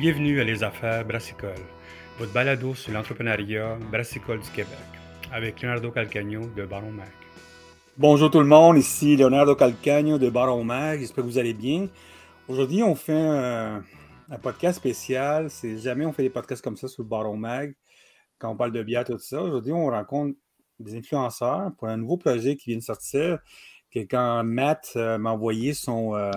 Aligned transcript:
Bienvenue 0.00 0.40
à 0.40 0.44
Les 0.44 0.64
Affaires 0.64 1.04
Brassicole, 1.04 1.60
votre 2.18 2.32
balado 2.32 2.74
sur 2.74 2.90
l'entrepreneuriat 2.90 3.76
brassicole 3.92 4.40
du 4.40 4.48
Québec, 4.48 4.78
avec 5.30 5.60
Leonardo 5.60 5.90
Calcagno 5.90 6.46
de 6.56 6.64
Baron 6.64 6.90
Mag. 6.90 7.10
Bonjour 7.98 8.30
tout 8.30 8.40
le 8.40 8.46
monde, 8.46 8.78
ici 8.78 9.14
Leonardo 9.14 9.54
Calcagno 9.54 10.16
de 10.16 10.30
Baron 10.30 10.64
Mag, 10.64 11.00
j'espère 11.00 11.22
que 11.22 11.28
vous 11.28 11.36
allez 11.36 11.52
bien. 11.52 11.86
Aujourd'hui, 12.48 12.82
on 12.82 12.94
fait 12.94 13.12
un, 13.12 13.84
podcast 14.42 14.78
spécial, 14.78 15.50
c'est 15.50 15.76
jamais 15.76 16.06
on 16.06 16.14
fait 16.14 16.22
des 16.22 16.30
podcasts 16.30 16.64
comme 16.64 16.78
ça 16.78 16.88
sur 16.88 17.04
Baron 17.04 17.36
Mag, 17.36 17.74
quand 18.38 18.48
on 18.48 18.56
parle 18.56 18.72
de 18.72 18.82
bière, 18.82 19.04
tout 19.04 19.18
ça. 19.18 19.42
Aujourd'hui, 19.42 19.72
on 19.72 19.88
rencontre 19.88 20.34
des 20.78 20.96
influenceurs 20.96 21.72
pour 21.76 21.88
un 21.88 21.98
nouveau 21.98 22.16
projet 22.16 22.56
qui 22.56 22.70
vient 22.70 22.78
de 22.78 22.82
sortir, 22.82 23.38
que 23.90 23.98
quand 23.98 24.44
Matt 24.44 24.92
euh, 24.96 25.18
m'a 25.18 25.32
envoyé 25.32 25.74
son... 25.74 26.14
Euh, 26.14 26.30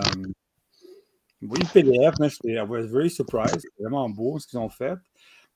oui, 1.48 1.58
PDF, 1.72 2.14
mais 2.20 2.28
j'étais 2.28 2.60
was 2.60 2.86
very 2.86 3.10
surprised. 3.10 3.60
C'est 3.60 3.82
vraiment 3.82 4.08
beau 4.08 4.38
ce 4.38 4.46
qu'ils 4.46 4.58
ont 4.58 4.68
fait. 4.68 4.94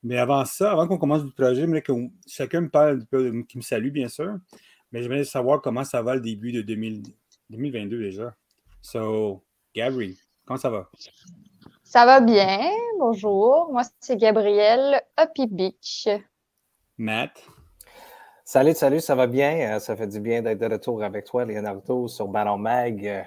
Mais 0.03 0.19
avant 0.19 0.45
ça, 0.45 0.73
avant 0.73 0.87
qu'on 0.87 0.99
commence 0.99 1.23
le 1.23 1.31
projet, 1.31 1.63
j'aimerais 1.63 1.83
que 1.83 1.93
chacun 2.27 2.61
me 2.63 2.69
parle, 2.69 3.05
qui 3.49 3.59
me 3.59 3.63
salue, 3.63 3.91
bien 3.91 4.09
sûr. 4.09 4.37
Mais 4.93 5.03
j'aimerais 5.03 5.25
savoir 5.25 5.61
comment 5.61 5.85
ça 5.85 6.03
va 6.03 6.15
le 6.15 6.21
début 6.21 6.53
de 6.53 6.63
2022 6.63 7.99
déjà. 7.99 8.35
So, 8.81 9.43
Gabri, 9.75 10.19
comment 10.47 10.59
ça 10.59 10.71
va? 10.71 10.89
Ça 11.83 12.05
va 12.05 12.21
bien. 12.21 12.71
Bonjour. 12.99 13.71
Moi, 13.73 13.83
c'est 13.99 14.17
Gabriel 14.17 15.01
Happy 15.17 15.47
Beach. 15.47 16.09
Matt? 16.97 17.43
Salut, 18.45 18.75
salut, 18.75 19.01
ça 19.01 19.15
va 19.15 19.27
bien? 19.27 19.77
Euh, 19.77 19.79
ça 19.79 19.97
fait 19.97 20.07
du 20.07 20.21
bien 20.21 20.43
d'être 20.43 20.59
de 20.59 20.67
retour 20.67 21.03
avec 21.03 21.25
toi, 21.25 21.45
Leonardo, 21.45 22.09
sur 22.09 22.29
Ballon 22.29 22.59
Mag. 22.59 23.27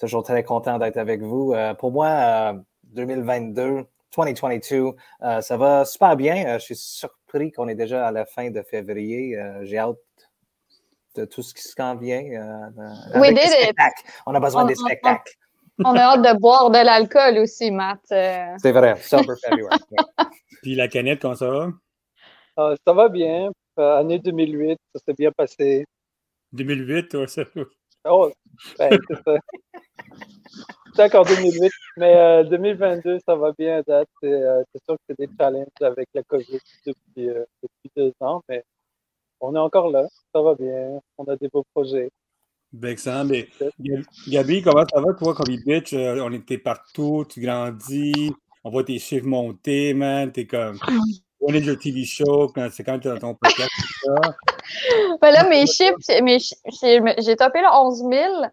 Toujours 0.00 0.22
très 0.22 0.42
content 0.42 0.78
d'être 0.78 0.96
avec 0.96 1.20
vous. 1.20 1.52
Euh, 1.52 1.74
pour 1.74 1.92
moi, 1.92 2.54
2022, 2.84 3.62
euh, 3.62 3.82
2022, 4.16 4.96
euh, 5.22 5.40
ça 5.42 5.56
va 5.58 5.84
super 5.84 6.16
bien. 6.16 6.58
je 6.58 6.64
suis 6.64 6.76
surpris 6.76 7.52
qu'on 7.52 7.68
est 7.68 7.74
déjà 7.74 8.06
à 8.06 8.10
la 8.10 8.24
fin 8.24 8.50
de 8.50 8.62
février. 8.62 9.38
J'ai 9.62 9.76
hâte 9.76 9.98
de 11.16 11.26
tout 11.26 11.42
ce 11.42 11.52
qui 11.52 11.62
s'en 11.62 11.96
vient. 11.96 12.22
oui, 13.16 13.28
On 14.26 14.34
a 14.34 14.40
besoin 14.40 14.64
des 14.64 14.74
spectacles. 14.74 15.34
On, 15.84 15.94
a 15.94 16.00
hâte 16.00 16.22
de 16.22 16.38
boire 16.38 16.70
de 16.70 16.78
l'alcool 16.78 17.38
aussi, 17.38 17.70
Matt. 17.70 18.00
C'est 18.08 18.72
vrai, 18.72 18.96
Super 19.02 19.36
February. 19.44 19.78
Puis 20.62 20.74
la 20.74 20.88
canette, 20.88 21.20
comment 21.20 21.34
ça 21.34 21.50
va? 21.50 22.76
ça 22.86 22.92
va 22.94 23.08
bien. 23.10 23.50
année 23.76 24.18
2008, 24.18 24.78
ça 24.94 25.00
s'est 25.04 25.14
bien 25.14 25.30
passé. 25.30 25.84
2008, 26.52 27.08
toi, 27.08 27.28
ça 27.28 27.42
Oh, 28.04 28.30
ben, 28.78 28.98
c'est 29.08 29.22
ça. 29.24 29.36
C'est 30.94 31.04
encore 31.04 31.24
2008, 31.24 31.70
mais 31.98 32.44
2022, 32.44 33.10
euh, 33.10 33.18
ça 33.24 33.36
va 33.36 33.52
bien 33.56 33.78
à 33.78 33.82
date. 33.82 34.08
Euh, 34.24 34.62
c'est 34.72 34.82
sûr 34.84 34.96
que 34.96 35.02
c'est 35.08 35.18
des 35.18 35.28
challenges 35.38 35.66
avec 35.80 36.08
la 36.14 36.22
COVID 36.24 36.58
depuis, 36.84 37.28
euh, 37.28 37.44
depuis 37.62 37.90
deux 37.96 38.12
ans, 38.20 38.42
mais 38.48 38.64
on 39.40 39.54
est 39.54 39.58
encore 39.58 39.90
là. 39.90 40.06
Ça 40.34 40.42
va 40.42 40.54
bien. 40.54 41.00
On 41.16 41.24
a 41.24 41.36
des 41.36 41.48
beaux 41.48 41.64
projets. 41.72 42.10
Ben, 42.72 42.90
excellent. 42.90 43.24
Mais, 43.24 43.48
Gabi, 44.28 44.62
comment 44.62 44.84
ça 44.92 45.00
va, 45.00 45.14
toi, 45.14 45.34
comme 45.34 45.54
bitch? 45.64 45.94
on 45.94 46.32
était 46.32 46.58
partout, 46.58 47.24
tu 47.28 47.40
grandis, 47.40 48.32
on 48.64 48.70
voit 48.70 48.84
tes 48.84 48.98
chiffres 48.98 49.26
monter, 49.26 49.94
man. 49.94 50.32
T'es 50.32 50.46
comme. 50.46 50.78
Est 51.48 51.60
le 51.60 51.76
TV 51.76 52.04
show, 52.04 52.52
c'est 52.70 52.84
quand 52.84 52.98
tu 52.98 53.08
dans 53.08 53.18
ton 53.18 53.34
podcast, 53.34 53.70
ben 55.22 55.30
là, 55.30 55.48
mes 55.48 55.66
chiffres, 55.66 55.96
j'ai 56.06 57.36
topé 57.36 57.60
le 57.60 57.74
11 57.74 57.98
000, 57.98 58.10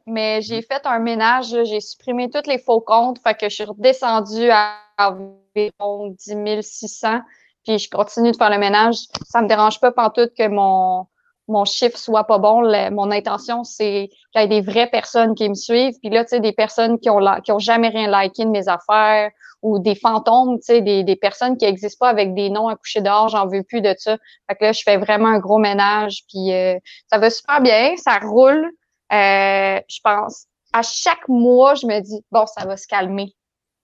mais 0.07 0.41
j'ai 0.41 0.61
fait 0.61 0.85
un 0.85 0.99
ménage, 0.99 1.55
j'ai 1.65 1.81
supprimé 1.81 2.29
tous 2.29 2.49
les 2.49 2.57
faux 2.57 2.79
comptes, 2.79 3.19
fait 3.21 3.35
que 3.35 3.49
je 3.49 3.55
suis 3.55 3.63
redescendue 3.65 4.49
à 4.49 4.77
environ 4.97 6.15
10 6.17 6.61
600, 6.61 7.19
puis 7.65 7.77
je 7.77 7.89
continue 7.89 8.31
de 8.31 8.37
faire 8.37 8.49
le 8.49 8.57
ménage. 8.57 8.95
Ça 9.25 9.41
me 9.41 9.47
dérange 9.47 9.79
pas 9.81 9.91
pantoute 9.91 10.31
que 10.35 10.47
mon, 10.47 11.07
mon 11.47 11.65
chiffre 11.65 11.97
soit 11.97 12.25
pas 12.25 12.37
bon. 12.37 12.61
mon 12.91 13.11
intention, 13.11 13.63
c'est 13.63 14.09
qu'il 14.31 14.41
y 14.41 14.43
ait 14.43 14.47
des 14.47 14.61
vraies 14.61 14.87
personnes 14.87 15.35
qui 15.35 15.47
me 15.49 15.53
suivent. 15.53 15.95
Puis 16.01 16.09
là, 16.09 16.23
tu 16.23 16.29
sais, 16.29 16.39
des 16.39 16.51
personnes 16.51 16.99
qui 16.99 17.09
ont, 17.09 17.19
jamais 17.59 17.89
rien 17.89 18.21
liké 18.21 18.45
de 18.45 18.49
mes 18.49 18.67
affaires 18.67 19.31
ou 19.61 19.79
des 19.79 19.95
fantômes, 19.95 20.57
tu 20.59 20.65
sais, 20.65 20.81
des, 20.81 21.03
des 21.03 21.15
personnes 21.15 21.57
qui 21.57 21.65
n'existent 21.65 22.05
pas 22.05 22.09
avec 22.09 22.33
des 22.33 22.49
noms 22.49 22.67
à 22.67 22.75
coucher 22.75 23.01
dehors, 23.01 23.29
j'en 23.29 23.47
veux 23.47 23.63
plus 23.63 23.81
de 23.81 23.93
ça. 23.97 24.17
Fait 24.47 24.55
que 24.55 24.65
là, 24.65 24.71
je 24.71 24.81
fais 24.83 24.97
vraiment 24.97 25.29
un 25.29 25.39
gros 25.39 25.57
ménage. 25.57 26.23
Puis 26.29 26.53
euh, 26.53 26.77
ça 27.11 27.17
va 27.17 27.29
super 27.29 27.61
bien, 27.61 27.95
ça 27.97 28.19
roule. 28.19 28.69
Euh, 29.13 29.79
je 29.87 29.99
pense. 30.03 30.45
À 30.73 30.81
chaque 30.83 31.27
mois, 31.27 31.75
je 31.75 31.87
me 31.87 31.99
dis, 32.01 32.23
bon, 32.31 32.45
ça 32.45 32.65
va 32.65 32.77
se 32.77 32.87
calmer 32.87 33.33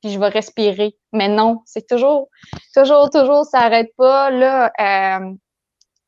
puis 0.03 0.12
je 0.12 0.19
vais 0.19 0.28
respirer. 0.28 0.97
Mais 1.13 1.29
non, 1.29 1.62
c'est 1.66 1.88
toujours, 1.88 2.28
toujours, 2.75 3.09
toujours, 3.09 3.46
ça 3.46 3.62
n'arrête 3.62 3.91
pas. 3.96 4.29
Là, 4.29 4.69
euh, 4.79 5.34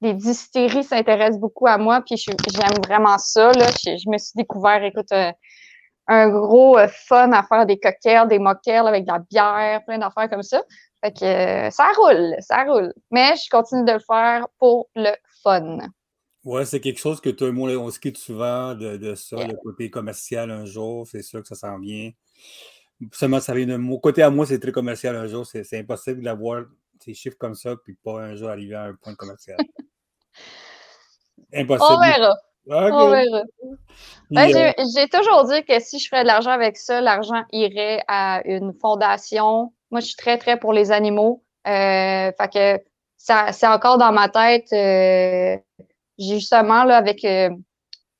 les 0.06 0.14
distilleries 0.14 0.84
s'intéressent 0.84 1.40
beaucoup 1.40 1.68
à 1.68 1.78
moi, 1.78 2.02
puis 2.02 2.16
j'aime 2.18 2.84
vraiment 2.88 3.18
ça. 3.18 3.52
Là. 3.52 3.68
Je, 3.84 4.10
me 4.10 4.18
suis 4.18 4.34
découvert, 4.36 4.84
écoute, 4.84 5.12
euh, 5.12 5.32
un 6.08 6.30
gros 6.30 6.78
euh, 6.78 6.88
fun 6.88 7.32
à 7.32 7.44
faire 7.44 7.66
des 7.66 7.80
cocktails, 7.80 8.28
des 8.28 8.40
mocktails 8.40 8.88
avec 8.88 9.06
de 9.06 9.12
la 9.12 9.20
bière, 9.20 9.84
plein 9.86 9.98
d'affaires 9.98 10.30
comme 10.30 10.44
ça. 10.44 10.64
Fait 11.04 11.12
que 11.12 11.26
euh, 11.26 11.70
ça 11.72 11.92
roule, 11.98 12.36
ça 12.40 12.64
roule. 12.64 12.94
Mais 13.12 13.34
je 13.36 13.50
continue 13.50 13.84
de 13.84 13.94
le 13.94 14.00
faire 14.00 14.48
pour 14.60 14.90
le 14.96 15.12
fun. 15.44 15.80
Ouais, 16.44 16.66
c'est 16.66 16.80
quelque 16.80 17.00
chose 17.00 17.20
que 17.20 17.32
tout 17.32 17.46
le 17.46 17.52
monde 17.52 17.72
on 17.72 17.90
skitte 17.90 18.18
souvent 18.18 18.76
de, 18.76 19.16
ça, 19.16 19.38
le 19.38 19.56
côté 19.56 19.90
commercial 19.90 20.52
un 20.52 20.66
jour, 20.66 21.08
c'est 21.08 21.24
sûr 21.24 21.42
que 21.42 21.48
ça 21.48 21.56
s'en 21.56 21.80
vient. 21.80 22.12
Seulement, 23.12 23.40
ça 23.40 23.56
vient 23.56 23.66
de 23.66 23.76
mon 23.76 23.98
côté 23.98 24.22
à 24.22 24.30
moi, 24.30 24.46
c'est 24.46 24.60
très 24.60 24.72
commercial 24.72 25.16
un 25.16 25.26
jour. 25.26 25.46
C'est 25.46 25.80
impossible 25.80 26.22
d'avoir 26.22 26.66
ces 27.04 27.16
chiffres 27.16 27.38
comme 27.38 27.56
ça, 27.56 27.76
puis 27.76 27.96
pas 27.96 28.22
un 28.22 28.36
jour 28.36 28.50
arriver 28.50 28.76
à 28.76 28.84
un 28.84 28.94
point 28.94 29.16
commercial. 29.16 29.58
Impossible. 31.54 31.86
On 31.90 32.00
verra. 32.00 32.36
On 32.68 33.10
verra. 33.10 33.44
Ben, 34.32 34.56
euh, 34.56 34.72
j'ai 34.96 35.08
toujours 35.08 35.46
dit 35.46 35.64
que 35.64 35.80
si 35.80 36.00
je 36.00 36.08
ferais 36.10 36.24
de 36.24 36.28
l'argent 36.28 36.52
avec 36.52 36.78
ça, 36.78 37.00
l'argent 37.00 37.44
irait 37.52 38.04
à 38.08 38.42
une 38.46 38.74
fondation. 38.82 39.72
Moi, 39.92 40.00
je 40.02 40.08
suis 40.08 40.16
très, 40.16 40.38
très 40.38 40.58
pour 40.60 40.74
les 40.74 40.92
animaux. 40.92 41.44
Euh, 41.68 42.32
fait 42.38 42.52
que 42.52 42.84
c'est 43.18 43.68
encore 43.68 43.98
dans 43.98 44.12
ma 44.12 44.30
tête. 44.30 44.72
Euh, 44.74 45.58
justement, 46.18 46.84
là, 46.86 46.98
avec, 46.98 47.24
euh, 47.26 47.50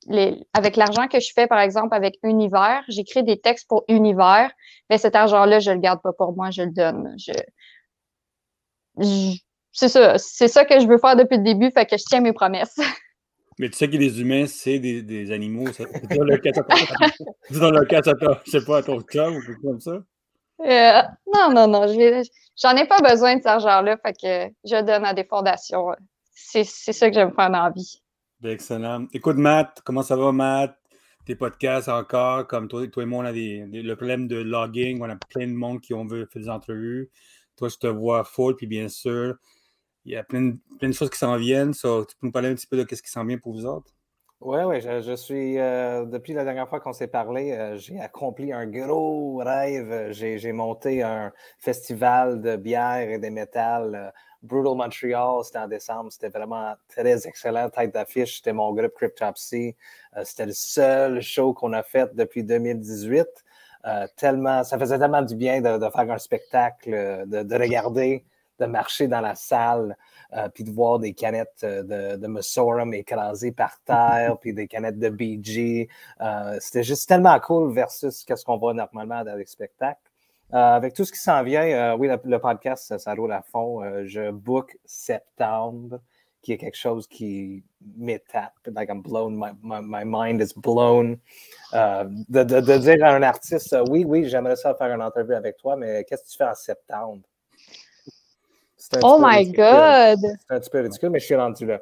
les, 0.08 0.46
avec 0.52 0.76
l'argent 0.76 1.08
que 1.08 1.20
je 1.20 1.32
fais, 1.34 1.46
par 1.46 1.60
exemple, 1.60 1.94
avec 1.94 2.16
Univers, 2.22 2.82
j'écris 2.88 3.22
des 3.24 3.40
textes 3.40 3.68
pour 3.68 3.84
Univers. 3.88 4.50
Mais 4.90 4.98
cet 4.98 5.16
argent-là, 5.16 5.60
je 5.60 5.70
le 5.70 5.78
garde 5.78 6.00
pas 6.02 6.12
pour 6.12 6.34
moi, 6.34 6.50
je 6.50 6.62
le 6.62 6.70
donne. 6.70 7.16
Je, 7.18 7.32
c'est 9.76 9.90
ça, 9.90 10.16
c'est 10.16 10.48
ça 10.48 10.64
que 10.64 10.80
je 10.80 10.86
veux 10.86 10.96
faire 10.96 11.16
depuis 11.16 11.36
le 11.36 11.42
début, 11.42 11.70
fait 11.70 11.84
que 11.84 11.98
je 11.98 12.04
tiens 12.04 12.20
mes 12.20 12.32
promesses. 12.32 12.76
Mais 13.58 13.68
tu 13.68 13.76
sais 13.76 13.88
que 13.88 13.96
les 13.96 14.20
humains, 14.20 14.46
c'est 14.46 14.78
des, 14.78 15.02
des, 15.02 15.30
animaux. 15.32 15.66
C'est 15.72 15.84
dans 16.14 16.24
le 16.24 16.36
cas, 16.38 16.50
dans 17.50 17.70
le 17.70 17.84
cas, 17.84 18.02
je 18.44 18.50
sais 18.50 18.64
pas, 18.64 18.78
à 18.78 18.82
ton 18.82 19.00
chum 19.00 19.36
ou 19.36 19.40
quelque 19.40 19.54
chose 19.54 19.62
comme 19.62 19.80
ça? 19.80 20.02
Euh, 20.60 21.02
non, 21.34 21.52
non, 21.54 21.66
non. 21.66 21.86
J'en 21.86 22.76
ai, 22.76 22.80
ai 22.80 22.86
pas 22.86 23.00
besoin 23.00 23.34
de 23.34 23.40
cet 23.40 23.46
argent-là, 23.46 23.96
fait 23.98 24.12
que 24.12 24.54
je 24.64 24.82
donne 24.82 25.04
à 25.04 25.14
des 25.14 25.24
fondations. 25.24 25.88
C'est 26.32 26.64
ça 26.64 27.08
que 27.08 27.14
j'aime 27.14 27.32
faire 27.34 27.50
dans 27.50 27.64
la 27.64 27.70
vie. 27.70 28.02
Ben, 28.40 28.50
excellent. 28.50 29.06
Écoute, 29.14 29.36
Matt, 29.36 29.80
comment 29.84 30.02
ça 30.02 30.16
va, 30.16 30.32
Matt? 30.32 30.76
Tes 31.24 31.34
podcasts 31.34 31.88
encore, 31.88 32.46
comme 32.46 32.68
toi, 32.68 32.86
toi 32.88 33.02
et 33.02 33.06
moi, 33.06 33.24
on 33.24 33.26
a 33.26 33.32
des, 33.32 33.64
le 33.66 33.96
problème 33.96 34.28
de 34.28 34.36
logging, 34.36 35.02
on 35.02 35.08
a 35.08 35.16
plein 35.16 35.46
de 35.46 35.52
monde 35.52 35.80
qui 35.80 35.94
ont 35.94 36.06
fait 36.08 36.38
des 36.38 36.48
entrevues. 36.48 37.10
Toi, 37.56 37.68
je 37.68 37.76
te 37.76 37.86
vois 37.86 38.22
full, 38.22 38.54
puis 38.54 38.66
bien 38.66 38.88
sûr, 38.88 39.34
il 40.06 40.12
y 40.12 40.16
a 40.16 40.22
plein, 40.22 40.56
de 40.80 40.92
choses 40.92 41.10
qui 41.10 41.18
s'en 41.18 41.36
viennent. 41.36 41.74
tu 41.74 41.80
peux 41.82 42.06
nous 42.22 42.32
parler 42.32 42.48
un 42.48 42.54
petit 42.54 42.66
peu 42.66 42.76
de 42.76 42.94
ce 42.94 43.02
qui 43.02 43.10
s'en 43.10 43.24
vient 43.24 43.38
pour 43.38 43.52
vous 43.52 43.66
autres? 43.66 43.92
Oui, 44.40 44.58
oui, 44.64 44.80
je, 44.80 45.16
suis, 45.16 45.58
euh, 45.58 46.04
depuis 46.04 46.34
la 46.34 46.44
dernière 46.44 46.68
fois 46.68 46.78
qu'on 46.78 46.92
s'est 46.92 47.08
parlé, 47.08 47.52
euh, 47.52 47.76
j'ai 47.76 47.98
accompli 47.98 48.52
un 48.52 48.66
gros 48.66 49.38
rêve. 49.38 50.12
J'ai 50.12 50.52
monté 50.52 51.02
un 51.02 51.32
festival 51.58 52.40
de 52.40 52.54
bière 52.56 53.10
et 53.10 53.18
de 53.18 53.28
métal. 53.30 53.94
Euh, 53.94 54.10
Brutal 54.42 54.76
Montreal, 54.76 55.42
c'était 55.42 55.58
en 55.58 55.66
décembre, 55.66 56.12
c'était 56.12 56.28
vraiment 56.28 56.74
très 56.86 57.26
excellent. 57.26 57.68
Tête 57.70 57.94
d'affiche, 57.94 58.36
c'était 58.36 58.52
mon 58.52 58.72
groupe 58.74 58.92
Cryptopsy. 58.94 59.74
c'était 60.22 60.46
le 60.46 60.52
seul 60.52 61.20
show 61.20 61.52
qu'on 61.52 61.72
a 61.72 61.82
fait 61.82 62.14
depuis 62.14 62.44
2018. 62.44 63.26
tellement, 64.16 64.62
ça 64.62 64.78
faisait 64.78 64.98
tellement 64.98 65.22
du 65.22 65.34
bien 65.34 65.60
de, 65.60 65.90
faire 65.90 66.10
un 66.10 66.18
spectacle, 66.18 66.90
de 67.26 67.54
regarder 67.56 68.24
de 68.58 68.66
marcher 68.66 69.08
dans 69.08 69.20
la 69.20 69.34
salle, 69.34 69.96
euh, 70.32 70.48
puis 70.48 70.64
de 70.64 70.70
voir 70.70 70.98
des 70.98 71.12
canettes 71.12 71.60
euh, 71.64 71.82
de, 71.82 72.16
de 72.16 72.26
Messorum 72.26 72.92
écrasées 72.94 73.52
par 73.52 73.78
terre, 73.84 74.36
puis 74.40 74.52
des 74.52 74.66
canettes 74.66 74.98
de 74.98 75.08
BG. 75.08 75.88
Euh, 76.20 76.56
c'était 76.60 76.82
juste 76.82 77.08
tellement 77.08 77.38
cool 77.40 77.72
versus 77.72 78.24
ce 78.26 78.44
qu'on 78.44 78.56
voit 78.56 78.74
normalement 78.74 79.22
dans 79.24 79.36
les 79.36 79.46
spectacles. 79.46 80.00
avec 80.50 80.94
tout 80.94 81.04
ce 81.04 81.12
qui 81.12 81.18
s'en 81.18 81.42
vient, 81.42 81.94
oui, 81.96 82.08
le, 82.24 82.38
podcast, 82.38 82.96
ça, 82.98 83.14
roule 83.14 83.32
à 83.32 83.42
fond. 83.42 83.82
je 84.04 84.30
book 84.30 84.76
septembre, 84.84 86.00
qui 86.40 86.52
est 86.52 86.58
quelque 86.58 86.76
chose 86.76 87.08
qui 87.08 87.64
m'étape. 87.96 88.54
Like 88.72 88.88
I'm 88.88 89.02
blown, 89.02 89.36
my, 89.36 89.50
my, 89.62 90.04
mind 90.04 90.40
is 90.40 90.54
blown. 90.56 91.18
De, 91.72 92.44
de, 92.44 92.60
de, 92.60 92.78
dire 92.78 93.04
à 93.04 93.10
un 93.10 93.22
artiste, 93.22 93.76
oui, 93.90 94.04
oui, 94.06 94.28
j'aimerais 94.28 94.56
ça 94.56 94.74
faire 94.74 94.94
une 94.94 95.02
entrevue 95.02 95.34
avec 95.34 95.56
toi, 95.56 95.76
mais 95.76 96.04
qu'est-ce 96.04 96.22
que 96.22 96.28
tu 96.28 96.36
fais 96.36 96.44
en 96.44 96.54
septembre? 96.54 97.22
Oh 99.02 99.18
my 99.20 99.44
God! 99.52 100.18
C'est 100.20 100.54
un 100.54 100.60
petit 100.60 100.70
peu 100.70 100.80
ridicule, 100.80 101.10
mais 101.10 101.18
je 101.18 101.24
suis 101.24 101.34
rendu 101.34 101.66
là. 101.66 101.80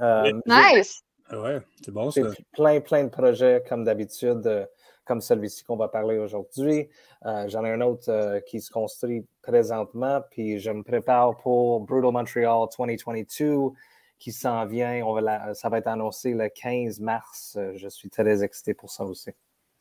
Euh, 0.00 0.32
nice! 0.46 1.02
Ouais, 1.32 1.60
c'est 1.82 1.92
bon 1.92 2.10
ça. 2.10 2.20
Plein, 2.52 2.80
plein 2.80 3.04
de 3.04 3.08
projets 3.08 3.62
comme 3.68 3.84
d'habitude, 3.84 4.46
euh, 4.46 4.66
comme 5.04 5.20
celui-ci 5.20 5.64
qu'on 5.64 5.76
va 5.76 5.88
parler 5.88 6.18
aujourd'hui. 6.18 6.88
Euh, 7.24 7.48
j'en 7.48 7.64
ai 7.64 7.70
un 7.70 7.80
autre 7.80 8.40
qui 8.46 8.60
se 8.60 8.70
construit 8.70 9.24
présentement, 9.42 10.22
puis 10.30 10.58
je 10.58 10.70
me 10.70 10.82
prépare 10.82 11.36
pour 11.38 11.80
Brutal 11.80 12.12
Montreal 12.12 12.66
2022 12.76 13.72
qui 14.18 14.32
s'en 14.32 14.66
vient. 14.66 15.02
On 15.04 15.14
va 15.14 15.54
ça 15.54 15.68
va 15.68 15.78
être 15.78 15.88
annoncé 15.88 16.32
le 16.32 16.48
15 16.48 17.00
mars. 17.00 17.58
Je 17.74 17.88
suis 17.88 18.10
très 18.10 18.44
excité 18.44 18.74
pour 18.74 18.90
ça 18.90 19.04
aussi. 19.04 19.30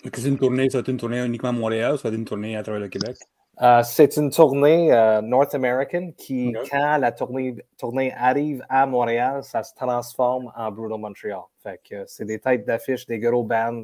C'est 0.03 0.27
une 0.27 0.37
tournée, 0.37 0.69
ça 0.69 0.79
va 0.79 0.81
être 0.81 0.89
une 0.89 0.97
tournée 0.97 1.23
uniquement 1.23 1.49
à 1.49 1.53
Montréal 1.53 1.93
ou 1.93 1.97
ça 1.97 2.09
va 2.09 2.13
être 2.13 2.19
une 2.19 2.25
tournée 2.25 2.57
à 2.57 2.63
travers 2.63 2.81
le 2.81 2.87
Québec? 2.87 3.17
Euh, 3.61 3.83
c'est 3.83 4.17
une 4.17 4.31
tournée 4.31 4.91
euh, 4.91 5.21
North 5.21 5.53
American 5.53 6.11
qui, 6.17 6.55
quand 6.71 6.97
la 6.97 7.11
tournée, 7.11 7.55
tournée, 7.77 8.13
arrive 8.13 8.65
à 8.69 8.85
Montréal, 8.85 9.43
ça 9.43 9.61
se 9.61 9.75
transforme 9.75 10.51
en 10.55 10.71
Brutal 10.71 10.99
Montreal. 10.99 11.41
Fait 11.61 11.79
que 11.87 12.03
c'est 12.07 12.25
des 12.25 12.39
têtes 12.39 12.65
d'affiche, 12.65 13.05
des 13.05 13.19
gros 13.19 13.43
bands 13.43 13.83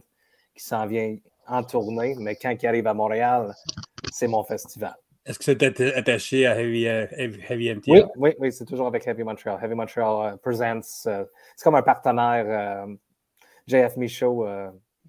qui 0.56 0.64
s'en 0.64 0.88
viennent 0.88 1.20
en 1.48 1.64
tournée, 1.64 2.16
mais 2.20 2.36
quand 2.36 2.56
ils 2.60 2.68
arrivent 2.68 2.88
à 2.88 2.94
Montréal, 2.94 3.54
c'est 4.12 4.28
mon 4.28 4.44
festival. 4.44 4.96
Est-ce 5.26 5.38
que 5.38 5.46
c'est 5.46 5.96
attaché 5.96 6.48
à 6.48 6.60
Heavy, 6.60 6.88
euh, 6.88 7.06
Heavy 7.12 7.76
MTL? 7.76 7.94
Oui, 7.94 8.02
oui, 8.16 8.36
oui 8.40 8.52
c'est 8.54 8.66
toujours 8.66 8.88
avec 8.88 9.06
Heavy 9.06 9.24
Montreal. 9.24 9.60
Heavy 9.62 9.76
Montreal 9.76 10.38
presents, 10.40 10.82
c'est 10.82 11.64
comme 11.64 11.76
un 11.76 11.84
partenaire 11.84 12.88
JF 13.68 13.98
Michaud 13.98 14.48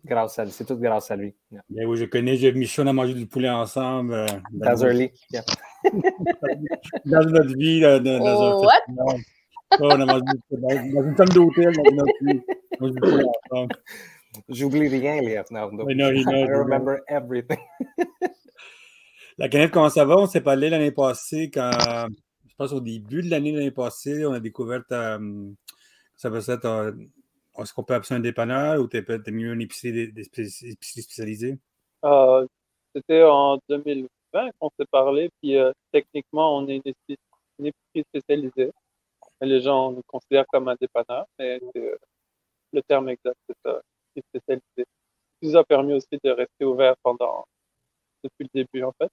Grâce 0.09 0.39
à 0.39 0.45
lui. 0.45 0.53
C'est 0.53 0.65
tout 0.65 0.79
grâce 0.79 1.11
à 1.11 1.17
lui. 1.17 1.35
Ben 1.51 1.87
oui, 1.87 1.97
je 1.99 2.07
connais 2.07 2.37
Jeff 2.37 2.55
Michon, 2.55 2.83
on 2.85 2.89
a 2.89 2.93
mangé 2.93 3.15
du 3.15 3.27
poulet 3.27 3.51
ensemble. 3.51 4.15
Euh, 4.15 4.27
dans 4.53 4.77
early. 4.77 5.11
dans 7.05 7.25
notre 7.25 7.57
vie. 7.57 7.81
Dans, 7.81 8.03
dans 8.03 8.21
oh, 8.23 8.63
un 8.63 8.67
what? 8.67 9.19
on 9.81 9.91
a 9.91 10.07
mangé 10.07 10.23
dans, 10.51 11.03
une 11.03 11.15
table 11.15 11.33
d'hôtel 11.33 11.77
dans 11.77 11.93
notre 11.93 12.13
vie. 12.23 12.41
On 12.81 12.87
a 12.87 12.91
du 12.91 13.01
poulet 13.01 13.25
ensemble. 13.51 13.77
J'oublie 14.49 14.89
rien, 14.89 15.21
Leonardo. 15.21 15.89
I 15.91 16.47
remember 16.49 17.01
everything. 17.09 17.59
La 19.37 19.49
canette, 19.49 19.71
comment 19.71 19.89
ça 19.89 20.05
va? 20.05 20.17
On 20.17 20.27
s'est 20.27 20.41
parlé 20.41 20.71
l'année 20.71 20.91
passée 20.91 21.51
quand, 21.53 21.71
je 22.49 22.55
pense 22.57 22.73
au 22.73 22.81
début 22.81 23.23
de 23.23 23.31
l'année 23.31 23.53
l'année 23.53 23.71
passée, 23.71 24.27
on 24.27 24.33
a 24.33 24.41
découvert 24.41 24.83
euh, 24.91 25.51
ça 26.17 26.29
va 26.29 26.39
être 26.39 26.65
euh, 26.65 26.93
est-ce 27.63 27.73
qu'on 27.73 27.83
peut 27.83 27.95
appeler 27.95 28.17
un 28.17 28.21
dépanneur 28.21 28.81
ou 28.81 28.87
t'es, 28.87 29.05
es 29.09 29.31
mieux 29.31 29.53
un 29.53 29.59
épicerie, 29.59 30.13
spécialisé? 30.81 31.59
Euh, 32.05 32.47
c'était 32.95 33.23
en 33.23 33.59
2020 33.69 34.09
qu'on 34.59 34.71
s'est 34.79 34.87
parlé, 34.91 35.31
puis 35.41 35.57
euh, 35.57 35.73
techniquement, 35.93 36.57
on 36.57 36.69
est 36.69 36.77
une 36.77 36.83
épicerie, 36.85 38.05
spécialisée. 38.11 38.73
Les 39.41 39.61
gens 39.61 39.93
nous 39.93 40.03
considèrent 40.07 40.47
comme 40.53 40.69
un 40.69 40.77
dépanneur, 40.81 41.27
mais 41.39 41.61
euh, 41.77 41.97
le 42.73 42.83
terme 42.83 43.09
exact, 43.09 43.37
c'est 43.49 43.57
ça, 43.65 43.81
spécialisé. 44.29 44.63
Ce 44.79 44.83
qui 45.41 45.47
nous 45.49 45.57
a 45.57 45.65
permis 45.65 45.95
aussi 45.95 46.19
de 46.23 46.31
rester 46.31 46.65
ouvert 46.65 46.95
pendant, 47.03 47.45
depuis 48.25 48.49
le 48.53 48.63
début, 48.63 48.85
en 48.85 48.93
fait. 49.01 49.11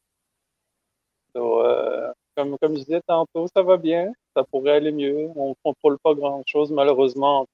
comme, 2.36 2.58
comme 2.58 2.74
je 2.76 2.84
disais 2.84 3.02
tantôt, 3.08 3.48
ça 3.56 3.64
va 3.64 3.78
bien, 3.78 4.12
ça 4.36 4.44
pourrait 4.44 4.74
aller 4.74 4.92
mieux. 4.92 5.30
On 5.36 5.50
ne 5.50 5.56
contrôle 5.64 5.98
pas 6.00 6.14
grand-chose, 6.14 6.72
malheureusement, 6.72 7.48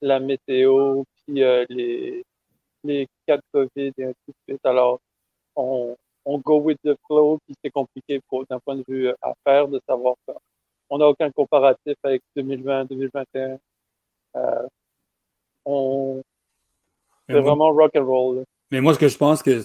la 0.00 0.20
météo, 0.20 1.04
puis 1.26 1.42
euh, 1.42 1.64
les, 1.68 2.24
les 2.84 3.08
cas 3.26 3.36
de 3.36 3.42
COVID 3.52 3.92
et 3.98 4.04
ainsi 4.04 4.16
de 4.28 4.34
suite. 4.48 4.66
Alors, 4.66 5.00
on, 5.54 5.96
on 6.24 6.38
go 6.38 6.60
with 6.60 6.78
the 6.84 6.94
flow, 7.06 7.38
puis 7.46 7.54
c'est 7.62 7.70
compliqué 7.70 8.20
d'un 8.50 8.60
point 8.60 8.76
de 8.76 8.84
vue 8.86 9.10
affaires 9.22 9.68
de 9.68 9.80
savoir 9.88 10.16
ça. 10.26 10.34
On 10.90 10.98
n'a 10.98 11.08
aucun 11.08 11.30
comparatif 11.30 11.94
avec 12.02 12.22
2020, 12.36 12.86
2021. 12.86 13.58
Euh, 14.36 14.68
on, 15.64 16.22
c'est 17.28 17.40
vraiment 17.40 17.70
rock 17.70 17.96
and 17.96 18.04
roll. 18.04 18.44
Mais 18.70 18.80
moi, 18.80 18.94
ce 18.94 18.98
que 18.98 19.08
je 19.08 19.16
pense 19.18 19.42
que 19.42 19.62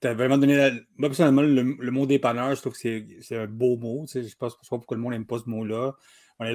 tu 0.00 0.08
as 0.08 0.14
vraiment 0.14 0.38
donné. 0.38 0.56
Moi, 0.96 1.08
personnellement, 1.08 1.42
le, 1.42 1.90
mot 1.90 2.06
dépanneur, 2.06 2.54
je 2.54 2.60
trouve 2.60 2.72
que 2.72 3.04
c'est 3.20 3.36
un 3.36 3.46
beau 3.46 3.76
mot. 3.76 4.04
Je 4.12 4.20
ne 4.20 4.24
sais 4.24 4.36
pas 4.38 4.48
pourquoi 4.70 4.96
le 4.96 5.02
monde 5.02 5.12
n'aime 5.12 5.26
pas 5.26 5.38
ce 5.38 5.48
mot-là 5.48 5.94
on 6.38 6.44
est 6.44 6.52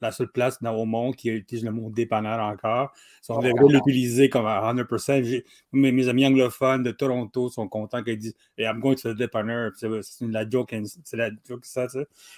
la 0.00 0.10
seule 0.12 0.32
place 0.32 0.60
dans 0.60 0.76
le 0.76 0.84
monde 0.84 1.14
qui 1.14 1.28
utilise 1.28 1.64
le 1.64 1.70
mot 1.70 1.90
dépanneur 1.90 2.40
encore. 2.40 2.92
on 3.28 3.40
devrait 3.40 3.72
l'utiliser 3.72 4.28
comme 4.28 4.46
à 4.46 4.60
100%. 4.72 5.42
Mes, 5.72 5.92
mes, 5.92 6.08
amis 6.08 6.26
anglophones 6.26 6.82
de 6.82 6.90
Toronto 6.90 7.48
sont 7.48 7.68
contents 7.68 8.02
qu'ils 8.02 8.18
disent 8.18 8.34
hey, 8.58 8.66
I'm 8.66 8.80
going 8.80 8.96
to 8.96 9.14
the 9.14 9.16
dépanneur. 9.16 9.72
C'est 9.76 9.88
la 10.22 10.48
joke, 10.48 10.74
c'est 11.04 11.16
la 11.16 11.30
joke, 11.48 11.64
ça. 11.64 11.86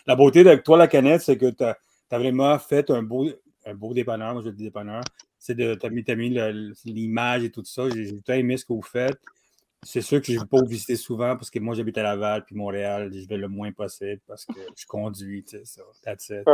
La 0.06 0.16
beauté 0.16 0.44
de 0.44 0.54
toi, 0.56 0.76
la 0.76 0.88
canette, 0.88 1.22
c'est 1.22 1.38
que 1.38 1.50
tu 1.50 1.64
as, 1.64 1.78
vraiment 2.10 2.58
fait 2.58 2.90
un 2.90 3.02
beau, 3.02 3.28
un 3.64 3.74
beau 3.74 3.94
dépanneur. 3.94 4.34
Moi, 4.34 4.42
je 4.44 4.50
dis 4.50 4.64
dépanneur. 4.64 5.02
C'est 5.38 5.54
de, 5.54 5.74
tu 5.74 5.86
as 5.86 6.16
mis, 6.16 6.38
l'image 6.84 7.44
et 7.44 7.50
tout 7.50 7.64
ça. 7.64 7.88
J'ai 7.88 8.20
tout 8.20 8.32
aimé 8.32 8.56
ce 8.56 8.64
que 8.64 8.72
vous 8.74 8.82
faites 8.82 9.18
c'est 9.84 10.00
sûr 10.00 10.20
que 10.20 10.26
je 10.26 10.32
ne 10.32 10.40
vais 10.40 10.46
pas 10.46 10.58
vous 10.58 10.66
visiter 10.66 10.96
souvent 10.96 11.36
parce 11.36 11.50
que 11.50 11.58
moi, 11.58 11.74
j'habite 11.74 11.98
à 11.98 12.02
Laval 12.02 12.44
puis 12.44 12.54
Montréal. 12.54 13.10
Je 13.12 13.26
vais 13.28 13.36
le 13.36 13.48
moins 13.48 13.72
possible 13.72 14.20
parce 14.26 14.44
que 14.44 14.60
je 14.76 14.86
conduis, 14.86 15.44
tu 15.44 15.58
sais, 15.58 15.64
ça. 15.64 15.82
That's 16.02 16.30
it. 16.30 16.44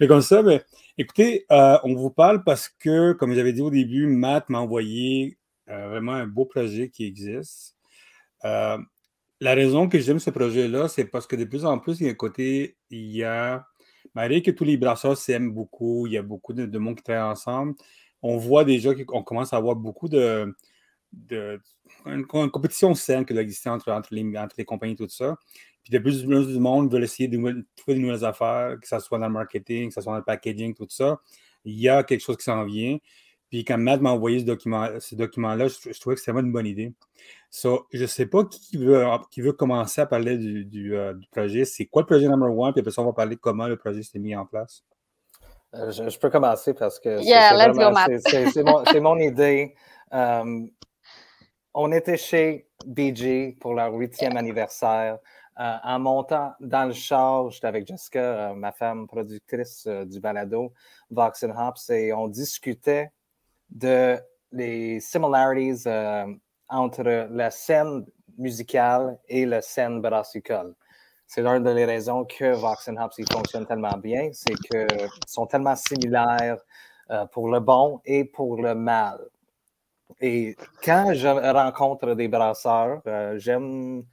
mais 0.00 0.06
comme 0.08 0.22
ça, 0.22 0.42
mais, 0.42 0.62
écoutez, 0.96 1.46
euh, 1.50 1.78
on 1.84 1.94
vous 1.94 2.10
parle 2.10 2.44
parce 2.44 2.68
que, 2.68 3.12
comme 3.12 3.34
j'avais 3.34 3.52
dit 3.52 3.62
au 3.62 3.70
début, 3.70 4.06
Matt 4.06 4.48
m'a 4.48 4.60
envoyé 4.60 5.38
euh, 5.68 5.88
vraiment 5.88 6.12
un 6.12 6.26
beau 6.26 6.44
projet 6.44 6.88
qui 6.88 7.04
existe. 7.04 7.76
Euh, 8.44 8.78
la 9.40 9.54
raison 9.54 9.88
que 9.88 9.98
j'aime 9.98 10.18
ce 10.18 10.30
projet-là, 10.30 10.88
c'est 10.88 11.04
parce 11.04 11.26
que 11.26 11.36
de 11.36 11.44
plus 11.44 11.64
en 11.64 11.78
plus, 11.78 12.00
il 12.00 12.06
y 12.06 12.08
a 12.08 12.12
un 12.12 12.14
côté, 12.14 12.76
il 12.90 13.10
y 13.10 13.24
a, 13.24 13.66
malgré 14.14 14.42
que 14.42 14.50
tous 14.50 14.64
les 14.64 14.76
brasseurs 14.76 15.16
s'aiment 15.16 15.52
beaucoup, 15.52 16.06
il 16.06 16.14
y 16.14 16.18
a 16.18 16.22
beaucoup 16.22 16.52
de, 16.52 16.66
de 16.66 16.78
monde 16.78 16.96
qui 16.96 17.02
travaille 17.02 17.30
ensemble, 17.30 17.74
on 18.22 18.36
voit 18.36 18.64
déjà 18.64 18.94
qu'on 18.94 19.22
commence 19.22 19.52
à 19.52 19.56
avoir 19.56 19.76
beaucoup 19.76 20.08
de 20.08 20.52
de, 21.12 21.60
une, 22.06 22.26
compétition 22.26 22.94
saine 22.94 23.24
qui 23.24 23.36
existé 23.36 23.68
entre, 23.70 23.90
entre, 23.90 24.08
les, 24.12 24.36
entre 24.36 24.54
les 24.58 24.64
compagnies, 24.64 24.96
tout 24.96 25.08
ça. 25.08 25.36
Puis 25.82 25.92
de 25.92 25.98
plus 25.98 26.24
en 26.24 26.26
plus 26.26 26.46
du 26.48 26.58
monde 26.58 26.92
veut 26.92 27.02
essayer 27.02 27.28
de 27.28 27.36
trouver 27.76 27.96
de 27.96 28.02
nouvelles 28.02 28.24
affaires, 28.24 28.76
que 28.80 28.86
ce 28.86 28.98
soit 28.98 29.18
dans 29.18 29.26
le 29.26 29.32
marketing, 29.32 29.88
que 29.88 29.94
ce 29.94 30.00
soit 30.00 30.12
dans 30.12 30.18
le 30.18 30.24
packaging, 30.24 30.74
tout 30.74 30.86
ça. 30.88 31.18
Il 31.64 31.78
y 31.78 31.88
a 31.88 32.02
quelque 32.02 32.20
chose 32.20 32.36
qui 32.36 32.44
s'en 32.44 32.64
vient. 32.64 32.98
Puis 33.48 33.64
quand 33.64 33.78
Matt 33.78 34.00
m'a 34.00 34.10
envoyé 34.10 34.40
ce 34.40 34.44
document-là, 34.44 35.00
ce 35.00 35.14
document 35.14 35.56
je, 35.56 35.98
trouvais 35.98 36.16
que 36.16 36.20
c'était 36.20 36.32
vraiment 36.32 36.46
une 36.46 36.52
bonne 36.52 36.66
idée. 36.66 36.92
So, 37.50 37.86
je 37.92 38.02
ne 38.02 38.06
sais 38.06 38.26
pas 38.26 38.44
qui 38.44 38.76
veut, 38.76 39.04
qui 39.30 39.40
veut 39.40 39.52
commencer 39.52 40.02
à 40.02 40.06
parler 40.06 40.36
du, 40.36 40.66
du, 40.66 40.94
euh, 40.94 41.14
projet. 41.30 41.64
C'est 41.64 41.86
quoi 41.86 42.02
le 42.02 42.06
projet 42.06 42.28
number 42.28 42.54
one? 42.54 42.72
Puis 42.72 42.80
après 42.80 42.90
ça, 42.90 43.00
on 43.00 43.06
va 43.06 43.14
parler 43.14 43.36
de 43.36 43.40
comment 43.40 43.66
le 43.66 43.76
projet 43.76 44.02
s'est 44.02 44.18
mis 44.18 44.36
en 44.36 44.44
place. 44.44 44.84
Euh, 45.74 45.90
je, 45.90 46.18
peux 46.18 46.30
commencer 46.30 46.72
parce 46.74 46.98
que 46.98 47.20
c'est 47.22 48.62
mon, 48.62 48.82
mon, 49.00 49.18
idée. 49.18 49.74
Euh, 50.12 50.66
on 51.80 51.92
était 51.92 52.16
chez 52.16 52.66
BG 52.86 53.56
pour 53.60 53.72
leur 53.72 53.94
huitième 53.94 54.36
anniversaire. 54.36 55.18
Euh, 55.60 55.76
en 55.84 56.00
montant 56.00 56.52
dans 56.58 56.86
le 56.86 56.92
char, 56.92 57.50
j'étais 57.50 57.68
avec 57.68 57.86
Jessica, 57.86 58.50
euh, 58.50 58.54
ma 58.54 58.72
femme 58.72 59.06
productrice 59.06 59.86
euh, 59.86 60.04
du 60.04 60.18
balado, 60.18 60.72
Vox 61.08 61.44
and 61.44 61.54
Hops, 61.56 61.90
et 61.90 62.12
on 62.12 62.26
discutait 62.26 63.12
de 63.70 64.18
similarities 64.98 65.84
entre 66.68 67.28
la 67.30 67.50
scène 67.50 68.04
musicale 68.36 69.16
et 69.28 69.46
la 69.46 69.62
scène 69.62 70.00
brassicole. 70.00 70.74
C'est 71.28 71.42
l'une 71.42 71.62
des 71.62 71.84
raisons 71.84 72.24
que 72.24 72.54
Vox 72.54 72.88
and 72.88 72.96
Hops 72.96 73.20
fonctionne 73.30 73.66
tellement 73.66 73.98
bien, 73.98 74.30
c'est 74.32 74.54
qu'ils 74.54 75.08
sont 75.28 75.46
tellement 75.46 75.76
similaires 75.76 76.58
pour 77.30 77.50
le 77.50 77.60
bon 77.60 78.00
et 78.04 78.24
pour 78.24 78.60
le 78.60 78.74
mal. 78.74 79.20
Et 80.20 80.56
quand 80.84 81.12
je 81.14 81.28
rencontre 81.28 82.14
des 82.14 82.28
brasseurs, 82.28 83.00
euh, 83.06 83.38
j'aime 83.38 84.04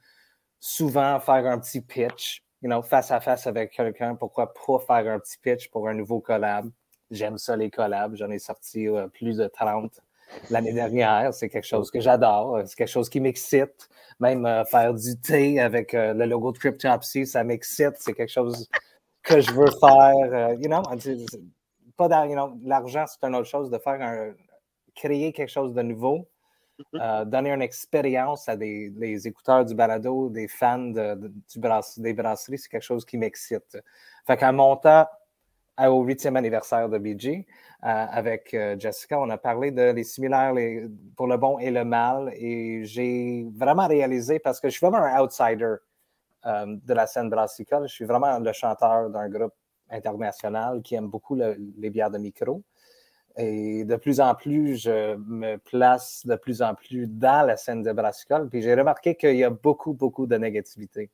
souvent 0.60 1.18
faire 1.20 1.46
un 1.46 1.58
petit 1.58 1.80
pitch, 1.80 2.42
you 2.62 2.68
know, 2.68 2.82
face 2.82 3.10
à 3.10 3.20
face 3.20 3.46
avec 3.46 3.72
quelqu'un. 3.72 4.14
Pourquoi 4.14 4.52
pas 4.52 4.78
faire 4.78 5.12
un 5.14 5.18
petit 5.18 5.38
pitch 5.38 5.70
pour 5.70 5.88
un 5.88 5.94
nouveau 5.94 6.20
collab? 6.20 6.70
J'aime 7.10 7.38
ça, 7.38 7.56
les 7.56 7.70
collabs. 7.70 8.14
J'en 8.16 8.30
ai 8.30 8.38
sorti 8.38 8.88
euh, 8.88 9.08
plus 9.08 9.36
de 9.36 9.46
30 9.46 10.00
l'année 10.50 10.72
dernière. 10.72 11.32
C'est 11.32 11.48
quelque 11.48 11.66
chose 11.66 11.90
que 11.90 12.00
j'adore. 12.00 12.60
C'est 12.66 12.76
quelque 12.76 12.88
chose 12.88 13.08
qui 13.08 13.20
m'excite. 13.20 13.88
Même 14.20 14.46
euh, 14.46 14.64
faire 14.64 14.94
du 14.94 15.20
thé 15.20 15.60
avec 15.60 15.92
le 15.92 16.24
logo 16.24 16.52
de 16.52 16.58
Cryptopsy, 16.58 17.26
ça 17.26 17.44
m'excite. 17.44 17.94
C'est 17.98 18.12
quelque 18.12 18.32
chose 18.32 18.68
que 19.22 19.40
je 19.40 19.50
veux 19.52 19.70
faire. 19.80 20.52
you 20.54 20.68
know, 20.68 20.82
pas 21.96 22.26
you 22.26 22.34
know, 22.34 22.52
l'argent, 22.64 23.04
c'est 23.06 23.26
une 23.26 23.34
autre 23.34 23.48
chose 23.48 23.70
de 23.70 23.78
faire 23.78 24.00
un, 24.00 24.32
créer 24.96 25.32
quelque 25.32 25.50
chose 25.50 25.72
de 25.74 25.82
nouveau, 25.82 26.28
mm-hmm. 26.80 27.00
euh, 27.00 27.24
donner 27.24 27.52
une 27.52 27.62
expérience 27.62 28.48
à 28.48 28.56
des 28.56 28.92
les 28.96 29.28
écouteurs 29.28 29.64
du 29.64 29.74
balado, 29.74 30.28
des 30.30 30.48
fans 30.48 30.90
de, 30.90 31.14
du 31.14 32.02
des 32.02 32.14
brasseries, 32.14 32.58
c'est 32.58 32.68
quelque 32.68 32.82
chose 32.82 33.04
qui 33.04 33.18
m'excite. 33.18 33.78
Fait 34.26 34.36
qu'en 34.36 34.52
montant 34.52 35.06
au 35.84 36.02
huitième 36.02 36.36
anniversaire 36.36 36.88
de 36.88 36.98
BG, 36.98 37.46
euh, 37.84 38.06
avec 38.10 38.54
euh, 38.54 38.76
Jessica, 38.78 39.20
on 39.20 39.28
a 39.28 39.36
parlé 39.36 39.70
de 39.70 39.90
les 39.90 40.04
similaires 40.04 40.54
les, 40.54 40.86
pour 41.16 41.26
le 41.26 41.36
bon 41.36 41.58
et 41.58 41.70
le 41.70 41.84
mal, 41.84 42.32
et 42.34 42.84
j'ai 42.84 43.46
vraiment 43.54 43.86
réalisé, 43.86 44.38
parce 44.38 44.60
que 44.60 44.68
je 44.68 44.76
suis 44.76 44.86
vraiment 44.86 45.04
un 45.04 45.20
outsider 45.20 45.74
euh, 46.46 46.76
de 46.82 46.94
la 46.94 47.06
scène 47.06 47.28
brassicole. 47.28 47.86
Je 47.88 47.92
suis 47.92 48.06
vraiment 48.06 48.38
le 48.38 48.52
chanteur 48.52 49.10
d'un 49.10 49.28
groupe 49.28 49.52
international 49.90 50.80
qui 50.82 50.94
aime 50.94 51.08
beaucoup 51.08 51.36
les 51.36 51.90
bières 51.90 52.10
de 52.10 52.18
micro. 52.18 52.62
Et 53.36 53.84
de 53.84 53.96
plus 53.96 54.20
en 54.20 54.34
plus, 54.34 54.76
je 54.82 55.16
me 55.16 55.56
place 55.56 56.22
de 56.24 56.36
plus 56.36 56.62
en 56.62 56.74
plus 56.74 57.06
dans 57.06 57.46
la 57.46 57.56
scène 57.56 57.82
de 57.82 57.92
brassicole. 57.92 58.48
Puis 58.48 58.62
j'ai 58.62 58.74
remarqué 58.74 59.14
qu'il 59.14 59.36
y 59.36 59.44
a 59.44 59.50
beaucoup, 59.50 59.92
beaucoup 59.92 60.26
de 60.26 60.36
négativité. 60.36 61.10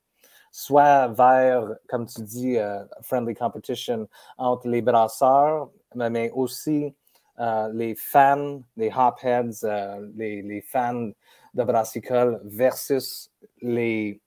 Soit 0.52 1.08
vers, 1.08 1.66
comme 1.88 2.06
tu 2.06 2.22
dis, 2.22 2.58
euh, 2.58 2.84
friendly 3.00 3.34
competition 3.34 4.08
entre 4.38 4.68
les 4.68 4.82
brasseurs, 4.82 5.70
mais 5.96 6.30
aussi 6.30 6.94
euh, 7.40 7.70
les 7.72 7.94
fans, 7.96 8.62
les 8.76 8.92
hopheads, 8.94 9.64
euh, 9.64 10.06
les, 10.14 10.60
fans 10.60 11.10
de 11.54 11.64
brassicole 11.64 12.40
versus 12.44 13.30
les, 13.62 14.20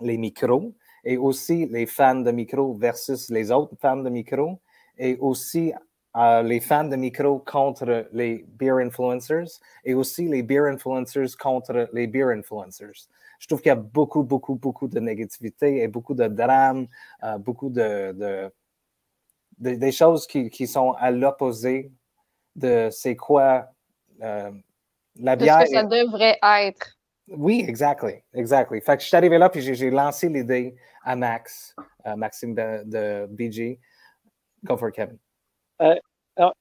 les 0.00 0.16
micros, 0.16 0.72
et 1.04 1.18
aussi 1.18 1.66
les 1.66 1.86
fans 1.86 2.20
de 2.20 2.30
micro 2.30 2.72
versus 2.74 3.28
les 3.28 3.50
autres 3.50 3.74
fans 3.78 3.96
de 3.96 4.08
micro, 4.08 4.58
et 4.96 5.16
aussi 5.18 5.74
euh, 6.16 6.42
les 6.42 6.60
fans 6.60 6.84
de 6.84 6.96
micro 6.96 7.38
contre 7.38 8.08
les 8.12 8.44
beer 8.58 8.78
influencers, 8.78 9.60
et 9.84 9.94
aussi 9.94 10.28
les 10.28 10.42
beer 10.42 10.66
influencers 10.66 11.36
contre 11.38 11.88
les 11.92 12.06
beer 12.06 12.30
influencers. 12.30 13.08
Je 13.38 13.46
trouve 13.46 13.60
qu'il 13.60 13.68
y 13.68 13.72
a 13.72 13.76
beaucoup, 13.76 14.22
beaucoup, 14.22 14.54
beaucoup 14.54 14.88
de 14.88 14.98
négativité 14.98 15.82
et 15.82 15.88
beaucoup 15.88 16.14
de 16.14 16.26
drame, 16.26 16.86
beaucoup 17.40 17.68
de, 17.68 18.12
de, 18.12 18.50
des 19.58 19.92
choses 19.92 20.26
qui, 20.26 20.48
qui 20.48 20.66
sont 20.66 20.92
à 20.92 21.10
l'opposé 21.10 21.92
de 22.54 22.88
c'est 22.90 23.16
quoi 23.16 23.68
euh, 24.22 24.50
la 25.16 25.36
bière. 25.36 25.60
Ce 25.60 25.66
que 25.66 25.72
ça 25.72 25.84
devrait 25.84 26.38
être. 26.42 26.98
Oui, 27.28 27.64
exactly, 27.66 28.22
exactly. 28.34 28.80
Fait 28.80 28.96
que 28.96 29.02
je 29.02 29.08
suis 29.08 29.16
arrivé 29.16 29.36
là 29.38 29.48
puis 29.48 29.60
j'ai 29.60 29.90
lancé 29.90 30.28
l'idée 30.28 30.76
à 31.04 31.16
Max, 31.16 31.74
euh, 32.06 32.16
Maxime 32.16 32.54
de, 32.54 33.26
BG. 33.26 33.80
Go 34.64 34.76
for 34.76 34.88
it, 34.88 34.94
Kevin. 34.94 35.18
Euh, 35.82 35.94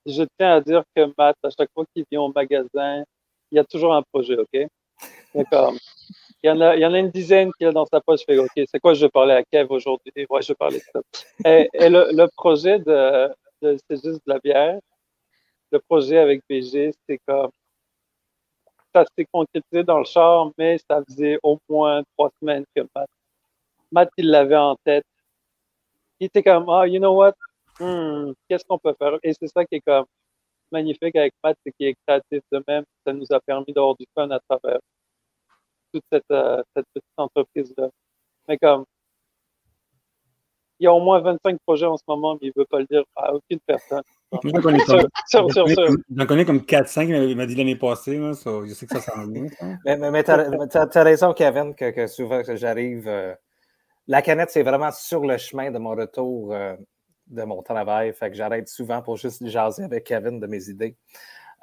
je 0.06 0.24
tiens 0.38 0.56
à 0.56 0.62
dire 0.62 0.84
que 0.96 1.12
Matt, 1.18 1.36
à 1.44 1.50
chaque 1.50 1.70
fois 1.74 1.86
qu'il 1.94 2.06
vient 2.10 2.22
au 2.22 2.32
magasin, 2.34 3.04
il 3.52 3.56
y 3.56 3.60
a 3.60 3.64
toujours 3.64 3.94
un 3.94 4.02
projet, 4.02 4.38
OK? 4.38 4.68
D'accord. 5.34 5.74
Il 6.44 6.48
y, 6.48 6.50
en 6.52 6.62
a, 6.62 6.76
il 6.76 6.82
y 6.82 6.86
en 6.86 6.94
a 6.94 7.00
une 7.00 7.10
dizaine 7.10 7.52
qui 7.58 7.66
est 7.66 7.72
dans 7.72 7.86
sa 7.86 8.00
poche. 8.00 8.20
Je 8.22 8.26
fais, 8.26 8.38
OK, 8.38 8.52
c'est 8.56 8.80
quoi 8.80 8.94
je 8.94 9.06
vais 9.06 9.10
parler 9.10 9.34
à 9.34 9.44
Kev 9.44 9.68
aujourd'hui? 9.72 10.12
Ouais, 10.30 10.42
je 10.42 10.50
vais 10.50 10.56
parler 10.56 10.78
de 10.78 10.84
ça. 10.94 11.02
Et, 11.44 11.90
le, 11.90 12.12
le, 12.12 12.28
projet 12.36 12.80
de, 12.80 13.30
de 13.62 13.78
C'est 13.90 14.04
juste 14.04 14.22
de 14.26 14.34
la 14.34 14.40
bière, 14.40 14.80
le 15.72 15.80
projet 15.80 16.18
avec 16.20 16.42
BG, 16.48 16.92
c'est 17.08 17.20
comme 17.28 17.50
ça 18.94 19.04
s'est 19.18 19.28
concrétisé 19.32 19.84
dans 19.84 20.00
le 20.00 20.06
char, 20.06 20.52
mais 20.58 20.78
ça 20.90 21.02
faisait 21.08 21.38
au 21.44 21.60
moins 21.68 22.02
trois 22.16 22.32
semaines 22.40 22.64
que 22.74 22.82
Matt, 22.96 23.10
Matt 23.92 24.10
il 24.18 24.30
l'avait 24.30 24.56
en 24.56 24.78
tête. 24.86 25.06
Il 26.20 26.28
était 26.28 26.44
comme, 26.44 26.70
ah, 26.70 26.88
you 26.88 27.00
know 27.00 27.14
what? 27.14 27.34
Hmm, 27.80 28.32
qu'est-ce 28.48 28.64
qu'on 28.66 28.80
peut 28.80 28.96
faire? 28.98 29.18
Et 29.24 29.34
c'est 29.34 29.48
ça 29.48 29.66
qui 29.66 29.76
est 29.76 29.82
comme 29.82 30.06
magnifique 30.72 31.16
avec 31.16 31.34
Matt, 31.44 31.58
c'est 31.66 31.72
qu'il 31.74 31.88
est 31.88 31.96
créatif 32.06 32.42
de 32.52 32.64
même. 32.68 32.84
Ça 33.06 33.14
nous 33.14 33.26
a 33.32 33.40
permis 33.40 33.74
d'avoir 33.74 33.96
du 33.96 34.06
fun 34.16 34.30
à 34.32 34.40
travers 34.50 34.80
toute 35.94 36.04
cette, 36.12 36.24
euh, 36.32 36.62
cette 36.76 36.86
petite 36.94 37.08
entreprise-là. 37.18 37.90
Mais 38.48 38.58
comme, 38.58 38.86
il 40.80 40.84
y 40.84 40.88
a 40.88 40.94
au 40.94 41.00
moins 41.00 41.22
25 41.22 41.58
projets 41.66 41.86
en 41.86 41.98
ce 41.98 42.04
moment, 42.08 42.34
mais 42.34 42.48
il 42.48 42.54
ne 42.56 42.62
veut 42.62 42.68
pas 42.70 42.80
le 42.80 42.86
dire 42.86 43.04
à 43.16 43.34
aucune 43.34 43.60
personne. 43.66 44.02
J'en 44.32 44.62
connais, 44.62 46.26
connais, 46.26 46.46
comme 46.46 46.60
4-5, 46.60 47.08
il 47.30 47.38
m'a 47.38 47.46
dit 47.46 47.56
l'année 47.56 47.78
passée, 47.78 48.18
là, 48.18 48.34
je 48.34 48.74
sais 48.74 48.86
que 48.86 49.00
ça 49.00 49.02
s'en 49.02 49.26
vient. 49.28 49.48
Mais, 49.86 49.98
mais, 49.98 50.12
mais 50.12 50.24
tu 50.24 50.32
as, 50.32 51.04
raison, 51.04 51.34
Kevin, 51.34 51.74
que, 51.74 51.92
que 51.92 52.08
souvent 52.08 52.44
que 52.44 52.58
j'arrive, 52.58 53.08
euh, 53.08 53.34
la 54.08 54.22
canette, 54.22 54.50
c'est 54.50 54.64
vraiment 54.64 54.92
sur 54.92 55.26
le 55.26 55.38
chemin 55.38 55.72
de 55.72 55.78
mon 55.78 55.92
retour 55.92 56.54
euh, 56.54 56.76
de 57.28 57.44
mon 57.44 57.62
travail. 57.62 58.14
Fait 58.14 58.30
que 58.30 58.36
j'arrête 58.36 58.68
souvent 58.68 59.02
pour 59.02 59.18
juste 59.18 59.46
jaser 59.46 59.84
avec 59.84 60.04
Kevin 60.06 60.40
de 60.40 60.48
mes 60.48 60.70
idées. 60.70 60.96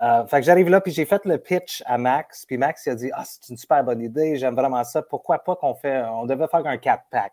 Euh, 0.03 0.27
fait 0.27 0.41
que 0.41 0.47
j'arrive 0.47 0.69
là, 0.69 0.81
puis 0.81 0.93
j'ai 0.93 1.05
fait 1.05 1.25
le 1.25 1.39
pitch 1.39 1.83
à 1.87 1.97
Max, 1.97 2.45
puis 2.45 2.59
Max 2.59 2.87
il 2.87 2.91
a 2.91 2.95
dit 2.97 3.11
Ah, 3.15 3.23
c'est 3.25 3.49
une 3.51 3.57
super 3.57 3.85
bonne 3.85 4.01
idée, 4.01 4.37
j'aime 4.37 4.57
vraiment 4.57 4.83
ça. 4.83 5.03
Pourquoi 5.03 5.39
pas 5.39 5.55
qu'on 5.55 5.75
fait, 5.75 6.03
on 6.03 6.27
devait 6.27 6.49
faire 6.49 6.67
un 6.67 6.77
4-pack. 6.77 7.33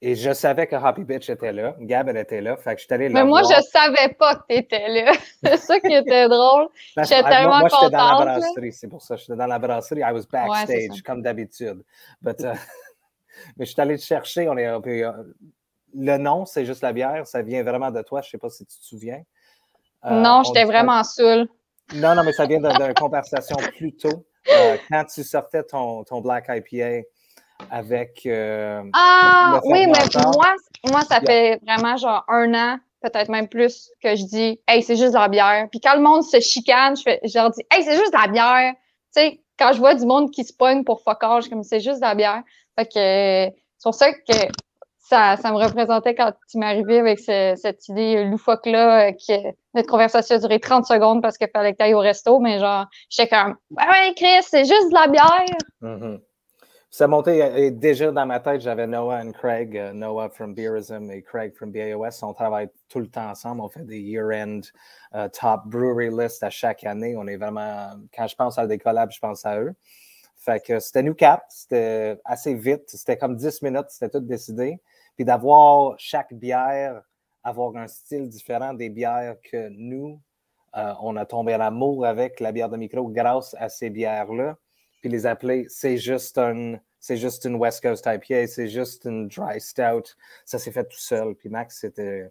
Et 0.00 0.14
je 0.14 0.32
savais 0.32 0.68
que 0.68 0.76
Happy 0.76 1.02
Bitch 1.02 1.28
était 1.28 1.52
là. 1.52 1.74
Gab, 1.80 2.08
elle 2.08 2.18
était 2.18 2.40
là. 2.40 2.56
Fait 2.56 2.74
que 2.74 2.80
je 2.80 2.86
suis 2.86 2.94
allé 2.94 3.08
Mais 3.08 3.24
moi, 3.24 3.42
je 3.42 3.60
savais 3.62 4.14
pas 4.14 4.36
que 4.36 4.42
tu 4.48 4.56
étais 4.56 4.88
là. 4.88 5.12
c'est 5.42 5.56
ça 5.56 5.80
qui 5.80 5.92
était 5.92 6.28
drôle. 6.28 6.68
J'étais 6.98 7.22
tellement 7.24 7.58
moi, 7.58 7.68
j'étais 7.68 7.90
dans 7.90 8.18
la 8.20 8.38
brasserie. 8.38 8.72
C'est 8.72 8.86
pour 8.86 9.02
ça. 9.02 9.16
J'étais 9.16 9.34
dans 9.34 9.46
la 9.46 9.58
brasserie. 9.58 10.00
I 10.00 10.12
was 10.12 10.22
backstage, 10.30 11.02
comme 11.02 11.20
d'habitude. 11.20 11.82
Uh, 12.24 12.30
mais 13.56 13.66
je 13.66 13.72
suis 13.72 13.80
allé 13.80 13.98
te 13.98 14.04
chercher. 14.04 14.48
On 14.48 14.56
est, 14.56 14.68
euh, 14.68 15.12
le 15.94 16.16
nom, 16.18 16.46
c'est 16.46 16.64
juste 16.64 16.82
la 16.82 16.92
bière. 16.92 17.26
Ça 17.26 17.42
vient 17.42 17.62
vraiment 17.62 17.90
de 17.90 18.02
toi. 18.02 18.20
Je 18.22 18.30
sais 18.30 18.38
pas 18.38 18.50
si 18.50 18.66
tu 18.66 18.78
te 18.78 18.84
souviens. 18.84 19.22
Euh, 20.04 20.20
non, 20.20 20.42
j'étais 20.44 20.64
vraiment 20.64 21.02
saoul. 21.04 21.48
Non, 21.94 22.14
non, 22.14 22.22
mais 22.24 22.32
ça 22.32 22.46
vient 22.46 22.60
d'une 22.60 22.94
conversation 22.94 23.56
plus 23.76 23.96
tôt. 23.96 24.26
Euh, 24.50 24.76
quand 24.90 25.04
tu 25.04 25.24
sortais 25.24 25.62
ton, 25.62 26.04
ton 26.04 26.20
Black 26.20 26.46
IPA 26.48 27.06
avec. 27.70 28.22
Euh, 28.26 28.82
ah 28.94 29.60
oui, 29.64 29.86
mais 29.86 30.04
moi, 30.14 30.54
moi, 30.90 31.00
ça 31.02 31.20
fait 31.20 31.60
vraiment 31.66 31.96
genre 31.96 32.24
un 32.28 32.54
an, 32.54 32.78
peut-être 33.02 33.28
même 33.28 33.48
plus, 33.48 33.90
que 34.02 34.14
je 34.14 34.24
dis 34.24 34.60
Hey, 34.68 34.82
c'est 34.82 34.96
juste 34.96 35.12
de 35.12 35.18
la 35.18 35.28
bière. 35.28 35.68
Puis 35.70 35.80
quand 35.80 35.94
le 35.94 36.02
monde 36.02 36.22
se 36.22 36.40
chicane, 36.40 36.96
je, 36.96 37.02
fais, 37.02 37.20
je 37.24 37.36
leur 37.36 37.50
dis 37.50 37.62
Hey, 37.70 37.82
c'est 37.82 37.96
juste 37.96 38.12
de 38.12 38.18
la 38.18 38.28
bière. 38.28 38.74
Tu 39.14 39.22
sais, 39.22 39.40
quand 39.58 39.72
je 39.72 39.78
vois 39.78 39.94
du 39.94 40.06
monde 40.06 40.30
qui 40.30 40.44
se 40.44 40.52
pogne 40.52 40.84
pour 40.84 41.02
focage, 41.02 41.48
comme 41.48 41.62
c'est 41.62 41.80
juste 41.80 41.96
de 41.96 42.06
la 42.06 42.14
bière. 42.14 42.42
Fait 42.78 42.86
que 42.86 42.92
c'est 42.94 43.82
pour 43.82 43.94
ça 43.94 44.12
que 44.12 44.32
ça, 45.08 45.36
ça 45.36 45.50
me 45.52 45.56
représentait 45.56 46.14
quand 46.14 46.32
tu 46.50 46.62
arrivé 46.62 46.98
avec 46.98 47.18
cette 47.18 47.88
idée 47.88 48.24
loufoque-là, 48.24 49.12
que 49.12 49.54
notre 49.74 49.88
conversation 49.88 50.36
a 50.36 50.38
duré 50.38 50.60
30 50.60 50.84
secondes 50.84 51.22
parce 51.22 51.38
qu'il 51.38 51.48
fallait 51.48 51.72
que 51.72 51.78
tu 51.78 51.84
ailles 51.84 51.94
au 51.94 52.00
resto, 52.00 52.38
mais 52.40 52.58
genre, 52.58 52.86
j'étais 53.08 53.34
comme 53.34 53.56
Ouais, 53.70 54.12
Chris, 54.16 54.42
c'est 54.42 54.64
juste 54.64 54.90
de 54.90 54.94
la 54.94 55.08
bière. 55.08 55.56
Mm-hmm. 55.82 56.20
Ça 56.90 57.06
montait 57.06 57.70
déjà 57.70 58.10
dans 58.12 58.26
ma 58.26 58.40
tête, 58.40 58.60
j'avais 58.60 58.86
Noah 58.86 59.24
et 59.24 59.32
Craig, 59.32 59.76
euh, 59.76 59.92
Noah 59.92 60.30
from 60.30 60.54
Beerism 60.54 61.10
et 61.10 61.22
Craig 61.22 61.54
from 61.54 61.70
BAOS. 61.70 62.22
On 62.22 62.32
travaille 62.32 62.68
tout 62.88 63.00
le 63.00 63.08
temps 63.08 63.28
ensemble. 63.30 63.60
On 63.60 63.68
fait 63.68 63.84
des 63.84 64.00
year-end 64.00 64.60
euh, 65.14 65.28
top 65.28 65.62
brewery 65.66 66.10
list 66.10 66.42
à 66.42 66.50
chaque 66.50 66.84
année. 66.84 67.14
On 67.16 67.26
est 67.26 67.36
vraiment, 67.36 67.90
quand 68.14 68.26
je 68.26 68.36
pense 68.36 68.58
à 68.58 68.66
des 68.66 68.78
collabs, 68.78 69.10
je 69.12 69.20
pense 69.20 69.44
à 69.44 69.60
eux. 69.60 69.74
Fait 70.36 70.64
que 70.64 70.78
c'était 70.80 71.02
nous 71.02 71.14
quatre, 71.14 71.44
c'était 71.48 72.18
assez 72.24 72.54
vite, 72.54 72.84
c'était 72.86 73.18
comme 73.18 73.36
10 73.36 73.60
minutes, 73.62 73.86
c'était 73.88 74.08
tout 74.08 74.20
décidé. 74.20 74.80
Puis 75.18 75.26
d'avoir 75.26 75.94
chaque 75.98 76.32
bière, 76.32 77.02
avoir 77.44 77.76
un 77.76 77.88
style 77.88 78.30
différent 78.30 78.72
des 78.72 78.88
bières 78.88 79.36
que 79.42 79.68
nous, 79.68 80.22
euh, 80.76 80.94
on 81.02 81.16
a 81.16 81.26
tombé 81.26 81.54
en 81.54 81.60
amour 81.60 82.06
avec 82.06 82.40
la 82.40 82.52
bière 82.52 82.70
de 82.70 82.78
micro 82.78 83.06
grâce 83.08 83.54
à 83.58 83.68
ces 83.68 83.90
bières-là 83.90 84.56
puis 85.00 85.10
les 85.10 85.26
appeler, 85.26 85.66
c'est 85.68 85.96
juste 85.96 86.38
un, 86.38 86.76
c'est 86.98 87.16
juste 87.16 87.44
une 87.44 87.56
West 87.56 87.82
Coast 87.82 88.06
IPA, 88.06 88.46
c'est 88.46 88.68
juste 88.68 89.04
une 89.04 89.28
dry 89.28 89.60
stout. 89.60 90.14
Ça 90.44 90.58
s'est 90.58 90.72
fait 90.72 90.84
tout 90.84 90.98
seul. 90.98 91.34
Puis 91.34 91.48
Max 91.48 91.84
était, 91.84 92.30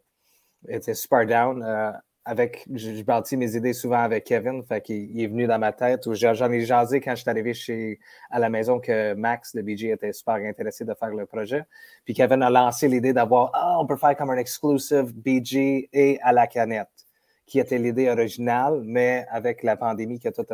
était 0.68 0.94
super 0.94 1.26
down. 1.26 1.64
Euh, 1.64 1.92
avec, 2.28 2.68
je 2.74 3.02
bâtis 3.04 3.38
mes 3.38 3.56
idées 3.56 3.72
souvent 3.72 4.02
avec 4.02 4.26
Kevin, 4.26 4.62
fait 4.62 4.82
qu'il 4.82 5.20
est 5.20 5.28
venu 5.28 5.48
dans 5.48 5.58
ma 5.58 5.72
tête. 5.72 6.12
J'en 6.14 6.52
ai 6.52 6.62
jasé 6.62 7.00
quand 7.00 7.16
je 7.16 7.22
suis 7.22 7.30
arrivé 7.30 7.54
chez, 7.54 8.00
à 8.30 8.38
la 8.40 8.50
maison 8.50 8.80
que 8.80 9.14
Max 9.14 9.56
de 9.56 9.62
BG 9.62 9.92
était 9.92 10.12
super 10.12 10.36
intéressé 10.36 10.84
de 10.84 10.94
faire 10.94 11.10
le 11.10 11.26
projet. 11.26 11.64
Puis 12.04 12.14
Kevin 12.14 12.44
a 12.44 12.50
lancé 12.50 12.90
l'idée 12.90 13.14
d'avoir, 13.14 13.52
ah, 13.54 13.78
on 13.80 13.86
peut 13.86 13.96
faire 13.96 14.16
comme 14.18 14.30
un 14.30 14.38
exclusive 14.38 15.14
BG 15.16 15.90
et 15.94 16.20
à 16.22 16.34
la 16.34 16.48
canette 16.48 16.90
qui 17.46 17.60
était 17.60 17.78
l'idée 17.78 18.10
originale, 18.10 18.82
mais 18.84 19.26
avec 19.30 19.64
la 19.64 19.78
pandémie 19.78 20.20
qui 20.20 20.28
a 20.28 20.34
tout 20.34 20.46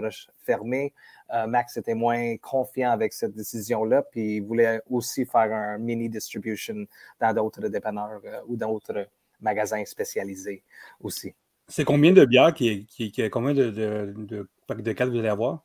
fermé, 0.46 0.94
euh, 1.34 1.48
Max 1.48 1.76
était 1.78 1.96
moins 1.96 2.38
confiant 2.38 2.92
avec 2.92 3.14
cette 3.14 3.34
décision-là, 3.34 4.04
puis 4.04 4.36
il 4.36 4.44
voulait 4.44 4.80
aussi 4.88 5.26
faire 5.26 5.52
un 5.52 5.80
mini 5.80 6.08
distribution 6.08 6.86
dans 7.20 7.34
d'autres 7.34 7.68
dépanneurs 7.68 8.22
euh, 8.26 8.42
ou 8.48 8.56
d'autres 8.56 9.08
magasins 9.42 9.84
spécialisés 9.86 10.62
aussi. 11.02 11.34
C'est 11.68 11.86
combien 11.86 12.12
de 12.12 12.26
bières 12.26 12.54
qui, 12.54 12.86
qui, 12.86 13.12
combien 13.30 13.54
de, 13.54 13.70
de, 13.70 14.14
de, 14.18 14.48
de 14.70 15.06
vous 15.06 15.20
allez 15.20 15.30
avoir? 15.30 15.64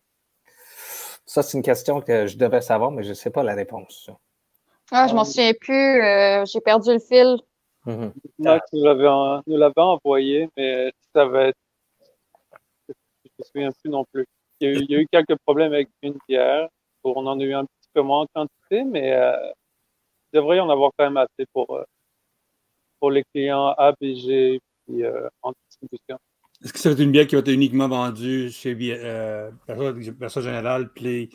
Ça, 1.26 1.42
c'est 1.42 1.58
une 1.58 1.64
question 1.64 2.00
que 2.00 2.26
je 2.26 2.38
devais 2.38 2.62
savoir, 2.62 2.90
mais 2.90 3.02
je 3.02 3.10
ne 3.10 3.14
sais 3.14 3.30
pas 3.30 3.42
la 3.42 3.54
réponse. 3.54 4.10
Ah, 4.90 5.06
je 5.08 5.14
m'en 5.14 5.24
souviens 5.24 5.52
plus. 5.60 6.02
Euh, 6.02 6.44
j'ai 6.46 6.60
perdu 6.60 6.92
le 6.92 6.98
fil. 6.98 7.36
Mm 7.84 8.08
Max 8.38 8.66
nous 8.72 8.84
l'avait 8.84 9.80
envoyé, 9.80 10.48
mais 10.56 10.90
ça 11.14 11.26
va 11.26 11.48
être. 11.48 11.58
Je 12.88 12.94
ne 12.94 13.38
me 13.38 13.44
souviens 13.44 13.70
plus 13.82 13.90
non 13.90 14.04
plus. 14.12 14.26
Il 14.60 14.90
y, 14.90 14.96
a 14.96 15.00
eu, 15.00 15.06
quelques 15.12 15.36
problèmes 15.44 15.72
avec 15.72 15.88
une 16.02 16.18
bière. 16.28 16.68
On 17.04 17.26
en 17.26 17.38
a 17.38 17.44
eu 17.44 17.54
un 17.54 17.64
petit 17.64 17.88
peu 17.92 18.02
moins 18.02 18.22
en 18.22 18.26
quantité, 18.34 18.84
mais 18.84 19.12
euh, 19.12 19.52
il 20.32 20.36
devrait 20.36 20.56
y 20.56 20.60
en 20.60 20.70
avoir 20.70 20.90
quand 20.96 21.04
même 21.04 21.16
assez 21.16 21.46
pour, 21.52 21.70
euh, 21.76 21.84
pour 22.98 23.10
les 23.10 23.22
clients 23.32 23.74
ABG 23.78 24.54
et 24.54 24.60
euh, 24.90 25.28
en 25.42 25.52
distribution. 25.68 26.18
Est-ce 26.64 26.72
que 26.72 26.78
c'est 26.78 26.98
une 26.98 27.12
bière 27.12 27.26
qui 27.26 27.36
va 27.36 27.40
être 27.40 27.48
uniquement 27.48 27.88
vendue 27.88 28.50
chez 28.50 28.76
euh, 28.80 29.50
Général, 30.36 30.92
Play, 30.92 31.28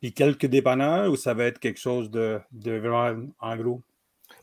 Puis 0.00 0.12
quelques 0.12 0.46
dépanneurs 0.46 1.10
ou 1.10 1.16
ça 1.16 1.34
va 1.34 1.44
être 1.44 1.58
quelque 1.58 1.80
chose 1.80 2.10
de, 2.10 2.40
de 2.52 2.78
vraiment 2.78 3.26
en 3.40 3.56
gros? 3.56 3.82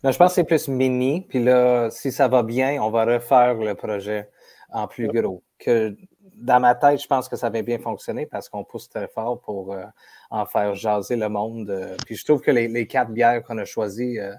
Non, 0.03 0.12
je 0.12 0.17
pense 0.17 0.31
que 0.31 0.36
c'est 0.36 0.43
plus 0.43 0.67
mini. 0.67 1.25
Puis 1.27 1.43
là, 1.43 1.89
si 1.89 2.12
ça 2.12 2.27
va 2.27 2.43
bien, 2.43 2.81
on 2.81 2.89
va 2.89 3.05
refaire 3.05 3.55
le 3.55 3.75
projet 3.75 4.29
en 4.69 4.88
plus 4.88 5.07
gros. 5.07 5.41
Que 5.57 5.95
dans 6.36 6.60
ma 6.60 6.75
tête, 6.75 7.01
je 7.01 7.07
pense 7.07 7.29
que 7.29 7.36
ça 7.36 7.50
va 7.50 7.62
bien 7.62 7.79
fonctionner 7.79 8.25
parce 8.25 8.50
qu'on 8.50 8.63
pousse 8.63 8.89
très 8.89 9.07
fort 9.07 9.39
pour 9.41 9.74
euh, 9.74 9.86
en 10.29 10.45
faire 10.45 10.75
jaser 10.75 11.15
le 11.15 11.29
monde. 11.29 11.69
Euh. 11.69 11.95
puis 12.05 12.15
je 12.15 12.25
trouve 12.25 12.41
que 12.41 12.51
les, 12.51 12.88
quatre 12.88 13.12
bières 13.12 13.41
qu'on 13.43 13.57
a 13.57 13.65
choisies, 13.65 14.19
euh, 14.19 14.34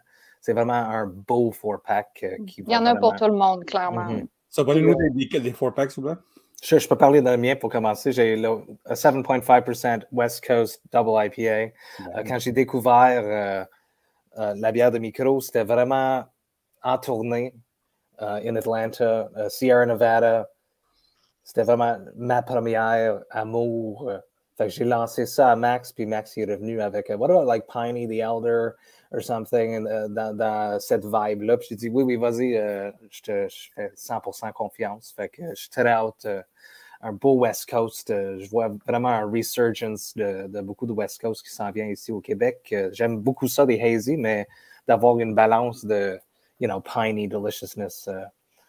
c'est 0.46 0.52
vraiment 0.52 0.74
un 0.74 1.06
beau 1.06 1.50
four-pack. 1.50 2.24
qui 2.46 2.62
Il 2.64 2.72
y 2.72 2.76
en 2.76 2.86
a 2.86 2.94
pour 2.94 3.16
tout 3.16 3.24
le 3.24 3.32
monde, 3.32 3.64
clairement. 3.64 4.06
Mm-hmm. 4.06 4.26
Ça 4.48 4.62
va 4.62 4.76
nous 4.76 4.94
des, 4.94 5.40
des 5.40 5.52
four-packs, 5.52 5.90
s'il 5.90 6.04
vous 6.04 6.10
plaît? 6.10 6.20
Je, 6.62 6.86
peux 6.86 6.96
parler 6.96 7.20
de 7.20 7.28
le 7.28 7.36
mien 7.36 7.56
pour 7.56 7.68
commencer. 7.68 8.12
J'ai 8.12 8.36
le 8.36 8.48
7.5% 8.88 10.04
West 10.12 10.46
Coast 10.46 10.80
Double 10.92 11.26
IPA. 11.26 11.72
quand 12.28 12.38
j'ai 12.38 12.52
découvert 12.52 13.66
la 14.36 14.72
bière 14.72 14.92
de 14.92 14.98
micro, 14.98 15.40
c'était 15.40 15.64
vraiment 15.64 16.24
en 16.84 16.98
tournée 16.98 17.52
in 18.20 18.54
Atlanta, 18.54 19.28
Sierra 19.48 19.84
Nevada, 19.84 20.48
c'était 21.42 21.62
vraiment 21.62 21.96
ma 22.16 22.42
première 22.42 23.20
amour. 23.30 24.08
Euh, 24.08 24.18
fait 24.56 24.64
que 24.64 24.70
j'ai 24.70 24.84
lancé 24.84 25.26
ça 25.26 25.52
à 25.52 25.56
Max, 25.56 25.92
puis 25.92 26.04
Max 26.04 26.36
est 26.36 26.44
revenu 26.44 26.80
avec 26.80 27.08
euh, 27.08 27.16
What 27.16 27.30
about 27.30 27.44
like 27.44 27.66
Piney 27.68 28.08
the 28.08 28.20
Elder? 28.20 28.70
Or 29.12 29.22
something 29.22 29.86
euh, 29.86 30.08
dans, 30.08 30.78
cette 30.80 31.04
vibe-là. 31.04 31.56
Puis 31.56 31.68
j'ai 31.70 31.76
dit 31.76 31.88
Oui, 31.88 32.02
oui, 32.02 32.16
vas-y, 32.16 32.54
je 33.10 33.22
te 33.22 33.48
fais 33.74 33.92
100% 33.96 34.52
confiance. 34.52 35.12
Fait 35.14 35.28
que 35.28 35.42
je 35.54 35.68
très 35.70 35.94
out. 35.96 36.26
un 37.02 37.12
beau 37.12 37.34
West 37.34 37.68
Coast. 37.68 38.08
je 38.08 38.48
vois 38.48 38.68
vraiment 38.86 39.10
un 39.10 39.30
resurgence 39.30 40.14
de, 40.16 40.46
de, 40.48 40.60
beaucoup 40.60 40.86
de 40.86 40.92
West 40.92 41.20
Coast 41.20 41.44
qui 41.44 41.52
s'en 41.52 41.70
vient 41.70 41.86
ici 41.86 42.12
au 42.12 42.20
Québec. 42.20 42.74
J'aime 42.92 43.18
beaucoup 43.18 43.48
ça 43.48 43.66
des 43.66 43.80
hazy, 43.80 44.16
mais 44.16 44.46
d'avoir 44.86 45.18
une 45.18 45.34
balance 45.34 45.84
de, 45.84 46.18
you 46.60 46.68
know, 46.68 46.80
piney 46.80 47.28
deliciousness, 47.28 48.08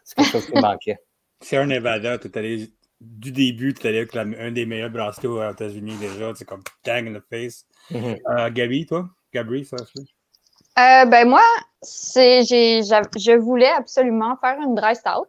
c'est 0.04 0.16
quelque 0.16 0.32
chose 0.32 0.46
qui 0.46 0.60
manquait. 0.60 1.00
C'est 1.40 1.58
un 1.58 1.68
Nevada, 1.68 2.18
tu 2.18 2.32
allé 2.34 2.68
du 3.00 3.32
début, 3.32 3.74
tu 3.74 3.86
allé 3.88 4.00
avec 4.00 4.16
un 4.16 4.52
des 4.52 4.66
meilleurs 4.66 4.90
bracelets 4.90 5.28
aux 5.28 5.52
États-Unis 5.52 5.96
déjà, 6.00 6.34
c'est 6.36 6.46
comme 6.46 6.64
tang 6.84 7.06
in 7.06 7.14
the 7.14 7.24
face. 7.30 7.66
Mm-hmm. 7.92 8.20
Euh, 8.28 8.50
Gabi, 8.50 8.86
toi? 8.86 9.10
Gabri, 9.34 9.66
ça 9.66 9.78
se 9.78 10.02
euh, 10.78 11.06
ben 11.06 11.28
moi, 11.28 11.44
c'est, 11.82 12.44
j'ai, 12.44 12.82
je 12.84 13.38
voulais 13.38 13.70
absolument 13.70 14.36
faire 14.42 14.58
une 14.62 14.76
dry 14.76 14.96
stout. 14.96 15.28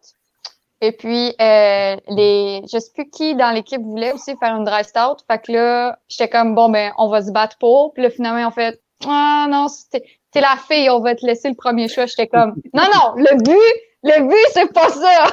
Et 0.81 0.93
puis, 0.93 1.35
euh, 1.41 1.97
les, 2.09 2.63
je 2.73 2.79
sais 2.79 2.91
plus 2.95 3.11
qui 3.11 3.35
dans 3.35 3.51
l'équipe 3.51 3.83
voulait 3.83 4.13
aussi 4.13 4.37
faire 4.37 4.55
une 4.55 4.65
dry 4.65 4.85
stout. 4.85 5.25
Fait 5.29 5.43
que 5.43 5.53
là, 5.53 5.99
j'étais 6.09 6.29
comme, 6.29 6.55
bon, 6.55 6.69
ben, 6.69 6.93
on 6.99 7.09
va 7.09 7.23
se 7.23 7.33
battre 7.33 7.59
pour. 7.59 7.93
Puis 7.95 8.03
là, 8.03 8.11
finalement, 8.11 8.47
on 8.47 8.51
fait, 8.53 8.81
ah 9.07 9.47
non, 9.51 9.67
t'es, 9.91 10.05
t'es 10.31 10.41
la 10.41 10.57
fille, 10.69 10.89
on 10.91 11.01
va 11.01 11.17
te 11.17 11.27
laisser 11.27 11.49
le 11.49 11.57
premier 11.57 11.89
choix. 11.89 12.07
J'étais 12.07 12.29
comme, 12.29 12.55
non, 12.75 12.85
non, 12.95 13.15
le 13.17 13.37
but, 13.43 13.83
le 14.05 14.29
but, 14.29 14.47
c'est 14.53 14.73
pas 14.73 14.89
ça. 14.91 15.27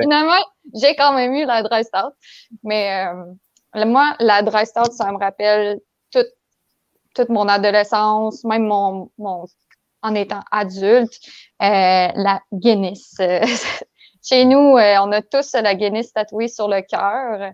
Finalement, 0.00 0.40
j'ai 0.74 0.94
quand 0.94 1.14
même 1.14 1.34
eu 1.34 1.44
la 1.44 1.62
dry 1.64 1.82
stout. 1.82 2.12
Mais 2.62 3.06
euh, 3.74 3.84
moi, 3.86 4.14
la 4.20 4.42
dry 4.42 4.66
stout, 4.66 4.92
ça 4.92 5.10
me 5.10 5.18
rappelle 5.18 5.80
toute, 7.18 7.28
mon 7.28 7.48
adolescence, 7.48 8.44
même 8.44 8.64
mon, 8.66 9.10
mon 9.18 9.46
en 10.02 10.14
étant 10.14 10.42
adulte, 10.52 11.12
euh, 11.62 12.08
la 12.14 12.40
Guinness. 12.52 13.16
Chez 14.22 14.44
nous, 14.44 14.76
euh, 14.76 14.96
on 15.00 15.10
a 15.12 15.22
tous 15.22 15.54
la 15.54 15.74
Guinness 15.74 16.12
tatouée 16.12 16.48
sur 16.48 16.68
le 16.68 16.82
cœur. 16.82 17.52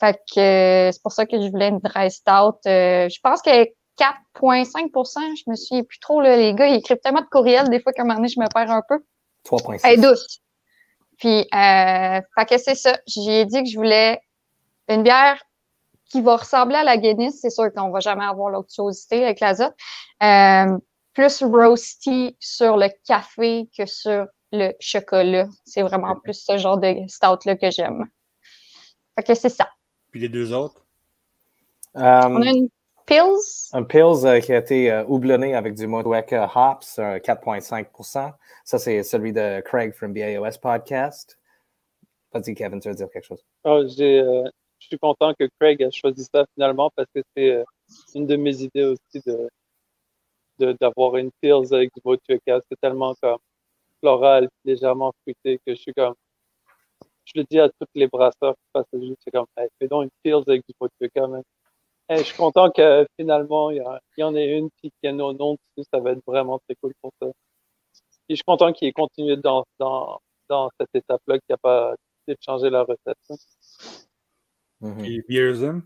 Fait 0.00 0.14
que 0.34 0.90
c'est 0.92 1.02
pour 1.02 1.12
ça 1.12 1.26
que 1.26 1.40
je 1.40 1.48
voulais 1.48 1.68
une 1.68 1.78
dry 1.78 2.10
stout. 2.10 2.58
je 2.64 3.20
pense 3.22 3.42
que 3.42 3.64
4,5% 3.98 5.18
je 5.36 5.50
me 5.50 5.54
suis 5.54 5.82
plus 5.82 5.98
trop, 5.98 6.20
là, 6.20 6.36
les 6.36 6.54
gars, 6.54 6.66
ils 6.66 6.76
écrivent 6.76 6.98
tellement 7.02 7.20
de 7.20 7.26
courriels 7.26 7.68
des 7.68 7.80
fois 7.80 7.92
qu'à 7.92 8.02
un 8.02 8.06
moment 8.06 8.16
donné, 8.16 8.28
je 8.28 8.40
me 8.40 8.48
perds 8.52 8.70
un 8.70 8.82
peu. 8.88 8.98
3,6. 9.44 9.80
Elle 9.84 9.98
est 9.98 10.02
douce. 10.02 10.40
Puis, 11.18 11.46
euh, 11.54 12.20
fait 12.36 12.46
que 12.48 12.58
c'est 12.58 12.74
ça. 12.74 12.98
J'ai 13.06 13.44
dit 13.44 13.62
que 13.62 13.68
je 13.70 13.76
voulais 13.76 14.20
une 14.88 15.02
bière 15.02 15.40
qui 16.14 16.20
va 16.20 16.36
ressembler 16.36 16.76
à 16.76 16.84
la 16.84 16.96
Guinness. 16.96 17.40
C'est 17.40 17.50
sûr 17.50 17.72
qu'on 17.74 17.90
va 17.90 17.98
jamais 17.98 18.24
avoir 18.24 18.48
l'octuosité 18.48 19.24
avec 19.24 19.40
l'azote. 19.40 19.74
Euh, 20.22 20.78
plus 21.12 21.42
roasty 21.42 22.36
sur 22.38 22.76
le 22.76 22.88
café 23.04 23.68
que 23.76 23.84
sur 23.84 24.26
le 24.52 24.70
chocolat. 24.78 25.48
C'est 25.64 25.82
vraiment 25.82 26.14
plus 26.22 26.40
ce 26.40 26.56
genre 26.56 26.78
de 26.78 26.94
stout-là 27.08 27.56
que 27.56 27.68
j'aime. 27.72 28.06
Fait 29.16 29.24
que 29.24 29.34
c'est 29.34 29.48
ça. 29.48 29.68
Puis 30.12 30.20
les 30.20 30.28
deux 30.28 30.52
autres? 30.52 30.86
On 31.96 32.00
a 32.42 32.48
une 32.48 32.68
Pills? 33.06 33.70
Un 33.72 33.82
Pills 33.82 34.24
euh, 34.24 34.38
qui 34.38 34.52
a 34.52 34.58
été 34.58 34.92
euh, 34.92 35.04
houblonné 35.08 35.56
avec 35.56 35.74
du 35.74 35.88
Motueka 35.88 36.44
Hops, 36.54 36.98
4,5% 36.98 38.32
Ça, 38.64 38.78
c'est 38.78 39.02
celui 39.02 39.32
de 39.32 39.60
Craig 39.62 39.92
from 39.92 40.14
BAOS 40.14 40.58
Podcast. 40.62 41.38
Vas-y, 42.32 42.54
Kevin, 42.54 42.78
tu 42.78 42.88
veux 42.88 42.94
dire 42.94 43.10
quelque 43.12 43.26
chose? 43.26 43.44
Oh, 43.64 43.82
je 44.84 44.88
suis 44.88 44.98
content 44.98 45.32
que 45.38 45.48
Craig 45.58 45.80
ait 45.80 45.90
choisi 45.90 46.24
ça 46.32 46.44
finalement 46.54 46.90
parce 46.94 47.08
que 47.14 47.22
c'est 47.34 47.64
une 48.14 48.26
de 48.26 48.36
mes 48.36 48.62
idées 48.62 48.84
aussi 48.84 49.20
de 49.26 49.48
d'avoir 50.80 51.16
une 51.16 51.30
Pills 51.40 51.74
avec 51.74 51.92
du 51.94 52.00
Motueka. 52.04 52.60
C'est 52.68 52.80
tellement 52.80 53.14
comme 53.20 53.38
floral, 54.00 54.48
légèrement 54.64 55.12
fruité 55.22 55.58
que 55.66 55.74
je 55.74 55.80
suis 55.80 55.92
comme. 55.92 56.14
Je 57.24 57.32
le 57.36 57.44
dis 57.50 57.58
à 57.58 57.68
tous 57.68 57.88
les 57.94 58.06
brasseurs 58.06 58.54
qui 58.54 58.68
passent 58.72 58.84
c'est 58.92 59.30
comme, 59.32 59.46
fais 59.56 59.88
donc 59.88 60.04
une 60.04 60.10
Pills 60.22 60.44
avec 60.46 60.62
du 60.68 60.74
Motueka, 60.80 61.26
même 61.26 61.42
je 62.10 62.22
suis 62.22 62.36
content 62.36 62.70
que 62.70 63.06
finalement, 63.18 63.70
il 63.70 63.82
y, 64.18 64.22
en 64.22 64.34
ait 64.36 64.58
une 64.58 64.68
qui 64.80 64.92
tienne 65.00 65.22
au 65.22 65.32
nom. 65.32 65.56
Ça 65.90 66.00
va 66.00 66.12
être 66.12 66.22
vraiment 66.26 66.58
très 66.58 66.74
cool 66.76 66.92
pour 67.00 67.12
ça. 67.20 67.28
Et 68.28 68.34
je 68.34 68.36
suis 68.36 68.44
content 68.44 68.72
qu'il 68.72 68.88
ait 68.88 68.92
continué 68.92 69.36
dans, 69.36 69.64
dans, 69.78 70.20
dans 70.48 70.70
cette 70.78 70.94
étape-là, 70.94 71.38
qu'il 71.38 71.46
n'a 71.50 71.56
pas 71.56 71.94
décidé 72.26 72.34
de 72.34 72.42
changer 72.44 72.70
la 72.70 72.82
recette. 72.82 73.18
Mm 74.84 74.98
-hmm. 74.98 75.04
Et 75.06 75.22
Beersum? 75.28 75.82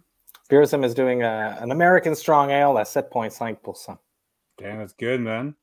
Beersum 0.51 0.85
is 0.85 0.95
doing 0.95 1.23
a, 1.23 1.57
an 1.63 1.71
American 1.71 2.15
Strong 2.15 2.51
Ale 2.51 2.79
à 2.79 2.85
7,5% 2.85 3.97
Damn, 4.59 4.79
that's 4.79 4.95
good, 4.99 5.21
man. 5.21 5.55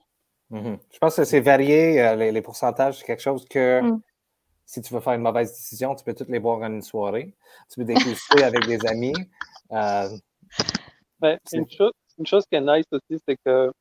Mm-hmm. 0.52 0.78
Je 0.92 0.98
pense 1.00 1.18
que 1.18 1.26
c'est 1.26 1.42
varié, 1.42 2.02
euh, 2.02 2.16
les, 2.16 2.32
les, 2.32 2.42
pourcentages. 2.42 3.00
C'est 3.00 3.06
quelque 3.06 3.22
chose 3.22 3.46
que 3.46 3.82
mm. 3.82 4.02
si 4.66 4.82
tu 4.82 4.94
veux 4.94 5.02
faire 5.02 5.14
une 5.14 5.22
mauvaise 5.22 5.52
décision, 5.52 5.96
tu 5.96 6.06
peux 6.06 6.14
toutes 6.14 6.30
les 6.30 6.40
boire 6.40 6.60
en 6.60 6.72
une 6.72 6.82
soirée. 6.82 7.36
Tu 7.70 7.80
peux 7.80 7.86
déguster 7.86 8.44
avec 8.44 8.66
des 8.68 8.80
amis. 8.88 9.14
Euh, 9.72 10.08
une, 11.52 11.70
chose, 11.70 11.92
une 12.18 12.26
chose 12.26 12.46
qui 12.50 12.56
est 12.56 12.62
nice 12.62 12.86
aussi, 12.92 13.22
c'est 13.28 13.38
que 13.46 13.72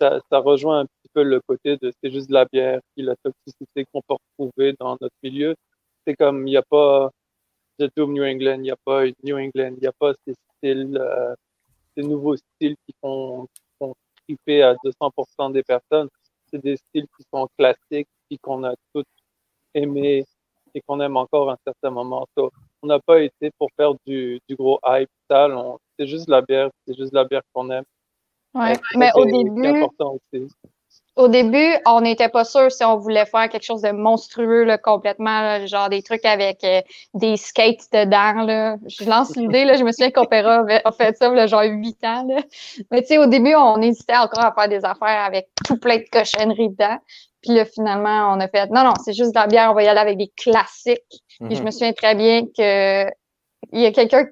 ça, 0.00 0.20
ça, 0.30 0.38
rejoint 0.38 0.80
un 0.80 0.86
petit 0.86 1.10
peu 1.12 1.22
le 1.22 1.40
côté 1.46 1.76
de 1.76 1.92
c'est 2.02 2.10
juste 2.10 2.28
de 2.28 2.34
la 2.34 2.46
bière, 2.46 2.80
puis 2.96 3.04
la 3.04 3.16
toxicité 3.16 3.84
qu'on 3.92 4.00
peut 4.08 4.16
retrouver 4.38 4.74
dans 4.80 4.96
notre 5.00 5.16
milieu. 5.22 5.54
C'est 6.06 6.14
comme 6.14 6.46
il 6.46 6.52
n'y 6.52 6.56
a 6.56 6.62
pas 6.62 7.10
de 7.78 7.90
Doom 7.96 8.12
New 8.12 8.24
England, 8.24 8.56
il 8.56 8.62
n'y 8.62 8.70
a 8.70 8.76
pas 8.84 9.04
New 9.22 9.36
England, 9.36 9.74
il 9.76 9.80
n'y 9.80 9.86
a 9.86 9.92
pas 9.92 10.12
ces 10.26 10.34
styles, 10.56 10.96
euh, 11.00 11.34
ces 11.96 12.02
nouveaux 12.02 12.36
styles 12.36 12.76
qui 12.86 12.94
font, 13.00 13.46
qui 13.54 13.62
font 13.78 13.94
triper 14.26 14.62
à 14.62 14.74
200% 14.84 15.52
des 15.52 15.62
personnes. 15.62 16.08
C'est 16.50 16.62
des 16.62 16.76
styles 16.76 17.06
qui 17.16 17.24
sont 17.32 17.48
classiques, 17.58 18.08
puis 18.28 18.38
qu'on 18.38 18.64
a 18.64 18.74
tous 18.94 19.04
aimé 19.74 20.24
et 20.74 20.80
qu'on 20.80 21.00
aime 21.00 21.16
encore 21.16 21.50
à 21.50 21.54
un 21.54 21.58
certain 21.64 21.90
moment. 21.90 22.26
on 22.36 22.86
n'a 22.86 22.98
pas 22.98 23.20
été 23.20 23.50
pour 23.58 23.68
faire 23.76 23.92
du, 24.06 24.40
du 24.48 24.56
gros 24.56 24.78
hype, 24.84 25.08
c'est 25.98 26.06
juste 26.06 26.28
la 26.28 26.42
bière, 26.42 26.70
c'est 26.86 26.96
juste 26.96 27.12
la 27.12 27.24
bière 27.24 27.42
qu'on 27.52 27.70
aime. 27.70 27.84
Ouais, 28.54 28.74
mais 28.96 29.10
au 29.14 29.24
début, 29.24 29.84
au 31.16 31.28
début, 31.28 31.74
on 31.86 32.00
n'était 32.00 32.28
pas 32.28 32.44
sûr 32.44 32.72
si 32.72 32.84
on 32.84 32.96
voulait 32.96 33.26
faire 33.26 33.48
quelque 33.48 33.62
chose 33.62 33.82
de 33.82 33.90
monstrueux, 33.90 34.64
là, 34.64 34.78
complètement, 34.78 35.64
genre 35.66 35.88
des 35.88 36.02
trucs 36.02 36.24
avec 36.24 36.64
euh, 36.64 36.80
des 37.14 37.36
skates 37.36 37.86
dedans. 37.92 38.44
Là. 38.44 38.76
Je 38.88 39.04
lance 39.04 39.36
l'idée, 39.36 39.64
là, 39.64 39.76
je 39.76 39.84
me 39.84 39.92
souviens 39.92 40.10
qu'Opéra 40.10 40.64
a 40.84 40.92
fait 40.92 41.16
ça, 41.16 41.28
là, 41.28 41.46
genre 41.46 41.62
8 41.62 42.04
ans. 42.04 42.26
Là. 42.28 42.42
Mais 42.90 43.02
tu 43.02 43.08
sais, 43.08 43.18
au 43.18 43.26
début, 43.26 43.54
on 43.54 43.80
hésitait 43.80 44.16
encore 44.16 44.44
à 44.44 44.52
faire 44.52 44.68
des 44.68 44.84
affaires 44.84 45.24
avec 45.24 45.48
tout 45.64 45.78
plein 45.78 45.98
de 45.98 46.06
cochonneries 46.10 46.70
dedans. 46.70 46.98
Puis 47.42 47.52
là, 47.52 47.64
finalement, 47.64 48.34
on 48.34 48.40
a 48.40 48.48
fait 48.48 48.70
non, 48.70 48.82
non, 48.84 48.94
c'est 49.04 49.12
juste 49.12 49.34
de 49.34 49.38
la 49.38 49.46
bière, 49.46 49.70
on 49.70 49.74
va 49.74 49.82
y 49.84 49.88
aller 49.88 50.00
avec 50.00 50.18
des 50.18 50.32
classiques. 50.36 51.00
Et 51.48 51.54
je 51.54 51.60
mm-hmm. 51.60 51.64
me 51.64 51.70
souviens 51.70 51.92
très 51.92 52.14
bien 52.14 52.42
que 52.46 53.04
il 53.72 53.80
y 53.80 53.86
a 53.86 53.92
quelqu'un 53.92 54.26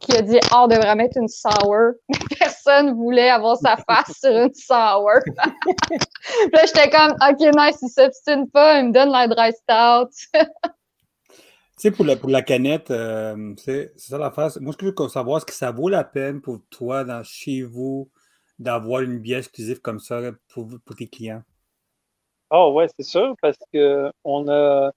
qui 0.00 0.16
a 0.16 0.22
dit 0.22 0.38
Ah, 0.50 0.64
on 0.64 0.68
devrait 0.68 0.94
mettre 0.96 1.18
une 1.18 1.28
sour. 1.28 1.92
Personne 2.38 2.94
voulait 2.94 3.30
avoir 3.30 3.56
sa 3.56 3.76
face 3.76 4.18
sur 4.18 4.30
une 4.30 4.54
sour. 4.54 5.10
puis 5.24 6.50
là, 6.52 6.66
j'étais 6.66 6.90
comme 6.90 7.12
Ok, 7.12 7.40
nice, 7.56 7.78
il 7.82 7.88
s'obstine 7.88 8.48
pas, 8.50 8.80
il 8.80 8.88
me 8.88 8.92
donne 8.92 9.10
la 9.10 9.28
dry 9.28 9.52
stout. 9.52 10.10
tu 11.30 11.36
sais, 11.76 11.90
pour 11.90 12.04
la, 12.04 12.16
pour 12.16 12.30
la 12.30 12.42
canette, 12.42 12.90
euh, 12.90 13.54
c'est 13.58 13.92
ça 13.96 14.18
la 14.18 14.30
face. 14.30 14.58
Moi, 14.60 14.72
ce 14.72 14.78
que 14.78 14.86
je 14.86 15.02
veux 15.02 15.08
savoir, 15.08 15.38
est-ce 15.38 15.46
que 15.46 15.54
ça 15.54 15.70
vaut 15.70 15.88
la 15.88 16.04
peine 16.04 16.40
pour 16.40 16.58
toi, 16.70 17.04
dans, 17.04 17.22
chez 17.22 17.62
vous, 17.62 18.10
d'avoir 18.58 19.02
une 19.02 19.18
bière 19.18 19.38
exclusive 19.38 19.80
comme 19.80 20.00
ça 20.00 20.20
pour, 20.48 20.68
pour 20.84 20.96
tes 20.96 21.08
clients? 21.08 21.42
Oh, 22.50 22.72
ouais, 22.74 22.86
c'est 22.96 23.04
sûr, 23.04 23.34
parce 23.42 23.58
que 23.72 24.10
on 24.24 24.48
a. 24.48 24.92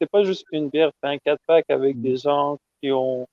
C'est 0.00 0.10
pas 0.10 0.24
juste 0.24 0.44
une 0.50 0.70
bière, 0.70 0.90
c'est 1.02 1.08
un 1.08 1.16
4-pack 1.16 1.66
avec 1.68 1.96
mm. 1.96 2.02
des 2.02 2.16
gens 2.16 2.58
qui 2.82 2.90
ont 2.90 3.26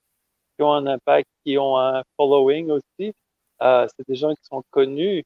ont 0.62 0.72
un 0.72 0.86
impact, 0.86 1.28
qui 1.44 1.58
ont 1.58 1.78
un 1.78 2.02
following 2.16 2.70
aussi. 2.70 3.14
Euh, 3.62 3.86
c'est 3.96 4.08
des 4.08 4.16
gens 4.16 4.30
qui 4.34 4.44
sont 4.44 4.62
connus 4.70 5.24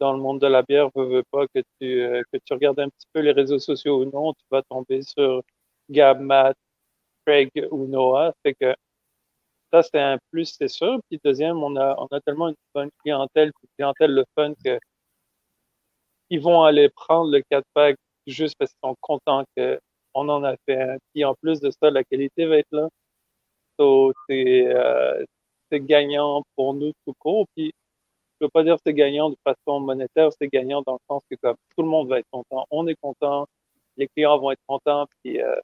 dans 0.00 0.12
le 0.12 0.20
monde 0.20 0.40
de 0.40 0.46
la 0.46 0.62
bière. 0.62 0.90
ne 0.96 1.04
veux 1.04 1.24
pas 1.30 1.46
que 1.48 1.60
tu, 1.80 2.02
euh, 2.02 2.22
que 2.32 2.38
tu 2.44 2.52
regardes 2.54 2.80
un 2.80 2.88
petit 2.88 3.06
peu 3.12 3.20
les 3.20 3.32
réseaux 3.32 3.58
sociaux 3.58 4.02
ou 4.02 4.04
non, 4.10 4.32
tu 4.34 4.44
vas 4.50 4.62
tomber 4.62 5.02
sur 5.02 5.42
Gab, 5.90 6.20
Matt, 6.20 6.56
Craig 7.26 7.50
ou 7.70 7.86
Noah. 7.86 8.32
Fait 8.44 8.54
que 8.54 8.74
ça, 9.72 9.82
c'est 9.82 10.00
un 10.00 10.18
plus, 10.30 10.54
c'est 10.58 10.68
sûr. 10.68 11.00
Puis 11.08 11.20
deuxième, 11.24 11.62
on 11.62 11.76
a, 11.76 11.96
on 11.98 12.06
a 12.06 12.20
tellement 12.20 12.48
une 12.48 12.56
bonne 12.74 12.90
clientèle, 13.02 13.52
une 13.62 13.68
clientèle 13.76 14.12
le 14.12 14.24
fun 14.36 14.52
que 14.64 14.78
ils 16.30 16.40
vont 16.40 16.62
aller 16.62 16.88
prendre 16.90 17.30
le 17.30 17.42
4 17.50 17.64
pack 17.74 17.96
juste 18.26 18.56
parce 18.58 18.72
qu'ils 18.72 18.88
sont 18.88 18.96
contents 19.00 19.44
qu'on 19.56 20.28
en 20.28 20.44
a 20.44 20.56
fait 20.66 20.80
un. 20.80 20.96
Puis 21.12 21.24
en 21.24 21.34
plus 21.34 21.60
de 21.60 21.70
ça, 21.70 21.90
la 21.90 22.04
qualité 22.04 22.46
va 22.46 22.58
être 22.58 22.72
là. 22.72 22.88
So, 23.78 24.12
c'est, 24.28 24.66
euh, 24.66 25.24
c'est 25.70 25.80
gagnant 25.80 26.42
pour 26.54 26.74
nous 26.74 26.92
tout 27.06 27.14
court. 27.18 27.46
Puis 27.56 27.72
je 28.40 28.46
veux 28.46 28.50
pas 28.50 28.62
dire 28.64 28.76
c'est 28.84 28.94
gagnant 28.94 29.30
de 29.30 29.36
façon 29.44 29.80
monétaire, 29.80 30.30
c'est 30.32 30.48
gagnant 30.48 30.82
dans 30.86 30.94
le 30.94 30.98
sens 31.08 31.22
que 31.30 31.36
comme 31.42 31.56
tout 31.76 31.82
le 31.82 31.88
monde 31.88 32.08
va 32.08 32.18
être 32.18 32.28
content, 32.30 32.66
on 32.70 32.86
est 32.86 32.96
content, 33.00 33.46
les 33.96 34.08
clients 34.08 34.38
vont 34.38 34.50
être 34.50 34.62
contents, 34.66 35.06
puis 35.22 35.40
euh, 35.40 35.56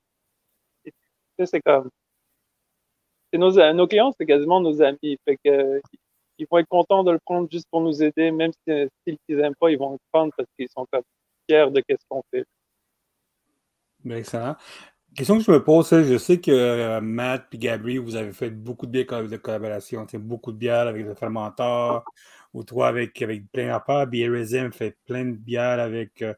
c'est 1.44 1.60
comme 1.60 1.90
nos, 3.34 3.72
nos 3.72 3.86
clients, 3.86 4.12
c'est 4.18 4.26
quasiment 4.26 4.60
nos 4.60 4.82
amis. 4.82 5.18
Fait 5.24 5.38
que 5.44 5.80
ils 6.38 6.46
vont 6.50 6.58
être 6.58 6.68
contents 6.68 7.04
de 7.04 7.12
le 7.12 7.18
prendre 7.24 7.48
juste 7.50 7.66
pour 7.70 7.82
nous 7.82 8.02
aider, 8.02 8.30
même 8.30 8.52
s'ils 8.66 8.88
si, 9.06 9.18
si 9.28 9.36
n'aiment 9.36 9.54
pas, 9.60 9.70
ils 9.70 9.78
vont 9.78 9.92
le 9.92 9.98
prendre 10.12 10.32
parce 10.36 10.48
qu'ils 10.56 10.68
sont 10.68 10.86
comme 10.90 11.02
fiers 11.48 11.70
de 11.70 11.82
ce 11.88 12.04
qu'on 12.08 12.22
fait. 12.30 12.44
Bien, 14.04 14.16
excellent. 14.16 14.56
Question 15.14 15.38
que 15.38 15.44
je 15.44 15.50
me 15.50 15.62
pose, 15.62 15.90
je 15.90 16.16
sais 16.16 16.40
que 16.40 16.50
euh, 16.50 17.00
Matt 17.02 17.46
et 17.52 17.58
Gabri, 17.58 17.98
vous 17.98 18.16
avez 18.16 18.32
fait 18.32 18.50
beaucoup 18.50 18.86
de 18.86 18.92
bières 18.92 19.28
de 19.28 19.36
collaboration, 19.36 20.06
beaucoup 20.14 20.52
de 20.52 20.56
bières 20.56 20.86
avec 20.88 21.04
le 21.04 21.14
fermenteur, 21.14 22.04
ou 22.54 22.64
toi 22.64 22.88
avec, 22.88 23.20
avec 23.20 23.50
plein 23.52 23.66
d'affaires. 23.66 24.06
BRSM 24.06 24.72
fait 24.72 24.96
plein 25.06 25.26
de 25.26 25.36
bières 25.36 25.80
avec 25.80 26.22
euh, 26.22 26.32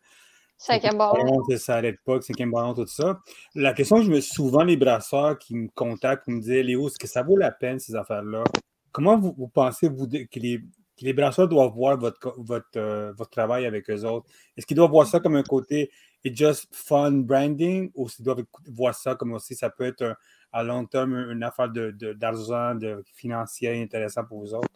Cinquième 0.56 0.96
baron. 0.96 1.42
C'est 1.48 1.58
ça, 1.58 1.76
à 1.76 1.80
l'époque, 1.82 2.24
cinquième 2.24 2.50
baron, 2.50 2.74
tout 2.74 2.86
ça. 2.86 3.20
La 3.54 3.74
question 3.74 3.96
que 3.96 4.04
je 4.04 4.10
me 4.10 4.20
souvent 4.20 4.64
les 4.64 4.76
brasseurs 4.76 5.38
qui 5.38 5.54
me 5.54 5.68
contactent 5.68 6.24
pour 6.24 6.32
me 6.32 6.40
dire 6.40 6.64
Léo, 6.64 6.88
est-ce 6.88 6.98
que 6.98 7.06
ça 7.06 7.22
vaut 7.22 7.36
la 7.36 7.50
peine 7.50 7.78
ces 7.78 7.94
affaires-là? 7.94 8.44
Comment 8.90 9.18
vous, 9.18 9.48
pensez 9.48 9.88
vous, 9.88 10.06
que, 10.08 10.38
les, 10.38 10.60
que 10.60 11.04
les 11.04 11.12
brasseurs 11.12 11.48
doivent 11.48 11.74
voir 11.74 11.98
votre, 11.98 12.34
votre, 12.38 12.68
euh, 12.76 13.12
votre 13.12 13.30
travail 13.30 13.66
avec 13.66 13.90
eux 13.90 14.04
autres? 14.04 14.26
Est-ce 14.56 14.66
qu'ils 14.66 14.76
doivent 14.76 14.90
voir 14.90 15.06
ça 15.06 15.20
comme 15.20 15.36
un 15.36 15.42
côté 15.42 15.90
it's 16.24 16.36
just 16.36 16.66
fun 16.72 17.22
branding 17.22 17.90
ou 17.94 18.08
s'ils 18.08 18.24
doivent 18.24 18.44
voir 18.66 18.94
ça 18.94 19.14
comme 19.14 19.34
aussi 19.34 19.54
ça 19.54 19.70
peut 19.70 19.84
être 19.84 20.16
à 20.52 20.62
long 20.62 20.86
terme 20.86 21.30
une 21.30 21.42
affaire 21.42 21.68
d'argent, 21.68 22.74
de, 22.74 22.80
de, 22.80 23.04
financier 23.14 23.82
intéressant 23.82 24.24
pour 24.24 24.40
vous 24.40 24.54
autres? 24.54 24.68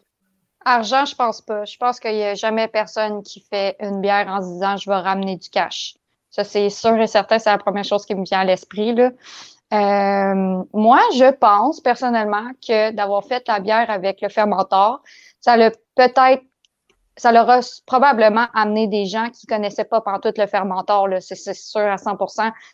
Argent, 0.65 1.05
je 1.05 1.15
pense 1.15 1.41
pas. 1.41 1.63
Je 1.63 1.77
pense 1.77 1.99
qu'il 1.99 2.13
n'y 2.13 2.23
a 2.23 2.35
jamais 2.35 2.67
personne 2.67 3.23
qui 3.23 3.45
fait 3.49 3.77
une 3.79 4.01
bière 4.01 4.27
en 4.27 4.41
se 4.41 4.47
disant 4.53 4.77
je 4.77 4.89
vais 4.89 4.97
ramener 4.97 5.37
du 5.37 5.49
cash. 5.49 5.95
Ça, 6.29 6.43
c'est 6.43 6.69
sûr 6.69 6.95
et 6.99 7.07
certain, 7.07 7.39
c'est 7.39 7.49
la 7.49 7.57
première 7.57 7.85
chose 7.85 8.05
qui 8.05 8.13
me 8.13 8.23
vient 8.23 8.41
à 8.41 8.45
l'esprit. 8.45 8.93
Euh, 8.99 10.63
moi, 10.73 10.99
je 11.15 11.31
pense 11.31 11.79
personnellement 11.79 12.51
que 12.65 12.91
d'avoir 12.91 13.23
fait 13.23 13.47
la 13.47 13.59
bière 13.59 13.89
avec 13.89 14.21
le 14.21 14.29
fermentor, 14.29 15.01
ça 15.39 15.57
l'a 15.57 15.71
peut-être, 15.95 16.43
ça 17.19 17.31
leur 17.31 17.49
a 17.49 17.59
probablement 17.85 18.47
amené 18.53 18.87
des 18.87 19.05
gens 19.05 19.29
qui 19.29 19.45
connaissaient 19.45 19.83
pas 19.83 20.01
tout 20.21 20.33
le 20.37 20.47
fermentor. 20.47 21.09
C'est 21.19 21.53
sûr 21.53 21.81
à 21.81 21.97
100 21.97 22.17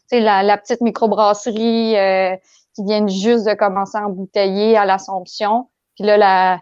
Tu 0.10 0.20
la, 0.20 0.44
la 0.44 0.58
petite 0.58 0.82
microbrasserie 0.82 1.98
euh, 1.98 2.36
qui 2.76 2.84
vient 2.84 3.08
juste 3.08 3.48
de 3.48 3.54
commencer 3.56 3.98
à 3.98 4.06
embouteiller 4.06 4.78
à 4.78 4.86
l'Assomption. 4.86 5.70
Puis 5.96 6.06
là, 6.06 6.62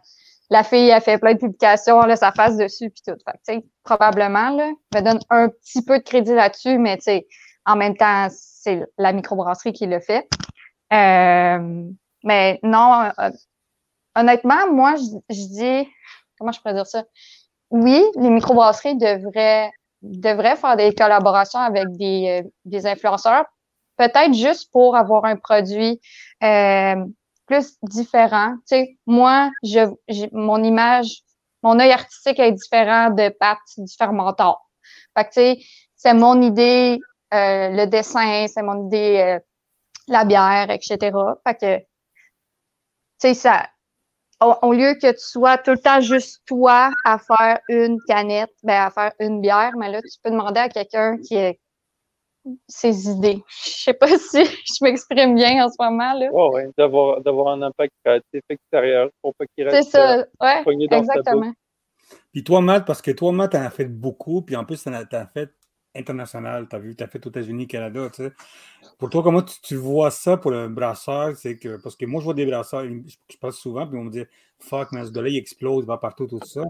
la, 0.50 0.64
fille 0.64 0.92
a 0.92 1.02
fait 1.02 1.18
plein 1.18 1.34
de 1.34 1.40
publications, 1.40 2.02
là, 2.02 2.16
sa 2.16 2.32
face 2.32 2.56
dessus, 2.56 2.90
puis 2.90 3.02
tout. 3.06 3.20
Fait 3.46 3.66
probablement, 3.84 4.52
là, 4.52 4.72
me 4.96 5.02
donne 5.02 5.20
un 5.30 5.50
petit 5.50 5.84
peu 5.84 5.98
de 5.98 6.04
crédit 6.04 6.34
là-dessus, 6.34 6.78
mais 6.78 7.00
en 7.66 7.76
même 7.76 7.98
temps, 7.98 8.28
c'est 8.32 8.86
la 8.98 9.12
microbrasserie 9.12 9.74
qui 9.74 9.88
le 9.88 10.00
fait. 10.00 10.28
Euh, 10.94 11.90
mais 12.24 12.60
non, 12.64 13.10
euh, 13.20 13.32
honnêtement, 14.16 14.72
moi, 14.72 14.96
je, 14.96 15.48
dis, 15.48 15.90
comment 16.38 16.52
je 16.52 16.60
pourrais 16.60 16.76
dire 16.76 16.88
ça? 16.88 17.04
Oui, 17.74 18.04
les 18.16 18.30
microbrasseries 18.30 18.98
devraient, 18.98 19.72
devraient 20.04 20.56
faire 20.56 20.78
des 20.78 20.94
collaborations 20.94 21.60
avec 21.60 21.90
des, 21.98 22.44
euh, 22.44 22.50
des 22.66 22.86
influenceurs, 22.86 23.46
peut-être 23.98 24.34
juste 24.34 24.72
pour 24.72 24.96
avoir 24.96 25.26
un 25.26 25.36
produit 25.36 26.00
plus 27.48 27.78
différent. 27.82 28.56
Tu 28.68 28.76
sais, 28.76 28.98
moi, 29.06 29.50
je, 29.64 29.94
mon 30.32 30.64
image, 30.64 31.24
mon 31.62 31.80
œil 31.80 31.92
artistique 31.92 32.40
est 32.40 32.52
différent 32.52 33.10
de 33.10 33.30
Pat 33.30 33.58
du 33.78 33.94
fermentor. 33.96 34.70
Fait 35.18 35.26
que, 35.26 35.30
tu 35.30 35.34
sais, 35.34 35.66
c'est 35.96 36.14
mon 36.14 36.42
idée, 36.42 37.00
euh, 37.34 37.70
le 37.70 37.86
dessin, 37.88 38.46
c'est 38.48 38.62
mon 38.62 38.88
idée, 38.88 39.20
euh, 39.20 39.40
la 40.08 40.26
bière, 40.26 40.70
etc. 40.70 41.12
Fait 41.46 41.86
que, 43.20 43.34
ça, 43.34 43.68
au, 44.42 44.74
lieu 44.74 44.96
que 44.96 45.12
tu 45.12 45.20
sois 45.20 45.58
tout 45.58 45.72
le 45.72 45.78
temps 45.78 46.02
juste 46.02 46.42
toi 46.46 46.92
à 47.06 47.18
faire 47.18 47.60
une 47.70 48.00
canette, 48.08 48.54
ben, 48.64 48.82
à 48.82 48.90
faire 48.90 49.12
une 49.20 49.42
bière, 49.42 49.72
mais 49.78 49.90
là, 49.90 50.02
tu 50.02 50.18
peux 50.22 50.32
demander 50.32 50.60
à 50.60 50.70
quelqu'un 50.70 51.18
qui 51.18 51.36
est 51.36 51.60
ses 52.68 53.10
idées. 53.10 53.42
Je 53.66 53.84
sais 53.84 53.94
pas 53.94 54.18
si 54.18 54.44
je 54.44 54.84
m'exprime 54.84 55.36
bien 55.36 55.66
en 55.66 55.70
ce 55.70 55.76
moment. 55.80 56.14
là. 56.14 56.28
Oui, 56.32 56.56
ouais, 56.56 56.70
d'avoir, 56.78 57.22
d'avoir 57.22 57.54
un 57.54 57.62
impact 57.62 57.94
créatif 58.04 58.42
extérieur 58.50 59.10
pour 59.22 59.34
pas 59.36 59.46
qu'il 59.56 59.68
reste 59.68 59.84
C'est 59.84 59.98
ça, 59.98 60.20
euh, 60.20 60.26
ouais, 60.42 60.64
exactement. 60.92 61.54
Puis 62.32 62.44
toi, 62.44 62.62
Matt, 62.62 62.86
parce 62.86 63.02
que 63.02 63.12
toi, 63.12 63.32
Matt, 63.32 63.52
tu 63.52 63.58
en 63.58 63.62
as 63.62 63.70
fait 63.70 63.86
beaucoup, 63.86 64.42
puis 64.42 64.56
en 64.56 64.66
plus, 64.66 64.82
tu 64.82 64.90
en 64.90 64.94
as 64.94 65.26
fait 65.28 65.54
international. 65.96 66.68
Tu 66.70 66.76
as 66.76 66.80
vu, 66.80 66.96
tu 66.96 67.04
as 67.04 67.08
fait 67.08 67.26
aux 67.26 67.30
États-Unis, 67.30 67.68
Canada, 67.68 68.10
tu 68.10 68.24
sais. 68.24 68.32
Pour 68.98 69.10
toi, 69.10 69.24
comment 69.24 69.42
tu, 69.42 69.76
vois 69.76 70.12
ça 70.12 70.38
pour 70.38 70.52
le 70.52 70.68
brasseur? 70.68 71.36
C'est 71.38 71.58
que, 71.58 71.78
parce 71.78 71.96
que 71.96 72.06
moi, 72.06 72.22
je 72.22 72.26
vois 72.26 72.34
des 72.34 72.46
brasseurs, 72.46 72.86
je, 72.86 73.38
passe 73.38 73.56
souvent, 73.56 73.88
puis 73.88 73.98
on 73.98 74.06
me 74.06 74.12
dit 74.12 74.26
Fuck, 74.60 74.92
mais 74.92 75.06
ce 75.06 75.12
gars-là, 75.12 75.30
il 75.30 75.38
explose, 75.38 75.84
il 75.84 75.88
va 75.88 75.98
partout, 75.98 76.28
tout 76.28 76.40
ça. 76.46 76.64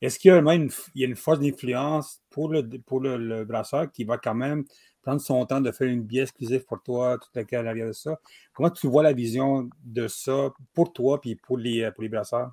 Est-ce 0.00 0.18
qu'il 0.18 0.30
y 0.30 0.32
a 0.32 0.38
une, 0.38 0.70
il 0.94 1.00
y 1.00 1.04
a 1.04 1.08
une 1.08 1.16
force 1.16 1.40
d'influence 1.40 2.20
pour, 2.30 2.48
le, 2.50 2.62
pour 2.80 3.00
le 3.00 3.44
brasseur 3.44 3.90
qui 3.90 4.04
va 4.04 4.18
quand 4.18 4.34
même 4.34 4.64
prendre 5.02 5.20
son 5.20 5.44
temps 5.46 5.60
de 5.60 5.70
faire 5.72 5.88
une 5.88 6.02
bière 6.02 6.24
exclusive 6.24 6.64
pour 6.66 6.82
toi, 6.82 7.18
tout 7.18 7.38
à 7.38 7.62
l'arrière 7.62 7.86
de 7.86 7.92
ça? 7.92 8.18
Comment 8.52 8.70
tu 8.70 8.86
vois 8.86 9.02
la 9.02 9.12
vision 9.12 9.70
de 9.84 10.06
ça 10.06 10.50
pour 10.74 10.92
toi 10.92 11.18
et 11.24 11.36
pour 11.36 11.56
les, 11.56 11.90
pour 11.92 12.02
les 12.02 12.08
brasseurs? 12.08 12.52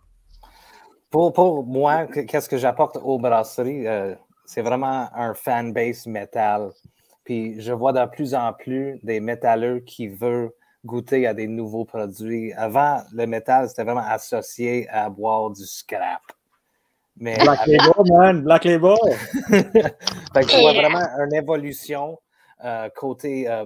Pour, 1.09 1.33
pour 1.33 1.65
moi, 1.65 2.07
qu'est-ce 2.07 2.49
que 2.49 2.57
j'apporte 2.57 2.97
aux 2.97 3.19
brasseries? 3.19 3.87
Euh, 3.87 4.15
c'est 4.45 4.61
vraiment 4.61 5.09
un 5.13 5.33
fanbase 5.33 6.05
métal. 6.07 6.71
Puis 7.23 7.59
je 7.59 7.73
vois 7.73 7.91
de 7.91 8.05
plus 8.09 8.35
en 8.35 8.53
plus 8.53 8.99
des 9.03 9.19
métalleux 9.19 9.79
qui 9.79 10.07
veulent 10.07 10.51
goûter 10.85 11.25
à 11.27 11.33
des 11.33 11.47
nouveaux 11.47 11.85
produits. 11.85 12.53
Avant, 12.53 13.01
le 13.11 13.25
métal, 13.25 13.67
c'était 13.67 13.83
vraiment 13.83 14.07
associé 14.07 14.87
à 14.89 15.09
boire 15.09 15.49
du 15.49 15.65
scrap. 15.65 16.21
Mais 17.17 17.37
Black 17.37 17.65
Label, 17.65 18.13
man! 18.13 18.41
Black 18.43 18.63
Label! 18.65 18.95
fait 19.49 20.45
que 20.45 20.49
je 20.49 20.59
vois 20.59 20.73
vraiment 20.73 21.05
une 21.25 21.33
évolution 21.33 22.19
euh, 22.63 22.89
côté 22.89 23.49
euh, 23.49 23.65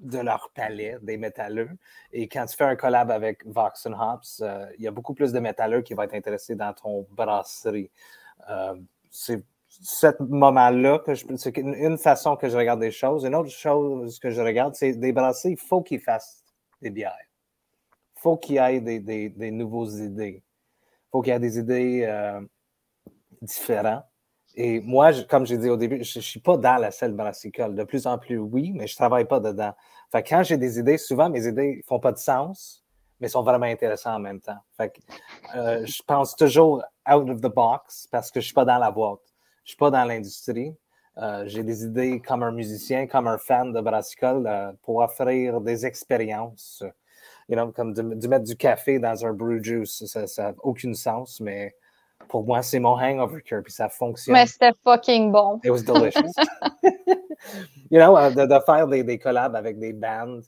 de 0.00 0.18
leur 0.18 0.50
palais 0.54 0.96
des 1.02 1.18
métalleux. 1.18 1.70
Et 2.12 2.28
quand 2.28 2.46
tu 2.46 2.56
fais 2.56 2.64
un 2.64 2.76
collab 2.76 3.10
avec 3.10 3.46
Vox 3.46 3.86
Hops, 3.86 4.40
euh, 4.42 4.66
il 4.78 4.84
y 4.84 4.88
a 4.88 4.90
beaucoup 4.90 5.14
plus 5.14 5.32
de 5.32 5.38
métalleux 5.38 5.82
qui 5.82 5.94
vont 5.94 6.02
être 6.02 6.14
intéressés 6.14 6.56
dans 6.56 6.72
ton 6.72 7.06
brasserie. 7.10 7.90
c'est 9.10 9.44
ce 9.82 10.06
moment-là 10.20 11.02
c'est 11.36 11.56
une 11.56 11.98
façon 11.98 12.36
que 12.36 12.48
je 12.48 12.56
regarde 12.56 12.80
des 12.80 12.90
choses. 12.90 13.24
Une 13.24 13.34
autre 13.34 13.50
chose 13.50 14.18
que 14.18 14.30
je 14.30 14.40
regarde, 14.40 14.74
c'est 14.74 14.92
des 14.92 15.12
brasseries, 15.12 15.52
il 15.52 15.58
faut 15.58 15.82
qu'ils 15.82 16.00
fassent 16.00 16.44
des 16.82 16.90
bières. 16.90 17.14
Il 18.16 18.20
faut 18.20 18.36
qu'il 18.36 18.56
y 18.56 18.58
ait 18.58 18.80
des, 18.80 19.00
des, 19.00 19.28
des 19.28 19.50
nouvelles 19.50 20.04
idées. 20.04 20.42
Il 20.66 21.08
faut 21.10 21.22
qu'il 21.22 21.32
y 21.32 21.36
ait 21.36 21.40
des 21.40 21.58
idées 21.58 22.38
différentes. 23.42 24.04
Et 24.54 24.80
moi, 24.80 25.12
comme 25.28 25.44
j'ai 25.44 25.58
dit 25.58 25.68
au 25.68 25.76
début, 25.76 26.02
je 26.02 26.18
ne 26.18 26.22
suis 26.22 26.40
pas 26.40 26.56
dans 26.56 26.76
la 26.76 26.90
selle 26.90 27.12
brassicole. 27.12 27.74
De 27.74 27.84
plus 27.84 28.06
en 28.06 28.16
plus, 28.16 28.38
oui, 28.38 28.72
mais 28.74 28.86
je 28.86 28.94
ne 28.94 28.96
travaille 28.96 29.26
pas 29.26 29.38
dedans. 29.38 29.72
Fait 30.10 30.22
quand 30.22 30.42
j'ai 30.42 30.56
des 30.56 30.78
idées, 30.78 30.96
souvent, 30.96 31.28
mes 31.28 31.46
idées 31.46 31.76
ne 31.76 31.82
font 31.86 32.00
pas 32.00 32.12
de 32.12 32.18
sens, 32.18 32.82
mais 33.20 33.28
sont 33.28 33.42
vraiment 33.42 33.66
intéressantes 33.66 34.16
en 34.16 34.20
même 34.20 34.40
temps. 34.40 34.58
Fait 34.76 34.92
euh, 35.54 35.84
je 35.84 36.02
pense 36.06 36.34
toujours 36.34 36.82
out 37.06 37.28
of 37.28 37.40
the 37.40 37.52
box 37.54 38.08
parce 38.10 38.30
que 38.30 38.40
je 38.40 38.44
ne 38.44 38.46
suis 38.46 38.54
pas 38.54 38.64
dans 38.64 38.78
la 38.78 38.90
boîte. 38.90 39.20
Je 39.66 39.70
ne 39.70 39.72
suis 39.72 39.78
pas 39.78 39.90
dans 39.90 40.04
l'industrie. 40.04 40.76
Euh, 41.18 41.42
j'ai 41.46 41.64
des 41.64 41.82
idées 41.82 42.20
comme 42.20 42.44
un 42.44 42.52
musicien, 42.52 43.08
comme 43.08 43.26
un 43.26 43.36
fan 43.36 43.72
de 43.72 43.80
brassicole 43.80 44.46
euh, 44.46 44.70
pour 44.82 44.98
offrir 44.98 45.60
des 45.60 45.84
expériences. 45.84 46.84
You 47.48 47.56
know, 47.56 47.72
comme 47.72 47.92
de, 47.92 48.28
mettre 48.28 48.44
du 48.44 48.56
café 48.56 49.00
dans 49.00 49.26
un 49.26 49.32
brew 49.32 49.60
juice, 49.60 50.04
ça 50.06 50.24
n'a 50.38 50.54
aucun 50.62 50.94
sens, 50.94 51.40
mais 51.40 51.74
pour 52.28 52.44
moi, 52.44 52.62
c'est 52.62 52.78
mon 52.78 52.96
hangover 52.96 53.42
cure, 53.42 53.62
puis 53.64 53.72
ça 53.72 53.88
fonctionne. 53.88 54.34
Mais 54.34 54.46
c'était 54.46 54.72
fucking 54.84 55.32
bon. 55.32 55.58
It 55.64 55.70
was 55.70 55.82
delicious. 55.82 56.32
you 57.90 57.98
know, 57.98 58.16
euh, 58.16 58.30
de, 58.30 58.60
faire 58.64 58.86
des, 58.86 59.02
des, 59.02 59.18
collabs 59.18 59.56
avec 59.56 59.80
des 59.80 59.92
bands 59.92 60.42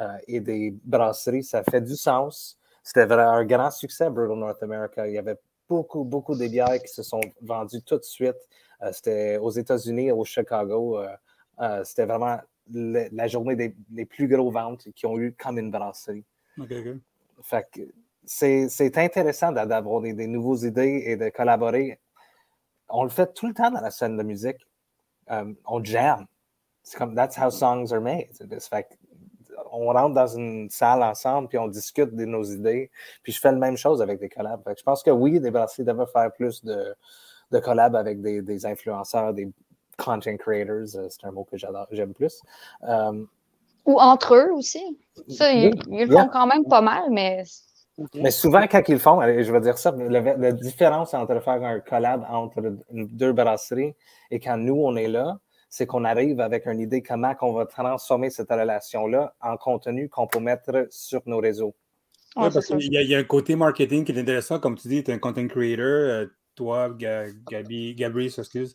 euh, 0.00 0.16
et 0.28 0.40
des 0.40 0.74
brasseries, 0.82 1.44
ça 1.44 1.62
fait 1.62 1.82
du 1.82 1.94
sens. 1.94 2.58
c'était 2.82 3.12
un 3.12 3.44
grand 3.44 3.70
succès, 3.70 4.08
Brutal 4.08 4.38
North 4.38 4.62
America. 4.62 5.06
Il 5.06 5.12
y 5.12 5.18
avait 5.18 5.36
beaucoup, 5.72 6.04
beaucoup 6.04 6.36
de 6.36 6.46
bières 6.46 6.80
qui 6.82 6.92
se 6.92 7.02
sont 7.02 7.20
vendues 7.40 7.82
tout 7.82 7.98
de 7.98 8.04
suite. 8.04 8.42
c'était 8.92 9.38
aux 9.38 9.50
États-Unis, 9.50 10.10
au 10.12 10.24
Chicago. 10.24 11.00
c'était 11.84 12.04
vraiment 12.04 12.38
la 12.70 13.28
journée 13.28 13.56
des, 13.56 14.04
plus 14.04 14.28
gros 14.28 14.50
ventes 14.50 14.88
qui 14.94 15.06
ont 15.06 15.18
eu 15.18 15.32
comme 15.32 15.58
une 15.58 15.70
brasserie. 15.70 16.24
Fait 17.42 17.66
que 17.72 17.80
c'est 18.24 18.98
intéressant 18.98 19.50
d'avoir 19.52 20.00
des, 20.02 20.12
des 20.12 20.26
nouvelles 20.26 20.68
idées 20.68 21.02
et 21.06 21.16
de 21.16 21.28
collaborer. 21.30 21.98
On 22.88 23.04
le 23.04 23.10
fait 23.10 23.32
tout 23.32 23.46
le 23.46 23.54
temps 23.54 23.70
dans 23.70 23.80
la 23.80 23.90
scène 23.90 24.16
de 24.16 24.22
musique. 24.22 24.60
Um, 25.28 25.56
on 25.66 25.82
jam. 25.82 26.26
C'est 26.82 26.98
comme 26.98 27.14
that's 27.14 27.38
how 27.38 27.50
songs 27.50 27.92
are 27.92 28.00
made. 28.00 28.28
Fait 28.60 28.98
on 29.72 29.86
rentre 29.92 30.14
dans 30.14 30.26
une 30.26 30.68
salle 30.70 31.02
ensemble 31.02 31.48
puis 31.48 31.58
on 31.58 31.68
discute 31.68 32.14
de 32.14 32.24
nos 32.24 32.44
idées. 32.44 32.90
Puis 33.22 33.32
je 33.32 33.40
fais 33.40 33.50
la 33.50 33.58
même 33.58 33.76
chose 33.76 34.00
avec 34.02 34.20
des 34.20 34.28
collabs. 34.28 34.62
je 34.76 34.82
pense 34.82 35.02
que 35.02 35.10
oui, 35.10 35.40
des 35.40 35.50
brasseries 35.50 35.84
devraient 35.84 36.06
faire 36.06 36.32
plus 36.32 36.64
de, 36.64 36.94
de 37.50 37.58
collabs 37.58 37.96
avec 37.96 38.20
des, 38.20 38.42
des 38.42 38.66
influenceurs, 38.66 39.34
des 39.34 39.50
content 39.98 40.36
creators. 40.36 40.96
Euh, 40.96 41.08
c'est 41.08 41.24
un 41.24 41.32
mot 41.32 41.44
que 41.44 41.56
j'aime 41.90 42.14
plus. 42.14 42.40
Um, 42.82 43.28
Ou 43.86 43.98
entre 43.98 44.34
eux 44.34 44.52
aussi. 44.52 44.98
Ça, 45.28 45.52
ils, 45.52 45.72
le 45.88 46.06
font 46.06 46.28
quand 46.28 46.46
même 46.46 46.64
pas 46.64 46.80
mal, 46.80 47.04
mais 47.10 47.44
mais 48.14 48.30
souvent, 48.30 48.66
quand 48.70 48.82
ils 48.88 48.94
le 48.94 48.98
font, 48.98 49.20
je 49.20 49.52
vais 49.52 49.60
dire 49.60 49.76
ça, 49.76 49.94
la, 49.96 50.52
différence 50.52 51.12
entre 51.12 51.40
faire 51.40 51.62
un 51.62 51.78
collab 51.80 52.26
entre 52.28 52.74
deux 52.90 53.32
brasseries 53.32 53.94
et 54.30 54.40
quand 54.40 54.56
nous, 54.56 54.76
on 54.76 54.96
est 54.96 55.08
là, 55.08 55.38
c'est 55.72 55.86
qu'on 55.86 56.04
arrive 56.04 56.38
avec 56.40 56.66
une 56.66 56.80
idée 56.80 57.00
comment 57.00 57.34
on 57.40 57.54
va 57.54 57.64
transformer 57.64 58.28
cette 58.28 58.50
relation-là 58.50 59.34
en 59.40 59.56
contenu 59.56 60.10
qu'on 60.10 60.26
peut 60.26 60.38
mettre 60.38 60.86
sur 60.90 61.22
nos 61.24 61.38
réseaux. 61.38 61.74
Oui, 62.36 62.48
parce 62.52 62.66
qu'il 62.66 62.92
y, 62.92 63.14
a 63.14 63.18
un 63.18 63.24
côté 63.24 63.56
marketing 63.56 64.04
qui 64.04 64.12
est 64.12 64.20
intéressant. 64.20 64.60
Comme 64.60 64.76
tu 64.76 64.88
dis, 64.88 65.02
tu 65.02 65.10
es 65.10 65.14
un 65.14 65.18
content 65.18 65.48
creator. 65.48 65.86
Euh, 65.86 66.26
toi, 66.54 66.94
Gabi, 67.50 67.94
Gabriel, 67.94 68.30
excuse, 68.36 68.74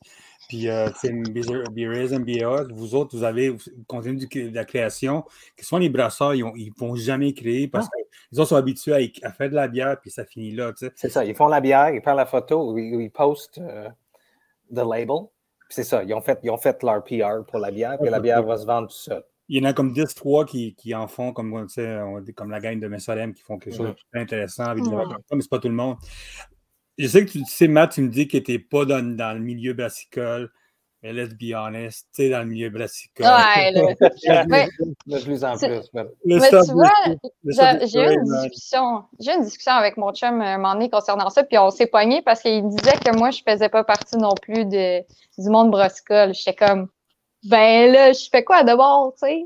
puis 0.50 0.68
euh, 0.68 0.90
MBA, 1.04 2.64
vous 2.74 2.96
autres, 2.96 3.16
vous 3.16 3.24
avez 3.24 3.50
le 3.50 3.58
contenu 3.86 4.16
de 4.16 4.56
la 4.56 4.66
création, 4.66 5.24
que 5.56 5.64
soit 5.64 5.80
les 5.80 5.90
brasseurs, 5.90 6.34
ils 6.34 6.44
ne 6.44 6.80
vont 6.80 6.96
jamais 6.96 7.34
créer 7.34 7.68
parce 7.68 7.88
qu'ils 7.88 8.44
sont 8.44 8.56
habitués 8.56 9.14
à, 9.22 9.32
faire 9.32 9.52
de 9.52 9.56
la 9.56 9.68
bière, 9.68 10.02
puis 10.02 10.10
ça 10.10 10.26
finit 10.26 10.54
là. 10.54 10.74
C'est 10.96 11.10
ça, 11.10 11.24
ils 11.24 11.36
font 11.36 11.48
la 11.48 11.62
bière, 11.62 11.92
ils 11.92 12.02
prennent 12.02 12.18
la 12.18 12.26
photo, 12.26 12.76
ils, 12.76 13.00
ils 13.00 13.12
postent 13.12 13.60
euh, 13.60 13.88
the 14.74 14.82
label. 14.84 15.28
C'est 15.70 15.84
ça, 15.84 16.04
ils 16.04 16.14
ont, 16.14 16.22
fait, 16.22 16.40
ils 16.44 16.50
ont 16.50 16.58
fait 16.58 16.82
leur 16.84 17.04
PR 17.04 17.46
pour 17.46 17.60
la 17.60 17.72
bière, 17.72 17.98
puis 18.00 18.10
la 18.10 18.20
bière 18.20 18.44
va 18.44 18.58
se 18.58 18.66
vendre 18.66 18.88
tout 18.88 18.96
seul. 18.96 19.24
Il 19.50 19.58
y 19.58 19.66
en 19.66 19.70
a 19.70 19.74
comme 19.74 19.94
10-3 19.94 20.46
qui, 20.46 20.76
qui, 20.76 20.94
en 20.94 21.08
font, 21.08 21.32
comme, 21.32 21.68
comme 22.36 22.52
la 22.52 22.60
gang 22.60 22.80
de 22.80 22.88
Messalem, 22.88 23.34
qui 23.34 23.42
font 23.42 23.58
quelque 23.58 23.76
chose 23.76 23.96
de 24.14 24.20
intéressant, 24.20 24.76
mais 24.76 24.82
c'est 25.42 25.50
pas 25.50 25.60
tout 25.60 25.70
le 25.70 25.74
monde. 25.74 25.98
Je 26.98 27.08
sais 27.08 27.26
que 27.26 27.32
tu 27.32 27.46
sais, 27.46 27.68
Matt, 27.68 27.94
tu 27.94 28.02
me 28.02 28.10
dis 28.10 28.28
que 28.28 28.38
tu 28.38 28.52
n'es 28.52 28.60
pas 28.60 28.86
dans, 28.86 29.16
dans, 29.16 29.34
le 29.38 29.40
milieu 29.40 29.74
brassicole. 29.74 30.52
Mais 31.04 31.14
let's 31.14 31.34
be 31.34 31.54
honest, 31.54 32.08
tu 32.14 32.24
es 32.24 32.30
dans 32.30 32.40
le 32.40 32.46
milieu 32.46 32.70
brassicole. 32.70 33.28
Ouais, 33.28 33.72
mais, 34.48 34.68
de 35.06 35.20
plus 35.24 35.44
en 35.44 35.56
plus. 35.56 35.90
Mais, 36.26 36.50
tu 36.50 36.72
vois, 36.72 37.86
j'ai 37.86 38.00
eu 38.00 38.14
une 38.14 38.50
discussion, 38.50 39.04
j'ai 39.20 39.34
une 39.34 39.44
discussion 39.44 39.74
avec 39.74 39.98
mon 39.98 40.12
chum 40.12 40.42
un 40.42 40.58
moment 40.58 40.74
donné 40.74 40.90
concernant 40.90 41.30
ça, 41.30 41.44
puis 41.44 41.58
on 41.58 41.70
s'est 41.70 41.88
pogné 41.88 42.22
parce 42.24 42.42
qu'il 42.42 42.68
disait 42.68 42.98
que 42.98 43.16
moi, 43.16 43.30
je 43.30 43.42
faisais 43.48 43.70
pas 43.70 43.84
partie 43.84 44.18
non 44.18 44.34
plus 44.42 44.66
de, 44.66 45.02
du 45.38 45.50
monde 45.50 45.70
brassicole. 45.70 46.34
J'étais 46.34 46.56
comme, 46.56 46.90
ben 47.44 47.92
là, 47.92 48.14
je 48.14 48.28
fais 48.32 48.44
quoi 48.44 48.64
d'abord, 48.64 49.14
tu 49.14 49.28
sais? 49.28 49.46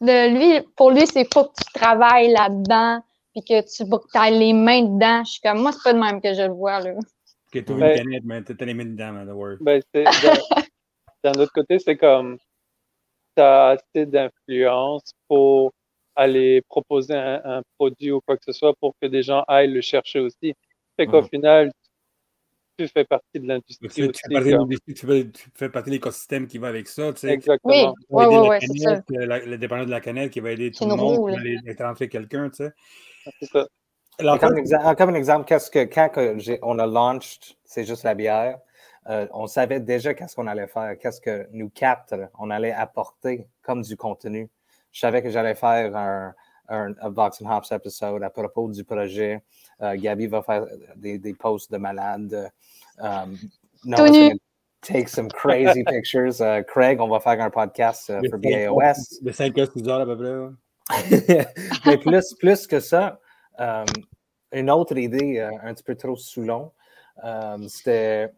Lui, 0.00 0.60
pour 0.76 0.92
lui, 0.92 1.06
c'est 1.08 1.26
faut 1.34 1.44
que 1.44 1.54
tu 1.60 1.72
travailles 1.72 2.30
là-dedans 2.30 3.02
que 3.42 3.60
tu 3.62 4.18
as 4.18 4.30
les 4.30 4.52
mains 4.52 4.82
dedans. 4.82 5.24
Je 5.24 5.32
suis 5.32 5.40
comme, 5.40 5.60
moi, 5.60 5.72
c'est 5.72 5.82
pas 5.82 5.92
de 5.92 5.98
même 5.98 6.20
que 6.20 6.34
je 6.34 6.42
le 6.42 6.52
vois, 6.52 6.80
là. 6.80 6.92
Que 7.52 7.60
tu 7.60 7.72
une 7.72 7.78
canette, 7.78 8.24
mais 8.24 8.40
les 8.40 8.84
dedans, 8.84 9.12
man, 9.12 9.58
ben, 9.60 9.82
D'un 11.24 11.32
autre 11.32 11.52
côté, 11.52 11.78
c'est 11.78 11.96
comme, 11.96 12.38
tu 13.36 13.42
as 13.42 13.68
assez 13.68 14.06
d'influence 14.06 15.12
pour 15.26 15.72
aller 16.14 16.62
proposer 16.68 17.14
un, 17.14 17.62
produit 17.78 18.10
ou 18.10 18.20
quoi 18.20 18.36
que 18.36 18.44
ce 18.44 18.52
soit 18.52 18.74
pour 18.80 18.94
que 19.00 19.06
des 19.06 19.22
gens 19.22 19.44
aillent 19.48 19.72
le 19.72 19.80
chercher 19.80 20.20
aussi. 20.20 20.54
Fait 20.96 21.06
qu'au 21.06 21.22
final, 21.22 21.70
tu 22.76 22.88
fais 22.88 23.04
partie 23.04 23.40
de 23.40 23.46
l'industrie. 23.46 23.88
Tu, 23.88 24.12
tu, 24.12 25.06
fais 25.54 25.68
partie 25.68 25.90
de 25.90 25.94
l'écosystème 25.94 26.46
qui 26.46 26.58
va 26.58 26.68
avec 26.68 26.88
ça. 26.88 27.12
Tu 27.12 27.20
sais. 27.20 27.30
Exactement. 27.30 27.94
Oui, 28.08 28.24
oui, 28.28 28.58
oui, 28.60 29.18
Le 29.46 29.56
dépendant 29.56 29.84
de 29.84 29.90
la 29.90 30.00
canette 30.00 30.32
qui 30.32 30.40
va 30.40 30.52
aider 30.52 30.70
tout 30.70 30.88
le 30.88 30.94
monde, 30.94 31.30
qui 31.30 31.76
va 31.76 31.88
aller 31.88 32.08
quelqu'un. 32.08 32.50
Tu 32.50 32.64
sais. 32.64 33.64
Comme, 34.18 35.10
un 35.10 35.14
exemple, 35.14 35.46
qu'est-ce 35.46 35.70
que 35.70 35.84
quand 35.84 36.10
on 36.62 36.78
a 36.78 36.86
launched, 36.86 37.56
c'est 37.64 37.84
juste 37.84 38.02
la 38.02 38.14
bière, 38.14 38.58
euh, 39.08 39.26
on 39.32 39.46
savait 39.46 39.80
déjà 39.80 40.12
qu'est-ce 40.12 40.34
qu'on 40.34 40.48
allait 40.48 40.66
faire, 40.66 40.98
qu'est-ce 40.98 41.20
que 41.20 41.46
nous 41.52 41.70
quatre, 41.70 42.14
on 42.38 42.50
allait 42.50 42.72
apporter 42.72 43.46
comme 43.62 43.82
du 43.82 43.96
contenu. 43.96 44.50
Je 44.90 45.00
savais 45.00 45.22
que 45.22 45.30
j'allais 45.30 45.54
faire 45.54 45.96
un, 45.96 46.34
un, 46.68 46.94
Vox 47.10 47.40
and 47.40 47.50
Hops 47.50 47.70
episode 47.70 48.22
à 48.22 48.30
propos 48.30 48.68
du 48.68 48.84
projet. 48.84 49.42
Euh, 49.82 49.96
Gabi 49.96 50.26
va 50.26 50.42
faire 50.42 50.66
des, 50.96 51.18
des 51.18 51.34
posts 51.34 51.70
de 51.70 51.78
malade. 51.78 52.50
Um, 52.98 53.36
take 54.82 55.08
some 55.08 55.28
crazy 55.28 55.84
pictures. 55.88 56.40
Uh, 56.40 56.62
Craig, 56.62 57.00
on 57.00 57.08
va 57.08 57.20
faire 57.20 57.40
un 57.40 57.50
podcast 57.50 58.10
uh, 58.10 58.28
pour 58.28 58.40
BAOS. 58.40 59.20
De 59.22 59.32
5 59.32 59.58
heures, 59.58 59.72
6 59.72 59.88
heures 59.88 60.00
à 60.00 60.06
peu 60.06 60.16
près. 60.16 61.46
Mais 61.86 61.98
plus, 61.98 62.34
plus 62.34 62.66
que 62.66 62.80
ça, 62.80 63.20
euh, 63.60 63.84
une 64.52 64.70
autre 64.70 64.96
idée 64.96 65.38
euh, 65.38 65.50
un 65.62 65.74
petit 65.74 65.82
peu 65.82 65.94
trop 65.94 66.16
sous 66.16 66.42
long, 66.42 66.72
euh, 67.24 67.58
c'était 67.68 68.32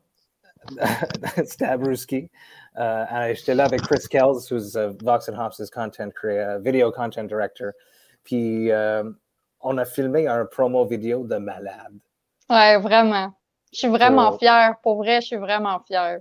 c'était 1.44 1.64
à 1.64 1.76
Brewski. 1.76 2.30
J'étais 2.76 3.54
là 3.54 3.64
avec 3.64 3.82
Chris 3.82 4.06
Kells, 4.10 4.46
who's 4.50 4.74
uh, 4.74 4.94
Vox 5.02 5.28
and 5.28 5.38
Hops' 5.38 5.70
content 5.70 6.10
creator, 6.10 6.60
video 6.60 6.90
content 6.90 7.24
director. 7.24 7.72
Puis 8.24 8.70
on 9.62 9.78
a 9.78 9.84
filmé 9.84 10.26
un 10.26 10.44
promo 10.46 10.84
vidéo 10.84 11.26
de 11.26 11.36
malade. 11.36 11.94
Ouais, 12.48 12.78
vraiment. 12.78 13.32
Je 13.72 13.78
suis 13.78 13.88
vraiment 13.88 14.36
fière. 14.38 14.76
Pour 14.82 14.96
vrai, 14.96 15.20
je 15.20 15.26
suis 15.28 15.36
vraiment 15.36 15.80
fière. 15.86 16.20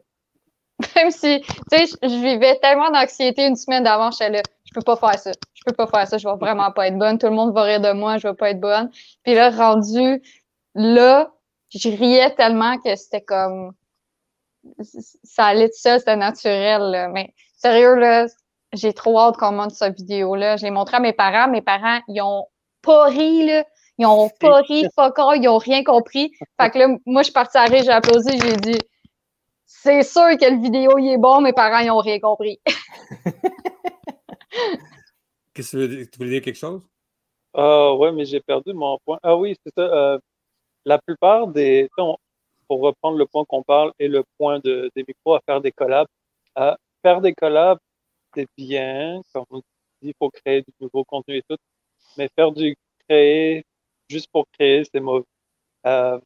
Même 0.95 1.12
si, 1.12 1.41
tu 1.41 1.77
sais, 1.77 1.97
je, 2.01 2.21
vivais 2.21 2.57
tellement 2.62 2.91
d'anxiété 2.91 3.45
une 3.45 3.55
semaine 3.55 3.83
d'avant, 3.83 4.12
j'étais 4.12 4.29
là, 4.29 4.41
je 4.69 4.79
peux 4.79 4.84
pas 4.84 4.95
faire 4.95 5.17
ça. 5.17 5.32
Je 5.53 5.62
peux 5.65 5.73
pas 5.73 5.88
faire 5.88 6.08
ça. 6.08 6.17
Je 6.17 6.27
vais 6.27 6.36
vraiment 6.36 6.71
pas 6.71 6.88
être 6.88 6.97
bonne. 6.97 7.17
Tout 7.17 7.27
le 7.27 7.34
monde 7.34 7.53
va 7.53 7.63
rire 7.63 7.82
de 7.82 7.91
moi. 7.91 8.17
Je 8.17 8.27
vais 8.27 8.36
pas 8.36 8.51
être 8.51 8.60
bonne. 8.60 8.91
Puis 9.23 9.34
là, 9.34 9.49
rendu 9.49 10.21
là, 10.75 11.32
je 11.69 11.89
riais 11.89 12.34
tellement 12.36 12.77
que 12.77 12.95
c'était 12.95 13.21
comme, 13.21 13.73
ça 15.23 15.45
allait 15.45 15.69
de 15.69 15.73
ça, 15.73 15.97
c'était 15.97 16.15
naturel, 16.15 17.10
Mais 17.13 17.34
sérieux, 17.58 17.95
là, 17.95 18.27
j'ai 18.73 18.93
trop 18.93 19.19
hâte 19.19 19.38
qu'on 19.38 19.53
monte 19.53 19.71
cette 19.71 19.97
vidéo-là. 19.97 20.58
Je 20.58 20.65
l'ai 20.65 20.71
montré 20.71 20.97
à 20.97 20.99
mes 20.99 21.13
parents. 21.13 21.49
Mes 21.49 21.62
parents, 21.62 21.99
ils 22.08 22.21
ont 22.21 22.45
pas 22.84 23.05
ri, 23.05 23.47
là. 23.47 23.63
Ils 23.97 24.05
ont 24.05 24.29
pas 24.39 24.62
ri, 24.62 24.86
fuck 24.95 25.19
ils 25.36 25.49
ont 25.49 25.58
rien 25.58 25.84
compris. 25.84 26.32
Fait 26.62 26.69
que 26.69 26.77
là, 26.77 26.88
moi, 27.05 27.21
je 27.21 27.25
suis 27.25 27.34
partie 27.34 27.58
à 27.58 27.65
rire, 27.65 27.84
j'ai 27.84 27.91
applaudi, 27.91 28.39
j'ai 28.39 28.55
dit, 28.55 28.79
c'est 29.65 30.03
sûr 30.03 30.38
que 30.39 30.49
le 30.49 30.62
vidéo, 30.62 30.97
il 30.97 31.12
est 31.12 31.17
bon, 31.17 31.41
mes 31.41 31.51
parents, 31.51 31.79
ils 31.79 31.91
ont 31.91 31.97
rien 31.97 32.19
compris. 32.19 32.62
Tu 35.53 35.62
voulais 36.17 36.29
dire 36.29 36.41
quelque 36.41 36.57
chose? 36.57 36.88
Ah 37.53 37.93
ouais, 37.95 38.12
mais 38.12 38.25
j'ai 38.25 38.39
perdu 38.39 38.73
mon 38.73 38.97
point. 39.05 39.19
Ah 39.23 39.35
oui, 39.35 39.55
c'est 39.65 39.73
ça. 39.75 39.81
Euh, 39.81 40.19
la 40.85 40.99
plupart 40.99 41.47
des. 41.47 41.89
pour 41.95 42.81
reprendre 42.81 43.17
le 43.17 43.25
point 43.25 43.45
qu'on 43.45 43.63
parle 43.63 43.91
et 43.99 44.07
le 44.07 44.23
point 44.38 44.59
de, 44.59 44.89
des 44.95 45.03
micros 45.07 45.35
à 45.35 45.41
faire 45.45 45.62
des 45.62 45.71
collabs. 45.71 46.07
À 46.55 46.77
faire 47.01 47.21
des 47.21 47.33
collabs, 47.33 47.79
c'est 48.35 48.47
bien. 48.57 49.21
Comme 49.33 49.45
on 49.49 49.57
dit, 49.57 49.63
il 50.01 50.13
faut 50.17 50.29
créer 50.29 50.62
du 50.62 50.71
nouveau 50.79 51.03
contenu 51.03 51.38
et 51.38 51.43
tout. 51.49 51.57
Mais 52.17 52.29
faire 52.35 52.51
du 52.51 52.75
créer 53.07 53.63
juste 54.09 54.29
pour 54.31 54.45
créer, 54.53 54.83
c'est 54.85 54.99
mauvais. 54.99 55.25
Euh, 55.85 56.19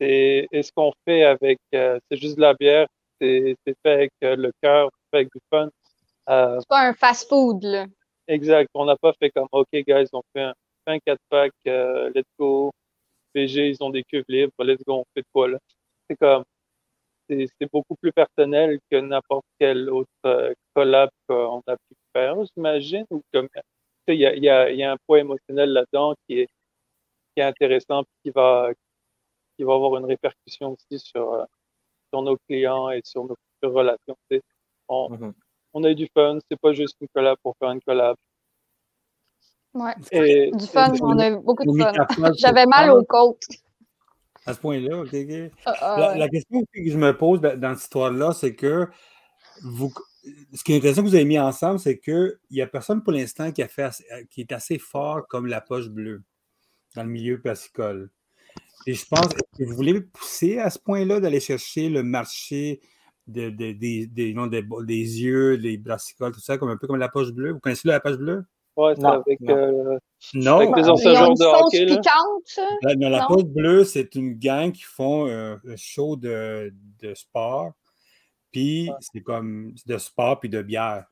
c'est 0.00 0.46
et 0.52 0.62
ce 0.62 0.72
qu'on 0.72 0.92
fait 1.04 1.24
avec 1.24 1.58
euh, 1.74 1.98
c'est 2.10 2.18
juste 2.18 2.36
de 2.36 2.42
la 2.42 2.54
bière, 2.54 2.86
c'est 3.20 3.56
fait 3.64 3.92
avec 3.92 4.12
le 4.22 4.52
cœur, 4.62 4.90
fait 5.10 5.18
avec 5.18 5.32
du 5.34 5.40
fun. 5.50 5.70
Euh, 6.28 6.58
c'est 6.60 6.68
pas 6.68 6.88
un 6.88 6.92
fast-food, 6.92 7.62
là. 7.62 7.86
Exact. 8.26 8.68
On 8.74 8.84
n'a 8.84 8.96
pas 8.96 9.12
fait 9.18 9.30
comme, 9.30 9.48
OK, 9.52 9.68
guys, 9.72 10.06
on 10.12 10.22
fait 10.34 10.42
un, 10.42 10.54
un 10.86 10.96
4-pack, 10.98 11.52
euh, 11.66 12.10
let's 12.14 12.28
go. 12.38 12.70
PG, 13.32 13.70
ils 13.70 13.82
ont 13.82 13.90
des 13.90 14.04
cuves 14.04 14.24
libres, 14.28 14.52
let's 14.60 14.82
go, 14.86 14.96
on 14.96 15.04
fait 15.14 15.22
de 15.22 15.26
quoi, 15.32 15.48
là? 15.48 15.58
C'est 16.08 16.16
comme, 16.16 16.44
c'est 17.28 17.70
beaucoup 17.72 17.94
plus 17.96 18.12
personnel 18.12 18.78
que 18.90 18.96
n'importe 18.96 19.44
quel 19.58 19.90
autre 19.90 20.08
euh, 20.26 20.54
collab 20.74 21.10
qu'on 21.28 21.62
a 21.66 21.76
pu 21.76 21.94
faire, 22.14 22.36
j'imagine. 22.54 23.04
Ou 23.10 23.22
comme, 23.32 23.48
il 24.08 24.14
y 24.14 24.26
a, 24.26 24.34
y, 24.34 24.48
a, 24.48 24.70
y 24.70 24.82
a, 24.82 24.92
un 24.92 24.96
poids 25.06 25.20
émotionnel 25.20 25.70
là-dedans 25.70 26.14
qui 26.26 26.40
est, 26.40 26.46
qui 27.34 27.40
est 27.40 27.42
intéressant, 27.42 28.04
qui 28.22 28.30
va, 28.30 28.70
qui 29.56 29.64
va 29.64 29.74
avoir 29.74 29.96
une 29.98 30.06
répercussion 30.06 30.72
aussi 30.72 30.98
sur, 30.98 31.46
sur 32.12 32.22
nos 32.22 32.36
clients 32.48 32.90
et 32.90 33.02
sur 33.04 33.24
nos 33.24 33.36
futures 33.36 33.74
relations. 33.74 34.16
On, 34.88 35.10
mm-hmm 35.10 35.32
on 35.74 35.84
a 35.84 35.90
eu 35.90 35.94
du 35.94 36.08
fun, 36.12 36.38
c'est 36.50 36.60
pas 36.60 36.72
juste 36.72 36.96
une 37.00 37.08
collab 37.08 37.36
pour 37.42 37.56
faire 37.58 37.70
une 37.70 37.80
collab. 37.80 38.16
Ouais. 39.74 39.94
Et, 40.12 40.50
Du 40.52 40.66
fun, 40.66 40.92
on 41.00 41.18
a 41.18 41.30
eu 41.30 41.36
beaucoup 41.36 41.64
de 41.64 41.82
fun. 41.82 42.32
J'avais 42.36 42.66
mal 42.66 42.90
aux 42.90 43.04
côtes. 43.04 43.44
À 44.46 44.54
ce 44.54 44.60
point-là, 44.60 45.02
OK. 45.02 45.14
Ah, 45.66 45.74
ah, 45.80 46.14
La, 46.16 46.28
question 46.28 46.62
que 46.72 46.90
je 46.90 46.96
me 46.96 47.16
pose 47.16 47.40
dans 47.40 47.58
dans 47.58 47.74
cette 47.74 47.82
histoire-là, 47.82 48.32
c'est 48.32 48.54
que 48.54 48.88
vous, 49.62 49.92
ce 50.54 50.64
qui 50.64 50.72
est 50.72 50.76
intéressant 50.76 51.02
que 51.02 51.08
vous 51.08 51.14
avez 51.14 51.24
mis 51.24 51.38
ensemble, 51.38 51.78
c'est 51.78 51.98
qu'il 51.98 52.38
n'y 52.50 52.62
a 52.62 52.66
personne 52.66 53.02
pour 53.02 53.12
l'instant 53.12 53.52
qui, 53.52 53.62
a 53.62 53.68
fait 53.68 53.82
assez- 53.82 54.04
qui 54.30 54.40
est 54.40 54.52
assez 54.52 54.78
fort 54.78 55.26
comme 55.28 55.46
la 55.46 55.60
poche 55.60 55.88
bleue 55.88 56.22
dans 56.96 57.02
le 57.02 57.10
milieu 57.10 57.40
passicole. 57.40 58.10
Et 58.86 58.94
je 58.94 59.04
pense 59.06 59.28
que 59.28 59.64
vous 59.64 59.74
voulez 59.74 60.00
pousser 60.00 60.58
à 60.58 60.70
ce 60.70 60.78
point-là 60.78 61.20
d'aller 61.20 61.40
chercher 61.40 61.90
le 61.90 62.02
marché 62.02 62.80
de, 63.28 63.50
de- 63.50 63.72
des, 63.72 64.06
des, 64.06 64.34
non, 64.34 64.46
des, 64.46 64.62
des 64.62 65.22
yeux, 65.22 65.58
des 65.58 65.78
brassicoles, 65.78 66.32
tout 66.32 66.40
ça, 66.40 66.58
comme 66.58 66.70
un 66.70 66.76
peu 66.76 66.86
comme 66.86 66.98
la 66.98 67.08
poche 67.08 67.30
bleue. 67.30 67.52
Vous 67.52 67.60
connaissez 67.60 67.86
la 67.86 68.00
poche 68.00 68.16
bleue? 68.16 68.44
Ouais, 68.76 68.94
c'est 68.94 69.02
Non, 69.02 69.08
avec, 69.10 69.40
non. 69.40 69.56
euh, 69.56 69.98
Non. 70.34 70.56
Avec 70.58 70.74
des 70.74 70.88
anciens 70.88 71.30
de 71.30 71.36
sauce 71.36 71.40
hockey, 71.40 71.86
piquante? 71.86 72.60
La, 72.82 72.94
non, 72.94 73.08
la 73.10 73.20
Non? 73.20 73.26
Poche 73.28 73.44
Bleue, 73.44 73.84
c'est 73.84 74.14
une 74.14 74.34
gang 74.34 74.72
qui 74.72 74.82
font 74.82 75.26
euh, 75.26 75.56
un 75.66 75.76
show 75.76 76.16
de, 76.16 76.72
de 77.00 77.14
sport. 77.14 77.72
Puis 78.52 78.90
c'est 79.00 79.20
comme 79.20 79.74
de 79.84 79.98
sport 79.98 80.40
puis 80.40 80.48
de 80.48 80.62
bière. 80.62 81.04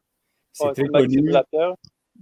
C'est 0.52 0.64
ouais, 0.68 0.72
très 0.72 0.88
connu. 0.88 1.32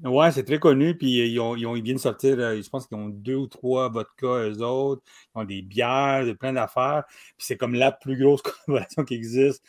Ouais, 0.03 0.33
c'est 0.33 0.45
très 0.45 0.59
connu. 0.59 0.97
Puis 0.97 1.31
ils, 1.31 1.39
ont, 1.41 1.55
ils, 1.57 1.67
ont- 1.67 1.77
ils 1.77 1.83
viennent 1.83 1.99
sortir, 1.99 2.37
euh, 2.39 2.61
je 2.61 2.69
pense 2.69 2.87
qu'ils 2.87 2.97
ont 2.97 3.09
deux 3.09 3.37
ou 3.37 3.47
trois 3.47 3.89
vodkas, 3.89 4.49
eux 4.51 4.63
autres. 4.63 5.03
Ils 5.35 5.39
ont 5.41 5.45
des 5.45 5.63
bières, 5.63 6.25
plein 6.39 6.53
d'affaires. 6.53 7.05
Puis 7.09 7.47
c'est 7.47 7.57
comme 7.57 7.75
la 7.75 7.93
plus 7.93 8.19
grosse 8.19 8.43
collaboration 8.67 9.05
qui 9.05 9.15
existe. 9.15 9.63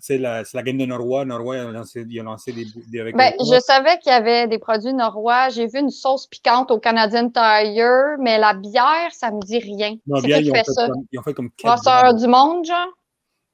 Sais, 0.00 0.18
la- 0.18 0.44
c'est 0.44 0.56
la 0.56 0.62
game 0.62 0.78
de 0.78 0.86
Norrois. 0.86 1.24
Norrois, 1.24 1.56
ils 1.56 1.66
ont 1.66 1.72
lancé, 1.72 2.04
lancé 2.04 2.52
des, 2.52 2.66
des 2.88 3.00
avec 3.00 3.16
Ben, 3.16 3.32
je 3.40 3.58
savais 3.60 3.98
qu'il 3.98 4.12
y 4.12 4.14
avait 4.14 4.46
des 4.46 4.58
produits 4.58 4.94
norrois. 4.94 5.48
J'ai 5.48 5.66
vu 5.66 5.80
une 5.80 5.90
sauce 5.90 6.28
piquante 6.28 6.70
au 6.70 6.78
Canadian 6.78 7.30
Tire, 7.30 8.16
mais 8.20 8.38
la 8.38 8.54
bière, 8.54 9.10
ça 9.12 9.32
me 9.32 9.40
dit 9.40 9.58
rien. 9.58 9.96
Non, 10.06 10.20
C'est 10.20 10.26
bière, 10.28 10.38
qui 10.38 10.44
ils, 10.44 10.50
ont 10.52 10.54
fait 10.54 10.64
fait 10.64 10.72
ça? 10.72 10.86
comme, 10.86 11.04
ils 11.10 11.18
ont 11.18 11.22
fait 11.22 11.34
comme 11.34 11.50
Brasseur 11.62 12.14
du 12.14 12.28
monde, 12.28 12.64
genre? 12.64 12.86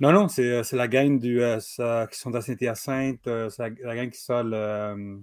Non, 0.00 0.12
non, 0.12 0.28
c'est 0.28 0.42
euh, 0.50 0.62
c'est 0.64 0.76
la 0.76 0.88
gang 0.88 1.18
du, 1.18 1.40
euh, 1.40 1.60
ça- 1.60 2.06
qui 2.10 2.18
sont 2.18 2.34
à 2.34 2.40
Saint-Hyacinthe. 2.42 3.26
euh, 3.28 3.48
c'est 3.48 3.62
la, 3.62 3.74
la 3.84 3.96
gang 3.96 4.10
qui 4.10 4.20
sort 4.20 4.42
le. 4.42 4.56
euh, 4.56 5.16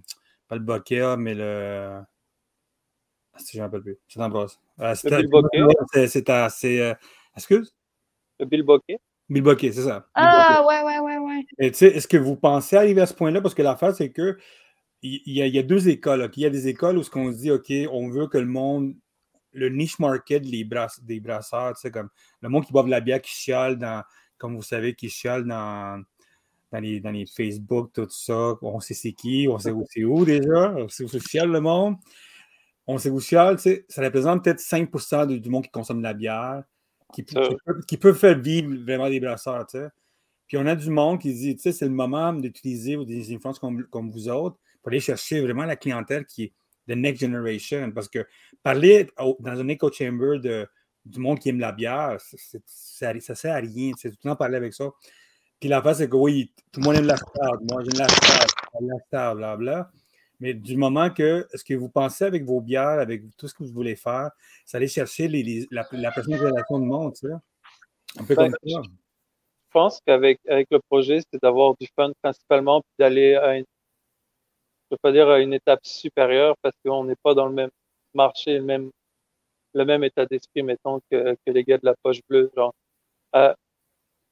pas 0.50 0.56
le 0.56 0.62
Bokeh, 0.62 1.16
mais 1.18 1.36
le. 1.36 2.02
Ah, 3.34 3.38
si 3.38 3.54
je 3.54 3.58
ne 3.58 3.62
me 3.62 3.68
rappelle 3.68 3.84
plus. 3.84 3.98
C'est 4.08 4.20
Ambroise. 4.20 4.60
Euh, 4.80 4.96
c'est 4.96 5.10
Bill 5.16 5.30
c'est- 6.10 6.30
à. 6.30 6.48
euh, 6.66 6.96
excuse? 7.36 7.74
Le 8.40 8.46
Bill 8.46 8.64
Bokeh. 8.64 8.98
Bill 9.30 9.44
Bokeh, 9.44 9.72
c'est 9.72 9.84
ça. 9.84 10.08
Ah, 10.16 10.66
ouais, 10.68 10.84
ouais, 10.84 11.00
ouais, 11.00 11.18
ouais. 11.20 11.46
et 11.60 11.72
tu 11.72 11.78
sais, 11.78 11.88
est-ce 11.88 12.08
que 12.08 12.18
vous 12.18 12.36
pensez 12.36 12.76
arriver 12.76 13.02
à 13.02 13.06
ce 13.06 13.14
point-là? 13.14 13.42
Parce 13.42 13.54
que 13.54 13.62
l'affaire, 13.62 13.94
c'est 13.96 14.12
que 14.12 14.38
il 15.02 15.22
y, 15.28 15.42
a, 15.42 15.46
il 15.48 15.56
y 15.56 15.60
a 15.60 15.64
deux 15.64 15.88
écoles. 15.88 16.30
Il 16.36 16.42
y 16.42 16.46
a 16.46 16.50
des 16.50 16.68
écoles 16.68 16.98
où 16.98 17.04
ce 17.04 17.10
qu'on 17.10 17.32
se 17.32 17.38
dit, 17.38 17.52
OK, 17.52 17.72
on 17.92 18.10
veut 18.10 18.28
que 18.28 18.38
le 18.38 18.48
monde, 18.48 18.96
le 19.54 19.70
niche 19.70 20.00
market 20.00 20.44
les 20.46 20.66
brass- 20.66 21.02
des 21.04 21.20
brasseurs, 21.20 21.76
tu 21.76 21.82
sais, 21.82 21.92
comme 21.92 22.10
le 22.42 22.50
monde 22.50 22.66
qui 22.66 22.74
boit 22.74 22.84
de 22.84 22.90
la 22.90 23.00
bière, 23.00 23.22
qui 23.22 23.32
chiale 23.32 23.78
dans, 23.78 24.04
comme 24.38 24.56
vous 24.56 24.64
savez, 24.64 24.96
qui 24.96 25.10
chiale 25.10 25.46
dans, 25.46 26.04
dans, 26.72 26.80
les, 26.80 27.00
dans 27.00 27.12
les 27.12 27.26
Facebook, 27.26 27.92
tout 27.94 28.08
ça. 28.10 28.56
On 28.62 28.80
sait 28.80 28.94
c'est 28.94 29.14
qui, 29.14 29.48
on 29.50 29.58
sait 29.60 29.72
où 29.72 29.86
c'est 29.90 30.04
où 30.04 30.26
déjà, 30.26 30.74
on 30.76 30.88
sait 30.90 31.04
où 31.04 31.08
se 31.08 31.20
chiale 31.20 31.52
le 31.52 31.62
monde. 31.62 31.96
On 32.88 32.98
sait 32.98 33.10
où 33.10 33.20
chiale, 33.20 33.58
tu 33.58 33.64
sais, 33.64 33.86
ça 33.88 34.02
représente 34.04 34.44
peut-être 34.44 34.60
5 34.60 34.90
du, 35.28 35.40
du 35.40 35.50
monde 35.50 35.64
qui 35.64 35.70
consomme 35.72 36.00
de 36.00 36.04
la 36.04 36.14
bière, 36.14 36.64
qui, 37.14 37.24
qui, 37.24 37.36
Ça. 37.36 37.42
peut, 37.66 37.82
qui 37.88 37.98
peut 37.98 38.14
faire 38.14 38.40
vivre 38.40 38.74
vraiment 38.84 39.10
des 39.10 39.20
brasseurs, 39.20 39.66
tu 39.68 39.78
sais. 39.78 39.88
Puis 40.48 40.58
on 40.58 40.66
a 40.66 40.76
du 40.76 40.90
monde 40.90 41.20
qui 41.20 41.32
dit, 41.32 41.56
tu 41.56 41.62
sais, 41.62 41.72
c'est 41.72 41.86
le 41.86 41.92
moment 41.92 42.34
d'utiliser 42.34 42.98
des 43.06 43.36
influences 43.36 43.60
comme, 43.60 43.86
comme 43.86 44.10
vous 44.10 44.28
autres 44.30 44.58
pour 44.82 44.90
aller 44.90 45.00
chercher 45.00 45.42
vraiment 45.42 45.66
la 45.66 45.76
clientèle 45.76 46.26
qui 46.26 46.46
est 46.46 46.54
de 46.88 46.96
next 46.96 47.22
generation. 47.22 47.92
Parce 47.92 48.10
que 48.10 48.26
parler 48.64 49.08
au- 49.20 49.38
dans 49.40 49.60
un 49.60 49.68
echo 49.68 49.92
chamber 49.92 50.40
de, 50.40 50.68
du 51.06 51.20
monde 51.20 51.38
qui 51.38 51.50
aime 51.50 51.60
la 51.60 51.72
bière, 51.72 52.18
ça 52.66 53.14
ne 53.14 53.20
sert 53.20 53.54
à 53.54 53.58
rien. 53.58 53.92
C'est 53.96 54.10
tout 54.10 54.18
le 54.24 54.30
temps 54.32 54.36
parler 54.36 54.58
avec 54.58 54.74
ça. 54.74 54.90
Puis 55.60 55.70
la 55.70 55.82
face, 55.82 55.98
c'est 55.98 56.10
que 56.10 56.16
oui, 56.16 56.54
tout 56.72 56.80
le 56.80 56.86
monde 56.86 56.96
aime 56.96 57.06
la 57.06 57.18
star. 57.18 57.62
Moi, 57.62 57.84
j'aime 57.84 58.00
la 58.00 58.08
star, 58.08 58.48
la 58.82 59.00
star, 59.08 59.36
blablabla. 59.36 59.92
Mais 60.40 60.54
du 60.54 60.78
moment 60.78 61.10
que, 61.10 61.46
est-ce 61.54 61.66
que 61.66 61.74
vous 61.74 61.90
pensez 61.90 62.24
avec 62.24 62.46
vos 62.46 62.62
bières, 62.62 63.00
avec 63.00 63.24
tout 63.36 63.48
ce 63.50 63.54
que 63.54 63.64
vous 63.64 63.74
voulez 63.74 63.98
faire, 63.98 64.32
c'est 64.66 64.78
aller 64.78 64.88
chercher 64.88 65.28
les, 65.28 65.68
la, 65.70 65.86
la 65.92 66.12
génération 66.12 66.80
de 66.80 66.86
monde, 66.86 67.14
tu 67.14 67.28
sais? 67.28 67.34
Un 68.20 68.24
peu 68.24 68.36
comme 68.36 68.52
ça. 68.52 68.58
Je 68.64 69.74
pense 69.74 70.00
qu'avec 70.06 70.40
avec 70.48 70.68
le 70.72 70.80
projet, 70.90 71.20
c'est 71.32 71.42
d'avoir 71.42 71.76
du 71.78 71.88
fun 71.96 72.12
principalement, 72.22 72.82
puis 72.82 72.94
d'aller 72.98 73.36
à 73.36 73.58
une, 73.58 73.66
je 74.90 74.96
pas 74.96 75.12
dire 75.12 75.30
à 75.30 75.40
une 75.40 75.54
étape 75.54 75.82
supérieure 75.84 76.56
parce 76.62 76.76
qu'on 76.84 77.04
n'est 77.04 77.18
pas 77.22 77.34
dans 77.34 77.46
le 77.46 77.54
même 77.54 77.70
marché, 78.14 78.58
le 78.58 78.64
même, 78.64 78.90
le 79.74 79.86
même 79.86 80.04
état 80.06 80.26
d'esprit, 80.26 80.64
mettons, 80.64 81.02
que, 81.12 81.36
que 81.46 81.52
les 81.52 81.64
gars 81.64 81.78
de 81.78 81.86
la 81.86 81.96
poche 82.02 82.22
bleue. 82.30 82.50
Genre, 82.56 82.74
Euh, 83.36 83.54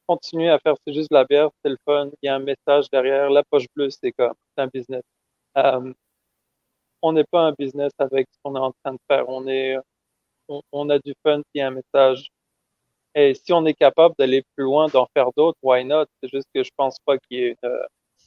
continuer 0.08 0.50
à 0.50 0.60
faire, 0.60 0.76
c'est 0.86 0.94
juste 0.94 1.12
la 1.12 1.26
bière, 1.26 1.50
c'est 1.64 1.70
le 1.70 1.78
fun, 1.86 2.10
il 2.22 2.28
y 2.28 2.30
a 2.30 2.36
un 2.36 2.40
message 2.40 2.90
derrière. 2.92 3.30
La 3.30 3.44
poche 3.44 3.66
bleue, 3.76 3.90
c'est 3.90 4.12
comme, 4.12 4.34
c'est 4.56 4.64
un 4.64 4.68
business. 4.68 5.04
Euh, 5.58 5.94
on 7.02 7.12
n'est 7.12 7.26
pas 7.26 7.42
un 7.42 7.54
business 7.58 7.92
avec 8.00 8.28
ce 8.32 8.38
qu'on 8.44 8.56
est 8.56 8.60
en 8.60 8.72
train 8.84 8.94
de 8.94 9.00
faire. 9.10 9.28
On 9.28 9.48
est, 9.48 9.78
on, 10.72 10.90
a 10.90 11.00
du 11.00 11.14
fun, 11.24 11.42
puis 11.54 11.62
un 11.62 11.72
message. 11.72 12.30
Et 13.16 13.34
si 13.34 13.52
on 13.54 13.66
est 13.66 13.74
capable 13.74 14.16
d'aller 14.18 14.44
plus 14.56 14.66
loin, 14.66 14.88
d'en 14.88 15.08
faire 15.14 15.30
d'autres, 15.36 15.58
why 15.62 15.84
not? 15.84 16.06
C'est 16.22 16.30
juste 16.32 16.48
que 16.54 16.64
je 16.64 16.72
pense 16.76 16.98
pas 17.06 17.18
qu'il 17.18 17.38
y 17.38 17.44
ait 17.44 17.56
une, 17.64 17.80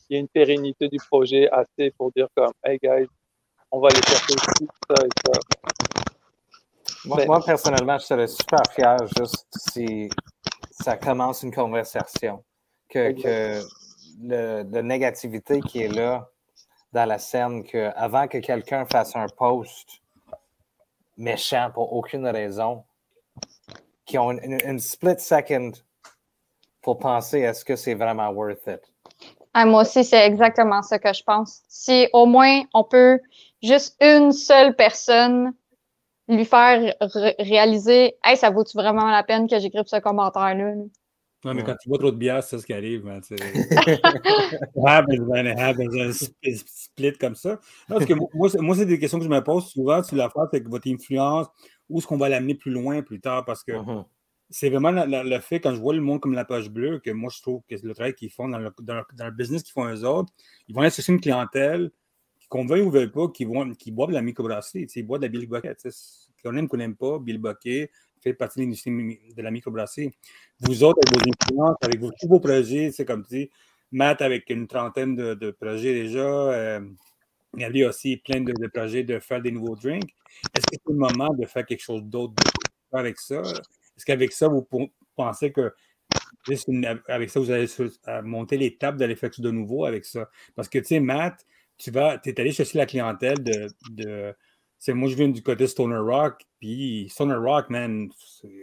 il 0.09 0.15
y 0.15 0.17
ait 0.17 0.21
une 0.21 0.29
pérennité 0.29 0.89
du 0.89 0.99
projet 0.99 1.49
assez 1.51 1.93
pour 1.97 2.11
dire 2.13 2.27
comme, 2.35 2.53
hey 2.65 2.79
guys, 2.83 3.07
on 3.71 3.79
va 3.81 3.89
aller 3.89 4.03
chercher 4.03 4.35
ci, 4.59 4.67
ça 4.89 5.05
et 5.05 5.09
ça. 5.25 5.41
Moi, 7.05 7.25
moi, 7.27 7.41
personnellement, 7.45 7.97
je 7.99 8.05
serais 8.05 8.27
super 8.27 8.61
fier 8.73 8.97
juste 9.17 9.47
si 9.73 10.11
ça 10.83 10.97
commence 10.97 11.43
une 11.43 11.53
conversation. 11.53 12.43
Que, 12.89 13.13
que 13.13 13.63
le, 14.23 14.65
de 14.65 14.81
négativité 14.81 15.61
qui 15.61 15.83
est 15.83 15.89
là 15.89 16.29
dans 16.93 17.05
la 17.05 17.19
scène, 17.19 17.63
que 17.63 17.91
avant 17.95 18.27
que 18.27 18.39
quelqu'un 18.39 18.85
fasse 18.85 19.15
un 19.15 19.27
post 19.29 20.01
méchant 21.17 21.71
pour 21.73 21.93
aucune 21.93 22.27
raison, 22.27 22.83
qui 24.05 24.19
ont 24.19 24.33
une, 24.33 24.59
une- 24.65 24.79
split 24.81 25.21
second 25.21 25.71
pour 26.83 26.99
penser 26.99 27.41
est-ce 27.41 27.65
que 27.65 27.77
c'est 27.77 27.95
vraiment 27.95 28.29
worth 28.31 28.67
it. 28.67 28.81
Ah, 29.55 29.65
moi 29.67 29.83
aussi, 29.83 30.03
c'est 30.05 30.27
exactement 30.27 30.83
ça 30.83 30.99
que 30.99 31.13
je 31.13 31.23
pense. 31.23 31.63
Si 31.69 32.09
au 32.13 32.27
moins 32.27 32.63
on 32.75 32.83
peut 32.83 33.21
juste 33.63 33.97
une 34.01 34.33
seule 34.33 34.75
personne 34.75 35.53
lui 36.31 36.45
faire 36.45 36.95
ré- 37.01 37.35
réaliser 37.39 38.17
Hey, 38.25 38.37
ça 38.37 38.51
vaut-tu 38.51 38.77
vraiment 38.77 39.11
la 39.11 39.23
peine 39.23 39.49
que 39.49 39.59
j'écrive 39.59 39.85
ce 39.87 39.97
commentaire-là? 40.01 40.75
là? 40.75 40.83
Non, 41.43 41.55
mais 41.55 41.63
Ouais. 41.63 41.65
quand 41.65 41.77
tu 41.81 41.89
bois 41.89 41.99
trop 41.99 42.11
de 42.11 42.17
bière, 42.17 42.43
c'est 42.43 42.57
ça 42.57 42.63
ce 42.63 42.67
qui 42.67 42.73
arrive. 42.75 43.05
Man, 43.05 43.23
c'est- 43.23 43.35
It 43.37 44.69
happens, 44.85 45.21
man, 45.27 45.47
it 45.47 45.59
happens, 45.59 45.95
un 45.95 46.11
sp- 46.11 46.35
split 46.67 47.13
comme 47.19 47.35
ça. 47.35 47.51
Non, 47.89 47.97
parce 47.97 48.05
que 48.05 48.15
moi, 48.35 48.49
c'est- 48.51 48.59
moi, 48.59 48.77
c'est 48.77 48.87
des 48.87 48.99
questions 48.99 49.19
que 49.19 49.25
je 49.25 49.31
me 49.31 49.41
pose 49.43 49.67
souvent 49.71 50.03
sur 50.03 50.17
la 50.17 50.29
phrase 50.29 50.49
avec 50.53 50.69
votre 50.69 50.89
influence, 50.89 51.47
où 51.89 51.99
est-ce 51.99 52.07
qu'on 52.07 52.19
va 52.19 52.29
l'amener 52.29 52.55
plus 52.55 52.71
loin 52.71 53.03
plus 53.03 53.21
tard, 53.21 53.45
parce 53.47 53.65
que 53.65 53.73
Mhm. 53.73 54.05
c'est 54.51 54.69
vraiment 54.69 54.91
la- 54.91 55.07
la- 55.07 55.25
le 55.25 55.41
fait, 55.41 55.61
quand 55.61 55.75
je 55.75 55.81
vois 55.81 55.95
le 55.95 56.01
monde 56.03 56.21
comme 56.21 56.35
la 56.35 56.45
page 56.45 56.69
bleue, 56.71 56.99
que 56.99 57.11
moi, 57.11 57.31
je 57.35 57.41
trouve 57.41 57.63
que 57.69 57.75
le 57.83 57.95
travail 57.95 58.15
qu'ils 58.15 58.31
font 58.31 58.49
dans 58.49 58.59
le, 58.59 58.71
dans 58.83 58.97
le- 58.97 59.05
dans 59.15 59.25
le 59.25 59.31
business 59.33 59.63
qu'ils 59.63 59.73
font 59.73 59.87
eux 59.89 60.05
autres, 60.05 60.31
ils 60.69 60.75
vont 60.75 60.83
aller 60.83 60.91
chercher 60.91 61.13
une 61.13 61.21
clientèle 61.21 61.91
qu'on 62.51 62.67
veuille 62.67 62.83
ou 62.83 62.91
veuille 62.91 63.11
pas, 63.11 63.29
qui, 63.29 63.47
qui 63.79 63.93
boivent 63.93 64.11
de 64.11 64.15
la 64.15 64.23
microbrasserie, 64.23 64.87
ils 64.95 65.03
boivent 65.07 65.21
de 65.21 65.27
la 65.27 65.31
Bill 65.31 65.49
Bucket. 65.49 65.89
Qu'on 66.43 66.57
aime, 66.57 66.69
qu'on 66.69 66.77
n'aime 66.77 66.97
pas, 66.97 67.19
Bill 67.19 67.39
Bucket 67.39 67.91
fait 68.21 68.35
partie 68.35 68.59
de 68.59 68.65
l'industrie 68.65 69.33
de 69.35 69.43
la 69.43 69.51
microbrasserie. 69.51 70.11
Vous 70.59 70.85
autres, 70.85 70.99
avec 71.07 71.25
vos 71.25 71.33
influences, 71.33 71.77
avec 71.81 72.01
vos, 72.01 72.11
tous 72.21 72.29
vos 72.29 72.41
projets, 72.41 72.91
c'est 72.93 73.05
comme 73.05 73.23
dis, 73.23 73.49
Matt 73.93 74.21
avec 74.21 74.51
une 74.51 74.67
trentaine 74.67 75.15
de, 75.17 75.51
projets 75.53 75.95
déjà, 75.95 76.21
euh, 76.21 76.81
Gabi 77.55 77.85
aussi 77.85 78.17
plein 78.17 78.41
de, 78.41 78.67
projets 78.67 79.05
de 79.05 79.21
faire 79.21 79.41
des 79.41 79.53
nouveaux 79.53 79.77
drinks. 79.77 80.13
Est-ce 80.55 80.67
que 80.67 80.77
c'est 80.85 80.93
le 80.93 80.99
moment 80.99 81.33
de 81.33 81.47
faire 81.47 81.65
quelque 81.65 81.83
chose 81.83 82.03
d'autre 82.03 82.35
avec 82.93 83.19
ça? 83.19 83.43
Est-ce 83.43 84.05
qu'avec 84.05 84.33
ça, 84.33 84.49
vous 84.49 84.67
pensez 85.17 85.53
que 85.53 85.73
juste 86.49 86.69
avec 87.09 87.31
ça, 87.31 87.41
vous 87.41 87.51
allez 87.51 87.69
monter 88.23 88.57
l'étape 88.57 88.97
d'aller 88.97 89.15
faire 89.15 89.31
quelque 89.31 89.43
de 89.43 89.51
nouveau 89.51 89.85
avec 89.85 90.05
ça? 90.05 90.29
Parce 90.55 90.69
que, 90.69 90.79
tu 90.79 90.87
sais, 90.87 91.01
Matt, 91.01 91.45
tu 91.81 91.91
vas, 91.91 92.21
es 92.25 92.41
allé 92.41 92.53
chercher 92.53 92.79
la 92.79 92.87
clientèle 92.87 93.43
de. 93.43 93.69
de 93.91 94.35
c'est 94.79 94.95
moi, 94.95 95.11
je 95.11 95.15
viens 95.15 95.29
du 95.29 95.43
côté 95.43 95.67
Stoner 95.67 95.99
Rock, 95.99 96.43
puis 96.59 97.07
Stoner 97.11 97.35
Rock, 97.35 97.69
man, 97.69 98.09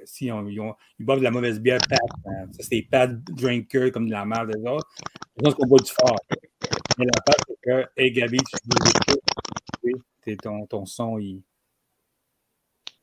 si 0.06 0.32
on- 0.32 0.48
ils, 0.48 0.60
ont- 0.60 0.76
ils 0.98 1.06
boivent 1.06 1.20
de 1.20 1.24
la 1.24 1.30
mauvaise 1.32 1.60
bière, 1.60 1.80
pat, 1.88 2.00
man. 2.26 2.52
Ça, 2.54 2.64
c'est 2.64 2.70
des 2.72 2.84
pat 2.84 3.12
drinkers 3.26 3.92
comme 3.92 4.08
de 4.08 4.12
la 4.14 4.26
merde 4.26 4.52
des 4.52 4.68
autres. 4.68 4.88
Je 5.38 5.44
pense 5.44 5.54
qu'on 5.56 5.68
boit 5.68 5.80
du 5.80 5.92
fort. 5.92 6.16
Mais 6.98 7.06
la 7.06 7.22
part, 7.24 7.36
c'est 7.48 7.58
que, 7.64 8.02
hey 8.02 8.12
Gabi, 8.12 8.38
tu 8.38 8.58
oui, 9.84 9.94
t'es- 10.24 10.38
ton, 10.38 10.66
ton 10.66 10.86
son, 10.86 11.20
il. 11.20 11.44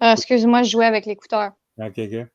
Euh, 0.02 0.12
Excuse-moi, 0.12 0.62
je 0.64 0.70
jouais 0.70 0.86
avec 0.86 1.06
l'écouteur. 1.06 1.52
OK, 1.78 1.98
OK. 1.98 2.26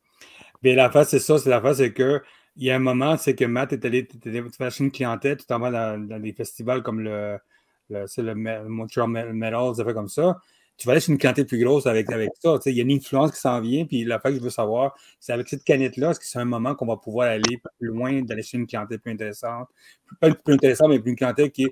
Mais 0.64 0.76
la 0.76 0.90
face, 0.92 1.10
c'est 1.10 1.20
ça, 1.20 1.38
c'est 1.40 1.50
la 1.50 1.62
face, 1.62 1.78
c'est 1.78 1.94
que 1.94 2.22
il 2.56 2.66
y 2.66 2.72
a 2.72 2.76
un 2.76 2.80
moment, 2.80 3.16
c'est 3.18 3.36
que 3.36 3.46
Matt 3.46 3.72
est 3.74 3.86
allé, 3.86 4.08
chercher 4.58 4.84
une 4.84 4.92
clientèle, 4.92 5.38
tu 5.38 5.46
t'en 5.46 5.60
vas 5.60 5.72
dans, 5.72 6.08
dans 6.08 6.20
des 6.20 6.34
festivals 6.34 6.84
comme 6.84 7.00
le, 7.02 7.38
le, 7.90 8.06
le 8.18 8.70
Montreal 8.70 9.10
Metals, 9.34 9.76
ça 9.76 9.86
fait 9.86 9.94
comme 9.94 10.10
ça. 10.10 10.40
Tu 10.78 10.88
vas 10.88 10.94
aller 10.94 11.02
sur 11.02 11.12
une 11.12 11.18
quantité 11.18 11.44
plus 11.44 11.62
grosse 11.62 11.88
avec, 11.88 12.10
avec 12.10 12.30
ça. 12.40 12.58
Il 12.68 12.74
y 12.74 12.80
a 12.80 12.84
une 12.84 12.92
influence 12.92 13.32
qui 13.32 13.40
s'en 13.40 13.60
vient. 13.60 13.86
Puis 13.86 14.06
la 14.06 14.18
fois 14.18 14.32
que 14.32 14.38
je 14.38 14.42
veux 14.42 14.50
savoir, 14.50 14.96
c'est 15.20 15.34
avec 15.34 15.50
cette 15.50 15.66
canette-là, 15.66 16.12
est-ce 16.12 16.22
que 16.22 16.26
c'est 16.26 16.40
un 16.40 16.46
moment 16.46 16.74
qu'on 16.74 16.86
va 16.86 16.96
pouvoir 16.96 17.28
aller 17.28 17.62
plus 17.80 17.88
loin, 17.88 18.22
d'aller 18.22 18.44
sur 18.44 18.60
une 18.60 18.68
quantité 18.68 18.98
plus 18.98 19.12
intéressante? 19.12 19.68
Pas 20.22 20.34
plus 20.34 20.54
intéressante, 20.54 20.90
mais 20.90 21.00
plus 21.00 21.12
une 21.12 21.18
quantité 21.18 21.52
qui, 21.52 21.68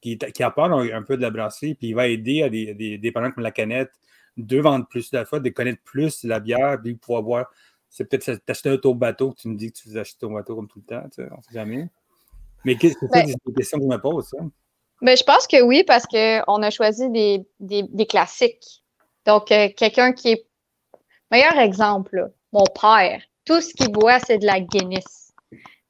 qui, 0.00 0.16
qui 0.16 0.42
apporte 0.42 0.72
un, 0.72 1.02
peu 1.02 1.18
de 1.18 1.22
la 1.22 1.30
brasserie, 1.30 1.74
puis 1.74 1.88
il 1.88 1.94
va 1.94 2.08
aider 2.08 2.42
à 2.42 2.48
des, 2.48 2.72
des, 2.74 2.96
des 2.96 3.12
comme 3.12 3.32
la 3.36 3.50
canette 3.50 3.90
de 4.36 4.58
vendre 4.58 4.86
plus 4.86 5.10
de 5.10 5.18
la 5.18 5.24
fois, 5.24 5.40
de 5.40 5.48
connaître 5.50 5.82
plus 5.82 6.24
la 6.24 6.40
bière, 6.40 6.80
puis 6.82 6.94
pouvoir 6.94 7.22
boire. 7.22 7.50
C'est 7.88 8.04
peut-être 8.04 8.44
t'acheter 8.44 8.70
un 8.70 8.76
tour 8.76 8.94
bateau 8.94 9.32
que 9.32 9.40
tu 9.40 9.48
me 9.48 9.56
dis 9.56 9.72
que 9.72 9.78
tu 9.78 9.88
veux 9.88 10.00
acheter 10.00 10.18
ton 10.20 10.32
bateau 10.32 10.56
comme 10.56 10.68
tout 10.68 10.80
le 10.80 10.84
temps, 10.84 11.08
tu 11.08 11.22
sais, 11.22 11.28
on 11.30 11.40
sait 11.42 11.54
jamais. 11.54 11.88
Mais 12.64 12.76
c'est 12.80 12.90
ça 12.90 13.06
ben 13.12 13.26
des 13.26 13.54
questions 13.54 13.78
que 13.78 13.84
je 13.84 13.88
me 13.88 13.98
pose, 13.98 14.28
ça? 14.28 14.38
Ben, 15.02 15.16
je 15.16 15.24
pense 15.24 15.46
que 15.46 15.60
oui, 15.62 15.84
parce 15.84 16.06
qu'on 16.06 16.62
a 16.62 16.70
choisi 16.70 17.10
des, 17.10 17.46
des, 17.60 17.82
des 17.82 18.06
classiques. 18.06 18.82
Donc, 19.26 19.52
euh, 19.52 19.68
quelqu'un 19.76 20.12
qui 20.12 20.32
est. 20.32 20.46
Meilleur 21.30 21.58
exemple, 21.58 22.32
mon 22.52 22.64
père. 22.64 23.20
Tout 23.44 23.60
ce 23.60 23.74
qu'il 23.74 23.88
boit, 23.88 24.20
c'est 24.20 24.38
de 24.38 24.46
la 24.46 24.60
Guinness. 24.60 25.32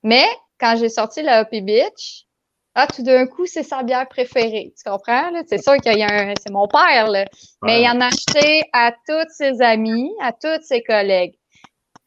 Mais 0.02 0.24
quand 0.58 0.76
j'ai 0.78 0.88
sorti 0.88 1.22
la 1.22 1.38
Happy 1.38 1.60
Beach, 1.60 2.26
ah, 2.74 2.86
tout 2.86 3.02
d'un 3.02 3.26
coup, 3.26 3.46
c'est 3.46 3.62
sa 3.62 3.82
bière 3.82 4.08
préférée. 4.08 4.74
Tu 4.76 4.90
comprends? 4.90 5.30
C'est 5.46 5.62
sûr 5.62 5.76
qu'il 5.76 5.98
y 5.98 6.02
a 6.02 6.08
un. 6.10 6.34
C'est 6.42 6.52
mon 6.52 6.68
père, 6.68 7.08
là. 7.08 7.24
Mais 7.62 7.82
il 7.82 7.88
en 7.88 8.00
a 8.00 8.06
acheté 8.06 8.62
à 8.72 8.92
tous 8.92 9.28
ses 9.30 9.62
amis, 9.62 10.12
à 10.20 10.32
tous 10.32 10.62
ses 10.62 10.82
collègues. 10.82 11.38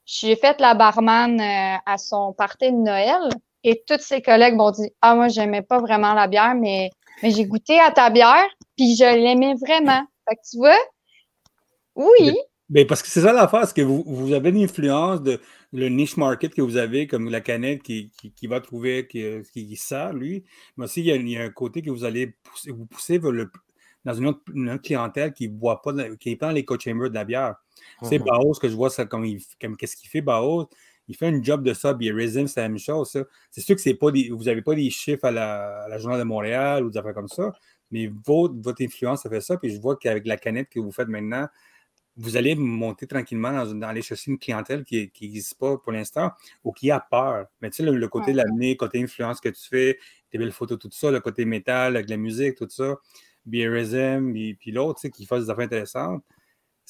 J'ai 0.05 0.35
fait 0.35 0.59
la 0.59 0.73
barman 0.73 1.39
euh, 1.39 1.77
à 1.85 1.97
son 1.97 2.33
party 2.33 2.71
de 2.71 2.77
Noël 2.77 3.29
et 3.63 3.83
tous 3.87 3.99
ses 3.99 4.21
collègues 4.21 4.55
m'ont 4.55 4.71
dit 4.71 4.89
Ah, 5.01 5.15
moi, 5.15 5.27
j'aimais 5.27 5.61
pas 5.61 5.79
vraiment 5.79 6.13
la 6.13 6.27
bière, 6.27 6.55
mais, 6.55 6.89
mais 7.21 7.31
j'ai 7.31 7.45
goûté 7.45 7.79
à 7.79 7.91
ta 7.91 8.09
bière, 8.09 8.47
puis 8.77 8.95
je 8.95 9.03
l'aimais 9.03 9.55
vraiment. 9.55 10.03
Fait 10.27 10.35
que 10.35 10.41
tu 10.49 10.57
vois, 10.57 10.79
oui. 11.95 12.35
Mais, 12.69 12.85
parce 12.85 13.01
que 13.01 13.09
c'est 13.09 13.21
ça 13.21 13.33
l'affaire, 13.33 13.65
c'est 13.67 13.75
que 13.75 13.81
vous, 13.81 14.03
vous 14.05 14.31
avez 14.31 14.49
une 14.49 14.63
influence 14.63 15.23
de, 15.23 15.41
le 15.73 15.89
niche 15.89 16.17
market 16.17 16.53
que 16.53 16.61
vous 16.61 16.77
avez, 16.77 17.07
comme 17.07 17.29
la 17.29 17.41
canette 17.41 17.81
qui, 17.81 18.11
qui, 18.35 18.47
va 18.47 18.61
trouver, 18.61 19.07
qui, 19.07 19.41
qui, 19.51 19.75
sert, 19.75 20.13
lui. 20.13 20.43
Mais 20.77 20.85
aussi, 20.85 21.01
il 21.01 21.29
y, 21.29 21.37
a, 21.37 21.43
un 21.43 21.49
côté 21.49 21.81
que 21.81 21.89
vous 21.89 22.03
allez 22.03 22.27
pousser, 22.43 22.71
vous 22.71 22.85
pousser 22.85 23.19
dans 24.05 24.13
une 24.13 24.27
autre, 24.27 24.81
clientèle 24.83 25.33
qui 25.33 25.49
ne 25.49 25.53
boit 25.53 25.81
pas, 25.81 25.93
qui 26.19 26.29
n'est 26.29 26.35
pas 26.35 26.47
dans 26.47 26.53
les 26.53 26.63
co-chambers 26.63 27.09
de 27.09 27.15
la 27.15 27.25
bière. 27.25 27.55
C'est 28.03 28.19
mm 28.19 28.23
-hmm. 28.23 28.59
que 28.59 28.69
je 28.69 28.75
vois 28.75 28.89
ça 28.89 29.05
comme, 29.05 29.25
comme 29.59 29.75
qu'est-ce 29.75 29.95
qu'il 29.95 30.09
fait, 30.09 30.21
Baos. 30.21 30.69
Il 31.09 31.15
fait 31.15 31.27
un 31.27 31.41
job 31.41 31.63
de 31.63 31.73
ça, 31.73 31.93
puis 31.95 32.11
Resin, 32.11 32.45
c'est 32.45 32.61
la 32.61 32.69
même 32.69 32.77
chose. 32.77 33.09
C'est 33.49 33.61
sûr 33.61 33.75
que 33.75 33.81
c'est 33.81 33.95
pas 33.95 34.11
vous 34.11 34.43
n'avez 34.43 34.61
pas 34.61 34.75
des 34.75 34.89
chiffres 34.91 35.25
à 35.25 35.31
la, 35.31 35.81
à 35.81 35.89
la, 35.89 35.97
Journal 35.97 36.19
de 36.19 36.23
Montréal 36.23 36.85
ou 36.85 36.91
des 36.91 36.97
affaires 36.99 37.15
comme 37.15 37.27
ça, 37.27 37.51
mais 37.89 38.11
votre, 38.25 38.53
votre 38.61 38.83
influence, 38.83 39.23
fait 39.27 39.41
ça. 39.41 39.57
Puis 39.57 39.71
je 39.71 39.81
vois 39.81 39.97
qu'avec 39.97 40.27
la 40.27 40.37
canette 40.37 40.69
que 40.69 40.79
vous 40.79 40.91
faites 40.91 41.07
maintenant, 41.07 41.47
vous 42.15 42.37
allez 42.37 42.53
monter 42.53 43.07
tranquillement 43.07 43.51
dans, 43.51 43.73
dans 43.73 43.87
aller 43.87 44.03
chercher 44.03 44.29
une 44.29 44.37
clientèle 44.37 44.83
qui 44.83 45.11
n'existe 45.21 45.57
pas 45.57 45.77
pour 45.77 45.91
l'instant 45.91 46.31
ou 46.63 46.71
qui 46.71 46.91
a 46.91 46.99
peur. 46.99 47.47
Mais 47.61 47.71
tu 47.71 47.83
sais, 47.83 47.91
le, 47.91 48.07
côté 48.07 48.31
de 48.31 48.37
l'amener, 48.37 48.77
côté 48.77 49.01
influence 49.01 49.39
que 49.39 49.49
tu 49.49 49.67
fais, 49.67 49.97
tes 50.29 50.37
belles 50.37 50.51
photos, 50.51 50.77
tout 50.77 50.89
ça, 50.91 51.09
le 51.09 51.21
côté 51.21 51.45
métal, 51.45 51.95
avec 51.95 52.09
la 52.09 52.17
musique, 52.17 52.55
tout 52.55 52.67
ça, 52.69 52.97
BRSM, 53.45 54.31
puis, 54.31 54.53
puis 54.55 54.71
l'autre, 54.71 54.99
tu 54.99 55.07
sais, 55.07 55.11
qui 55.11 55.25
fasse 55.25 55.45
des 55.45 55.49
affaires 55.49 55.65
intéressantes. 55.65 56.23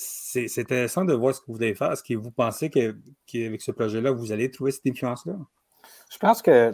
C'est 0.01 0.59
intéressant 0.59 1.03
de 1.03 1.13
voir 1.13 1.35
ce 1.35 1.41
que 1.41 1.47
vous 1.51 1.57
allez 1.57 1.75
faire. 1.75 1.91
Est-ce 1.91 2.03
que 2.03 2.13
vous 2.13 2.31
pensez 2.31 2.69
qu'avec 2.69 3.61
ce 3.61 3.71
projet-là, 3.71 4.11
vous 4.11 4.31
allez 4.31 4.49
trouver 4.49 4.71
cette 4.71 4.87
influence-là? 4.87 5.33
Je 6.09 6.17
pense 6.17 6.41
que 6.41 6.73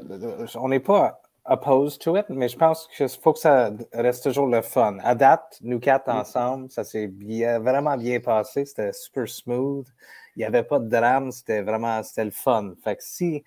on 0.60 0.70
n'est 0.70 0.80
pas 0.80 1.20
opposed 1.46 2.00
to 2.02 2.16
it, 2.18 2.26
mais 2.30 2.50
je 2.50 2.56
pense 2.56 2.88
qu'il 2.96 3.10
faut 3.10 3.34
que 3.34 3.40
ça 3.40 3.72
reste 3.94 4.26
toujours 4.26 4.46
le 4.46 4.62
fun. 4.62 5.00
À 5.02 5.16
date, 5.16 5.58
nous 5.62 5.80
quatre 5.80 6.08
ensemble, 6.08 6.70
ça 6.70 6.84
s'est 6.84 7.08
bien, 7.08 7.58
vraiment 7.58 7.98
bien 7.98 8.20
passé. 8.20 8.64
C'était 8.64 8.94
super 8.94 9.28
smooth. 9.28 9.88
Il 10.36 10.40
n'y 10.40 10.46
avait 10.46 10.64
pas 10.64 10.78
de 10.78 10.88
drame. 10.88 11.32
C'était 11.32 11.64
vraiment 11.64 12.04
c'était 12.04 12.26
le 12.26 12.32
fun. 12.32 12.76
Fait 12.84 12.96
que 12.96 13.04
si 13.04 13.44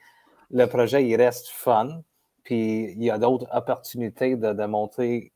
le 0.51 0.67
projet 0.67 1.07
il 1.07 1.15
reste 1.15 1.51
fun, 1.51 2.03
puis 2.43 2.95
il 2.97 3.05
y 3.05 3.11
a 3.11 3.19
d'autres 3.19 3.47
opportunités 3.53 4.35
de, 4.35 4.53
de, 4.53 4.65
monter 4.65 5.31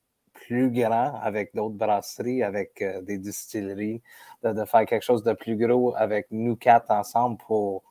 plus 0.52 0.70
grand 0.70 1.14
avec 1.22 1.54
d'autres 1.54 1.76
brasseries, 1.76 2.42
avec 2.42 2.82
euh, 2.82 3.00
des 3.00 3.16
distilleries, 3.16 4.02
de, 4.42 4.52
de, 4.52 4.64
faire 4.66 4.84
quelque 4.84 5.02
chose 5.02 5.22
de 5.22 5.32
plus 5.32 5.56
gros 5.56 5.94
avec 5.96 6.26
nous 6.30 6.56
quatre 6.56 6.90
ensemble 6.90 7.38
pour 7.38 7.82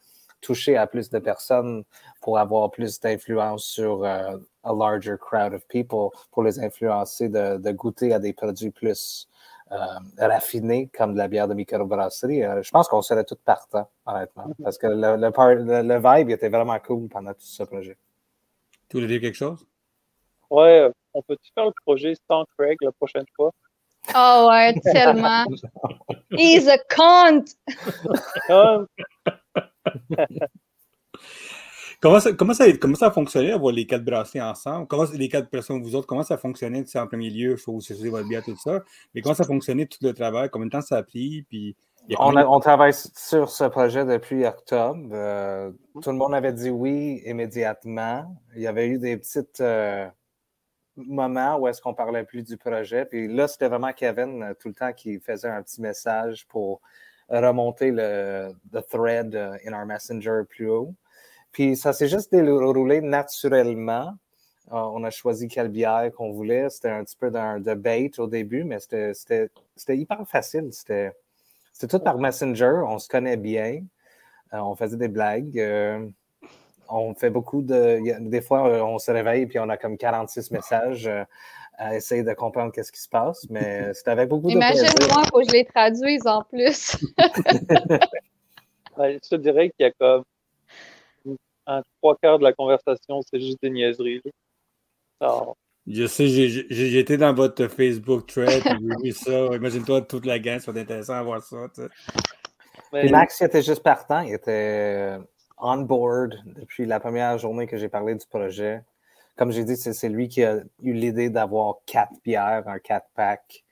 toucher 0.42 0.78
à 0.78 0.86
plus 0.86 1.10
de 1.10 1.18
personnes 1.18 1.84
pour 2.22 2.38
avoir 2.38 2.70
plus 2.70 3.00
d'influence 3.00 3.64
sur 3.64 4.04
euh, 4.04 4.38
a 4.64 4.74
larger 4.74 5.16
crowd 5.20 5.54
of 5.54 5.66
people, 5.68 6.10
pour 6.32 6.44
les 6.44 6.60
influencer 6.60 7.30
de, 7.30 7.58
de 7.58 7.72
goûter 7.72 8.14
à 8.14 8.20
des 8.20 8.34
produits 8.34 8.70
plus 8.70 9.28
euh, 9.72 9.76
raffinés 10.20 10.90
comme 10.96 11.14
de 11.14 11.18
la 11.18 11.28
bière 11.28 11.48
de 11.48 11.56
microbrasserie. 11.56 12.44
Euh, 12.44 12.62
je 12.62 12.70
pense 12.70 12.88
qu'on 12.88 13.02
serait 13.02 13.24
tous 13.24 13.40
partants, 13.44 13.90
honnêtement, 14.06 14.50
mm-hmm. 14.50 14.64
parce 14.64 14.78
que 14.78 14.88
le, 14.88 15.16
le, 15.16 15.82
le, 15.82 15.98
vibe 15.98 16.30
était 16.30 16.50
vraiment 16.50 16.78
cool 16.80 17.08
pendant 17.10 17.34
tout 17.34 17.40
ce 17.42 17.64
projet. 17.64 17.98
Tu 18.88 18.98
voulais 18.98 19.08
dire 19.08 19.22
quelque 19.22 19.38
chose? 19.38 19.66
Ouais, 20.52 20.92
on 21.14 21.22
peut-tu 21.22 21.52
faire 21.54 21.66
le 21.66 21.74
projet 21.86 22.14
sans 22.30 22.46
Craig 22.58 22.78
la 22.82 22.92
prochaine 22.92 23.26
fois? 23.36 23.52
Oh 24.16 24.48
ouais, 24.50 24.74
tellement. 24.92 25.46
He's 26.32 26.68
a 26.68 26.78
cunt! 26.90 27.46
comment, 32.02 32.20
ça, 32.20 32.34
comment, 32.34 32.54
ça, 32.54 32.72
comment 32.74 32.96
ça 32.96 33.08
a 33.08 33.12
fonctionné 33.12 33.52
avoir 33.52 33.74
les 33.74 33.86
quatre 33.86 34.04
brasseries 34.04 34.42
ensemble? 34.42 34.88
Comment 34.88 35.06
les 35.14 35.30
quatre 35.30 35.50
personnes, 35.50 35.84
vous 35.84 35.96
autres, 35.96 36.08
comment 36.08 36.24
ça 36.24 36.34
a 36.36 36.38
fonctionné 36.38 36.84
en 36.96 37.08
premier 37.08 37.30
lieu? 37.30 37.52
Il 37.52 37.58
faut 37.58 37.74
vous 37.74 38.10
votre 38.10 38.28
bière, 38.28 38.44
tout 38.44 38.58
ça. 38.58 38.82
Mais 39.14 39.22
comment 39.22 39.36
ça 39.36 39.44
a 39.44 39.48
fonctionné 39.48 39.86
tout 39.86 40.00
le 40.02 40.14
travail? 40.14 40.50
Combien 40.50 40.68
de 40.68 40.72
temps 40.72 40.82
ça 40.82 40.98
a 40.98 41.04
pris? 41.04 41.44
Puis, 41.44 41.76
on, 42.18 42.36
on, 42.36 42.60
travaille 42.60 42.94
sur 42.94 43.50
ce 43.50 43.66
projet 43.66 44.06
depuis 44.06 44.46
octobre. 44.46 45.08
Euh, 45.12 45.72
tout 46.02 46.10
le 46.10 46.18
monde 46.18 46.34
avait 46.34 46.54
dit 46.54 46.70
oui 46.70 47.22
immédiatement. 47.26 48.36
Il 48.56 48.62
y 48.62 48.68
avait 48.68 48.88
eu 48.88 48.98
des 48.98 49.18
petites 49.18 49.62
euh, 49.62 50.08
moments 51.08 51.58
où 51.58 51.68
est-ce 51.68 51.82
qu'on 51.82 51.94
parlait 51.94 52.24
plus 52.24 52.44
du 52.44 52.58
projet. 52.58 53.06
Puis 53.06 53.28
là, 53.28 53.48
c'était 53.48 53.68
vraiment 53.68 53.94
Kevin 53.94 54.44
euh, 54.44 54.54
tout 54.54 54.68
le 54.70 54.74
temps 54.74 54.94
qui 54.94 55.20
faisait 55.20 55.48
un 55.48 55.62
petit 55.62 55.82
message 55.82 56.48
pour 56.48 56.82
remonter 57.30 57.92
le, 57.92 58.54
thread 58.90 59.36
euh, 59.36 59.58
in 59.66 59.74
our 59.74 59.86
messenger 59.86 60.42
plus 60.50 60.70
haut. 60.70 60.94
Puis 61.52 61.76
ça 61.76 61.94
s'est 61.94 62.08
juste 62.08 62.32
déroulé 62.32 63.02
naturellement. 63.02 64.14
Euh, 64.72 64.78
on 64.78 65.04
a 65.04 65.10
choisi 65.10 65.48
quelle 65.48 65.70
bière 65.70 66.12
qu'on 66.16 66.32
voulait. 66.32 66.70
C'était 66.70 66.90
un 66.90 67.04
petit 67.04 67.18
peu 67.18 67.32
d'un 67.32 67.60
debate 67.60 68.20
au 68.20 68.28
début, 68.28 68.64
mais 68.64 68.80
c'était 68.80 69.50
hyper 69.90 70.28
facile. 70.28 70.70
C'était 70.72 71.14
tout 71.90 72.00
par 72.00 72.18
Messenger. 72.18 72.82
On 72.88 73.00
se 73.00 73.10
connaît 73.10 73.38
bien. 73.38 73.84
On 74.54 74.76
faisait 74.76 74.98
des 74.98 75.08
blagues. 75.08 75.58
On 76.92 77.14
fait 77.16 77.30
beaucoup 77.30 77.62
de. 77.62 78.00
Des 78.30 78.42
fois, 78.42 78.64
on 78.84 79.00
se 79.00 79.12
réveille 79.12 79.48
et 79.52 79.60
on 79.60 79.70
a 79.70 79.78
comme 79.78 79.98
46 79.98 80.52
messages 80.52 81.10
à 81.78 81.96
essayer 81.96 82.24
de 82.24 82.34
comprendre 82.34 82.72
qu'est-ce 82.72 82.92
qui 82.92 83.02
se 83.02 83.10
passe, 83.10 83.48
mais 83.50 83.92
c'est 83.94 84.08
avec 84.08 84.30
beaucoup 84.30 84.50
de 84.50 84.54
Imagine-moi, 84.54 85.24
il 85.24 85.30
faut 85.32 85.40
que 85.40 85.48
je 85.48 85.54
les 85.54 85.66
traduise 85.66 86.28
en 86.28 86.44
plus. 86.44 86.98
je 88.98 89.30
te 89.30 89.36
dirais 89.36 89.72
qu'il 89.72 89.88
y 89.88 89.90
a 89.90 89.92
comme 89.92 90.24
un 91.66 91.82
trois 92.00 92.16
quarts 92.18 92.40
de 92.40 92.44
la 92.44 92.54
conversation, 92.54 93.22
c'est 93.22 93.40
juste 93.40 93.58
des 93.62 93.70
niaiseries. 93.70 94.22
Je 95.88 96.06
sais, 96.06 96.28
j'ai 96.28 97.00
été 97.00 97.18
dans 97.18 97.34
votre 97.34 97.68
Facebook 97.68 98.28
thread, 98.28 98.64
j'ai 98.64 99.04
vu 99.04 99.12
ça. 99.12 99.56
Imagine-toi, 99.56 100.02
toute 100.04 100.26
la 100.26 100.40
gang, 100.40 100.60
ça 100.60 100.72
va 100.72 100.80
être 100.80 100.86
intéressant 100.86 101.16
à 101.16 101.24
voir 101.24 101.42
ça. 101.42 101.68
Max, 102.94 103.40
il 103.40 103.46
était 103.46 103.62
juste 103.62 103.82
partant, 103.82 104.22
il 104.22 104.34
était 104.34 105.18
on 105.62 105.78
board 105.78 106.36
depuis 106.46 106.86
la 106.86 107.00
première 107.00 107.38
journée 107.38 107.68
que 107.68 107.78
j'ai 107.78 107.90
parlé 107.90 108.16
du 108.16 108.26
projet 108.26 108.84
comme 109.42 109.52
j'ai 109.52 109.64
dit, 109.64 109.76
c'est 109.76 110.10
lui 110.10 110.28
qui 110.28 110.44
a 110.44 110.58
eu 110.82 110.94
l'idée 110.94 111.30
d'avoir 111.30 111.78
quatre 111.86 112.14
bières, 112.24 112.68
un 112.68 112.80
quatre 112.80 113.08
pack 113.16 113.64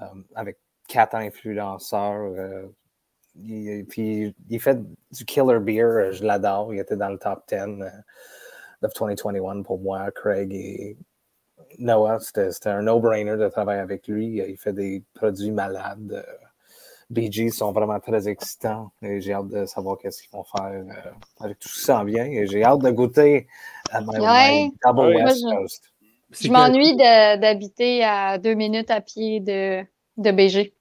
euh, 0.00 0.06
avec 0.34 0.58
quatre 0.88 1.14
influenceurs. 1.14 2.32
Euh, 2.38 2.66
puis 3.34 4.34
il 4.48 4.60
fait 4.60 4.78
du 5.12 5.24
killer 5.24 5.60
beer, 5.60 5.84
euh, 5.84 6.12
je 6.12 6.24
l'adore. 6.24 6.72
Il 6.72 6.80
était 6.80 6.96
dans 6.96 7.10
le 7.10 7.18
top 7.18 7.44
10 7.48 7.84
of 8.82 8.92
2021 8.94 9.62
pour 9.62 9.78
moi, 9.78 10.10
Craig 10.10 10.52
et 10.54 10.96
Noah. 11.78 12.20
C'était 12.20 12.70
un 12.70 12.82
no-brainer 12.82 13.36
de 13.36 13.48
travailler 13.48 13.80
avec 13.80 14.08
lui. 14.08 14.38
Il 14.38 14.56
fait 14.56 14.72
des 14.72 15.02
produits 15.14 15.50
malades. 15.50 16.24
BG 17.10 17.50
sont 17.50 17.72
vraiment 17.72 17.98
très 17.98 18.28
excitants 18.28 18.92
et 19.02 19.20
j'ai 19.20 19.32
hâte 19.32 19.48
de 19.48 19.66
savoir 19.66 19.98
qu'est-ce 19.98 20.22
qu'ils 20.22 20.30
vont 20.30 20.44
faire 20.44 20.70
euh, 20.70 21.10
avec 21.40 21.58
tout 21.58 21.68
ça 21.68 22.00
en 22.00 22.04
bien 22.04 22.24
et 22.24 22.46
j'ai 22.46 22.62
hâte 22.62 22.80
de 22.80 22.90
goûter 22.90 23.48
à 23.90 24.00
my, 24.00 24.72
double 24.84 25.16
West 25.16 25.44
Coast. 25.44 25.92
Je, 26.30 26.48
m'ennuie 26.48 26.96
d'habiter 26.96 28.04
à 28.04 28.38
deux 28.38 28.54
minutes 28.54 28.92
à 28.92 29.00
pied 29.00 29.40
de, 29.40 29.82
de 30.16 30.30
BG. 30.30 30.72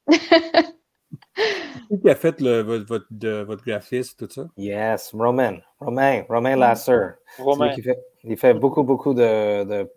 qui 2.02 2.10
a 2.10 2.16
fait 2.16 2.40
le, 2.40 2.62
votre, 2.62 2.86
votre, 2.86 3.08
de, 3.10 3.42
votre 3.42 3.66
graphiste, 3.66 4.20
tout 4.20 4.32
ça? 4.32 4.48
Yes, 4.58 5.12
Romain. 5.14 5.58
Romain, 5.80 6.24
Romain 6.30 6.56
Lasser. 6.56 7.14
Romain. 7.40 7.74
Il 7.76 7.84
fait, 7.84 8.00
il 8.24 8.38
fait 8.38 8.54
beaucoup, 8.54 8.84
beaucoup 8.84 9.16
de, 9.16 9.64
de 9.64 9.92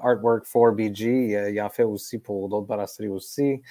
artwork 0.00 0.44
for 0.44 0.72
BG. 0.72 1.50
il 1.52 1.60
en 1.60 1.70
fait 1.70 1.84
aussi 1.84 2.18
pour 2.18 2.48
d'autres 2.48 2.66
brasseries 2.66 3.08
aussi. 3.08 3.62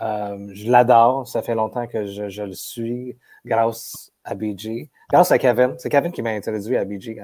Je 0.00 0.70
l'adore. 0.70 1.26
Ça 1.26 1.42
fait 1.42 1.54
longtemps 1.54 1.86
que 1.86 2.06
je, 2.06 2.42
le 2.42 2.52
suis 2.52 3.16
grâce 3.44 4.12
à 4.24 4.34
BG. 4.34 4.90
Grâce 5.10 5.30
à 5.30 5.38
Kevin. 5.38 5.74
C'est 5.78 5.88
Kevin 5.88 6.12
qui 6.12 6.22
m'a 6.22 6.30
introduit 6.30 6.76
à 6.76 6.84
BG. 6.84 7.20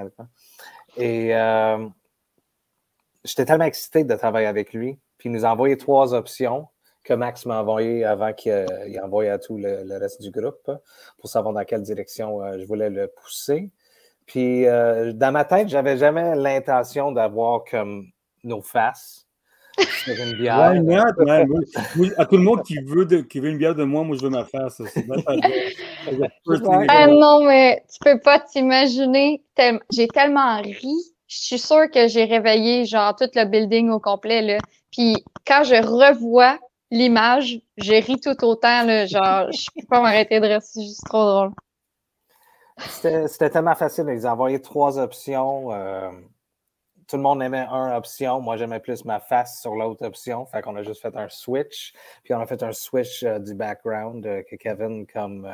Et 0.97 1.33
j'étais 3.23 3.45
tellement 3.45 3.65
excité 3.65 4.03
de 4.03 4.15
travailler 4.15 4.47
avec 4.47 4.73
lui. 4.73 4.99
Puis 5.17 5.29
il 5.29 5.31
nous 5.31 5.45
a 5.45 5.49
envoyé 5.49 5.77
trois 5.77 6.13
options 6.13 6.67
que 7.05 7.13
Max 7.13 7.45
m'a 7.45 7.61
envoyé 7.61 8.03
avant 8.03 8.33
qu'il 8.33 8.99
envoie 9.01 9.31
à 9.31 9.37
tout 9.37 9.57
le, 9.57 9.97
reste 9.97 10.21
du 10.21 10.31
groupe 10.31 10.71
pour 11.19 11.29
savoir 11.29 11.53
dans 11.53 11.63
quelle 11.63 11.83
direction 11.83 12.41
euh, 12.41 12.57
je 12.59 12.65
voulais 12.65 12.89
le 12.89 13.07
pousser. 13.07 13.71
Puis 14.25 14.65
euh, 14.65 15.13
dans 15.13 15.31
ma 15.31 15.45
tête, 15.45 15.69
j'avais 15.69 15.97
jamais 15.97 16.35
l'intention 16.35 17.11
d'avoir 17.11 17.63
comme 17.69 18.07
nos 18.43 18.61
faces 18.61 19.24
sur 19.77 20.13
une 20.23 20.33
bière. 20.33 20.57
à 20.57 22.25
tout 22.25 22.37
le 22.37 22.43
monde 22.43 22.63
qui 22.63 22.77
veut, 22.79 23.05
qui 23.23 23.39
veut 23.39 23.49
une 23.49 23.57
bière 23.57 23.75
de 23.75 23.83
moi, 23.83 24.03
moi 24.03 24.15
je 24.15 24.21
veux 24.23 24.29
ma 24.29 24.45
face. 24.45 24.81
ah 26.87 27.07
non, 27.07 27.45
mais 27.45 27.83
tu 27.91 27.99
peux 28.01 28.19
pas 28.19 28.39
t'imaginer. 28.39 29.43
J'ai 29.91 30.07
tellement 30.07 30.61
ri. 30.61 30.93
Je 31.27 31.37
suis 31.37 31.59
sûre 31.59 31.89
que 31.91 32.07
j'ai 32.07 32.25
réveillé 32.25 32.85
genre 32.85 33.15
tout 33.15 33.29
le 33.33 33.45
building 33.45 33.89
au 33.89 33.99
complet. 33.99 34.41
Là. 34.41 34.57
Puis 34.91 35.15
quand 35.45 35.63
je 35.63 35.75
revois 35.75 36.59
l'image, 36.91 37.59
j'ai 37.77 37.99
ri 37.99 38.19
tout 38.19 38.43
autant, 38.43 38.83
là, 38.83 39.05
genre, 39.05 39.51
je 39.51 39.65
peux 39.75 39.85
pas 39.87 40.01
m'arrêter 40.01 40.39
de 40.39 40.45
rester, 40.45 40.81
c'est 40.81 40.85
juste 40.85 41.05
trop 41.05 41.25
drôle. 41.25 41.51
C'était 42.77 43.49
tellement 43.49 43.75
facile, 43.75 44.05
ils 44.09 44.27
envoyaient 44.27 44.59
trois 44.59 44.99
options. 44.99 45.71
Euh, 45.71 46.09
tout 47.07 47.17
le 47.17 47.23
monde 47.23 47.41
aimait 47.41 47.65
une 47.65 47.93
option. 47.93 48.41
Moi, 48.41 48.57
j'aimais 48.57 48.79
plus 48.79 49.05
ma 49.05 49.19
face 49.19 49.61
sur 49.61 49.75
l'autre 49.75 50.05
option. 50.05 50.45
Fait 50.45 50.61
qu'on 50.61 50.75
a 50.75 50.83
juste 50.83 51.01
fait 51.01 51.15
un 51.15 51.29
switch. 51.29 51.93
Puis 52.23 52.33
on 52.33 52.39
a 52.39 52.45
fait 52.45 52.63
un 52.63 52.71
switch 52.71 53.23
euh, 53.23 53.39
du 53.39 53.53
background 53.53 54.25
euh, 54.25 54.43
que 54.43 54.55
Kevin, 54.55 55.05
comme 55.07 55.53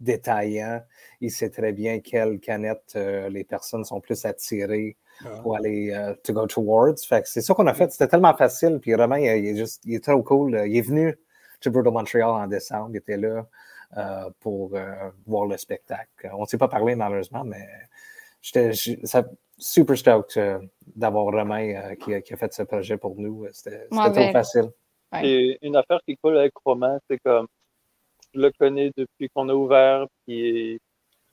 détaillant, 0.00 0.82
il 1.20 1.30
sait 1.30 1.50
très 1.50 1.72
bien 1.72 2.00
quelle 2.00 2.40
canette 2.40 2.94
les 2.96 3.44
personnes 3.44 3.84
sont 3.84 4.00
plus 4.00 4.24
attirées 4.24 4.96
ah. 5.24 5.40
pour 5.42 5.56
aller 5.56 5.92
euh, 5.92 6.14
to 6.24 6.32
go 6.32 6.46
towards. 6.46 6.96
Fait 7.06 7.26
c'est 7.26 7.42
ça 7.42 7.54
qu'on 7.54 7.66
a 7.66 7.74
fait. 7.74 7.92
C'était 7.92 8.08
tellement 8.08 8.34
facile. 8.34 8.78
Puis 8.80 8.94
Romain, 8.94 9.18
il, 9.18 9.46
est 9.46 9.56
juste, 9.56 9.82
il 9.84 9.94
est 9.94 10.04
trop 10.04 10.22
cool. 10.22 10.62
Il 10.66 10.76
est 10.76 10.82
venu 10.82 11.16
to 11.60 11.70
Brutal 11.70 11.92
Montreal 11.92 12.30
en 12.30 12.46
décembre. 12.46 12.90
Il 12.92 12.96
était 12.96 13.16
là 13.16 13.46
euh, 13.96 14.30
pour 14.40 14.74
euh, 14.74 15.10
voir 15.26 15.46
le 15.46 15.56
spectacle. 15.56 16.30
On 16.32 16.42
ne 16.42 16.46
s'est 16.46 16.58
pas 16.58 16.68
parlé 16.68 16.94
malheureusement, 16.94 17.44
mais 17.44 17.66
j'étais 18.40 18.72
super 19.60 19.96
stoked 19.96 20.68
d'avoir 20.96 21.26
Romain 21.26 21.94
qui, 21.96 22.14
a 22.14 22.36
fait 22.36 22.52
ce 22.52 22.62
projet 22.62 22.96
pour 22.96 23.14
nous. 23.16 23.46
C'était 23.52 23.86
trop 23.88 24.32
facile. 24.32 24.70
Et 25.22 25.58
une 25.62 25.76
affaire 25.76 26.00
qui 26.06 26.16
coule 26.16 26.38
avec 26.38 26.52
Romain, 26.64 26.98
c'est 27.08 27.18
comme 27.18 27.46
je 28.32 28.40
le 28.40 28.50
connais 28.58 28.92
depuis 28.96 29.28
qu'on 29.28 29.48
a 29.48 29.54
ouvert, 29.54 30.06
puis 30.24 30.80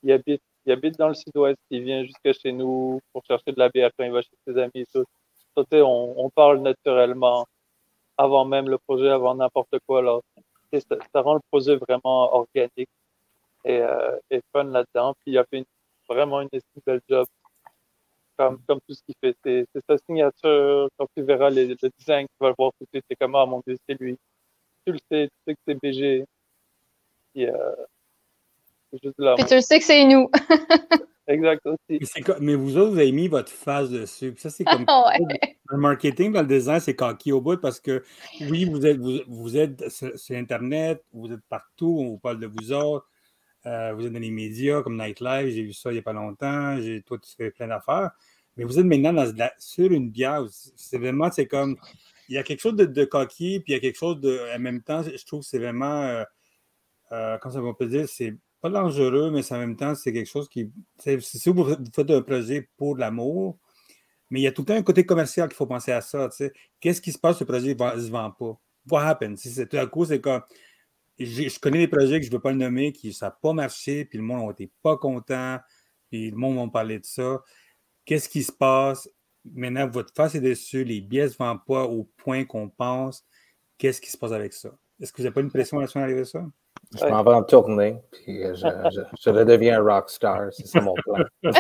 il 0.04 0.12
habite 0.12 0.42
il 0.68 0.74
habite 0.74 0.98
dans 0.98 1.08
le 1.08 1.14
sud-ouest, 1.14 1.58
il 1.70 1.82
vient 1.84 2.04
jusqu'à 2.04 2.34
chez 2.34 2.52
nous 2.52 3.00
pour 3.14 3.24
chercher 3.24 3.54
de 3.54 3.60
la 3.60 3.70
bière 3.70 3.90
quand 3.98 4.04
il 4.04 4.12
va 4.12 4.22
chez 4.22 4.36
ses 4.46 4.58
amis 4.58 4.72
et 4.76 4.86
tout. 4.94 5.06
on, 5.56 6.14
on, 6.18 6.30
parle 6.30 6.60
naturellement 6.60 7.48
avant 8.18 8.44
même 8.44 8.68
le 8.68 8.78
projet, 8.78 9.10
avant 9.10 9.34
n'importe 9.34 9.80
quoi. 9.88 10.02
Là. 10.02 10.20
Ça, 10.74 11.22
rend 11.22 11.36
le 11.36 11.40
projet 11.50 11.78
vraiment 11.78 12.36
organique 12.36 12.90
et, 13.64 13.80
euh, 13.80 14.18
et 14.30 14.42
fun 14.52 14.66
là-dedans. 14.66 15.14
Puis 15.22 15.32
il 15.32 15.38
a 15.38 15.46
fait 15.46 15.66
vraiment 16.10 16.42
une 16.42 16.50
belle 16.86 17.00
job 17.10 17.26
comme, 18.38 18.60
comme 18.68 18.80
tout 18.88 18.94
ce 18.94 19.02
qu'il 19.04 19.16
fait. 19.22 19.36
C'est 19.44 19.86
sa 19.90 19.98
signature. 19.98 20.90
Quand 20.98 21.08
tu 21.16 21.24
verras 21.24 21.50
les, 21.50 21.68
le 21.68 21.76
design, 21.98 22.28
tu 22.28 22.36
vas 22.40 22.50
le 22.50 22.56
voir 22.58 22.72
tout 22.80 22.86
de 22.86 22.90
suite. 22.94 23.06
C'est 23.10 23.16
comme, 23.16 23.36
ah 23.36 23.46
mon 23.46 23.62
Dieu, 23.66 23.78
c'est 23.88 24.00
lui. 24.00 24.18
Tu 24.86 24.94
le 24.94 25.00
sais, 25.12 25.28
tu 25.28 25.38
sais 25.46 25.54
que 25.54 25.60
c'est 25.68 25.82
BG. 25.82 26.26
Puis, 27.34 27.48
euh, 27.48 27.76
puis 28.92 29.00
tu 29.02 29.56
le 29.56 29.62
sais 29.62 29.80
que 29.80 29.86
c'est 29.86 30.06
nous. 30.06 30.30
exact 31.28 31.66
aussi. 31.66 32.00
Mais, 32.40 32.56
vous 32.56 32.78
autres, 32.78 32.92
vous 32.92 33.00
avez 33.00 33.12
mis 33.12 33.28
votre 33.28 33.52
face 33.52 33.90
dessus. 33.90 34.34
ça, 34.38 34.50
c'est 34.50 34.64
comme. 34.64 34.86
Le 35.70 35.78
marketing, 35.78 36.32
dans 36.32 36.42
le 36.42 36.48
design, 36.48 36.80
c'est 36.80 36.96
coquille 36.96 37.34
au 37.34 37.42
bout 37.42 37.60
parce 37.60 37.82
que 37.82 38.02
oui, 38.50 38.64
vous 38.64 38.86
êtes, 38.86 38.98
vous, 39.28 39.58
êtes 39.58 39.90
sur, 39.90 40.14
Internet, 40.30 41.04
vous 41.12 41.30
êtes 41.30 41.44
partout, 41.50 41.98
on 42.00 42.08
vous 42.12 42.18
parle 42.18 42.40
de 42.40 42.48
vous 42.48 42.72
autres. 42.72 43.06
Euh, 43.68 43.94
vous 43.94 44.06
êtes 44.06 44.14
dans 44.14 44.20
les 44.20 44.32
médias 44.32 44.82
comme 44.82 44.98
Nightlife, 44.98 45.54
j'ai 45.54 45.64
vu 45.64 45.74
ça 45.74 45.90
il 45.92 45.94
n'y 45.94 46.00
a 46.00 46.04
pas 46.04 46.14
longtemps. 46.14 46.78
Toi, 47.06 47.18
tu 47.20 47.36
fais 47.36 47.52
plein 47.52 47.68
d'affaires. 47.68 48.12
Mais 48.56 48.64
vous 48.64 48.80
êtes 48.80 48.86
maintenant 48.86 49.26
sur 49.60 49.92
une 49.92 50.10
bière. 50.10 50.46
C'est 50.76 50.98
vraiment, 50.98 51.30
c'est 51.32 51.48
comme. 51.48 51.78
Il 52.30 52.36
y 52.36 52.38
a 52.38 52.44
quelque 52.44 52.60
chose 52.60 52.76
de, 52.76 53.06
coquille, 53.06 53.62
puis 53.62 53.74
il 53.74 53.76
y 53.76 53.78
a 53.78 53.80
quelque 53.80 53.98
chose 53.98 54.20
de. 54.20 54.40
En 54.56 54.60
même 54.60 54.82
temps, 54.82 55.04
je 55.04 55.26
trouve 55.26 55.42
que 55.42 55.48
c'est 55.48 55.60
vraiment. 55.60 56.02
Euh, 56.04 56.24
euh, 57.12 57.38
comment 57.40 57.54
ça 57.54 57.62
va 57.62 57.74
peut 57.74 57.88
dire? 57.88 58.08
C'est 58.08 58.36
pas 58.62 58.70
dangereux, 58.70 59.32
mais 59.32 59.50
en 59.52 59.58
même 59.60 59.76
temps, 59.76 59.96
c'est 59.96 60.14
quelque 60.14 60.30
chose 60.30 60.50
qui. 60.50 60.72
Si 61.00 61.50
vous 61.50 61.66
faites 61.94 62.10
un 62.10 62.22
projet 62.22 62.70
pour 62.78 62.98
l'amour, 62.98 63.60
mais 64.30 64.40
il 64.42 64.44
y 64.44 64.48
a 64.48 64.52
tout 64.52 64.62
le 64.64 64.68
temps 64.68 64.76
un 64.76 64.84
côté 64.84 65.06
commercial 65.06 65.48
qu'il 65.50 65.56
faut 65.58 65.68
penser 65.68 65.92
à 65.92 66.02
ça. 66.02 66.30
Qu'est-ce 66.80 67.02
qui 67.02 67.12
se 67.12 67.20
passe 67.20 67.40
le 67.40 67.46
projet 67.46 67.76
ne 67.76 68.02
se 68.02 68.10
vend 68.10 68.32
pas? 68.32 68.60
What 68.90 69.04
happens? 69.06 69.36
Si 69.38 69.68
tout 69.68 69.78
à 69.78 69.86
coup, 69.88 70.06
c'est 70.06 70.22
comme. 70.22 70.42
Je 71.20 71.60
connais 71.60 71.80
des 71.80 71.88
projets 71.88 72.20
que 72.20 72.26
je 72.26 72.32
ne 72.32 72.36
veux 72.36 72.42
pas 72.42 72.52
le 72.52 72.58
nommer, 72.58 72.92
qui 72.92 73.14
ça 73.14 73.28
n'a 73.28 73.32
pas 73.32 73.54
marché, 73.54 74.06
puis 74.06 74.18
le 74.18 74.24
monde 74.24 74.50
n'était 74.50 74.72
pas 74.82 74.98
content, 74.98 75.60
puis 76.10 76.30
le 76.30 76.38
monde 76.38 76.58
va 76.58 76.68
parler 76.72 77.00
de 77.00 77.06
ça. 77.06 77.42
Qu'est-ce 78.06 78.30
qui 78.30 78.44
se 78.44 78.52
passe? 78.52 79.10
Maintenant, 79.46 79.88
votre 79.88 80.14
face 80.14 80.36
est 80.36 80.42
dessus, 80.42 80.84
les 80.84 81.02
billets 81.02 81.26
ne 81.26 81.30
vendent 81.30 81.66
pas 81.66 81.84
au 81.86 82.04
point 82.18 82.46
qu'on 82.46 82.70
pense. 82.70 83.26
Qu'est-ce 83.78 84.02
qui 84.02 84.10
se 84.10 84.18
passe 84.18 84.32
avec 84.32 84.54
ça? 84.54 84.78
Est-ce 85.00 85.12
que 85.12 85.18
vous 85.18 85.24
n'avez 85.24 85.34
pas 85.34 85.42
une 85.42 85.52
pression 85.52 85.80
là-dessus 85.80 86.00
d'arriver 86.00 86.22
à 86.22 86.26
ça? 86.26 86.46
Je 86.96 87.06
m'en 87.06 87.24
vais 87.24 87.34
en 87.34 87.44
tournée, 87.44 87.98
puis 88.12 88.44
je, 88.44 88.56
je, 88.56 89.02
je 89.20 89.30
redeviens 89.30 89.80
un 89.80 89.84
rockstar. 89.84 90.48
C'est 90.52 90.68
ça 90.68 90.80
mon 90.80 90.94
plan. 90.94 91.26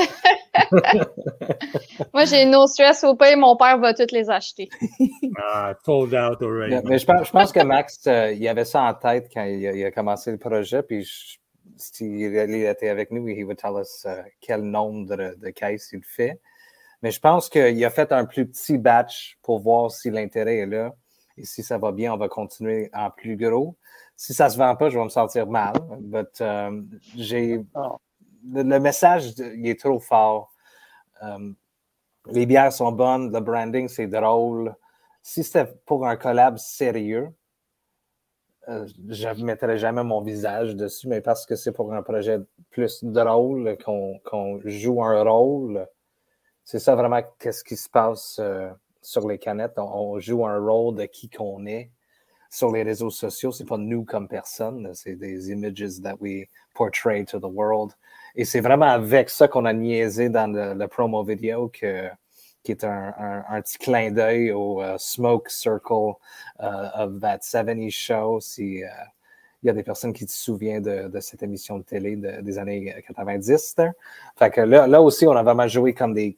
Moi, 2.13 2.25
j'ai 2.25 2.45
no 2.45 2.67
stress 2.67 3.03
au 3.03 3.15
pays, 3.15 3.35
mon 3.35 3.55
père 3.55 3.77
va 3.79 3.93
toutes 3.93 4.11
les 4.11 4.29
acheter. 4.29 4.69
ah, 5.37 5.73
sold 5.85 6.13
out 6.13 6.41
already. 6.41 6.75
Mais, 6.85 6.99
je, 6.99 7.05
pense, 7.05 7.27
je, 7.27 7.31
pense, 7.31 7.51
que 7.51 7.61
Max, 7.61 8.05
euh, 8.07 8.31
il 8.31 8.47
avait 8.47 8.65
ça 8.65 8.83
en 8.83 8.93
tête 8.93 9.29
quand 9.33 9.43
il, 9.43 9.85
a 9.85 9.91
commencé 9.91 10.31
le 10.31 10.37
projet, 10.37 10.83
puis 10.83 11.07
s'il 11.77 12.35
était 12.35 12.89
avec 12.89 13.11
nous, 13.11 13.27
il 13.27 13.45
va 13.45 13.55
tell 13.55 13.73
us 13.79 14.05
uh, 14.05 14.29
quel 14.39 14.61
nombre 14.61 15.15
de, 15.15 15.35
de, 15.35 15.49
caisses 15.49 15.89
il 15.91 16.03
fait. 16.03 16.39
Mais 17.01 17.11
je 17.11 17.19
pense 17.19 17.49
qu'il 17.49 17.85
a 17.85 17.89
fait 17.89 18.11
un 18.11 18.25
plus 18.25 18.47
petit 18.47 18.77
batch 18.77 19.37
pour 19.43 19.59
voir 19.59 19.91
si 19.91 20.09
l'intérêt 20.09 20.57
est 20.57 20.65
là. 20.65 20.95
Et 21.37 21.45
si 21.45 21.61
ça 21.61 21.77
va 21.77 21.91
bien, 21.91 22.13
on 22.13 22.17
va 22.17 22.27
continuer 22.27 22.89
en 22.93 23.11
plus 23.11 23.37
gros 23.37 23.77
si 24.17 24.33
ça 24.33 24.49
se 24.49 24.57
vend 24.57 24.75
pas, 24.75 24.89
je 24.89 24.97
vais 24.97 25.03
me 25.03 25.09
sentir 25.09 25.45
mal. 25.45 25.75
Euh, 26.41 26.81
j'ai, 27.15 27.63
le, 28.51 28.79
message, 28.79 29.35
il 29.37 29.67
est 29.67 29.79
trop 29.79 29.99
fort. 29.99 30.51
Euh, 31.23 31.51
les 32.31 32.47
bières 32.47 32.73
sont 32.73 32.91
bonnes, 32.91 33.31
le 33.31 33.39
branding, 33.39 33.87
c'est 33.87 34.07
drôle. 34.07 34.75
Si 35.21 35.43
c'était 35.43 35.71
pour 35.85 36.07
un 36.07 36.17
collab 36.17 36.57
sérieux, 36.57 37.29
euh, 38.69 38.87
je 39.07 39.27
ne 39.29 39.45
mettrais 39.45 39.77
jamais 39.77 40.03
mon 40.03 40.21
visage 40.21 40.75
dessus, 40.75 41.07
mais 41.07 41.21
parce 41.21 41.45
que 41.45 41.55
c'est 41.55 41.71
pour 41.71 41.93
un 41.93 42.01
projet 42.01 42.39
plus 42.71 43.03
drôle, 43.03 43.77
qu'on 43.85 44.59
joue 44.65 45.03
un 45.03 45.21
rôle, 45.21 45.87
c'est 46.63 46.79
ça 46.79 46.95
vraiment 46.95 47.21
qu'est-ce 47.37 47.63
qui 47.63 47.77
se 47.77 47.87
passe 47.87 48.41
sur 49.01 49.27
les 49.27 49.37
canettes. 49.37 49.77
on, 49.77 50.19
joue 50.19 50.45
un 50.45 50.57
rôle 50.59 50.95
de 50.95 51.05
qui 51.05 51.29
qu'on 51.29 51.65
est 51.67 51.91
sur 52.49 52.71
les 52.71 52.83
réseaux 52.83 53.09
sociaux, 53.09 53.51
c'est 53.51 53.65
pas 53.65 53.77
nous 53.77 54.03
comme 54.03 54.27
personne, 54.27 54.91
c'est 54.93 55.15
des 55.15 55.51
images 55.51 56.01
that 56.01 56.15
we 56.19 56.45
portray 56.73 57.25
to 57.25 57.39
the 57.39 57.51
world. 57.51 57.93
Et 58.35 58.45
c'est 58.45 58.61
vraiment 58.61 58.87
avec 58.87 59.29
ça 59.29 59.47
qu'on 59.47 59.65
a 59.65 59.73
niaisé 59.73 60.29
dans 60.29 60.47
le, 60.47 60.87
promo 60.87 61.23
vidéo 61.23 61.69
qui 61.69 61.85
est 61.85 62.83
un, 62.83 63.61
petit 63.61 63.77
clin 63.77 64.11
d'œil 64.11 64.51
au 64.51 64.81
euh, 64.81 64.95
Smoke 64.97 65.49
Circle 65.49 66.13
uh, 66.59 66.91
of 66.95 67.19
that 67.19 67.39
70s 67.39 67.91
show. 67.91 68.39
Si 68.39 68.83
euh, 68.83 68.87
il 69.63 69.67
y 69.67 69.69
a 69.71 69.73
des 69.73 69.83
personnes 69.83 70.13
qui 70.13 70.27
se 70.27 70.37
souviennent 70.37 70.83
de, 70.83 71.19
cette 71.19 71.41
émission 71.41 71.79
de 71.79 71.83
télé 71.83 72.15
des 72.15 72.57
années 72.59 72.93
90. 73.07 73.75
Fait 74.37 74.51
que 74.51 74.61
là, 74.61 75.01
aussi, 75.01 75.25
on 75.25 75.31
a 75.31 75.41
vraiment 75.41 75.67
joué 75.67 75.95
comme 75.95 76.13
des 76.13 76.35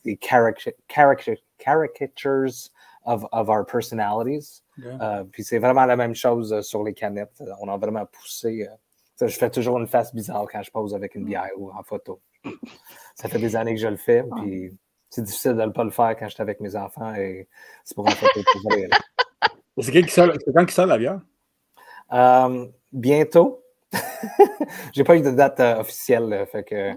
caricatures 1.57 2.49
of, 3.09 3.25
of 3.31 3.49
our 3.49 3.65
personalities. 3.65 4.61
Euh, 4.83 5.23
puis 5.23 5.43
c'est 5.43 5.57
vraiment 5.57 5.85
la 5.85 5.95
même 5.95 6.15
chose 6.15 6.53
euh, 6.53 6.61
sur 6.61 6.83
les 6.83 6.93
canettes. 6.93 7.43
On 7.59 7.67
a 7.67 7.77
vraiment 7.77 8.05
poussé. 8.05 8.67
Euh, 8.69 9.27
je 9.27 9.37
fais 9.37 9.49
toujours 9.49 9.79
une 9.79 9.87
face 9.87 10.13
bizarre 10.13 10.45
quand 10.49 10.61
je 10.61 10.71
pose 10.71 10.95
avec 10.95 11.15
une 11.15 11.25
bière 11.25 11.49
ou 11.57 11.71
en 11.71 11.83
photo. 11.83 12.21
Ça 13.15 13.27
fait 13.27 13.39
des 13.39 13.55
années 13.55 13.75
que 13.75 13.81
je 13.81 13.87
le 13.87 13.97
fais, 13.97 14.23
ah. 14.31 14.35
puis 14.37 14.77
c'est 15.09 15.23
difficile 15.23 15.55
de 15.55 15.63
ne 15.63 15.71
pas 15.71 15.83
le 15.83 15.89
faire 15.89 16.15
quand 16.17 16.29
j'étais 16.29 16.41
avec 16.41 16.61
mes 16.61 16.75
enfants 16.77 17.13
et 17.15 17.49
c'est 17.83 17.95
pour 17.95 18.07
une 18.07 18.13
photo 18.13 18.39
C'est 19.81 19.91
quand 19.91 20.65
qui 20.65 20.73
sort 20.73 20.85
la 20.85 20.97
bière? 20.97 21.21
bientôt. 22.91 23.63
J'ai 24.93 25.03
pas 25.03 25.17
eu 25.17 25.21
de 25.21 25.31
date 25.31 25.59
officielle, 25.59 26.47
fait 26.51 26.63
que 26.63 26.93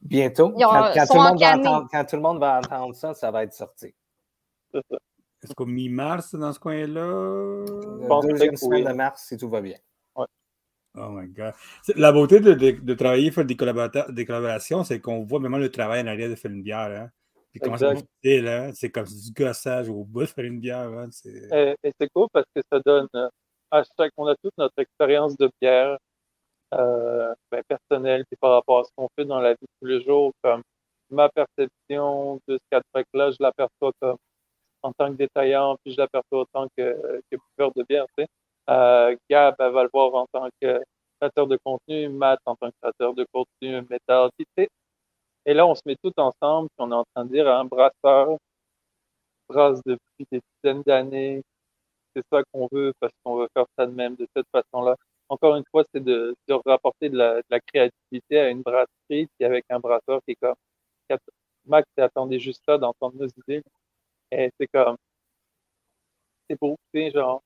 bientôt. 0.00 0.52
Quand, 0.52 0.92
tout 1.06 1.14
le 1.14 1.20
monde 1.20 1.40
va 1.40 1.56
entendre, 1.56 1.88
quand, 1.92 2.04
tout 2.04 2.16
le 2.16 2.22
monde 2.22 2.40
va 2.40 2.58
entendre, 2.58 2.94
ça, 2.94 3.14
ça 3.14 3.30
va 3.30 3.44
être 3.44 3.54
sorti. 3.54 3.94
Est-ce 5.46 5.54
qu'au 5.54 5.66
mi-mars, 5.66 6.34
dans 6.34 6.52
ce 6.52 6.58
coin-là? 6.58 7.64
La 8.08 8.20
deuxième 8.28 8.56
semaine 8.56 8.84
de 8.84 8.92
mars, 8.92 9.26
si 9.28 9.36
tout 9.36 9.48
va 9.48 9.60
bien. 9.60 9.78
Ouais. 10.16 10.26
Oh 10.96 11.08
my 11.10 11.28
God. 11.28 11.54
La 11.94 12.10
beauté 12.10 12.40
de, 12.40 12.52
de, 12.52 12.72
de 12.72 12.94
travailler, 12.94 13.30
faire 13.30 13.44
des, 13.44 13.54
des 13.54 14.24
collaborations, 14.24 14.82
c'est 14.82 15.00
qu'on 15.00 15.24
voit 15.24 15.38
vraiment 15.38 15.58
le 15.58 15.70
travail 15.70 16.02
en 16.02 16.06
arrière 16.08 16.28
de 16.28 16.34
faire 16.34 16.50
une 16.50 16.62
bière. 16.62 16.90
Hein? 16.90 17.10
Puis 17.52 17.60
comment 17.60 17.76
là, 17.76 18.72
c'est 18.74 18.90
comme 18.90 19.06
du 19.06 19.32
gossage 19.32 19.88
au 19.88 20.04
bout 20.04 20.22
de 20.22 20.26
faire 20.26 20.44
une 20.44 20.58
bière. 20.58 20.88
Hein? 20.88 21.08
Et, 21.24 21.76
et 21.84 21.92
c'est 22.00 22.08
cool 22.12 22.26
parce 22.32 22.46
que 22.54 22.60
ça 22.70 22.80
donne 22.84 23.08
à 23.70 23.82
chaque, 23.98 24.12
on 24.16 24.26
a 24.26 24.34
toute 24.42 24.56
notre 24.58 24.78
expérience 24.78 25.36
de 25.36 25.48
bière 25.60 25.96
euh, 26.74 27.32
ben, 27.50 27.62
personnelle, 27.68 28.24
puis 28.28 28.36
par 28.40 28.52
rapport 28.52 28.80
à 28.80 28.84
ce 28.84 28.90
qu'on 28.96 29.08
fait 29.16 29.24
dans 29.24 29.40
la 29.40 29.52
vie 29.52 29.62
de 29.62 29.68
tous 29.80 29.86
les 29.86 30.02
jours, 30.04 30.32
comme 30.42 30.62
ma 31.10 31.28
perception 31.28 32.40
de 32.48 32.58
ce 32.58 32.64
quatre 32.70 32.84
là 33.14 33.30
je 33.30 33.36
l'aperçois 33.38 33.92
comme 34.00 34.16
en 34.82 34.92
tant 34.92 35.10
que 35.10 35.16
détaillant, 35.16 35.76
puis 35.82 35.92
je 35.94 35.98
l'aperçois 35.98 36.40
autant 36.40 36.66
que, 36.76 37.20
que 37.30 37.36
de 37.36 37.84
bière. 37.88 38.06
Tu 38.16 38.24
sais. 38.24 38.28
euh, 38.70 39.16
Gab, 39.30 39.56
va 39.58 39.82
le 39.82 39.90
voir 39.92 40.14
en 40.14 40.26
tant 40.32 40.48
que 40.60 40.82
créateur 41.20 41.46
de 41.46 41.58
contenu, 41.64 42.08
Matt 42.08 42.40
en 42.46 42.56
tant 42.56 42.70
que 42.70 42.74
créateur 42.80 43.14
de 43.14 43.26
contenu, 43.32 43.86
métal. 43.90 44.30
Tu 44.38 44.46
sais. 44.58 44.68
Et 45.46 45.54
là, 45.54 45.66
on 45.66 45.74
se 45.74 45.82
met 45.86 45.96
tout 46.02 46.12
ensemble, 46.18 46.68
puis 46.70 46.86
on 46.86 46.90
est 46.92 46.94
en 46.94 47.04
train 47.14 47.24
de 47.24 47.30
dire 47.32 47.48
à 47.48 47.60
un 47.60 47.64
brasseur, 47.64 48.36
brasse 49.48 49.80
depuis 49.84 50.26
des 50.30 50.40
dizaines 50.62 50.82
d'années, 50.82 51.42
c'est 52.14 52.24
ça 52.32 52.42
qu'on 52.52 52.68
veut 52.72 52.92
parce 53.00 53.12
qu'on 53.22 53.36
veut 53.36 53.48
faire 53.54 53.66
ça 53.78 53.86
de 53.86 53.92
même, 53.92 54.16
de 54.16 54.26
cette 54.36 54.46
façon-là. 54.52 54.96
Encore 55.28 55.56
une 55.56 55.64
fois, 55.70 55.84
c'est 55.92 56.02
de, 56.02 56.34
rapporter 56.66 57.08
de 57.10 57.16
la, 57.16 57.60
créativité 57.60 58.38
à 58.38 58.48
une 58.50 58.62
brasserie, 58.62 58.86
puis 59.38 59.44
avec 59.44 59.64
un 59.70 59.80
brasseur 59.80 60.20
qui 60.26 60.32
est 60.32 60.36
comme 60.40 60.54
Max 61.66 61.88
attendait 61.98 62.38
juste 62.38 62.62
ça 62.64 62.78
d'entendre 62.78 63.16
nos 63.16 63.28
idées? 63.28 63.62
Et 64.30 64.50
c'est 64.58 64.66
comme 64.68 64.96
c'est 66.48 66.58
beau, 66.60 66.76
c'est 66.92 67.10
genre 67.10 67.42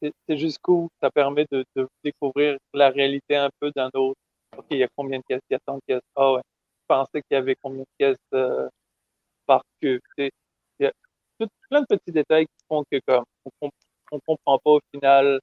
c'est 0.00 0.58
cool, 0.62 0.88
ça 1.00 1.10
permet 1.10 1.46
de, 1.50 1.64
découvrir 2.02 2.58
la 2.74 2.90
réalité 2.90 3.36
un 3.36 3.50
peu 3.60 3.70
d'un 3.74 3.90
autre. 3.94 4.18
OK, 4.56 4.66
il 4.70 4.78
y 4.78 4.82
a 4.82 4.88
combien 4.96 5.18
de 5.18 5.24
caisses? 5.28 5.40
Il 5.48 5.54
y 5.54 5.56
a 5.56 5.60
tant 5.64 5.76
de 5.76 5.80
caisses. 5.86 6.02
Ah 6.16 6.32
ouais, 6.32 6.40
je 6.80 6.86
pensais 6.88 7.22
qu'il 7.22 7.34
y 7.34 7.36
avait 7.36 7.56
combien 7.62 7.82
de 7.82 7.86
caisses 7.98 8.16
euh, 8.34 8.68
par 9.46 9.62
cube. 9.80 10.00
Il 10.18 10.30
y 10.80 10.86
a 10.86 10.92
plein 11.70 11.80
de 11.82 11.86
petits 11.86 12.12
détails 12.12 12.46
qui 12.46 12.64
font 12.68 12.84
que 12.90 12.98
comme 13.06 13.24
on, 13.60 13.70
on 14.10 14.20
comprend 14.20 14.58
pas 14.58 14.70
au 14.72 14.80
final 14.92 15.40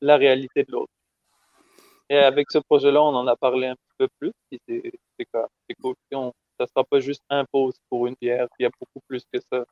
la 0.00 0.16
réalité 0.16 0.64
de 0.64 0.72
l'autre. 0.72 0.92
Et 2.10 2.16
avec 2.16 2.50
ce 2.50 2.58
projet-là, 2.58 3.02
on 3.02 3.14
en 3.14 3.26
a 3.26 3.36
parlé 3.36 3.66
un 3.68 3.74
petit 3.74 3.94
peu 3.98 4.08
plus. 4.18 4.32
C'est 4.50 5.74
cool. 5.82 5.94
On, 6.12 6.32
ça 6.58 6.64
ne 6.64 6.68
sera 6.68 6.84
pas 6.84 7.00
juste 7.00 7.22
un 7.30 7.44
pause 7.44 7.74
pour 7.88 8.06
une 8.06 8.16
bière. 8.20 8.48
Il 8.58 8.64
y 8.64 8.66
a 8.66 8.70
beaucoup 8.80 9.00
plus 9.06 9.22
que 9.32 9.38
ça. 9.52 9.64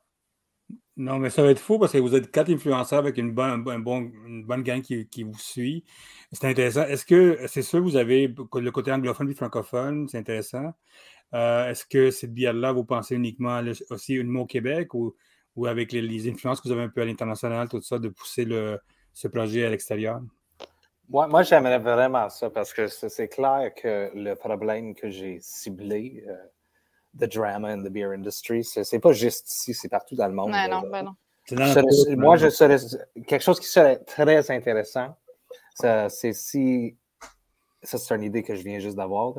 Non, 0.97 1.19
mais 1.19 1.29
ça 1.29 1.43
va 1.43 1.51
être 1.51 1.59
fou 1.59 1.77
parce 1.77 1.93
que 1.93 1.99
vous 1.99 2.15
êtes 2.15 2.31
quatre 2.31 2.49
influenceurs 2.49 2.99
avec 2.99 3.17
une 3.17 3.31
bonne, 3.31 3.63
un 3.67 3.79
bon, 3.79 4.11
une 4.25 4.43
bonne 4.45 4.63
gang 4.63 4.81
qui, 4.81 5.07
qui 5.07 5.23
vous 5.23 5.37
suit. 5.37 5.83
C'est 6.31 6.47
intéressant. 6.47 6.83
Est-ce 6.83 7.05
que 7.05 7.45
c'est 7.47 7.61
sûr 7.61 7.81
vous 7.81 7.95
avez 7.95 8.27
le 8.27 8.71
côté 8.71 8.91
anglophone 8.91 9.29
et 9.29 9.35
francophone? 9.35 10.07
C'est 10.07 10.17
intéressant. 10.17 10.73
Euh, 11.33 11.69
est-ce 11.69 11.85
que 11.85 12.09
cette 12.09 12.33
bière-là, 12.33 12.71
vous 12.71 12.83
pensez 12.83 13.15
uniquement 13.15 13.61
aussi 13.89 14.15
une 14.15 14.27
mot 14.27 14.41
au 14.41 14.45
Québec 14.45 14.93
ou, 14.93 15.15
ou 15.55 15.67
avec 15.67 15.91
les, 15.91 16.01
les, 16.01 16.29
influences 16.29 16.61
que 16.61 16.67
vous 16.67 16.73
avez 16.73 16.83
un 16.83 16.89
peu 16.89 17.01
à 17.01 17.05
l'international, 17.05 17.67
tout 17.69 17.81
ça, 17.81 17.99
de 17.99 18.09
pousser 18.09 18.45
le, 18.45 18.79
ce 19.13 19.27
projet 19.27 19.65
à 19.65 19.69
l'extérieur? 19.69 20.21
Moi, 21.09 21.27
moi 21.27 21.43
j'aimerais 21.43 21.79
vraiment 21.79 22.29
ça 22.29 22.49
parce 22.49 22.73
que 22.73 22.87
c'est 22.87 23.27
clair 23.27 23.71
que 23.75 24.11
le 24.13 24.33
problème 24.35 24.93
que 24.93 25.09
j'ai 25.09 25.39
ciblé, 25.41 26.23
euh, 26.27 26.35
the 27.19 27.27
drama 27.27 27.69
in 27.69 27.83
the 27.83 27.89
beer 27.89 28.13
industry, 28.13 28.63
c'est 28.63 28.99
pas 28.99 29.11
juste 29.11 29.51
ici, 29.51 29.73
c'est 29.73 29.89
partout 29.89 30.15
dans 30.15 30.27
le 30.27 30.33
monde. 30.33 30.51
Ben 30.51 30.69
non, 30.69 30.83
ben 30.89 31.03
non. 31.03 31.15
Serais, 31.45 32.15
moi, 32.15 32.35
je 32.35 32.49
serais 32.49 32.77
quelque 33.25 33.41
chose 33.41 33.59
qui 33.59 33.67
serait 33.67 33.99
très 33.99 34.51
intéressant. 34.51 35.15
C'est 35.75 36.33
si 36.33 36.97
ça, 37.83 37.97
c'est 37.97 38.15
une 38.15 38.23
idée 38.23 38.43
que 38.43 38.55
je 38.55 38.63
viens 38.63 38.79
juste 38.79 38.97
d'avoir. 38.97 39.33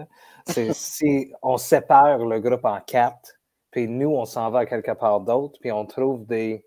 C'est 0.47 0.72
si 0.74 1.33
on 1.43 1.57
sépare 1.57 2.18
le 2.18 2.41
groupe 2.41 2.64
en 2.64 2.81
quatre, 2.81 3.35
puis 3.70 3.89
nous, 3.89 4.11
on 4.11 4.24
s'en 4.24 4.51
va 4.51 4.61
à 4.61 4.66
quelque 4.66 4.93
part 4.93 5.20
d'autre, 5.20 5.59
puis 5.61 5.70
on 5.72 5.85
trouve 5.85 6.26
des 6.26 6.64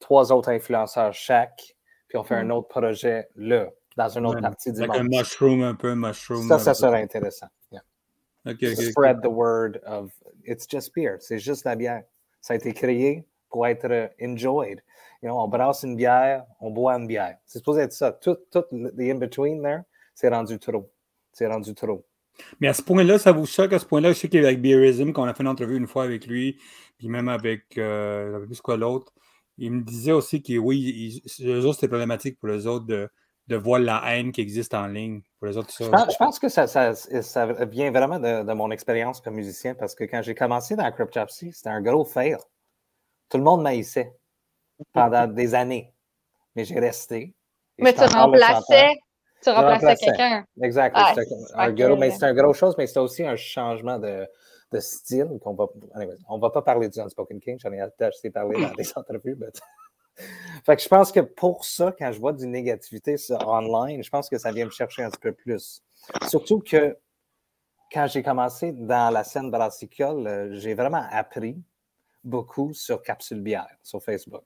trois 0.00 0.32
autres 0.32 0.50
influenceurs 0.50 1.14
chaque, 1.14 1.76
puis 2.08 2.18
on 2.18 2.24
fait 2.24 2.34
un 2.34 2.44
mm. 2.44 2.52
autre 2.52 2.68
projet 2.68 3.28
là 3.36 3.68
dans 3.96 4.08
une 4.08 4.26
autre 4.26 4.40
partie 4.40 4.72
du 4.72 4.80
monde. 4.80 4.96
un 4.96 5.04
mushroom, 5.04 5.62
un 5.62 5.74
peu 5.74 5.94
mushroom. 5.94 6.46
Ça, 6.48 6.58
ça 6.58 6.74
serait 6.74 7.02
intéressant. 7.02 7.46
Yeah. 7.70 7.82
Okay, 8.46 8.72
okay, 8.72 8.90
Spread 8.90 9.22
the 9.22 9.30
word 9.30 9.80
of 9.84 10.12
it's 10.44 10.66
just 10.66 10.94
beer. 10.94 11.18
C'est 11.20 11.38
juste 11.38 11.64
la 11.64 11.74
bière. 11.74 12.04
Ça 12.40 12.54
a 12.54 12.56
été 12.56 12.72
créé 12.72 13.26
pour 13.50 13.66
être 13.66 14.10
enjoyed. 14.22 14.82
You 15.22 15.30
know, 15.30 15.40
on 15.40 15.48
brasse 15.48 15.82
une 15.82 15.96
bière, 15.96 16.44
on 16.60 16.70
boit 16.70 16.94
une 16.94 17.06
bière. 17.06 17.38
C'est 17.44 17.58
supposé 17.58 17.82
être 17.82 17.92
ça. 17.92 18.12
Tout, 18.12 18.36
tout 18.52 18.62
the 18.70 19.00
in-between 19.00 19.62
there, 19.62 19.80
c'est 20.14 20.28
rendu 20.28 20.58
trop. 20.58 20.90
C'est 21.32 21.46
rendu 21.46 21.74
trop. 21.74 22.04
Mais 22.60 22.68
à 22.68 22.74
ce 22.74 22.82
point-là, 22.82 23.18
ça 23.18 23.32
vous 23.32 23.46
choque 23.46 23.72
à 23.72 23.78
ce 23.78 23.86
point-là? 23.86 24.12
Je 24.12 24.18
sais 24.18 24.28
qu'avec 24.28 24.60
Beerism, 24.60 25.12
qu'on 25.12 25.24
a 25.24 25.34
fait 25.34 25.42
une 25.42 25.48
entrevue 25.48 25.76
une 25.76 25.86
fois 25.86 26.04
avec 26.04 26.26
lui, 26.26 26.58
puis 26.98 27.08
même 27.08 27.28
avec, 27.28 27.78
euh, 27.78 28.44
plus 28.46 28.60
quoi 28.60 28.76
l'autre, 28.76 29.12
il 29.58 29.72
me 29.72 29.82
disait 29.82 30.12
aussi 30.12 30.42
que 30.42 30.56
oui, 30.58 31.22
les 31.38 31.64
autres, 31.64 31.76
c'était 31.76 31.88
problématique 31.88 32.38
pour 32.38 32.48
les 32.48 32.66
autres 32.66 32.86
de, 32.86 33.08
de 33.48 33.56
voir 33.56 33.78
la 33.78 34.02
haine 34.06 34.32
qui 34.32 34.40
existe 34.40 34.74
en 34.74 34.86
ligne 34.86 35.22
pour 35.38 35.46
les 35.46 35.56
autres. 35.56 35.72
Je 35.78 35.88
pense, 35.88 36.12
je 36.12 36.16
pense 36.16 36.38
que 36.38 36.48
ça, 36.48 36.66
ça, 36.66 36.94
ça, 36.94 37.46
vient 37.64 37.90
vraiment 37.90 38.18
de, 38.18 38.42
de 38.42 38.52
mon 38.52 38.70
expérience 38.70 39.20
comme 39.20 39.34
musicien 39.34 39.74
parce 39.74 39.94
que 39.94 40.04
quand 40.04 40.22
j'ai 40.22 40.34
commencé 40.34 40.74
dans 40.74 40.90
Cryptopsy, 40.90 41.52
c'était 41.52 41.68
un 41.68 41.80
gros 41.80 42.04
fail. 42.04 42.36
Tout 43.28 43.38
le 43.38 43.44
monde 43.44 43.62
m'haïssait 43.62 44.12
pendant 44.92 45.26
des 45.32 45.54
années. 45.54 45.92
Mais 46.54 46.64
j'ai 46.64 46.78
resté. 46.78 47.34
Mais 47.78 47.92
tu 47.92 48.00
remplaçais, 48.00 48.94
tu 49.42 49.50
remplaçais 49.50 49.96
quelqu'un. 49.96 50.44
Exact. 50.62 50.94
Ah, 50.96 51.14
un 51.54 51.72
gros, 51.72 51.96
mais 51.96 52.10
c'est 52.10 52.24
un 52.24 52.34
gros 52.34 52.54
chose, 52.54 52.74
mais 52.78 52.86
c'est 52.86 52.98
aussi 52.98 53.24
un 53.24 53.36
changement 53.36 53.98
de, 53.98 54.26
de 54.72 54.80
style 54.80 55.38
qu'on 55.42 55.54
va. 55.54 55.66
On 56.28 56.38
va 56.38 56.50
pas 56.50 56.62
parler 56.62 56.88
du 56.88 56.98
Unspoken 56.98 57.40
King, 57.40 57.58
j'en 57.60 57.72
ai 57.72 57.80
assez 57.80 58.30
parlé 58.30 58.60
dans 58.60 58.72
des 58.76 58.90
entrevues, 58.96 59.36
mais 59.38 59.48
fait 60.64 60.76
que 60.76 60.82
je 60.82 60.88
pense 60.88 61.12
que 61.12 61.20
pour 61.20 61.64
ça, 61.64 61.94
quand 61.98 62.10
je 62.12 62.18
vois 62.18 62.32
du 62.32 62.46
négativité 62.46 63.16
sur 63.16 63.36
online, 63.46 64.02
je 64.02 64.10
pense 64.10 64.28
que 64.28 64.38
ça 64.38 64.52
vient 64.52 64.64
me 64.64 64.70
chercher 64.70 65.02
un 65.02 65.10
petit 65.10 65.20
peu 65.20 65.32
plus. 65.32 65.82
Surtout 66.28 66.60
que 66.60 66.96
quand 67.92 68.06
j'ai 68.06 68.22
commencé 68.22 68.72
dans 68.72 69.12
la 69.12 69.24
scène 69.24 69.50
brassicole, 69.50 70.26
euh, 70.26 70.54
j'ai 70.54 70.74
vraiment 70.74 71.04
appris 71.10 71.62
beaucoup 72.24 72.74
sur 72.74 73.02
Capsule 73.02 73.40
Bière, 73.40 73.76
sur 73.82 74.02
Facebook. 74.02 74.44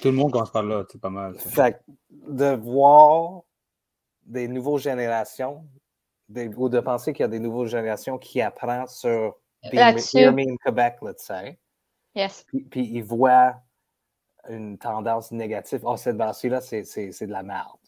Tout 0.00 0.08
le 0.08 0.14
monde 0.14 0.32
commence 0.32 0.50
par 0.50 0.62
là, 0.62 0.84
c'est 0.90 1.00
pas 1.00 1.10
mal. 1.10 1.38
Fait 1.38 1.74
que 1.74 1.78
de 2.10 2.56
voir 2.56 3.42
des 4.24 4.48
nouvelles 4.48 4.80
générations, 4.80 5.64
ou 6.56 6.68
de 6.68 6.80
penser 6.80 7.12
qu'il 7.12 7.22
y 7.22 7.24
a 7.24 7.28
des 7.28 7.40
nouvelles 7.40 7.68
générations 7.68 8.18
qui 8.18 8.40
apprennent 8.40 8.86
sur 8.86 9.36
Beer 9.70 9.94
Quebec, 10.64 10.96
let's 11.02 11.24
say. 11.24 11.58
Yes. 12.14 12.44
Puis, 12.48 12.60
puis 12.62 12.90
ils 12.92 13.04
voient 13.04 13.60
une 14.48 14.78
tendance 14.78 15.32
négative. 15.32 15.80
Oh, 15.84 15.96
cette 15.96 16.16
brassée-là, 16.16 16.60
c'est 16.60 16.82
de 16.82 17.32
la 17.32 17.42
merde. 17.42 17.78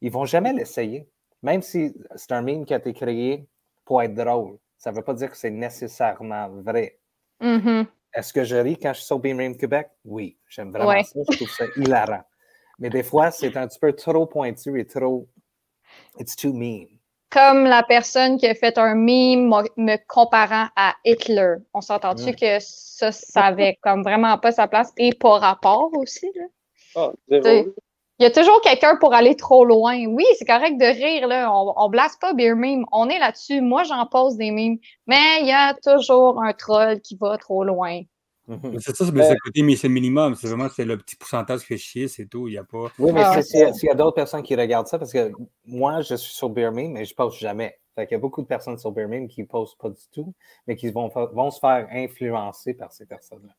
Ils 0.00 0.10
vont 0.10 0.24
jamais 0.24 0.52
l'essayer. 0.52 1.08
Même 1.42 1.62
si 1.62 1.94
c'est 2.14 2.32
un 2.32 2.42
meme 2.42 2.64
qui 2.64 2.74
a 2.74 2.78
été 2.78 2.92
créé 2.92 3.46
pour 3.84 4.02
être 4.02 4.14
drôle, 4.14 4.58
ça 4.78 4.90
ne 4.90 4.96
veut 4.96 5.02
pas 5.02 5.14
dire 5.14 5.30
que 5.30 5.36
c'est 5.36 5.50
nécessairement 5.50 6.48
vrai. 6.48 6.98
Mm-hmm. 7.40 7.86
Est-ce 8.14 8.32
que 8.32 8.44
je 8.44 8.56
ris 8.56 8.78
quand 8.78 8.92
je 8.92 8.98
suis 8.98 9.06
sur 9.06 9.18
Beam 9.18 9.56
Québec? 9.56 9.90
Oui, 10.04 10.38
j'aime 10.48 10.72
vraiment 10.72 11.02
ça. 11.02 11.20
Je 11.30 11.36
trouve 11.36 11.50
ça 11.50 11.64
hilarant. 11.76 12.22
Mais 12.78 12.90
des 12.90 13.02
fois, 13.02 13.30
c'est 13.30 13.56
un 13.56 13.66
petit 13.68 13.78
peu 13.78 13.92
trop 13.92 14.26
pointu 14.26 14.80
et 14.80 14.86
trop. 14.86 15.28
It's 16.18 16.34
too 16.34 16.52
mean 16.52 16.95
comme 17.30 17.64
la 17.64 17.82
personne 17.82 18.38
qui 18.38 18.46
a 18.46 18.54
fait 18.54 18.78
un 18.78 18.94
meme 18.94 19.52
me 19.76 19.96
comparant 20.06 20.68
à 20.76 20.94
Hitler. 21.04 21.56
On 21.74 21.80
s'entend-tu 21.80 22.32
que 22.34 22.58
ça, 22.60 23.12
ça 23.12 23.44
avait 23.44 23.78
comme 23.82 24.02
vraiment 24.02 24.38
pas 24.38 24.52
sa 24.52 24.68
place 24.68 24.92
et 24.96 25.12
pas 25.12 25.38
rapport 25.38 25.90
aussi? 25.96 26.30
Là? 26.34 26.44
Ah, 26.96 27.12
il 28.18 28.22
y 28.22 28.26
a 28.26 28.30
toujours 28.30 28.62
quelqu'un 28.62 28.96
pour 28.96 29.12
aller 29.12 29.36
trop 29.36 29.66
loin. 29.66 30.06
Oui, 30.06 30.24
c'est 30.38 30.46
correct 30.46 30.78
de 30.78 30.86
rire, 30.86 31.26
là. 31.28 31.52
On, 31.52 31.74
on 31.76 31.90
blasse 31.90 32.16
pas 32.16 32.32
Beer 32.32 32.54
Meme. 32.54 32.86
On 32.90 33.10
est 33.10 33.18
là-dessus. 33.18 33.60
Moi, 33.60 33.82
j'en 33.82 34.06
pose 34.06 34.36
des 34.36 34.50
memes. 34.50 34.78
Mais 35.06 35.40
il 35.42 35.46
y 35.46 35.52
a 35.52 35.74
toujours 35.74 36.42
un 36.42 36.54
troll 36.54 37.00
qui 37.02 37.18
va 37.20 37.36
trop 37.36 37.62
loin. 37.62 38.00
Mhm. 38.48 38.78
C'est 38.78 38.94
ça, 38.94 39.04
c'est 39.04 39.12
le 39.12 39.40
côté, 39.42 39.62
mais 39.62 39.74
c'est 39.74 39.88
le 39.88 39.94
minimum. 39.94 40.34
C'est 40.36 40.46
vraiment 40.46 40.68
c'est 40.68 40.84
le 40.84 40.96
petit 40.96 41.16
pourcentage 41.16 41.60
qui 41.60 41.66
fait 41.66 41.78
chier, 41.78 42.08
c'est 42.08 42.26
tout. 42.26 42.46
Il 42.46 42.54
y 42.54 42.58
a 42.58 42.64
pas. 42.64 42.92
Oui, 42.98 43.12
mais 43.12 43.22
ah, 43.24 43.42
s'il 43.42 43.60
y 43.60 43.90
a, 43.90 43.94
d'autres 43.94 44.14
personnes 44.14 44.42
qui 44.42 44.54
regardent 44.54 44.86
ça, 44.86 44.98
parce 44.98 45.12
que 45.12 45.32
moi, 45.64 46.00
je 46.02 46.14
suis 46.14 46.34
sur 46.34 46.48
Beermeme, 46.48 46.92
mais 46.92 47.04
je 47.04 47.12
ne 47.12 47.16
poste 47.16 47.38
jamais. 47.38 47.78
Fait 47.96 48.04
il 48.04 48.12
y 48.12 48.14
a 48.14 48.18
beaucoup 48.18 48.42
de 48.42 48.46
personnes 48.46 48.78
sur 48.78 48.92
Beermeme 48.92 49.26
qui 49.26 49.40
ne 49.40 49.46
postent 49.46 49.78
pas 49.78 49.88
du 49.88 50.02
tout, 50.12 50.32
mais 50.66 50.76
qui 50.76 50.90
vont, 50.90 51.08
vont 51.08 51.50
se 51.50 51.58
faire 51.58 51.88
influencer 51.90 52.74
par 52.74 52.92
ces 52.92 53.06
personnes-là. 53.06 53.54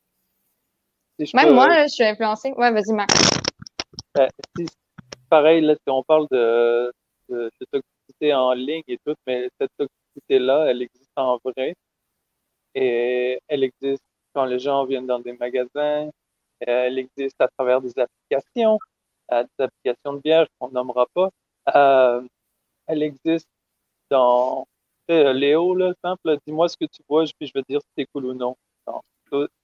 Même 1.34 1.54
moi, 1.54 1.68
je 1.82 1.88
suis 1.88 2.04
influencé. 2.04 2.52
Ouais, 2.56 2.70
vas-y, 2.70 2.92
Max. 2.92 3.12
Ben, 4.14 4.28
pareil, 5.28 5.60
là, 5.60 5.74
on 5.88 6.02
parle 6.04 6.26
de, 6.30 6.92
de, 7.28 7.50
de, 7.60 7.66
toxicité 7.70 8.32
en 8.32 8.52
ligne 8.52 8.82
et 8.86 8.98
tout, 9.04 9.14
mais 9.26 9.48
cette 9.60 9.70
toxicité-là, 9.76 10.66
elle 10.70 10.82
existe 10.82 11.10
en 11.16 11.38
vrai. 11.44 11.74
Et 12.74 13.40
elle 13.48 13.64
existe 13.64 14.04
quand 14.38 14.44
les 14.44 14.60
gens 14.60 14.84
viennent 14.84 15.08
dans 15.08 15.18
des 15.18 15.32
magasins, 15.32 16.10
elle 16.60 16.96
existe 16.96 17.40
à 17.40 17.48
travers 17.48 17.80
des 17.80 17.92
applications, 17.98 18.78
des 19.32 19.64
applications 19.64 20.12
de 20.12 20.20
bière 20.20 20.46
qu'on 20.58 20.68
nommera 20.68 21.06
pas. 21.12 22.22
elle 22.86 23.02
existe 23.02 23.48
dans 24.10 24.64
Léo, 25.08 25.74
là, 25.74 25.92
simple, 26.04 26.38
dis-moi 26.46 26.68
ce 26.68 26.76
que 26.76 26.84
tu 26.84 27.02
vois, 27.08 27.24
puis 27.36 27.48
je 27.48 27.52
vais 27.52 27.64
dire 27.68 27.80
si 27.80 27.88
c'est 27.96 28.06
cool 28.14 28.26
ou 28.26 28.34
non. 28.34 28.54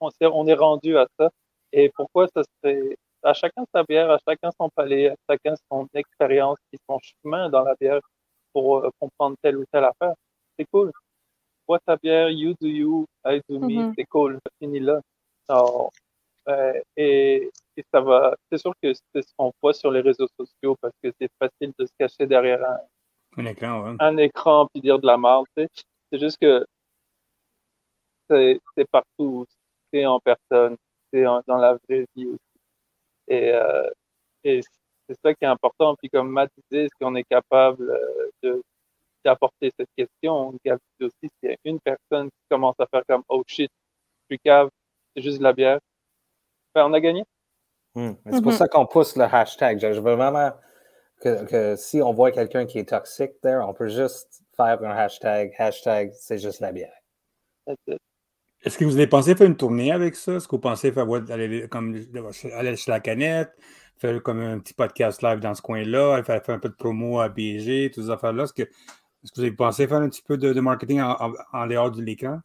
on, 0.00 0.46
est, 0.48 0.54
rendu 0.54 0.98
à 0.98 1.06
ça. 1.20 1.30
Et 1.70 1.88
pourquoi 1.94 2.26
ça 2.34 2.42
serait 2.42 2.96
à 3.22 3.32
chacun 3.32 3.64
sa 3.72 3.84
bière, 3.84 4.10
à 4.10 4.18
chacun 4.28 4.50
son 4.60 4.70
palais, 4.70 5.10
à 5.10 5.14
chacun 5.30 5.54
son 5.70 5.86
expérience 5.94 6.58
son 6.90 6.98
chemin 6.98 7.48
dans 7.48 7.62
la 7.62 7.76
bière 7.80 8.00
pour 8.52 8.78
euh, 8.78 8.90
comprendre 8.98 9.36
telle 9.40 9.56
ou 9.56 9.64
telle 9.72 9.84
affaire. 9.84 10.14
C'est 10.58 10.66
cool. 10.72 10.90
Bois 11.66 11.78
ta 11.86 11.96
bière, 11.96 12.30
you 12.30 12.54
do 12.60 12.68
you, 12.68 13.06
I 13.24 13.40
do 13.48 13.58
me, 13.58 13.68
mm-hmm. 13.68 13.94
c'est 13.96 14.04
cool, 14.04 14.38
fini 14.58 14.80
là. 14.80 15.00
Euh, 16.48 16.80
et, 16.96 17.50
ça 17.92 18.00
va, 18.00 18.36
c'est 18.50 18.58
sûr 18.58 18.72
que 18.82 18.92
c'est 18.92 19.22
ce 19.22 19.32
qu'on 19.36 19.52
voit 19.62 19.72
sur 19.72 19.90
les 19.90 20.00
réseaux 20.00 20.28
sociaux 20.38 20.76
parce 20.80 20.94
que 21.02 21.10
c'est 21.18 21.30
facile 21.38 21.72
de 21.78 21.86
se 21.86 21.92
cacher 21.98 22.26
derrière 22.26 22.60
un, 23.36 23.46
écran, 23.46 23.82
ouais. 23.82 23.96
un 23.98 24.16
écran 24.18 24.68
puis 24.72 24.82
dire 24.82 24.98
de 24.98 25.06
la 25.06 25.16
merde. 25.16 25.46
C'est 25.56 26.18
juste 26.18 26.38
que 26.40 26.64
c'est 28.28 28.90
partout, 28.90 29.46
c'est 29.92 30.06
en 30.06 30.20
personne, 30.20 30.76
c'est 31.12 31.22
dans 31.22 31.56
la 31.56 31.74
vraie 31.88 32.06
vie 32.14 32.26
aussi. 32.26 32.40
Et, 33.28 33.52
euh, 33.52 33.90
et 34.44 34.60
c'est 35.08 35.18
ça 35.22 35.34
qui 35.34 35.44
est 35.44 35.48
important. 35.48 35.94
Puis 35.96 36.10
comme 36.10 36.28
Matt 36.28 36.50
disait, 36.70 36.84
est-ce 36.84 36.94
qu'on 37.00 37.14
est 37.14 37.24
capable 37.24 37.90
euh, 37.90 38.30
de 38.42 38.62
d'apporter 39.24 39.72
cette 39.78 39.88
question? 39.96 40.32
On 40.32 40.70
aussi 41.00 41.12
s'il 41.22 41.50
y 41.50 41.52
a 41.52 41.56
une 41.64 41.80
personne 41.80 42.28
qui 42.28 42.46
commence 42.50 42.76
à 42.78 42.86
faire 42.86 43.02
comme 43.08 43.22
oh 43.28 43.42
shit, 43.46 43.70
je 44.22 44.34
suis 44.34 44.40
cave, 44.44 44.68
c'est 45.14 45.22
juste 45.22 45.38
de 45.38 45.42
la 45.42 45.52
bière. 45.52 45.78
Ben, 46.74 46.86
on 46.86 46.92
a 46.92 47.00
gagné. 47.00 47.24
Hmm. 47.94 48.12
C'est 48.26 48.42
pour 48.42 48.52
mm-hmm. 48.52 48.56
ça 48.56 48.68
qu'on 48.68 48.86
pousse 48.86 49.16
le 49.16 49.24
hashtag. 49.24 49.78
Je, 49.78 50.00
veux 50.00 50.14
vraiment 50.14 50.52
que, 51.20 51.44
que 51.44 51.76
si 51.76 52.02
on 52.02 52.12
voit 52.12 52.32
quelqu'un 52.32 52.66
qui 52.66 52.78
est 52.78 52.88
toxique, 52.88 53.32
on 53.44 53.72
peut 53.72 53.88
juste 53.88 54.42
faire 54.56 54.82
un 54.82 54.90
hashtag, 54.90 55.54
hashtag 55.58 56.12
c'est 56.14 56.38
juste 56.38 56.60
la 56.60 56.72
bière. 56.72 56.94
Est-ce 58.62 58.78
que 58.78 58.84
vous 58.84 58.96
avez 58.96 59.06
pensé 59.06 59.34
faire 59.34 59.46
une 59.46 59.56
tournée 59.56 59.92
avec 59.92 60.16
ça? 60.16 60.34
Est-ce 60.34 60.48
que 60.48 60.56
vous 60.56 60.62
pensez 60.62 60.90
faire 60.90 61.06
aller, 61.30 61.68
comme, 61.68 61.94
aller 62.54 62.76
chez 62.76 62.90
la 62.90 63.00
canette, 63.00 63.52
faire 63.98 64.22
comme 64.22 64.40
un 64.40 64.58
petit 64.58 64.74
podcast 64.74 65.22
live 65.22 65.38
dans 65.40 65.54
ce 65.54 65.62
coin-là, 65.62 66.22
faire, 66.24 66.42
faire 66.42 66.54
un 66.54 66.58
peu 66.58 66.70
de 66.70 66.74
promo 66.74 67.20
à 67.20 67.28
BG, 67.28 67.90
toutes 67.92 68.04
ces 68.04 68.10
affaires-là? 68.10 68.44
Est-ce 68.44 68.54
que, 68.54 68.68
est 69.24 69.30
que 69.30 69.36
vous 69.36 69.42
avez 69.42 69.52
pensé 69.52 69.86
faire 69.86 69.98
un 69.98 70.08
petit 70.08 70.22
peu 70.22 70.36
de, 70.36 70.60
marketing 70.60 71.00
en, 71.00 71.66
dehors 71.66 71.90
de 71.90 72.02
l'écran? 72.02 72.40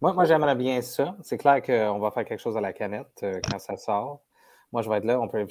Moi, 0.00 0.24
j'aimerais 0.24 0.54
bien 0.54 0.80
ça. 0.80 1.16
C'est 1.22 1.36
clair 1.36 1.62
qu'on 1.62 1.98
va 1.98 2.10
faire 2.10 2.24
quelque 2.24 2.40
chose 2.40 2.56
à 2.56 2.60
la 2.60 2.72
canette 2.72 3.20
euh, 3.22 3.40
quand 3.50 3.58
ça 3.58 3.76
sort. 3.76 4.22
Moi, 4.72 4.82
je 4.82 4.88
vais 4.88 4.96
être 4.96 5.04
là. 5.04 5.20
On 5.20 5.28
peut, 5.28 5.46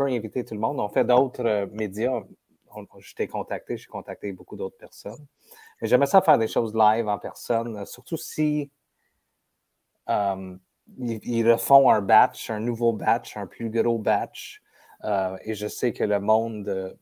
inviter 0.00 0.44
tout 0.44 0.54
le 0.54 0.60
monde. 0.60 0.80
On 0.80 0.88
fait 0.88 1.04
d'autres 1.04 1.46
euh, 1.46 1.66
médias. 1.72 2.22
je 2.98 3.14
t'ai 3.14 3.26
contacté, 3.26 3.76
j'ai 3.76 3.86
contacté 3.86 4.32
beaucoup 4.32 4.56
d'autres 4.56 4.76
personnes. 4.76 5.24
Mais 5.80 5.88
j'aimerais 5.88 6.06
ça 6.06 6.20
faire 6.20 6.38
des 6.38 6.48
choses 6.48 6.74
live 6.74 7.08
en 7.08 7.18
personne, 7.18 7.86
surtout 7.86 8.16
si 8.16 8.70
euh, 10.08 10.56
ils, 10.98 11.50
refont 11.50 11.90
un 11.90 12.00
batch, 12.00 12.50
un 12.50 12.60
nouveau 12.60 12.92
batch, 12.92 13.36
un 13.36 13.46
plus 13.46 13.70
gros 13.70 13.98
batch. 13.98 14.62
Euh, 15.04 15.36
et 15.44 15.54
je 15.54 15.66
sais 15.66 15.92
que 15.92 16.04
le 16.04 16.20
monde 16.20 16.96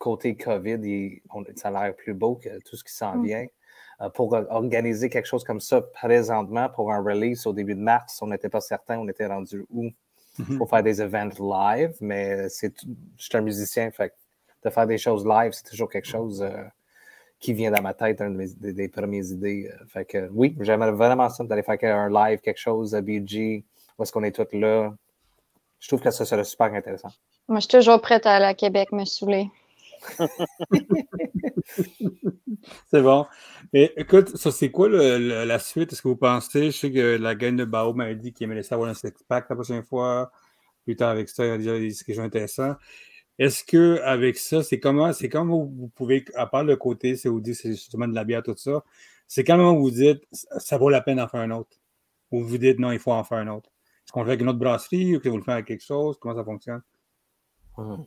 côté 0.00 0.36
COVID, 0.36 1.20
ça 1.54 1.68
a 1.68 1.70
l'air 1.70 1.94
plus 1.94 2.14
beau 2.14 2.34
que 2.34 2.48
tout 2.62 2.74
ce 2.74 2.82
qui 2.82 2.92
s'en 2.92 3.16
mm. 3.16 3.24
vient. 3.24 3.46
Euh, 4.00 4.08
pour 4.08 4.32
organiser 4.32 5.08
quelque 5.08 5.26
chose 5.26 5.44
comme 5.44 5.60
ça 5.60 5.80
présentement, 5.80 6.68
pour 6.68 6.90
un 6.90 7.02
release 7.02 7.46
au 7.46 7.52
début 7.52 7.76
de 7.76 7.80
mars, 7.80 8.20
on 8.22 8.26
n'était 8.26 8.48
pas 8.48 8.60
certain, 8.60 8.98
on 8.98 9.08
était 9.08 9.26
rendu 9.26 9.64
où 9.70 9.90
mm-hmm. 10.38 10.56
pour 10.56 10.68
faire 10.68 10.82
des 10.82 11.00
events 11.00 11.38
live, 11.38 11.94
mais 12.00 12.48
c'est, 12.48 12.74
je 12.82 13.24
suis 13.24 13.36
un 13.36 13.42
musicien, 13.42 13.90
fait 13.92 14.12
de 14.64 14.70
faire 14.70 14.86
des 14.86 14.98
choses 14.98 15.24
live, 15.24 15.52
c'est 15.52 15.68
toujours 15.70 15.88
quelque 15.88 16.08
chose 16.08 16.44
qui 17.40 17.54
vient 17.54 17.70
dans 17.70 17.82
ma 17.82 17.94
tête, 17.94 18.20
une 18.20 18.36
des, 18.58 18.88
premières 18.88 19.24
idées. 19.24 19.70
Euh, 19.72 19.84
fait 19.88 20.04
que 20.04 20.28
oui, 20.32 20.54
j'aimerais 20.60 20.92
vraiment 20.92 21.28
ça 21.30 21.42
d'aller 21.42 21.62
faire 21.62 21.78
un 21.96 22.08
live, 22.08 22.40
quelque 22.40 22.60
chose 22.60 22.94
à 22.94 23.00
BG, 23.00 23.64
où 23.98 24.02
est-ce 24.02 24.12
qu'on 24.12 24.22
est 24.22 24.32
tous 24.32 24.56
là. 24.56 24.94
Je 25.80 25.88
trouve 25.88 26.02
que 26.02 26.10
ça 26.10 26.26
serait 26.26 26.44
super 26.44 26.72
intéressant. 26.74 27.08
Moi, 27.48 27.58
je 27.58 27.66
suis 27.66 27.78
toujours 27.78 28.00
prête 28.02 28.26
à 28.26 28.34
aller 28.34 28.44
à 28.44 28.54
Québec 28.54 28.92
me 28.92 29.06
saouler. 29.06 29.50
c'est 32.90 33.02
bon. 33.02 33.26
Mais 33.72 33.92
écoute, 33.96 34.36
ça, 34.36 34.50
c'est 34.50 34.70
quoi 34.70 34.88
la 34.88 35.58
suite? 35.58 35.92
Est-ce 35.92 36.02
que 36.02 36.08
vous 36.08 36.16
pensez? 36.16 36.70
Je 36.70 36.76
sais 36.76 36.92
que 36.92 37.16
la 37.16 37.34
gagne 37.34 37.56
de 37.56 37.64
Bao 37.64 37.92
m'a 37.94 38.14
dit 38.14 38.32
qu'il 38.32 38.50
aimait 38.50 38.62
savoir 38.62 38.88
un 38.90 38.94
six-pack 38.94 39.48
la 39.48 39.56
prochaine 39.56 39.82
fois. 39.82 40.32
Plus 40.84 40.96
tard, 40.96 41.10
avec 41.10 41.28
ça, 41.28 41.44
il 41.46 41.68
a 41.68 41.78
dit 41.78 41.94
quelque 41.94 42.16
chose 42.16 42.24
d'intéressant. 42.24 42.74
Est-ce 43.38 43.64
que 43.64 44.00
avec 44.02 44.36
ça, 44.36 44.62
c'est 44.62 44.80
comment, 44.80 45.12
c'est 45.12 45.28
comment 45.28 45.64
vous 45.64 45.88
pouvez, 45.94 46.24
à 46.34 46.46
part 46.46 46.64
le 46.64 46.76
côté, 46.76 47.16
c'est 47.16 47.28
vous 47.28 47.40
dites 47.40 47.54
c'est 47.54 47.70
justement 47.70 48.06
de 48.08 48.14
la 48.14 48.24
bière, 48.24 48.42
tout 48.42 48.56
ça, 48.56 48.84
c'est 49.26 49.44
quand 49.44 49.74
vous 49.74 49.90
dites 49.90 50.22
ça 50.32 50.76
vaut 50.78 50.90
la 50.90 51.00
peine 51.00 51.16
d'en 51.16 51.28
faire 51.28 51.40
un 51.40 51.50
autre? 51.52 51.78
Ou 52.32 52.44
vous 52.44 52.58
dites 52.58 52.78
non, 52.78 52.92
il 52.92 52.98
faut 52.98 53.12
en 53.12 53.24
faire 53.24 53.38
un 53.38 53.48
autre? 53.48 53.70
Est-ce 54.04 54.12
qu'on 54.12 54.20
le 54.20 54.26
fait 54.26 54.32
avec 54.32 54.42
une 54.42 54.48
autre 54.48 54.58
brasserie 54.58 55.16
ou 55.16 55.20
que 55.20 55.28
vous 55.28 55.38
le 55.38 55.42
faites 55.42 55.54
avec 55.54 55.66
quelque 55.66 55.84
chose? 55.84 56.18
Comment 56.20 56.36
ça 56.36 56.44
fonctionne? 56.44 56.82
Hum. 57.76 58.06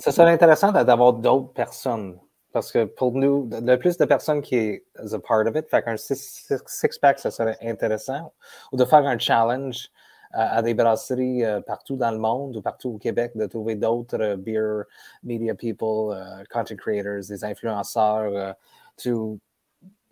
Ça 0.00 0.12
serait 0.12 0.32
intéressant 0.32 0.72
d'avoir 0.72 1.14
d'autres 1.14 1.52
personnes. 1.52 2.18
Parce 2.52 2.70
que 2.70 2.84
pour 2.84 3.12
nous, 3.12 3.48
le 3.50 3.76
plus 3.76 3.96
de 3.96 4.04
personnes 4.04 4.42
qui 4.42 4.56
est 4.56 4.84
a 4.98 5.18
part 5.18 5.46
of 5.46 5.56
it, 5.56 5.68
fait 5.70 5.82
qu'un 5.82 5.96
six-pack, 5.96 7.18
ça 7.18 7.30
serait 7.30 7.56
intéressant. 7.62 8.32
Ou 8.72 8.76
de 8.76 8.84
faire 8.84 9.06
un 9.06 9.18
challenge 9.18 9.88
à, 10.32 10.62
des 10.62 10.74
brasseries 10.74 11.44
euh, 11.44 11.60
partout 11.60 11.96
dans 11.96 12.10
le 12.10 12.18
monde 12.18 12.56
ou 12.56 12.62
partout 12.62 12.90
au 12.90 12.98
Québec 12.98 13.32
de 13.34 13.46
trouver 13.46 13.74
d'autres 13.74 14.20
euh, 14.20 14.36
beer 14.36 14.84
media 15.22 15.54
people, 15.54 16.14
euh, 16.14 16.42
content 16.50 16.74
creators, 16.76 17.28
des 17.28 17.44
influenceurs, 17.44 18.54
to 18.96 19.38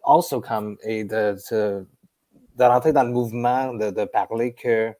also 0.05 0.41
come 0.41 0.77
et 0.83 1.05
de, 1.05 1.37
de, 1.51 2.65
rentrer 2.65 2.93
dans 2.93 3.05
le 3.05 3.11
mouvement, 3.11 3.73
de 3.73 4.05
parler 4.05 4.53
que 4.53 4.95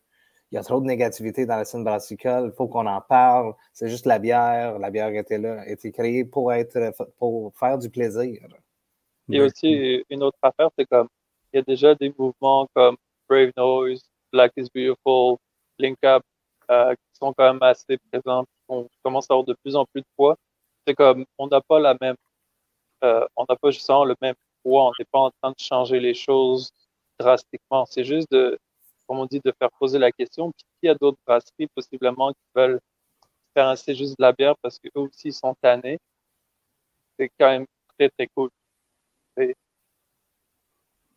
il 0.51 0.57
y 0.57 0.59
a 0.59 0.63
trop 0.63 0.81
de 0.81 0.87
négativité 0.87 1.47
dans 1.47 1.57
la 1.57 1.65
scène 1.65 1.85
brassicole, 1.85 2.51
il 2.53 2.57
faut 2.57 2.67
qu'on 2.67 2.87
en 2.87 3.01
parle. 3.01 3.55
C'est 3.73 3.89
juste 3.89 4.07
la 4.07 4.19
bière. 4.19 4.79
La 4.79 4.91
bière 4.91 5.15
était 5.15 5.39
là, 5.39 5.61
a 5.61 5.67
été 5.69 5.93
créée 5.93 6.25
pour 6.25 6.53
être 6.53 6.93
pour 7.19 7.53
faire 7.55 7.79
du 7.79 7.89
plaisir. 7.89 8.41
Et 9.33 9.41
aussi, 9.41 10.05
une 10.11 10.25
autre 10.25 10.39
affaire, 10.43 10.71
c'est 10.77 10.87
comme 10.87 11.09
il 11.53 11.59
y 11.59 11.61
a 11.61 11.63
déjà 11.63 11.95
des 11.95 12.13
mouvements 12.19 12.69
comme 12.75 12.97
Brave 13.29 13.53
Noise, 13.57 14.03
Black 14.33 14.53
is 14.57 14.69
Beautiful, 14.75 15.37
Link 15.79 15.99
Up, 16.05 16.23
euh, 16.71 16.95
qui 16.95 17.19
sont 17.19 17.33
quand 17.33 17.53
même 17.53 17.63
assez 17.63 17.97
présents. 18.11 18.45
On 18.69 18.89
commence 19.05 19.31
à 19.31 19.35
avoir 19.35 19.45
de 19.45 19.55
plus 19.63 19.77
en 19.77 19.85
plus 19.87 20.01
de 20.01 20.07
poids. 20.17 20.37
C'est 20.87 20.95
comme, 20.95 21.25
on 21.39 21.47
n'a 21.47 21.61
pas 21.61 21.79
la 21.79 21.97
même, 22.01 22.17
euh, 23.05 23.25
on 23.37 23.45
n'a 23.49 23.57
pas 23.57 23.71
justement 23.71 24.05
le 24.05 24.17
même 24.21 24.35
poids. 24.65 24.87
On 24.87 24.93
n'est 24.99 25.07
pas 25.13 25.21
en 25.21 25.31
train 25.41 25.51
de 25.51 25.61
changer 25.61 26.01
les 26.01 26.15
choses 26.15 26.71
drastiquement. 27.21 27.87
C'est 27.87 28.05
juste 28.05 28.31
de, 28.33 28.59
comme 29.11 29.19
on 29.19 29.27
dit, 29.27 29.41
de 29.45 29.53
faire 29.59 29.71
poser 29.73 29.99
la 29.99 30.13
question. 30.13 30.53
Puis 30.53 30.65
il 30.85 30.87
y 30.87 30.89
a 30.89 30.95
d'autres 30.95 31.19
brasseries 31.27 31.67
possiblement 31.75 32.31
qui 32.31 32.39
veulent 32.55 32.79
faire 33.53 33.67
assez 33.67 33.93
juste 33.93 34.17
de 34.17 34.23
la 34.23 34.33
bière 34.33 34.55
parce 34.63 34.79
qu'eux 34.79 35.01
aussi 35.01 35.33
sont 35.33 35.57
tannés? 35.61 35.99
C'est 37.19 37.29
quand 37.37 37.51
même 37.51 37.67
très, 37.99 38.09
très 38.11 38.29
cool. 38.29 38.51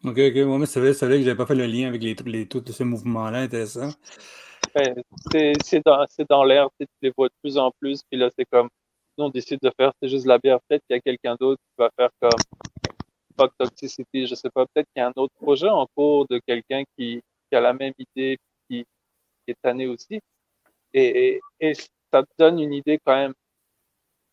Ok, 0.04 0.18
ok. 0.18 0.36
Moi, 0.38 0.58
mais 0.58 0.66
c'est 0.66 0.80
vrai, 0.80 0.94
vrai 0.94 1.20
que 1.20 1.24
j'avais 1.24 1.38
pas 1.38 1.46
fait 1.46 1.54
le 1.54 1.68
lien 1.68 1.88
avec 1.88 2.02
les, 2.02 2.16
les, 2.26 2.48
tous 2.48 2.66
ces 2.72 2.84
mouvements-là 2.84 3.42
intéressant. 3.42 3.92
Ben, 4.74 4.96
c'est 5.64 5.86
dans, 5.86 6.04
dans 6.28 6.44
l'air, 6.44 6.70
tu 6.80 6.88
les 7.04 7.14
vois 7.16 7.28
de 7.28 7.34
plus 7.44 7.60
en 7.60 7.70
plus, 7.80 8.02
puis 8.10 8.20
là, 8.20 8.32
c'est 8.36 8.46
comme, 8.46 8.70
nous, 9.20 9.26
on 9.26 9.30
décide 9.30 9.60
de 9.62 9.72
faire, 9.78 9.92
c'est 10.02 10.10
juste 10.10 10.26
la 10.26 10.40
bière. 10.40 10.58
Peut-être 10.68 10.82
qu'il 10.88 10.96
y 10.96 10.98
a 10.98 11.02
quelqu'un 11.02 11.36
d'autre 11.40 11.62
qui 11.62 11.76
va 11.78 11.92
faire 11.96 12.10
comme 12.20 12.42
Fuck 13.38 13.52
Toxicity, 13.56 14.26
je 14.26 14.34
sais 14.34 14.50
pas. 14.50 14.66
Peut-être 14.66 14.88
qu'il 14.96 15.02
y 15.02 15.04
a 15.04 15.10
un 15.10 15.14
autre 15.16 15.36
projet 15.36 15.70
en 15.70 15.86
cours 15.96 16.26
de 16.28 16.42
quelqu'un 16.48 16.82
qui, 16.98 17.22
qui, 17.54 17.58
a 17.58 17.62
la 17.62 17.74
même 17.74 17.94
idée, 18.00 18.38
qui, 18.68 18.84
qui 19.46 19.52
est 19.52 19.58
tanné 19.62 19.88
aussi. 19.88 20.20
Et, 20.94 21.40
et, 21.60 21.74
ça 22.12 22.24
te 22.24 22.30
donne 22.38 22.60
une 22.60 22.74
idée 22.74 23.00
quand 23.04 23.16
même 23.16 23.34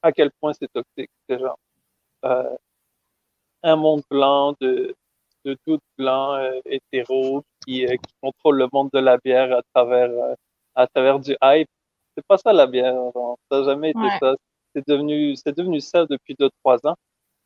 à 0.02 0.12
quel 0.12 0.30
point 0.40 0.52
c'est 0.52 0.70
toxique. 0.72 1.10
C'est 1.28 1.38
genre, 1.38 1.58
euh, 2.24 2.56
un 3.62 3.76
monde 3.76 4.02
blanc 4.10 4.54
de, 4.60 4.94
de 5.44 5.56
tout 5.66 5.78
blanc 5.98 6.34
euh, 6.34 6.60
hétéro 6.66 7.42
qui, 7.64 7.86
euh, 7.86 7.96
qui 7.96 8.14
contrôle 8.20 8.58
le 8.58 8.68
monde 8.72 8.90
de 8.92 8.98
la 8.98 9.18
bière 9.18 9.52
à 9.56 9.62
travers 9.74 10.10
euh, 10.10 10.34
à 10.74 10.86
travers 10.86 11.18
du 11.20 11.36
hype. 11.42 11.68
C'est 12.16 12.26
pas 12.26 12.38
ça 12.38 12.52
la 12.52 12.66
bière. 12.66 12.94
Ça 13.50 13.60
n'a 13.60 13.64
jamais 13.64 13.90
été 13.90 14.08
ça. 14.20 14.34
C'est 14.74 14.86
devenu 14.86 15.36
c'est 15.36 15.56
devenu 15.56 15.80
ça 15.80 16.06
depuis 16.06 16.34
deux 16.38 16.50
trois 16.62 16.78
ans 16.86 16.96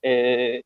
et 0.02 0.64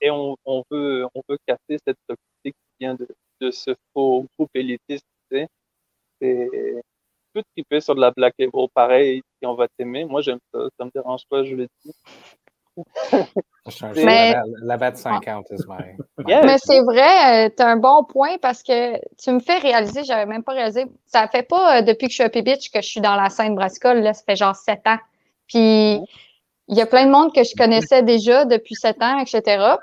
et 0.00 0.10
on, 0.10 0.36
on 0.44 0.64
veut 0.70 1.06
on 1.14 1.22
veut 1.28 1.38
casser 1.46 1.78
cette 1.86 1.98
toxicité 2.06 2.52
qui 2.52 2.76
vient 2.80 2.94
de, 2.94 3.08
de 3.40 3.50
ce 3.50 3.74
faux 3.92 4.26
groupe 4.36 4.50
élitiste. 4.54 5.06
Tu 5.30 5.38
sais. 5.38 5.48
Tu 6.20 6.80
peux 7.32 7.42
triper 7.54 7.80
sur 7.80 7.94
de 7.94 8.00
la 8.00 8.10
black 8.10 8.34
label 8.38 8.66
pareil 8.74 9.22
si 9.38 9.46
on 9.46 9.54
va 9.54 9.66
t'aimer. 9.76 10.04
Moi 10.04 10.22
j'aime 10.22 10.40
ça. 10.52 10.60
Ça 10.78 10.84
me 10.84 10.90
dérange 10.94 11.22
pas, 11.28 11.44
je 11.44 11.54
le 11.54 11.68
dis. 11.84 11.92
Mais... 13.96 14.34
La, 14.62 14.76
la, 14.76 14.94
50 14.94 15.46
is 15.50 15.64
my, 15.68 15.96
Yeah. 16.26 16.42
Mais 16.42 16.58
c'est 16.58 16.80
vrai, 16.82 17.50
tu 17.50 17.62
as 17.62 17.68
un 17.68 17.76
bon 17.76 18.04
point 18.04 18.38
parce 18.40 18.62
que 18.62 18.96
tu 19.16 19.30
me 19.30 19.40
fais 19.40 19.58
réaliser, 19.58 20.04
j'avais 20.04 20.26
même 20.26 20.42
pas 20.42 20.52
réalisé. 20.52 20.86
Ça 21.06 21.28
fait 21.28 21.42
pas 21.42 21.78
euh, 21.78 21.82
depuis 21.82 22.06
que 22.06 22.10
je 22.12 22.16
suis 22.16 22.24
à 22.24 22.28
P-Bitch 22.28 22.70
que 22.70 22.80
je 22.80 22.86
suis 22.86 23.00
dans 23.00 23.14
la 23.14 23.30
scène 23.30 23.54
brassicole, 23.54 24.00
là, 24.00 24.14
ça 24.14 24.22
fait 24.24 24.36
genre 24.36 24.56
sept 24.56 24.86
ans. 24.86 24.98
Puis 25.46 26.00
il 26.68 26.76
y 26.76 26.80
a 26.80 26.86
plein 26.86 27.06
de 27.06 27.10
monde 27.10 27.34
que 27.34 27.44
je 27.44 27.54
connaissais 27.56 28.02
déjà 28.02 28.44
depuis 28.44 28.74
sept 28.74 29.02
ans, 29.02 29.18
etc. 29.18 29.76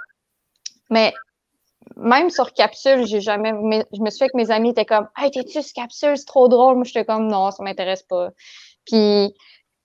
Mais 0.89 1.13
même 1.97 2.29
sur 2.29 2.53
Capsule, 2.53 3.05
j'ai 3.05 3.21
jamais. 3.21 3.53
mais 3.53 3.85
Je 3.93 4.01
me 4.01 4.09
suis 4.09 4.19
fait 4.19 4.29
que 4.29 4.37
mes 4.37 4.51
amis 4.51 4.69
étaient 4.69 4.85
comme 4.85 5.07
Hey, 5.17 5.31
t'es-tu 5.31 5.61
sur 5.61 5.73
Capsule? 5.73 6.17
C'est 6.17 6.25
trop 6.25 6.47
drôle. 6.47 6.75
Moi, 6.75 6.83
j'étais 6.83 7.05
comme 7.05 7.27
non, 7.27 7.51
ça 7.51 7.63
m'intéresse 7.63 8.03
pas. 8.03 8.29
Puis 8.85 9.33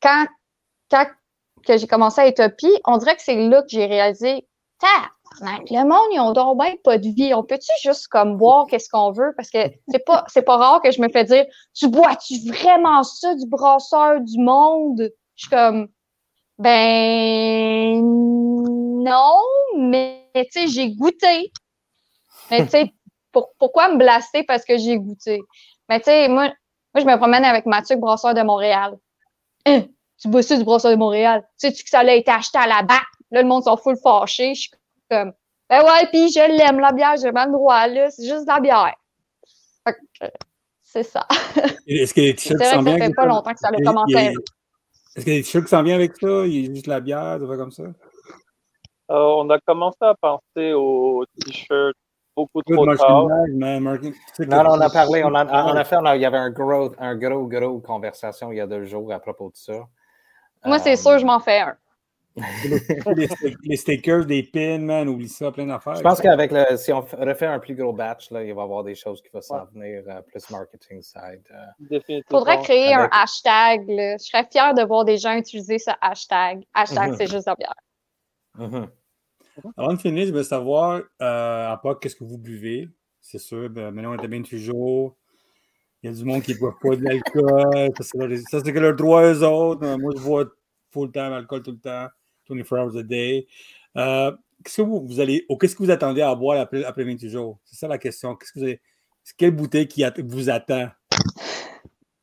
quand, 0.02 0.26
quand 0.90 1.06
que 1.66 1.76
j'ai 1.76 1.86
commencé 1.86 2.20
à 2.20 2.28
Utopie, 2.28 2.72
on 2.86 2.96
dirait 2.96 3.16
que 3.16 3.22
c'est 3.22 3.36
là 3.36 3.62
que 3.62 3.68
j'ai 3.68 3.86
réalisé 3.86 4.46
le 5.42 5.88
monde, 5.88 6.08
ils 6.12 6.20
ont 6.20 6.32
donc 6.32 6.58
bien 6.58 6.74
pas 6.82 6.98
de 6.98 7.08
vie. 7.08 7.32
On 7.34 7.42
peut-tu 7.44 7.70
juste 7.82 8.08
comme 8.08 8.36
boire 8.36 8.66
qu'est-ce 8.68 8.88
qu'on 8.88 9.12
veut? 9.12 9.32
Parce 9.36 9.50
que 9.50 9.58
c'est 9.88 10.04
pas, 10.04 10.24
c'est 10.28 10.42
pas 10.42 10.56
rare 10.56 10.82
que 10.82 10.90
je 10.90 11.00
me 11.00 11.08
fais 11.08 11.24
dire 11.24 11.44
Tu 11.74 11.88
bois-tu 11.88 12.34
vraiment 12.48 13.02
ça 13.02 13.34
du 13.34 13.46
brasseur 13.46 14.20
du 14.20 14.38
monde? 14.38 15.11
Je 15.36 15.42
suis 15.42 15.50
comme 15.50 15.88
Ben 16.58 18.00
non, 19.02 19.38
mais 19.78 20.26
tu 20.34 20.42
sais, 20.50 20.66
j'ai 20.68 20.90
goûté. 20.94 21.52
Mais 22.51 22.64
tu 22.64 22.70
sais, 22.70 22.92
pour, 23.32 23.53
pourquoi 23.59 23.88
me 23.92 23.96
blaster 23.98 24.42
parce 24.44 24.64
que 24.64 24.76
j'ai 24.78 24.96
goûté? 24.98 25.40
Mais 25.88 25.98
tu 26.01 26.05
sais, 26.07 26.28
moi, 26.28 26.53
moi, 26.94 27.03
je 27.03 27.05
me 27.05 27.16
promène 27.16 27.44
avec 27.44 27.66
Mathieu, 27.66 27.96
brasseur 27.96 28.34
de 28.34 28.42
Montréal. 28.42 28.96
Hein, 29.66 29.82
tu 30.20 30.28
bois 30.28 30.42
ça 30.42 30.57
du 30.57 30.64
brasseur 30.64 30.90
de 30.90 30.96
Montréal? 30.96 31.46
Sais-tu 31.57 31.84
que 31.84 31.90
ça 31.90 32.01
a 32.01 32.12
été 32.12 32.30
acheté 32.30 32.59
à 32.59 32.66
la 32.66 32.82
BAC? 32.82 33.03
Là, 33.30 33.42
le 33.42 33.48
monde 33.48 33.62
s'en 33.64 33.76
fout 33.76 33.94
le 33.94 34.01
fâché. 34.03 34.55
Je 34.55 34.61
suis 34.62 34.70
comme, 35.11 35.32
ben 35.68 35.84
ouais, 35.84 36.07
puis 36.11 36.30
je 36.32 36.40
l'aime, 36.57 36.80
la 36.80 36.90
bière, 36.92 37.14
j'ai 37.22 37.30
pas 37.32 37.46
le 37.46 37.53
droit, 37.53 37.86
là. 37.86 38.11
C'est 38.11 38.26
juste 38.26 38.42
de 38.42 38.48
la 38.53 38.59
bière. 38.61 38.94
Fait 39.86 39.94
que, 39.94 40.24
euh, 40.24 40.28
c'est 40.82 41.05
ça. 41.05 41.26
Est-ce 41.86 42.12
que 42.12 42.20
les 42.20 42.34
t-shirts 42.34 42.59
s'en 42.64 42.64
que 42.64 42.64
ça 42.64 42.82
viennent 42.82 42.98
fait 42.98 43.05
avec 43.05 43.14
pas 43.16 43.22
ça? 43.22 43.28
longtemps 43.28 43.53
que 43.53 43.61
ça 43.61 43.68
a 43.68 43.80
commencé. 43.80 44.12
il 44.12 44.24
y 44.24 44.26
a- 44.28 44.32
Est-ce 45.16 45.24
que 45.24 45.30
les 45.30 45.42
t-shirts 45.42 45.68
s'en 45.68 45.82
viennent 45.84 45.96
avec 45.96 46.16
ça? 46.20 46.26
Il 46.46 46.66
y 46.66 46.68
a 46.68 46.74
juste 46.74 46.86
la 46.88 46.98
bière, 47.01 47.38
des 47.38 47.46
trucs 47.46 47.59
comme 47.59 47.70
ça? 47.70 47.84
Euh, 47.84 47.94
on 49.09 49.48
a 49.51 49.59
commencé 49.61 49.98
à 50.01 50.14
penser 50.20 50.72
aux 50.72 51.24
t-shirts 51.46 51.96
beaucoup 52.53 52.62
trop 52.74 52.95
tard. 52.97 53.26
Non, 53.28 53.80
non, 53.80 54.70
on 54.72 54.80
a 54.80 54.91
parlé, 54.91 55.22
on 55.24 55.34
a, 55.34 55.45
en 55.72 55.76
effet, 55.78 55.97
on 55.99 56.05
a- 56.07 56.16
il 56.16 56.22
y 56.22 56.26
avait 56.26 56.38
un 56.38 56.51
gros, 56.51 56.93
un 56.99 57.16
gros, 57.16 57.47
gros 57.47 57.80
conversation 57.80 58.53
il 58.53 58.57
y 58.59 58.61
a 58.61 58.66
deux 58.66 58.84
jours 58.84 59.12
à 59.12 59.20
propos 59.20 59.51
de 59.51 59.57
ça. 59.57 59.86
Moi, 60.64 60.78
c'est 60.78 60.93
Euh, 60.93 60.97
sûr, 60.97 61.18
je 61.18 61.24
m'en 61.26 61.41
fais 61.41 61.61
un. 61.61 61.76
les, 62.64 63.26
sti- 63.26 63.57
les 63.64 63.76
stickers, 63.76 64.24
des 64.24 64.45
pins, 64.45 64.78
man, 64.78 65.09
oublie 65.09 65.28
ça, 65.28 65.51
plein 65.51 65.66
d'affaires. 65.66 65.97
Je 65.97 66.01
pense 66.03 66.20
qu'avec 66.20 66.53
le, 66.53 66.76
si 66.76 66.93
on 66.93 67.01
refait 67.01 67.47
un 67.47 67.59
plus 67.59 67.74
gros 67.74 67.93
batch, 67.93 68.30
là, 68.30 68.43
il 68.45 68.55
va 68.55 68.61
y 68.62 68.64
avoir 68.64 68.84
des 68.84 68.95
choses 68.95 69.20
qui 69.20 69.28
vont 69.32 69.41
s'en 69.41 69.64
venir, 69.74 70.05
euh, 70.07 70.20
plus 70.22 70.49
marketing 70.51 71.03
side. 71.03 71.43
euh. 71.51 71.57
Définitivement. 71.80 72.38
Faudrait 72.38 72.61
créer 72.62 72.95
avec- 72.95 73.12
un 73.12 73.22
hashtag. 73.22 73.88
là. 73.88 74.16
Je 74.16 74.24
serais 74.24 74.47
fière 74.51 74.74
de 74.74 74.82
voir 74.84 75.05
des 75.05 75.18
gens 75.18 75.36
utiliser 75.36 75.78
ce 75.78 75.91
hashtag. 76.01 76.62
Hashtag, 76.72 77.11
Mhm. 77.11 77.16
c'est 77.16 77.26
juste 77.26 77.47
de 77.47 77.51
la 77.51 77.57
bière. 77.57 77.74
Mhm. 78.57 78.88
Avant 79.76 79.94
de 79.94 79.98
finir, 79.98 80.26
je 80.26 80.32
veux 80.32 80.42
savoir, 80.42 81.02
euh, 81.20 81.72
à 81.72 81.76
part 81.82 81.98
qu'est-ce 81.98 82.16
que 82.16 82.24
vous 82.24 82.38
buvez, 82.38 82.88
c'est 83.20 83.38
sûr, 83.38 83.68
ben, 83.70 83.90
maintenant 83.90 84.12
on 84.12 84.18
est 84.18 84.24
à 84.24 84.28
28 84.28 84.58
jours. 84.58 85.16
Il 86.02 86.11
y 86.11 86.12
a 86.12 86.16
du 86.16 86.24
monde 86.24 86.42
qui 86.42 86.54
ne 86.54 86.58
boit 86.58 86.76
pas 86.80 86.96
de 86.96 87.04
l'alcool. 87.04 87.92
Ça, 87.98 88.02
c'est 88.02 88.18
leur, 88.18 88.38
ça, 88.38 88.61
c'est 88.64 88.72
que 88.72 88.78
leur 88.78 88.96
droit 88.96 89.22
eux 89.22 89.44
autres. 89.44 89.84
Euh, 89.84 89.98
Moi, 89.98 90.12
je 90.16 90.22
bois 90.22 90.46
full 90.90 91.12
time 91.12 91.32
alcool 91.32 91.62
tout 91.62 91.72
le 91.72 91.78
temps, 91.78 92.06
24 92.48 92.78
hours 92.78 92.96
a 92.96 93.02
day. 93.02 93.46
Euh, 93.96 94.32
qu'est-ce 94.64 94.78
que 94.78 94.82
vous, 94.82 95.06
vous 95.06 95.20
allez, 95.20 95.44
ou 95.48 95.56
qu'est-ce 95.56 95.76
que 95.76 95.82
vous 95.82 95.90
attendez 95.90 96.22
à 96.22 96.34
boire 96.34 96.58
après, 96.58 96.84
après 96.84 97.04
28 97.04 97.28
jours? 97.28 97.58
C'est 97.64 97.76
ça 97.76 97.88
la 97.88 97.98
question. 97.98 98.34
Qu'est-ce 98.36 98.52
que 98.52 98.58
vous 98.58 98.64
avez, 98.64 98.80
quelle 99.36 99.50
bouteille 99.50 99.88
qui 99.88 100.04
vous 100.24 100.48
attend? 100.48 100.88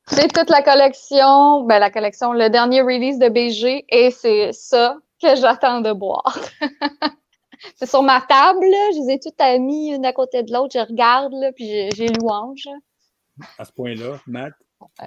C'est 0.09 0.31
toute 0.31 0.49
la 0.49 0.61
collection, 0.61 1.65
ben 1.65 1.79
la 1.79 1.91
collection, 1.91 2.31
le 2.31 2.49
dernier 2.49 2.81
release 2.81 3.19
de 3.19 3.27
BG, 3.27 3.85
et 3.89 4.09
c'est 4.09 4.53
ça 4.53 4.97
que 5.21 5.35
j'attends 5.35 5.81
de 5.81 5.91
boire. 5.91 6.39
c'est 7.75 7.85
sur 7.87 8.03
ma 8.03 8.21
table, 8.21 8.61
là, 8.65 8.91
je 8.93 9.07
les 9.07 9.13
ai 9.15 9.19
toutes 9.19 9.39
mis 9.59 9.89
une 9.93 10.05
à 10.05 10.13
côté 10.13 10.43
de 10.43 10.51
l'autre, 10.53 10.73
je 10.73 10.85
regarde, 10.85 11.33
là, 11.33 11.51
puis 11.51 11.65
j'ai- 11.91 12.07
louange. 12.19 12.67
À 13.57 13.65
ce 13.65 13.71
point-là, 13.71 14.19
Matt? 14.27 14.53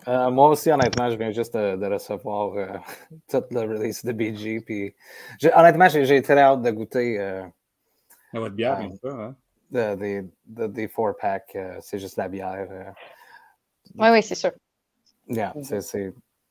Euh, 0.08 0.30
moi 0.30 0.48
aussi, 0.50 0.70
honnêtement, 0.70 1.10
je 1.10 1.16
viens 1.16 1.30
juste 1.30 1.54
de, 1.56 1.76
de 1.76 1.86
recevoir 1.86 2.54
euh, 2.54 2.66
toute 3.28 3.52
la 3.52 3.62
release 3.62 4.04
de 4.04 4.12
BG. 4.12 4.60
Puis, 4.60 4.94
honnêtement, 5.54 5.88
j'ai 5.88 6.22
très 6.22 6.38
hâte 6.40 6.62
de 6.62 6.70
goûter 6.70 7.18
euh, 7.20 7.44
À 8.34 8.38
votre 8.40 8.54
bière, 8.54 8.76
Ah. 8.78 8.86
bien 8.86 8.96
sûr. 8.96 9.14
Hein? 9.20 9.36
de- 9.70 9.94
des, 9.94 10.22
de- 10.46 10.88
four 10.88 11.16
packs. 11.16 11.54
euh, 11.54 11.78
c'est 11.80 11.98
juste 12.00 12.16
la 12.16 12.28
bière. 12.28 12.66
euh. 12.70 12.90
Oui, 13.96 14.08
oui, 14.10 14.22
c'est 14.22 14.34
sûr. 14.34 14.50
Yeah, 15.28 15.54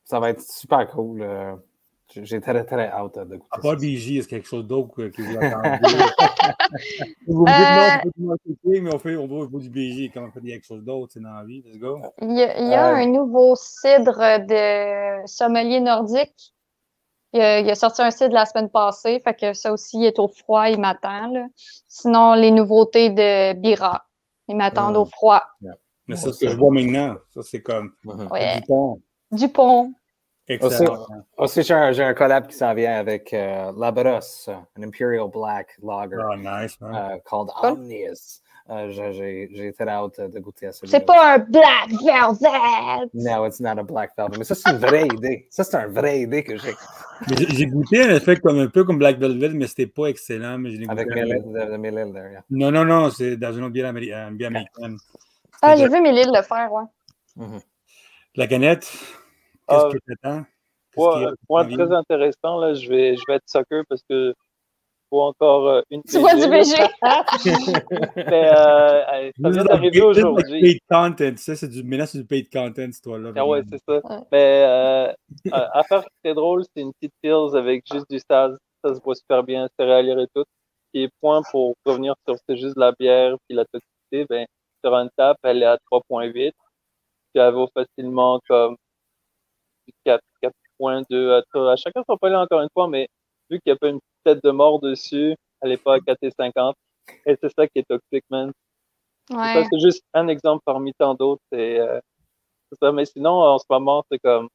ça 0.04 0.18
va 0.20 0.30
être 0.30 0.40
super 0.40 0.88
cool. 0.88 1.22
J'ai 2.14 2.40
très, 2.40 2.64
très 2.64 2.88
hâte 2.88 3.18
de 3.18 3.36
goûter. 3.36 3.46
À 3.50 3.56
ça. 3.56 3.62
part 3.62 3.76
BJ, 3.76 3.82
est-ce 3.84 4.00
qu'il 4.00 4.16
y 4.16 4.20
a 4.20 4.24
quelque 4.40 4.46
chose 4.48 4.66
d'autre 4.66 4.88
que, 5.08 5.22
vous 5.22 5.36
attendez? 5.36 5.78
vous 7.26 7.44
me 7.44 8.00
dites 8.00 8.16
non, 8.18 8.32
Euh, 8.32 8.36
c'est 8.64 8.80
mais 8.80 8.94
on 8.94 8.98
fait, 8.98 9.16
on 9.16 9.26
va 9.26 9.36
au 9.36 9.48
bout 9.48 9.60
du 9.60 9.70
BJ. 9.70 10.10
Quand 10.12 10.24
on 10.26 10.30
fait 10.30 10.40
quelque 10.40 10.66
chose 10.66 10.82
d'autre, 10.84 11.12
c'est 11.12 11.20
dans 11.22 11.32
la 11.34 11.44
vie. 11.44 11.62
Let's 11.66 11.78
go. 11.78 12.00
Il 12.20 12.32
y 12.36 12.42
a, 12.42 12.58
il 12.60 12.68
y 12.68 12.74
a 12.74 12.90
Euh, 12.92 12.94
un 12.96 13.06
nouveau 13.06 13.54
cidre 13.56 14.38
de 14.46 15.26
sommelier 15.26 15.80
nordique. 15.80 16.52
Il 17.32 17.40
a, 17.40 17.60
il 17.60 17.70
a 17.70 17.74
sorti 17.76 18.02
un 18.02 18.10
cidre 18.10 18.34
la 18.34 18.44
semaine 18.44 18.68
passée, 18.70 19.20
fait 19.20 19.34
que 19.34 19.52
ça 19.52 19.72
aussi 19.72 19.98
il 19.98 20.04
est 20.06 20.18
au 20.18 20.26
froid, 20.26 20.68
il 20.68 20.80
m'attend. 20.80 21.28
là. 21.30 21.46
Sinon, 21.86 22.34
les 22.34 22.50
nouveautés 22.50 23.10
de 23.10 23.52
Bira, 23.54 24.04
ils 24.48 24.56
m'attendent 24.56 24.94
Mm. 24.96 25.00
au 25.00 25.04
froid. 25.04 25.42
Mais 26.08 26.16
ça, 26.16 26.22
ce 26.22 26.26
que 26.30 26.46
c'est 26.46 26.48
je 26.48 26.56
vois 26.56 26.72
maintenant, 26.72 27.14
ça, 27.32 27.42
c'est 27.42 27.62
comme. 27.62 27.92
Ouais. 28.04 28.56
du 28.58 28.66
pont. 28.66 29.00
Dupont. 29.30 29.92
Excellent. 30.54 31.06
Aussi, 31.38 31.62
j'ai 31.62 31.74
un, 31.74 31.92
j'ai 31.92 32.02
un 32.02 32.14
collab 32.14 32.46
qui 32.48 32.56
s'en 32.56 32.74
vient 32.74 32.94
avec 32.98 33.32
euh, 33.32 33.72
La 33.78 33.90
Brosse, 33.92 34.48
un 34.76 34.82
Imperial 34.82 35.28
Black 35.32 35.76
Lager 35.82 36.16
Ah, 36.32 36.62
nice, 36.62 36.80
man. 36.80 36.94
euh, 36.94 37.16
called. 37.28 37.50
Omnius. 37.62 38.42
Euh, 38.68 38.88
j'ai- 38.90 39.72
très 39.76 39.88
hâte 39.88 40.20
de 40.20 40.38
goûter 40.38 40.68
à 40.68 40.72
celui-là. 40.72 40.98
C'est 40.98 41.04
pas 41.04 41.34
un 41.34 41.38
Black 41.38 41.88
Velvet! 41.88 43.08
No, 43.14 43.44
it's 43.46 43.58
not 43.58 43.78
a 43.80 43.82
black 43.82 44.12
velvet. 44.16 44.38
Mais 44.38 44.44
ça, 44.44 44.54
c'est 44.54 44.70
une 44.70 44.76
vraie 44.78 45.06
idée. 45.12 45.48
Ça, 45.50 45.64
c'est 45.64 45.76
une 45.76 45.92
vraie 45.92 46.20
idée 46.20 46.44
que 46.44 46.56
j'ai. 46.56 46.74
J'ai 47.48 47.66
goûté 47.66 48.02
un 48.04 48.14
effet 48.14 48.36
comme 48.36 48.58
un 48.60 48.68
peu 48.68 48.84
comme 48.84 48.98
Black 48.98 49.18
Velvet, 49.18 49.48
mais 49.50 49.66
c'était 49.66 49.88
pas 49.88 50.06
excellent. 50.06 50.56
Mais 50.58 50.70
je 50.70 50.88
Avec 50.88 51.08
goûté 51.08 51.22
Mille 51.24 51.42
de, 51.52 51.72
de 51.72 51.76
Mille 51.78 51.94
Îles, 51.94 52.12
there, 52.12 52.30
yeah. 52.30 52.44
Non, 52.50 52.70
non, 52.70 52.84
non, 52.84 53.10
c'est 53.10 53.36
dans 53.36 53.52
une 53.52 53.64
autre 53.64 53.72
bière, 53.72 53.86
euh, 53.86 53.88
américaine. 54.36 54.96
Ah, 55.62 55.74
j'ai 55.74 55.88
vu 55.88 56.00
Mélile 56.00 56.30
le 56.32 56.42
faire, 56.42 56.72
ouais. 56.72 56.84
Mhm. 57.36 57.60
La 58.36 58.46
canette, 58.46 58.88
qu'est-ce 59.70 60.12
attends? 60.24 60.44
Point, 60.92 61.34
point 61.46 61.68
très 61.68 61.92
intéressant, 61.92 62.58
là, 62.58 62.74
je 62.74 62.88
vais, 62.88 63.16
je 63.16 63.22
vais 63.28 63.34
être 63.34 63.48
soccer 63.48 63.84
parce 63.88 64.02
que 64.08 64.34
faut 65.10 65.20
encore 65.22 65.68
euh, 65.68 65.82
une 65.90 66.02
Tu 66.04 66.18
vois 66.18 66.34
du 66.34 66.48
BG? 66.48 66.72
Mais 68.16 68.50
euh, 68.56 69.30
ça 69.42 69.50
vient 69.50 69.64
d'arriver 69.64 70.00
aujourd'hui. 70.00 70.60
Paid 70.62 70.78
content, 70.88 71.36
ça, 71.36 71.56
c'est 71.56 71.68
du, 71.68 71.82
maintenant, 71.82 72.06
c'est 72.06 72.18
du 72.18 72.24
paid 72.24 72.48
content, 72.50 72.74
cette 72.76 72.94
histoire-là. 72.94 73.32
Ah 73.36 73.46
ouais, 73.46 73.62
c'est 73.68 73.82
ça. 73.86 73.94
Ouais. 73.94 74.22
Mais 74.32 74.64
euh, 74.64 75.08
euh, 75.08 75.66
affaire 75.72 76.02
qui 76.02 76.30
est 76.30 76.34
drôle, 76.34 76.64
c'est 76.64 76.82
une 76.82 76.92
petite 76.94 77.12
pills 77.22 77.56
avec 77.56 77.84
juste 77.92 78.08
du 78.08 78.18
saz. 78.18 78.56
Ça 78.84 78.94
se 78.94 79.00
voit 79.00 79.14
super 79.14 79.42
bien, 79.42 79.68
céréalière 79.78 80.20
et 80.20 80.28
tout. 80.34 80.44
Et 80.94 81.08
point 81.20 81.42
pour 81.50 81.74
revenir 81.84 82.14
sur 82.26 82.36
c'est 82.48 82.56
juste 82.56 82.76
de 82.76 82.80
la 82.80 82.92
bière 82.98 83.36
puis 83.46 83.56
la 83.56 83.64
toxicité, 83.64 84.26
ben, 84.28 84.46
sur 84.82 84.94
une 84.94 85.10
tape, 85.16 85.38
elle 85.42 85.62
est 85.62 85.66
à 85.66 85.78
3.8. 85.90 86.32
Puis 86.32 86.52
elle 87.34 87.52
vaut 87.52 87.68
facilement 87.74 88.40
comme 88.48 88.76
4, 90.04 90.20
4.2 90.42 91.32
à, 91.32 91.42
toi. 91.52 91.72
à 91.72 91.76
chacun 91.76 92.02
son 92.08 92.16
palais 92.16 92.36
encore 92.36 92.60
une 92.60 92.68
fois, 92.72 92.88
mais 92.88 93.08
vu 93.50 93.60
qu'il 93.60 93.72
n'y 93.72 93.76
a 93.76 93.76
pas 93.76 93.88
une 93.88 93.98
petite 93.98 94.24
tête 94.24 94.44
de 94.44 94.50
mort 94.50 94.80
dessus, 94.80 95.34
elle 95.60 95.70
n'est 95.70 95.76
pas 95.76 95.94
à 95.94 95.98
4,50. 95.98 96.74
Et 97.26 97.36
c'est 97.40 97.52
ça 97.52 97.66
qui 97.66 97.80
est 97.80 97.88
toxique, 97.88 98.24
man. 98.30 98.52
Ouais. 99.30 99.64
c'est 99.70 99.78
juste 99.78 100.04
un 100.12 100.28
exemple 100.28 100.62
parmi 100.64 100.92
tant 100.94 101.14
d'autres. 101.14 101.42
C'est 101.52 101.78
euh, 101.78 102.00
ça. 102.80 102.92
Mais 102.92 103.04
sinon, 103.04 103.42
en 103.42 103.58
ce 103.58 103.64
moment, 103.70 104.04
c'est 104.10 104.18
comme. 104.18 104.48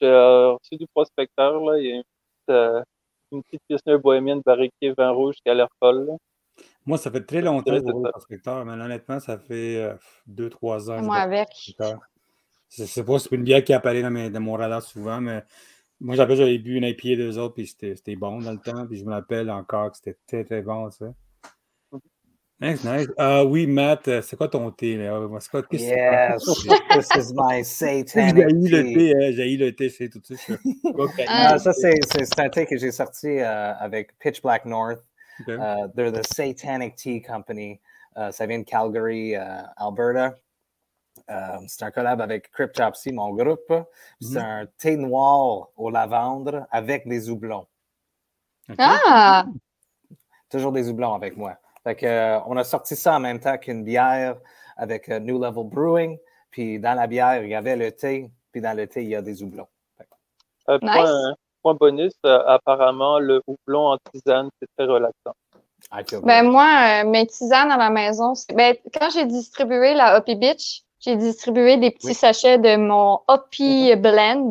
J'ai 0.00 0.08
euh, 0.08 0.52
reçu 0.52 0.76
du 0.76 0.86
prospecteur, 0.94 1.60
là. 1.60 1.78
Il 1.78 1.86
y 1.86 1.92
a 1.92 1.96
une 1.96 2.02
petite, 2.02 2.50
euh, 2.50 2.82
une 3.32 3.42
petite 3.42 3.62
pilsner 3.68 3.98
bohémienne 3.98 4.40
barriquée 4.44 4.92
vin 4.96 5.10
rouge 5.10 5.36
qui 5.44 5.50
a 5.50 5.54
l'air 5.54 5.68
folle. 5.78 6.06
là. 6.06 6.16
Moi, 6.86 6.98
ça 6.98 7.10
fait 7.10 7.24
très 7.24 7.42
longtemps 7.42 7.72
que 7.72 7.86
ça. 7.86 8.10
prospecteur, 8.10 8.64
mais 8.64 8.72
honnêtement, 8.72 9.20
ça 9.20 9.38
fait 9.38 9.94
2-3 10.28 10.90
ans. 10.90 10.96
que 10.96 11.02
je 11.02 11.06
Moi 11.06 11.16
avec. 11.16 11.48
Je 12.76 12.84
sais 12.84 13.04
pas 13.04 13.18
si 13.18 13.28
c'est 13.28 13.34
une 13.36 13.42
bière 13.44 13.64
qui 13.64 13.72
apparaît 13.72 14.02
dans, 14.02 14.10
mes- 14.10 14.30
dans 14.30 14.40
mon 14.40 14.54
radar 14.54 14.82
souvent, 14.82 15.20
mais 15.20 15.42
moi, 16.00 16.14
j'avais 16.16 16.36
j'avais 16.36 16.58
bu 16.58 16.76
une 16.76 16.84
IPA 16.84 17.16
d'eux 17.16 17.38
autres, 17.38 17.54
puis 17.54 17.66
c'était 17.66 18.16
bon 18.16 18.38
dans 18.40 18.52
le 18.52 18.58
temps, 18.58 18.86
puis 18.86 18.96
je 18.98 19.04
me 19.04 19.10
rappelle 19.12 19.50
encore 19.50 19.90
que 19.90 19.96
c'était 19.98 20.16
très, 20.26 20.44
très 20.44 20.62
bon, 20.62 20.90
ça. 20.90 21.06
Nice, 22.62 22.84
nice. 22.84 23.08
Ah 23.16 23.42
oui, 23.42 23.66
Matt, 23.66 24.06
euh, 24.08 24.20
c'est 24.20 24.36
quoi 24.36 24.46
ton 24.48 24.70
thé? 24.70 24.96
là? 24.98 25.18
C'est 25.40 25.50
quoi- 25.50 25.62
Yes, 25.70 26.44
this 26.90 27.08
is 27.16 27.32
my 27.34 27.56
J'ai 27.58 27.64
satanic 27.64 28.44
eu 28.50 28.68
le 28.68 28.82
thé, 28.94 29.12
hein, 29.14 29.32
j'ai 29.34 29.52
eu 29.54 29.56
le 29.56 29.74
thé, 29.74 29.88
c'est 29.88 30.08
tout 30.10 30.18
de 30.20 30.36
suite. 30.36 30.58
Ah. 31.26 31.58
Ça, 31.58 31.72
c'est 31.72 31.94
un 32.38 32.48
thé 32.50 32.66
que 32.66 32.76
j'ai 32.76 32.90
sorti 32.92 33.28
euh, 33.28 33.72
avec 33.76 34.16
Pitch 34.18 34.42
Black 34.42 34.66
North. 34.66 35.02
Okay. 35.40 35.56
They're 35.96 36.12
the 36.12 36.22
Satanic 36.34 36.96
Tea 36.96 37.22
Company. 37.22 37.80
Ça 38.30 38.44
vient 38.46 38.58
de 38.58 38.64
Calgary, 38.64 39.34
euh, 39.36 39.62
Alberta. 39.78 40.34
Euh, 41.30 41.58
c'est 41.68 41.84
un 41.84 41.90
collab 41.90 42.20
avec 42.20 42.50
Cryptopsy, 42.50 43.12
mon 43.12 43.30
groupe. 43.30 43.72
C'est 44.20 44.38
Mhm. 44.40 44.44
un 44.44 44.66
thé 44.78 44.96
noir 44.96 45.68
au 45.76 45.90
lavandre 45.90 46.66
avec 46.70 47.06
des 47.06 47.28
houblons. 47.30 47.66
Ah! 48.78 49.44
Toujours 50.50 50.72
des 50.72 50.88
houblons 50.88 51.14
avec 51.14 51.36
moi. 51.36 51.56
Fait 51.84 51.94
que, 51.94 52.06
euh, 52.06 52.40
on 52.46 52.56
a 52.56 52.64
sorti 52.64 52.96
ça 52.96 53.16
en 53.16 53.20
même 53.20 53.38
temps 53.40 53.56
qu'une 53.58 53.84
bière 53.84 54.36
avec 54.76 55.08
euh, 55.08 55.18
New 55.20 55.38
Level 55.42 55.64
Brewing. 55.64 56.18
Puis 56.50 56.78
dans 56.80 56.94
la 56.94 57.06
bière, 57.06 57.42
il 57.42 57.50
y 57.50 57.54
avait 57.54 57.76
le 57.76 57.92
thé. 57.92 58.30
Puis 58.52 58.60
dans 58.60 58.76
le 58.76 58.86
thé, 58.86 59.02
il 59.02 59.08
y 59.10 59.14
a 59.16 59.22
des 59.22 59.42
houblons. 59.42 59.68
Euh, 60.68 60.78
Nice. 60.82 60.90
point, 60.92 61.34
point 61.62 61.74
bonus, 61.74 62.12
euh, 62.26 62.42
apparemment, 62.46 63.18
le 63.18 63.40
houblon 63.46 63.92
en 63.92 63.98
tisane, 64.12 64.48
c'est 64.60 64.68
très 64.76 64.86
relaxant. 64.86 65.34
Ben 66.24 66.42
moi, 66.42 67.02
euh, 67.04 67.08
mes 67.08 67.26
tisanes 67.26 67.70
à 67.70 67.76
la 67.76 67.90
maison, 67.90 68.34
ben, 68.54 68.76
quand 68.92 69.10
j'ai 69.10 69.24
distribué 69.24 69.94
la 69.94 70.18
Hoppy 70.18 70.34
Beach, 70.36 70.82
j'ai 71.00 71.16
distribué 71.16 71.76
des 71.76 71.90
petits 71.90 72.08
Oui. 72.08 72.14
sachets 72.14 72.58
de 72.58 72.76
mon 72.76 73.20
Hoppy 73.28 73.94
Blend. 73.96 74.50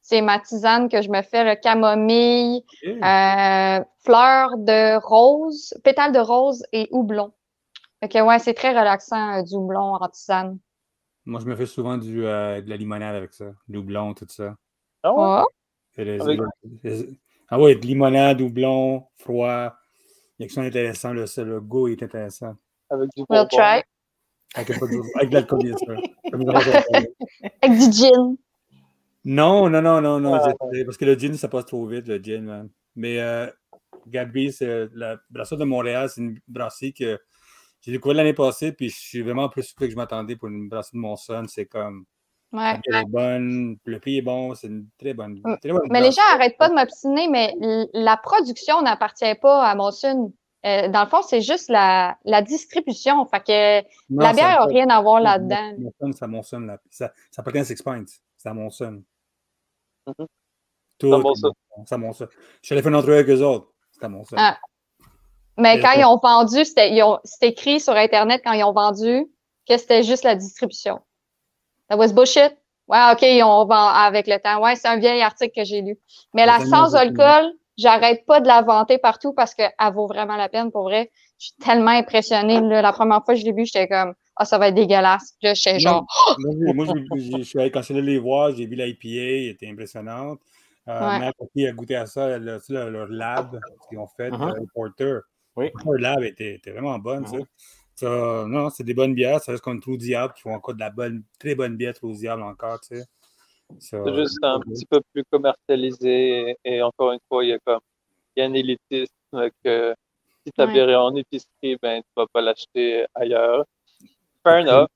C'est 0.00 0.22
ma 0.22 0.38
tisane 0.38 0.88
que 0.88 1.02
je 1.02 1.10
me 1.10 1.20
fais, 1.22 1.44
le 1.44 1.54
camomille, 1.60 2.64
euh, 2.86 3.84
fleurs 4.04 4.56
de 4.56 4.96
rose, 5.04 5.74
pétales 5.84 6.12
de 6.12 6.18
rose 6.18 6.64
et 6.72 6.88
houblon. 6.92 7.32
Fait 8.00 8.08
que 8.08 8.18
ouais, 8.22 8.38
c'est 8.38 8.54
très 8.54 8.70
relaxant 8.70 9.38
euh, 9.38 9.42
du 9.42 9.54
houblon 9.56 9.94
en 10.00 10.08
tisane. 10.08 10.58
Moi, 11.26 11.40
je 11.40 11.46
me 11.46 11.54
fais 11.56 11.66
souvent 11.66 11.98
du, 11.98 12.24
euh, 12.24 12.62
de 12.62 12.70
la 12.70 12.76
limonade 12.78 13.14
avec 13.16 13.34
ça. 13.34 13.46
Doublon, 13.68 14.14
tout 14.14 14.26
ça. 14.30 14.54
Ah 15.02 15.12
ouais? 15.12 15.42
Oh, 15.42 15.48
Et 15.98 16.04
les- 16.04 16.20
Avec- 16.22 16.40
les- 16.84 17.18
Ah 17.50 17.60
ouais, 17.60 17.74
de 17.74 17.80
limonade, 17.86 18.38
doublon, 18.38 19.04
froid. 19.18 19.74
Il 20.38 20.42
y 20.42 20.44
a 20.44 20.48
quelque 20.48 20.54
chose 20.54 20.64
d'intéressant. 20.64 21.12
Le, 21.12 21.24
le 21.44 21.60
goût 21.60 21.88
est 21.88 22.02
intéressant. 22.02 22.54
Avec 22.88 23.10
du 23.14 23.24
we'll 23.28 23.46
try. 23.48 23.82
Avec, 24.54 24.68
de- 24.80 25.16
avec 25.16 25.28
de 25.30 25.34
l'alcool, 25.34 25.58
bien 25.62 25.76
sûr. 25.76 26.00
Avec 27.62 27.78
du 27.78 27.92
gin. 27.92 28.36
Non, 29.24 29.68
non, 29.68 29.82
non, 29.82 30.00
non, 30.00 30.20
non. 30.20 30.34
Ah. 30.34 30.52
Parce 30.84 30.96
que 30.96 31.04
le 31.04 31.14
gin, 31.18 31.34
ça 31.34 31.48
passe 31.48 31.66
trop 31.66 31.86
vite, 31.86 32.06
le 32.08 32.18
gin, 32.18 32.42
man. 32.44 32.68
Mais 32.96 33.18
euh, 33.20 33.46
Gabi, 34.06 34.52
c'est 34.52 34.88
la 34.94 35.18
brasserie 35.30 35.58
de 35.58 35.64
Montréal, 35.64 36.08
c'est 36.08 36.20
une 36.20 36.38
brasserie 36.48 36.92
que 36.94 37.18
j'ai 37.82 37.92
découvert 37.92 38.16
l'année 38.16 38.32
passée, 38.34 38.72
puis 38.72 38.88
je 38.88 38.96
suis 38.96 39.22
vraiment 39.22 39.48
plus 39.48 39.62
surpris 39.64 39.86
que 39.86 39.92
je 39.92 39.96
m'attendais 39.96 40.34
pour 40.36 40.48
une 40.48 40.68
brasserie 40.68 40.96
de 40.96 41.00
Monson. 41.02 41.44
C'est 41.48 41.66
comme, 41.66 42.04
Ouais. 42.50 42.78
bière 42.88 43.02
est 43.02 43.04
bonne, 43.10 43.76
le 43.84 44.00
prix 44.00 44.18
est 44.18 44.22
bon, 44.22 44.54
c'est 44.54 44.68
une 44.68 44.86
très 44.98 45.12
bonne. 45.12 45.38
Mm. 45.44 45.56
très 45.60 45.70
bonne 45.70 45.82
Mais 45.90 46.00
les 46.00 46.06
gens 46.10 46.22
brasserie. 46.22 46.34
arrêtent 46.40 46.58
pas 46.58 46.70
de 46.70 46.74
m'obstiner, 46.74 47.28
mais 47.28 47.54
la 47.92 48.16
production 48.16 48.80
n'appartient 48.80 49.34
pas 49.42 49.64
à 49.64 49.74
Monson. 49.74 50.32
Euh, 50.66 50.88
dans 50.88 51.04
le 51.04 51.08
fond, 51.08 51.22
c'est 51.22 51.40
juste 51.40 51.68
la, 51.70 52.18
la 52.24 52.42
distribution. 52.42 53.24
Fait 53.26 53.40
que 53.40 53.80
Non, 54.10 54.22
la 54.24 54.28
ça- 54.28 54.32
bière 54.34 54.48
n'a 54.48 54.56
ça- 54.62 54.64
rien 54.66 54.88
à 54.90 55.00
voir 55.00 55.20
là-dedans. 55.20 55.76
C'est 56.12 56.22
à 56.24 56.26
Monson. 56.26 56.60
là. 56.60 56.78
Ça, 56.90 57.12
ça 57.30 57.40
appartient 57.42 57.60
à 57.60 57.64
Six 57.64 57.80
Pints. 57.82 58.04
C'est 58.36 58.48
à 58.48 58.54
Monson. 58.54 59.02
Mhm. 60.06 60.26
Tout 60.98 61.12
C'est 61.34 61.48
C'est 61.86 61.94
à 61.94 61.98
Monson. 61.98 62.26
Je 62.60 62.66
suis 62.66 62.72
allé 62.74 62.82
faire 62.82 62.90
une 62.90 62.96
entrevue 62.96 63.14
avec 63.14 63.28
eux 63.28 63.42
autres. 63.42 63.68
C'est 63.92 64.04
à 64.04 64.08
Monson. 64.08 64.36
Ah. 64.38 64.58
Mais 65.56 65.78
Et 65.78 65.80
quand 65.80 65.92
ça- 65.92 65.96
ils 66.00 66.04
ont 66.04 66.18
vendu, 66.20 66.64
c'était 66.64 66.96
écrit 67.42 67.80
sur 67.80 67.94
Internet 67.94 68.42
quand 68.44 68.52
ils 68.52 68.64
ont 68.64 68.72
vendu 68.72 69.26
que 69.68 69.76
c'était 69.76 70.02
juste 70.02 70.24
la 70.24 70.34
distribution. 70.34 71.00
That 71.88 71.96
was 71.98 72.12
bullshit. 72.12 72.56
Ouais, 72.88 72.98
OK, 73.12 73.22
on 73.44 73.64
vend 73.66 73.88
avec 73.88 74.26
le 74.26 74.38
temps. 74.38 74.60
Ouais, 74.62 74.74
c'est 74.76 74.88
un 74.88 74.98
vieil 74.98 75.20
article 75.22 75.52
que 75.54 75.64
j'ai 75.64 75.82
lu. 75.82 75.98
Mais 76.34 76.46
la 76.46 76.58
sans 76.64 76.94
alcool, 76.94 77.52
j'arrête 77.78 78.26
pas 78.26 78.40
de 78.40 78.46
la 78.46 78.60
vanter 78.62 78.98
partout 78.98 79.32
parce 79.32 79.54
qu'elle 79.54 79.72
vaut 79.94 80.06
vraiment 80.06 80.36
la 80.36 80.48
peine 80.50 80.70
pour 80.70 80.82
vrai. 80.82 81.10
Je 81.38 81.46
suis 81.46 81.54
tellement 81.64 81.92
impressionnée. 81.92 82.60
là. 82.60 82.82
La 82.82 82.92
première 82.92 83.24
fois 83.24 83.34
que 83.34 83.40
je 83.40 83.44
l'ai 83.46 83.52
bu, 83.52 83.64
j'étais 83.64 83.88
comme 83.88 84.12
Ah, 84.36 84.44
ça 84.44 84.58
va 84.58 84.68
être 84.68 84.74
dégueulasse. 84.74 85.34
Puis 85.38 85.46
Là, 85.48 85.54
j'étais 85.54 85.78
genre 85.80 86.04
Moi, 86.38 86.86
je 87.16 87.42
suis 87.42 87.58
allé, 87.60 87.70
quand 87.70 87.80
je 87.80 87.86
suis 87.86 87.94
allé 87.94 88.02
les 88.12 88.18
voir, 88.18 88.52
j'ai 88.54 88.66
vu 88.66 88.74
l'IPA, 88.74 89.08
elle 89.08 89.48
était 89.50 89.68
impressionnante. 89.68 90.40
Euh, 90.88 91.00
Ouais. 91.00 91.18
Ma 91.18 91.32
copine 91.34 91.66
a 91.68 91.72
goûté 91.72 91.96
à 91.96 92.06
ça, 92.06 92.38
leur, 92.38 92.60
leur 92.68 93.08
lab 93.08 93.60
qu'ils 93.88 93.98
ont 93.98 94.06
fait, 94.06 94.30
Mhm. 94.30 94.42
euh, 94.42 94.54
Porter. 94.74 95.18
Oui. 95.56 95.70
Leur 95.84 96.00
lab 96.00 96.22
était, 96.24 96.54
était 96.54 96.70
vraiment 96.70 96.98
bonne. 96.98 97.26
ça. 97.26 97.36
Mhm. 97.36 97.44
Ça, 97.94 98.44
non, 98.46 98.70
c'est 98.70 98.84
des 98.84 98.94
bonnes 98.94 99.12
bières. 99.14 99.40
Ça 99.40 99.52
reste 99.52 99.62
comme 99.64 99.80
Trou 99.80 99.96
Diable, 99.96 100.32
qui 100.34 100.42
font 100.42 100.54
encore 100.54 100.74
de 100.74 100.80
la 100.80 100.90
bonne, 100.90 101.22
très 101.38 101.54
bonne 101.56 101.76
bière 101.76 101.94
Trou 101.94 102.12
Diable 102.12 102.42
encore. 102.42 102.80
Tu 102.80 102.96
sais. 102.96 103.04
C'est 103.78 104.14
juste 104.14 104.38
un 104.42 104.60
petit 104.60 104.86
peu 104.86 105.00
plus 105.12 105.24
commercialisé 105.30 106.50
et, 106.50 106.56
et 106.76 106.82
encore 106.82 107.12
une 107.12 107.20
fois, 107.28 107.44
il 107.44 107.50
y 107.50 107.52
a 107.52 107.58
comme 107.64 107.80
il 108.36 108.40
y 108.40 108.42
a 108.42 108.46
un 108.48 108.54
élitisme 108.54 109.50
que 109.64 109.94
si 110.46 110.52
tu 110.52 110.60
as 110.60 110.66
Ouais. 110.66 110.94
en 110.94 111.14
épicerie, 111.14 111.76
ben 111.82 112.00
tu 112.00 112.08
vas 112.16 112.26
pas 112.32 112.40
l'acheter 112.40 113.04
ailleurs. 113.14 113.64
Fair 114.42 114.62
enough. 114.62 114.88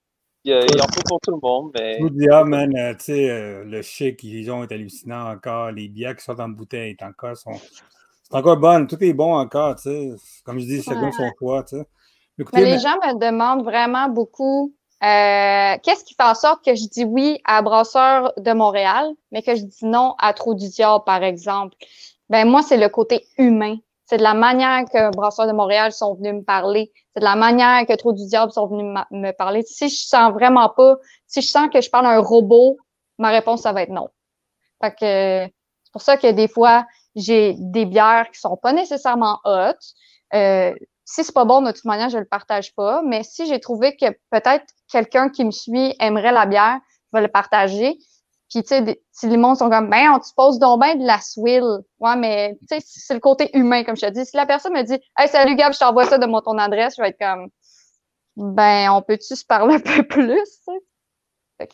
Il 0.45 0.51
y, 0.51 0.55
a- 0.55 0.65
il 0.65 0.81
en 0.83 0.87
pour 1.09 1.21
tout 1.21 1.31
le 1.31 1.39
monde, 1.41 1.71
mais 1.79 1.99
Trou 1.99 2.11
Diable, 2.11 2.49
man, 2.51 2.77
euh, 2.77 2.95
tu 2.95 3.05
sais, 3.05 3.31
euh, 3.31 3.65
le 3.65 3.81
chic 3.83 4.17
qu'ils 4.19 4.51
ont 4.51 4.65
est 4.65 4.73
hallucinant 4.73 5.31
encore. 5.31 5.71
Les 5.71 5.87
bières 5.89 6.17
qui 6.17 6.25
sortent 6.25 6.41
en 6.41 6.49
bouteille 6.49 6.97
est 6.99 7.03
encore, 7.05 7.37
sont, 7.37 7.53
c'est 7.55 8.35
encore 8.35 8.57
bonne. 8.57 8.89
Tout 8.89 8.97
est 9.05 9.13
bon 9.13 9.35
encore. 9.35 9.77
Tu 9.77 9.83
sais. 9.83 10.11
Comme 10.45 10.59
je 10.59 10.65
dis, 10.65 10.83
chacun 10.83 11.05
Ouais. 11.07 11.13
son 11.13 11.31
choix. 11.39 11.63
Tu 11.63 11.77
sais. 11.77 11.85
Écoutez, 12.39 12.61
Mais 12.61 12.65
les 12.67 12.73
mais- 12.73 12.79
gens 12.81 12.97
me 12.97 13.21
demandent 13.21 13.63
vraiment 13.63 14.09
beaucoup 14.09 14.75
euh, 15.03 15.77
qu'est-ce 15.83 16.05
qui 16.05 16.15
fait 16.15 16.23
en 16.23 16.35
sorte 16.35 16.65
que 16.65 16.75
je 16.75 16.87
dis 16.89 17.05
oui 17.05 17.41
à 17.45 17.61
Brasseur 17.63 18.33
de 18.37 18.53
Montréal, 18.53 19.11
mais 19.33 19.43
que 19.43 19.57
je 19.57 19.63
dis 19.63 19.85
non 19.85 20.15
à 20.19 20.33
Trou 20.33 20.55
du 20.55 20.69
Diable, 20.69 21.03
par 21.05 21.23
exemple? 21.23 21.77
Ben 22.29 22.49
moi, 22.49 22.63
c'est 22.63 22.77
le 22.77 22.89
côté 22.89 23.27
humain. 23.37 23.77
C'est 24.07 24.19
de 24.19 24.23
la 24.23 24.35
manière 24.35 24.85
que 24.85 25.11
Brasseur 25.15 25.47
de 25.47 25.53
Montréal 25.53 25.93
sont 25.93 26.15
venus 26.15 26.35
me 26.35 26.43
parler. 26.43 26.93
C'est 27.15 27.21
de 27.21 27.25
la 27.25 27.35
manière 27.35 27.85
que 27.87 27.95
Trou 27.97 28.13
du 28.13 28.27
Diable 28.27 28.53
sont 28.53 28.67
venus 28.67 28.95
me 29.11 29.33
parler. 29.33 29.63
Si 29.63 29.89
je 29.89 30.07
sens 30.07 30.33
vraiment 30.33 30.69
pas, 30.69 30.97
si 31.27 31.41
je 31.43 31.49
sens 31.49 31.69
que 31.73 31.81
je 31.81 31.91
parle 31.91 32.07
à 32.07 32.11
un 32.11 32.21
robot, 32.21 32.79
ma 33.19 33.31
réponse, 33.31 33.63
ça 33.63 33.73
va 33.73 33.83
être 33.83 33.91
non. 33.91 34.09
Fait 34.83 34.91
que 34.93 35.53
c'est 35.85 35.93
pour 35.93 36.03
ça 36.03 36.17
que 36.17 36.31
des 36.31 36.49
fois, 36.49 36.87
j'ai 37.17 37.55
des 37.59 37.87
bières 37.87 38.31
qui 38.33 38.39
sont 38.39 38.57
pas 38.57 38.73
nécessairement 38.73 39.41
hot. 39.45 39.75
Euh, 40.35 40.75
si 41.13 41.25
c'est 41.25 41.35
pas 41.35 41.45
bon, 41.45 41.61
de 41.61 41.73
toute 41.73 41.85
manière, 41.85 42.09
je 42.09 42.17
le 42.17 42.25
partage 42.25 42.75
pas. 42.75 43.03
Mais 43.03 43.23
si 43.23 43.47
j'ai 43.47 43.61
trouvé 43.61 43.97
que 43.97 44.07
peut-être 44.31 44.65
quelqu'un 44.91 45.29
qui 45.29 45.45
me 45.45 45.51
suit 45.51 45.95
aimerait 46.01 46.33
la 46.33 46.47
bière, 46.47 46.79
je 47.13 47.19
vais 47.19 47.23
le 47.23 47.31
partager. 47.31 47.99
Puis, 48.49 48.63
tu 48.63 48.69
sais, 48.69 49.03
si 49.13 49.29
les 49.29 49.37
mondes 49.37 49.59
sont 49.59 49.69
comme, 49.69 49.91
ben, 49.91 50.11
on 50.15 50.19
te 50.19 50.27
pose 50.35 50.59
donc 50.59 50.81
bien 50.83 50.97
de 50.97 51.05
la 51.05 51.21
swill. 51.21 51.65
Ouais, 52.01 52.17
mais, 52.17 52.57
tu 52.61 52.67
sais, 52.67 52.83
c'est 52.85 53.13
le 53.15 53.21
côté 53.21 53.51
humain, 53.55 53.85
comme 53.85 53.97
je 53.97 54.07
te 54.07 54.11
dis. 54.11 54.25
Si 54.25 54.37
la 54.37 54.47
personne 54.47 54.73
me 54.73 54.83
dit, 54.83 54.99
hey, 55.19 55.29
salut 55.29 55.55
Gab, 55.55 55.75
je 55.75 55.79
t'envoie 55.79 56.07
ça 56.07 56.17
de 56.17 56.25
mon 56.27 56.41
ton 56.41 56.57
adresse, 56.57 56.95
je 56.97 57.03
vais 57.03 57.09
être 57.11 57.19
comme, 57.19 57.49
ben, 58.37 58.91
on 58.93 59.03
peut-tu 59.03 59.37
se 59.37 59.45
parler 59.45 59.75
un 59.77 59.81
peu 59.81 60.03
plus? 60.07 60.49
Fait 61.59 61.69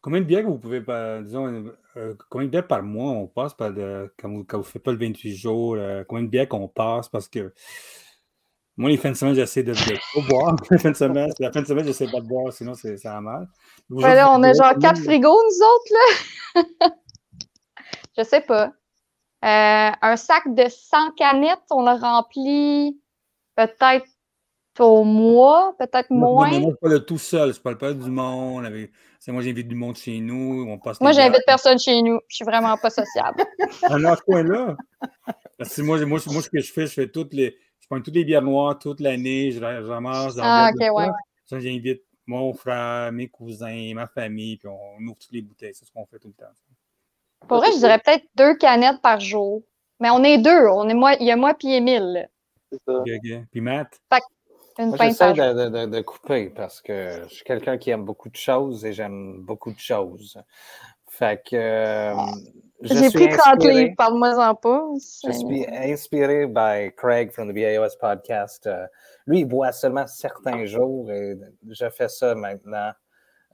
Combien 0.00 0.20
de 0.20 0.26
bières 0.26 0.44
vous 0.44 0.58
pouvez, 0.58 0.80
par- 0.80 1.22
disons, 1.22 1.72
euh, 1.96 2.14
combien 2.28 2.46
de 2.46 2.50
bières 2.52 2.66
par 2.68 2.84
mois 2.84 3.10
on 3.10 3.26
passe 3.26 3.54
par 3.54 3.70
le- 3.70 4.12
quand 4.16 4.28
vous 4.28 4.46
ne 4.58 4.62
faites 4.62 4.82
pas 4.82 4.92
le 4.92 4.98
28 4.98 5.34
jours, 5.34 5.74
euh, 5.74 6.04
combien 6.06 6.22
de 6.22 6.28
bières 6.28 6.48
qu'on 6.48 6.68
passe? 6.68 7.08
Parce 7.08 7.28
que 7.28 7.52
moi, 8.78 8.88
les 8.90 8.96
fins 8.96 9.10
de 9.10 9.16
semaine, 9.16 9.34
j'essaie 9.34 9.62
de 9.62 9.72
ne 9.72 9.76
pas 9.76 10.28
boire. 10.28 10.56
Les 10.70 10.78
fins 10.78 10.90
de 10.92 10.96
semaine, 10.96 11.30
la 11.40 11.52
fin 11.52 11.60
de 11.62 11.66
semaine, 11.66 11.84
j'essaie 11.84 12.10
pas 12.10 12.20
de 12.20 12.26
boire, 12.26 12.52
sinon 12.52 12.72
c'est- 12.74 12.96
ça 12.96 13.12
va 13.14 13.20
mal. 13.20 13.48
Vous 13.90 14.00
Ouais, 14.00 14.14
là, 14.14 14.26
autres, 14.30 14.38
on 14.38 14.42
a 14.44 14.52
genre 14.54 14.78
quatre 14.80 15.02
frigos, 15.02 15.28
nous 15.42 15.66
autres, 15.66 15.92
là. 15.92 16.90
je 18.18 18.22
sais 18.24 18.40
pas. 18.40 18.72
Euh, 19.44 19.90
un 20.02 20.16
sac 20.16 20.42
de 20.54 20.64
100 20.68 21.12
canettes, 21.16 21.58
on 21.70 21.82
l'a 21.82 21.96
rempli 21.96 23.00
peut-être 23.56 24.06
au 24.80 25.02
mois, 25.04 25.74
peut-être 25.78 26.10
Non, 26.10 26.34
moins. 26.34 26.50
mais 26.50 26.60
moi, 26.60 26.72
je 26.80 26.88
parle 26.88 27.04
tout 27.04 27.18
seul. 27.18 27.52
Je 27.54 27.60
parle 27.60 27.78
pas 27.78 27.92
du 27.92 28.10
monde. 28.10 28.64
avec- 28.64 28.92
moi, 29.28 29.42
j'invite 29.42 29.68
du 29.68 29.74
monde 29.74 29.96
chez 29.96 30.20
nous. 30.20 30.64
On 30.68 30.78
passe 30.78 31.00
Moi, 31.00 31.12
j'invite 31.12 31.42
personne 31.46 31.78
chez 31.78 32.00
nous. 32.02 32.18
Je 32.28 32.36
suis 32.36 32.44
vraiment 32.44 32.76
pas 32.78 32.88
sociable. 32.90 33.44
Ah 33.82 33.98
non, 33.98 34.10
à 34.12 34.16
ce 34.16 34.22
point-là. 34.22 34.76
Parce 35.58 35.74
que 35.74 35.82
moi, 35.82 35.98
moi, 36.06 36.18
moi, 36.26 36.42
ce 36.42 36.48
que 36.48 36.60
je 36.60 36.72
fais, 36.72 36.86
je 36.86 36.92
fais 36.92 37.08
toutes 37.08 37.34
les. 37.34 37.56
Je 37.90 37.94
prends 37.96 38.02
toutes 38.02 38.14
les 38.14 38.24
bières 38.24 38.42
noires 38.42 38.78
toute 38.78 39.00
l'année, 39.00 39.50
je, 39.50 39.60
ra- 39.60 39.80
je 39.80 39.86
ramasse. 39.86 40.36
j'en 40.36 40.42
Ah, 40.44 40.70
ok, 40.70 40.94
ouais, 40.94 41.06
ça. 41.46 41.58
J'invite 41.58 42.02
mon 42.26 42.52
frère, 42.52 43.10
mes 43.12 43.28
cousins, 43.28 43.92
ma 43.94 44.06
famille, 44.06 44.58
puis 44.58 44.68
on 44.68 44.98
ouvre 45.06 45.16
toutes 45.18 45.32
les 45.32 45.40
bouteilles. 45.40 45.74
C'est 45.74 45.86
ce 45.86 45.92
qu'on 45.92 46.04
fait 46.04 46.18
tout 46.18 46.28
le 46.28 46.34
temps. 46.34 46.52
Pour 47.48 47.56
vrai, 47.58 47.72
je 47.72 47.78
dirais 47.78 47.98
peut-être 47.98 48.26
deux 48.34 48.54
canettes 48.56 49.00
par 49.00 49.20
jour. 49.20 49.62
Mais 50.00 50.10
on 50.10 50.22
est 50.22 50.36
deux. 50.36 50.66
On 50.68 50.86
est 50.86 50.94
moi, 50.94 51.14
il 51.18 51.26
y 51.26 51.30
a 51.30 51.36
moi 51.36 51.54
puis 51.54 51.72
Émile. 51.72 52.28
c'est 52.70 52.78
ça. 52.86 53.02
Puis 53.50 53.60
Matt, 53.62 54.02
Une 54.78 54.88
Moi, 54.88 54.98
pinte 54.98 55.08
j'essaie 55.12 55.32
de, 55.32 55.70
de- 55.70 55.86
de- 55.86 55.96
de 55.96 56.00
couper 56.02 56.50
parce 56.50 56.82
que 56.82 57.22
je 57.26 57.34
suis 57.36 57.44
quelqu'un 57.44 57.78
qui 57.78 57.88
aime 57.88 58.04
beaucoup 58.04 58.28
de 58.28 58.36
choses 58.36 58.84
et 58.84 58.92
j'aime 58.92 59.40
beaucoup 59.40 59.72
de 59.72 59.78
choses. 59.78 60.38
Fait 61.08 61.42
que 61.42 61.56
euh, 61.56 62.14
J'ai 62.82 63.10
pris 63.10 63.28
30 63.28 63.56
inspiré- 63.56 63.74
livres, 63.74 63.94
parle-moi-en 63.96 64.54
pas. 64.54 64.84
Je 65.24 65.32
suis 65.32 65.66
inspiré 65.68 66.46
by 66.46 66.92
Craig 66.96 67.32
from 67.32 67.48
the 67.50 67.54
BAOS 67.54 67.96
podcast. 68.00 68.66
Euh, 68.66 68.86
lui, 69.26 69.40
il 69.40 69.44
boit 69.46 69.72
seulement 69.72 70.06
certains 70.06 70.64
jours 70.64 71.10
et 71.10 71.36
je 71.68 71.90
fais 71.90 72.08
ça 72.08 72.34
maintenant 72.36 72.92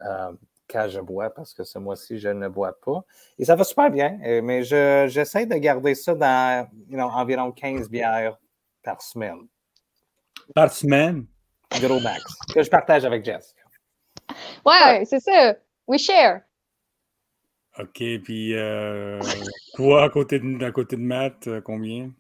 euh, 0.03 0.33
quand 0.68 0.89
je 0.89 1.01
bois 1.01 1.31
parce 1.31 1.55
que 1.55 1.64
ce 1.64 1.79
mois-ci, 1.79 2.18
je 2.18 2.29
ne 2.29 2.49
bois 2.49 2.79
pas. 2.85 3.03
Et 3.39 3.45
ça 3.47 3.55
va 3.57 3.64
super 3.64 3.91
bien, 3.91 4.18
mais 4.43 4.62
je- 4.62 5.07
j'essaie 5.09 5.47
de 5.47 5.55
garder 5.57 5.95
ça 5.95 6.14
dans 6.14 6.68
you 6.89 6.97
know, 6.97 7.09
environ 7.09 7.51
15 7.51 7.89
bières 7.89 8.37
par 8.83 9.01
semaine. 9.01 9.47
Par 10.55 10.70
semaine? 10.70 11.27
Gros 11.81 12.01
max. 12.01 12.22
Que 12.55 12.62
je 12.62 12.68
partage 12.68 13.05
avec 13.07 13.25
Jess. 13.25 13.55
Ouais, 14.66 15.05
c'est 15.07 15.20
ça. 15.20 15.55
We 15.87 15.99
share. 16.01 16.43
OK, 17.79 18.03
puis 18.22 18.55
euh, 18.55 19.20
toi, 19.75 20.05
à 20.05 20.09
côté 20.11 20.39
de, 20.41 20.64
à 20.64 20.72
côté 20.72 20.97
de 20.97 21.03
Matt, 21.03 21.47
euh, 21.49 21.61
combien? 21.61 22.12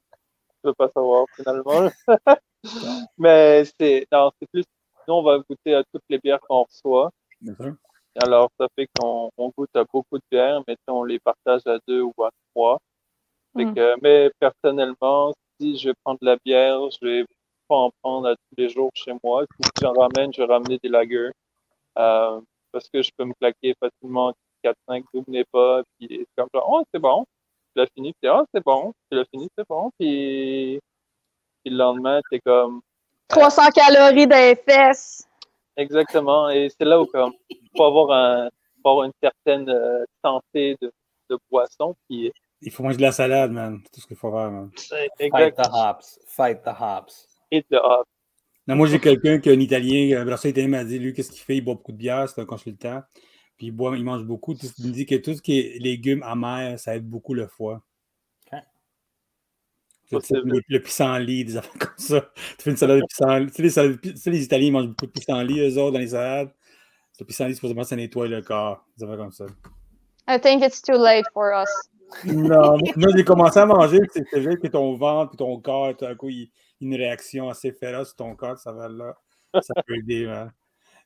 Je 0.64 0.68
veux 0.68 0.74
pas 0.74 0.90
savoir 0.94 1.26
finalement. 1.36 1.90
Mais 3.18 3.64
c'est 3.78 4.06
non, 4.12 4.30
c'est 4.40 4.48
plus 4.50 4.64
nous 5.08 5.14
on 5.14 5.22
va 5.22 5.38
goûter 5.38 5.74
à 5.74 5.84
toutes 5.92 6.04
les 6.08 6.18
bières 6.18 6.40
qu'on 6.40 6.64
reçoit. 6.64 7.10
Alors 8.16 8.50
ça 8.60 8.68
fait 8.76 8.88
qu'on 8.98 9.30
on 9.36 9.50
goûte 9.56 9.74
à 9.76 9.84
beaucoup 9.92 10.18
de 10.18 10.24
bières, 10.30 10.62
mais 10.68 10.76
on 10.88 11.04
les 11.04 11.20
partage 11.20 11.62
à 11.66 11.78
deux 11.88 12.02
ou 12.02 12.12
à 12.24 12.30
trois. 12.54 12.78
Fait 13.56 13.66
Mm. 13.66 13.74
que, 13.74 13.96
mais 14.02 14.30
personnellement, 14.40 15.34
si 15.60 15.78
je 15.78 15.90
prends 16.04 16.14
de 16.14 16.26
la 16.26 16.36
bière, 16.44 16.80
je 16.90 17.06
vais 17.06 17.24
pas 17.68 17.76
en 17.76 17.90
prendre 18.02 18.28
à 18.28 18.36
tous 18.36 18.56
les 18.58 18.68
jours 18.70 18.90
chez 18.94 19.12
moi. 19.24 19.44
Si 19.60 19.66
j'en 19.82 19.92
ramène, 19.94 20.32
je 20.34 20.42
vais 20.42 20.48
ramener 20.52 20.78
des 20.82 20.88
lagers. 20.90 21.30
Euh, 21.98 22.40
parce 22.72 22.88
que 22.90 23.02
je 23.02 23.10
peux 23.16 23.24
me 23.24 23.34
claquer 23.40 23.74
facilement 23.80 24.34
4-5 24.64 25.04
doubles 25.12 25.44
pas, 25.52 25.82
puis 25.98 26.08
c'est 26.10 26.26
comme 26.36 26.48
genre, 26.54 26.66
oh, 26.68 26.84
c'est 26.92 27.00
bon. 27.00 27.24
Tu 27.74 27.82
l'as 27.82 27.86
fini, 27.94 28.14
puis 28.20 28.30
oh, 28.30 28.44
c'est 28.54 28.64
bon. 28.64 28.92
Tu 29.10 29.16
l'as 29.18 29.24
fini, 29.26 29.48
c'est 29.56 29.66
bon. 29.68 29.90
Puis, 29.98 30.80
puis 31.62 31.72
le 31.72 31.76
lendemain, 31.76 32.20
t'es 32.30 32.40
comme, 32.40 32.80
300 33.28 33.62
calories 33.74 34.26
dans 34.26 34.36
les 34.36 34.56
fesses. 34.56 35.26
exactement. 35.76 36.50
Et 36.50 36.68
c'est 36.68 36.84
là 36.84 37.00
où, 37.00 37.06
comme, 37.06 37.32
faut 37.76 37.84
avoir 37.84 38.10
un, 38.10 38.48
faut 38.82 38.90
avoir 38.90 39.04
une 39.06 39.12
certaine 39.22 39.68
euh, 39.68 40.04
santé 40.24 40.76
de, 40.80 40.92
de 41.30 41.38
boisson, 41.50 41.94
puis, 42.08 42.32
Il 42.60 42.70
faut 42.70 42.82
manger 42.82 42.98
de 42.98 43.02
la 43.02 43.12
salade, 43.12 43.50
man. 43.50 43.80
C'est 43.84 43.90
tout 43.92 44.00
ce 44.00 44.06
qu'il 44.06 44.16
faut 44.16 44.30
faire, 44.30 44.50
man. 44.50 44.70
Fight 44.76 45.56
the 45.56 45.68
hops. 45.72 46.18
Fight 46.26 46.62
the 46.62 46.72
hops. 46.78 47.26
et 47.50 47.64
de 47.70 47.76
hop. 47.76 48.06
Non, 48.66 48.76
moi, 48.76 48.86
j'ai 48.86 48.98
quelqu'un 48.98 49.38
qui 49.38 49.50
est 49.50 49.52
un 49.54 49.60
Italien, 49.60 50.20
un 50.20 50.24
brasseur 50.24 50.50
italien 50.50 50.68
m'a 50.68 50.84
dit, 50.84 50.98
lui, 50.98 51.12
qu'est-ce 51.12 51.30
qu'il 51.30 51.42
fait? 51.42 51.56
Il 51.56 51.60
boit 51.60 51.74
beaucoup 51.74 51.92
de 51.92 51.98
bière, 51.98 52.26
c'est 52.28 52.40
un 52.40 52.46
consultant. 52.46 53.02
Puis 53.56 53.66
il, 53.68 53.70
boit, 53.70 53.96
il 53.96 54.04
mange 54.04 54.24
beaucoup. 54.24 54.54
Tout- 54.54 54.66
Il 54.78 54.88
me 54.88 54.92
dit 54.92 55.06
que 55.06 55.14
tout 55.14 55.34
ce 55.34 55.42
qui 55.42 55.58
est 55.58 55.78
légumes 55.78 56.22
amers, 56.22 56.78
ça 56.78 56.96
aide 56.96 57.08
beaucoup 57.08 57.34
le 57.34 57.46
foie. 57.46 57.82
Tu 60.10 60.20
sais, 60.20 60.34
Le, 60.44 60.60
le 60.68 60.80
pissenlit, 60.82 61.44
des 61.44 61.56
affaires 61.56 61.78
comme 61.78 61.96
ça. 61.96 62.20
Tu 62.58 62.62
fais 62.64 62.70
une 62.70 62.76
salade 62.76 63.00
de 63.00 63.06
pissenlit. 63.06 63.46
Tu 63.46 63.52
sais, 63.54 63.62
les, 63.62 63.70
salades- 63.70 64.00
tu 64.00 64.16
sais, 64.16 64.30
les 64.30 64.44
Italiens 64.44 64.66
ils 64.66 64.72
mangent 64.72 64.88
beaucoup 64.88 65.06
de 65.06 65.10
pissenlit, 65.12 65.60
eux 65.60 65.78
autres, 65.80 65.92
dans 65.92 65.98
les 65.98 66.08
salades. 66.08 66.52
Le 67.18 67.24
pissenlit, 67.24 67.54
supposément, 67.54 67.84
ça 67.84 67.96
nettoie 67.96 68.28
le 68.28 68.42
corps. 68.42 68.84
Des 68.98 69.04
affaires 69.04 69.16
comme 69.16 69.32
ça. 69.32 69.46
I 70.28 70.38
think 70.40 70.62
it's 70.62 70.82
too 70.82 70.98
late 70.98 71.24
for 71.32 71.52
us. 71.54 71.70
Non, 72.26 72.76
moi, 72.96 73.08
j'ai 73.16 73.24
commencé 73.24 73.58
à 73.58 73.66
manger, 73.66 73.98
puis 74.00 74.22
c'est 74.30 74.40
vrai 74.40 74.56
que 74.56 74.66
ton 74.68 74.94
ventre 74.94 75.34
et 75.34 75.36
ton 75.38 75.58
corps, 75.60 75.96
tout 75.96 76.04
à 76.04 76.14
coup, 76.14 76.28
il, 76.28 76.50
il 76.80 76.88
y 76.88 76.92
a 76.92 76.96
une 76.96 77.02
réaction 77.02 77.48
assez 77.48 77.72
féroce 77.72 78.08
sur 78.08 78.16
ton 78.16 78.36
corps, 78.36 78.58
ça 78.58 78.72
va 78.72 78.88
là. 78.88 79.16
Ça 79.62 79.74
peut 79.86 79.96
aider, 79.96 80.26
man. 80.26 80.52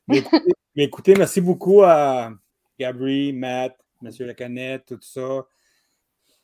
Mais 0.09 0.17
écoutez, 0.17 0.51
écoutez, 0.75 1.13
merci 1.15 1.41
beaucoup 1.41 1.83
à 1.83 2.31
Gabri, 2.79 3.33
Matt, 3.33 3.77
Monsieur 4.01 4.25
Lacanette, 4.25 4.85
tout 4.87 4.99
ça. 5.01 5.45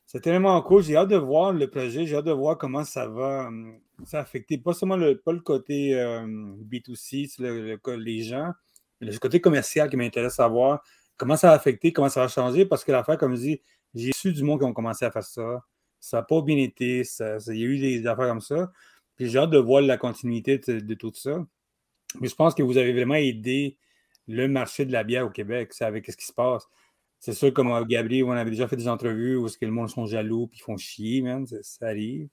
C'était 0.06 0.30
vraiment 0.30 0.62
cool. 0.62 0.84
J'ai 0.84 0.96
hâte 0.96 1.10
de 1.10 1.16
voir 1.16 1.52
le 1.52 1.70
projet, 1.70 2.06
j'ai 2.06 2.16
hâte 2.16 2.26
de 2.26 2.32
voir 2.32 2.58
comment 2.58 2.84
ça 2.84 3.08
va 3.08 3.48
hum, 3.48 3.80
affecter, 4.14 4.58
pas 4.58 4.74
seulement 4.74 4.98
le, 4.98 5.18
pas 5.18 5.32
le 5.32 5.40
côté 5.40 5.96
euh, 6.00 6.26
B2C, 6.64 7.28
c'est 7.28 7.42
le- 7.42 7.66
le 7.68 7.78
co- 7.78 7.96
les 7.96 8.22
gens, 8.22 8.52
mais 9.02 9.08
le 9.12 9.18
côté 9.18 9.42
commercial 9.42 9.90
qui 9.90 9.98
m'intéresse 9.98 10.40
à 10.40 10.48
voir. 10.48 10.84
Comment 11.18 11.38
ça 11.38 11.48
va 11.48 11.54
affecter, 11.54 11.92
comment 11.94 12.10
ça 12.10 12.22
va 12.22 12.28
changer, 12.28 12.66
parce 12.66 12.84
que 12.84 12.92
l'affaire, 12.92 13.18
comme 13.18 13.36
je 13.36 13.42
dis, 13.42 13.62
j'ai 13.96 14.12
su 14.14 14.32
du 14.34 14.44
monde 14.44 14.60
qui 14.60 14.66
ont 14.66 14.74
commencé 14.74 15.06
à 15.06 15.12
faire 15.12 15.24
ça. 15.24 15.64
Ça 16.00 16.18
n'a 16.18 16.24
pas 16.24 16.42
bien 16.42 16.58
été. 16.58 17.02
il 17.02 17.58
y 17.58 17.64
a 17.64 17.68
eu 17.68 17.80
des 17.80 18.06
affaires 18.06 18.28
comme 18.28 18.42
ça. 18.42 18.72
Puis 19.16 19.30
j'ai 19.30 19.40
hâte 19.40 19.50
de 19.50 19.58
voir 19.58 19.82
la 19.82 19.98
continuité 19.98 20.58
de 20.60 20.94
tout 20.94 21.12
ça. 21.16 21.46
Mais 22.22 22.28
je 22.28 22.36
pense 22.36 22.56
que 22.56 22.64
vous 22.64 22.78
avez 22.78 22.94
vraiment 22.94 23.16
aidé 23.16 23.78
le 24.28 24.48
marché 24.48 24.86
de 24.86 24.92
la 24.92 25.04
bière 25.04 25.26
au 25.26 25.30
Québec. 25.30 25.74
C'est 25.74 25.86
avec 25.86 26.10
ce 26.10 26.18
qui 26.18 26.26
se 26.26 26.34
passe. 26.34 26.68
C'est 27.20 27.34
sûr, 27.34 27.54
comme 27.54 27.72
euh, 27.72 27.84
Gabriel, 27.86 28.26
on 28.26 28.32
avait 28.32 28.52
déjà 28.52 28.68
fait 28.68 28.76
des 28.76 28.88
entrevues 28.88 29.38
où 29.38 29.48
est-ce 29.48 29.58
que 29.58 29.66
le 29.66 29.72
monde 29.72 29.90
sont 29.90 30.06
jaloux 30.06 30.48
puis 30.48 30.60
ils 30.60 30.64
font 30.64 30.78
chier, 30.78 31.22
man. 31.22 31.46
Ça, 31.48 31.58
ça 31.62 31.88
arrive. 31.88 32.28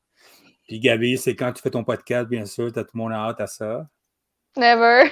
Puis 0.68 0.80
Gabi, 0.80 1.18
c'est 1.18 1.35
quand 1.35 1.53
tu 1.53 1.62
fais 1.62 1.70
ton 1.70 1.85
podcast, 1.85 2.28
bien 2.28 2.47
sûr, 2.47 2.72
t'as 2.72 2.85
tout 2.85 2.91
le 2.95 2.99
monde 2.99 3.12
a 3.12 3.16
hâte 3.16 3.41
à 3.41 3.47
ça. 3.47 3.89
Never. 4.57 5.11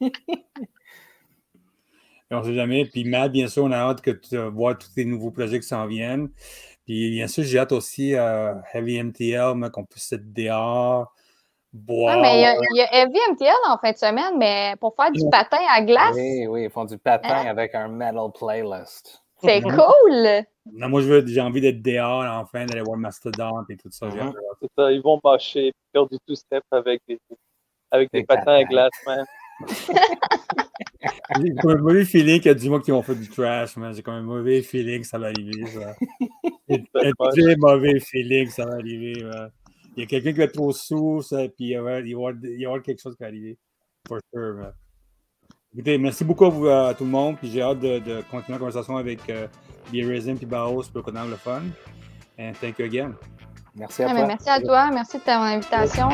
Et 0.00 0.10
on 2.30 2.40
ne 2.40 2.44
sait 2.44 2.54
jamais. 2.54 2.86
Puis 2.86 3.04
Matt, 3.04 3.32
bien 3.32 3.48
sûr, 3.48 3.64
on 3.64 3.72
a 3.72 3.76
hâte 3.76 4.00
que 4.00 4.10
tu 4.10 4.36
euh, 4.36 4.48
vois 4.48 4.74
tous 4.74 4.92
tes 4.94 5.04
nouveaux 5.04 5.30
projets 5.30 5.60
qui 5.60 5.66
s'en 5.66 5.86
viennent. 5.86 6.30
Puis 6.86 7.10
bien 7.10 7.28
sûr, 7.28 7.44
j'ai 7.44 7.58
hâte 7.58 7.72
aussi 7.72 8.14
à 8.14 8.62
Heavy 8.72 9.02
MTL, 9.02 9.70
qu'on 9.72 9.84
puisse 9.84 10.12
être 10.12 10.32
dehors, 10.32 11.14
boire. 11.76 12.16
Ah, 12.16 12.20
mais 12.20 12.38
il 12.38 12.40
y, 12.40 12.44
a- 12.44 12.54
il 12.54 12.76
y 12.76 12.80
a 12.80 12.94
Heavy 13.02 13.18
MTL 13.32 13.52
en 13.68 13.78
fin 13.78 13.92
de 13.92 13.96
semaine, 13.96 14.36
mais 14.38 14.74
pour 14.80 14.94
faire 14.96 15.10
du 15.12 15.20
patin 15.30 15.58
à 15.70 15.80
glace, 15.82 16.14
Oui, 16.14 16.46
oui, 16.48 16.64
ils 16.64 16.70
font 16.70 16.84
du 16.84 16.98
patin 16.98 17.28
Hein? 17.28 17.46
avec 17.46 17.74
un 17.74 17.88
metal 17.88 18.30
playlist. 18.38 19.22
c'est 19.42 19.60
Mhm. 19.60 19.76
cool. 19.76 20.44
Non, 20.72 20.88
moi, 20.88 21.00
je 21.02 21.06
veux- 21.08 21.26
j'ai 21.26 21.40
envie 21.40 21.60
d'être 21.60 21.82
dehors, 21.82 22.24
enfin, 22.40 22.64
d'aller 22.66 22.80
voir 22.80 22.96
Mastodon 22.96 23.64
et 23.68 23.76
tout 23.76 23.90
ça. 23.90 24.06
Mhm. 24.06 24.32
ça, 24.76 24.90
ils 24.90 25.02
vont 25.02 25.20
marcher, 25.22 25.72
faire 25.92 26.06
du 26.06 26.16
two-step 26.26 26.64
avec 26.70 27.02
des, 27.06 27.18
avec 27.90 28.10
des, 28.12 28.24
patins 28.24 28.54
à 28.54 28.64
glace, 28.64 28.90
man. 29.06 29.24
J'ai 31.36 31.54
comme 31.62 31.70
un 31.70 31.76
mauvais 31.76 32.04
feeling 32.04 32.38
qu'il 32.40 32.46
y 32.46 32.50
a 32.50 32.54
du 32.54 32.68
monde 32.68 32.82
qui 32.82 32.90
vont 32.90 33.02
faire 33.02 33.14
du 33.14 33.28
trash, 33.28 33.76
man. 33.76 33.94
J'ai 33.94 34.02
comme 34.02 34.14
un 34.14 34.22
mauvais 34.22 34.62
feeling 34.62 35.00
que 35.02 35.06
ça 35.06 35.18
va 35.18 35.26
arriver, 35.26 35.66
ça. 35.66 35.94
J'ai 36.68 36.84
un 36.94 37.12
très 37.30 37.56
mauvais 37.56 38.00
feeling 38.00 38.46
que 38.46 38.52
ça 38.52 38.64
va 38.64 38.74
arriver, 38.74 39.22
man. 39.22 39.50
Il 39.96 40.00
y 40.00 40.02
a 40.02 40.06
quelqu'un 40.06 40.32
qui 40.32 40.38
va 40.38 40.44
être 40.44 40.52
trop 40.52 40.72
sous, 40.72 41.22
ça, 41.22 41.38
puis 41.48 41.70
il 41.70 41.80
va, 41.80 42.00
y 42.00 42.12
avoir- 42.14 42.82
quelque 42.82 43.00
chose 43.00 43.14
qui 43.16 43.22
va 43.22 43.26
arriver. 43.28 43.58
For 44.06 44.18
sure. 44.32 44.72
Écoutez, 45.72 45.98
merci 45.98 46.24
beaucoup 46.24 46.44
à, 46.44 46.48
vous, 46.50 46.68
à 46.68 46.94
tout 46.94 47.04
le 47.04 47.10
monde, 47.10 47.36
puis 47.38 47.50
j'ai 47.50 47.62
hâte 47.62 47.80
de, 47.80 47.98
de 47.98 48.22
continuer 48.30 48.52
la 48.54 48.58
conversation 48.58 48.96
avec 48.98 49.28
euh, 49.30 49.46
Raisin 49.92 50.34
et 50.40 50.46
Baos 50.46 50.84
pour 50.92 51.02
qu'on 51.02 51.16
ait 51.16 51.28
le 51.28 51.36
fun. 51.36 51.62
And 52.38 52.52
thank 52.60 52.78
you 52.78 52.84
again. 52.84 53.14
Merci 53.74 54.02
à 54.02 54.10
Ah, 54.10 54.14
toi. 54.14 54.26
merci 54.26 54.48
à 54.50 54.60
toi. 54.60 54.90
Merci 54.92 55.18
de 55.18 55.22
ton 55.22 55.32
invitation. 55.32 56.08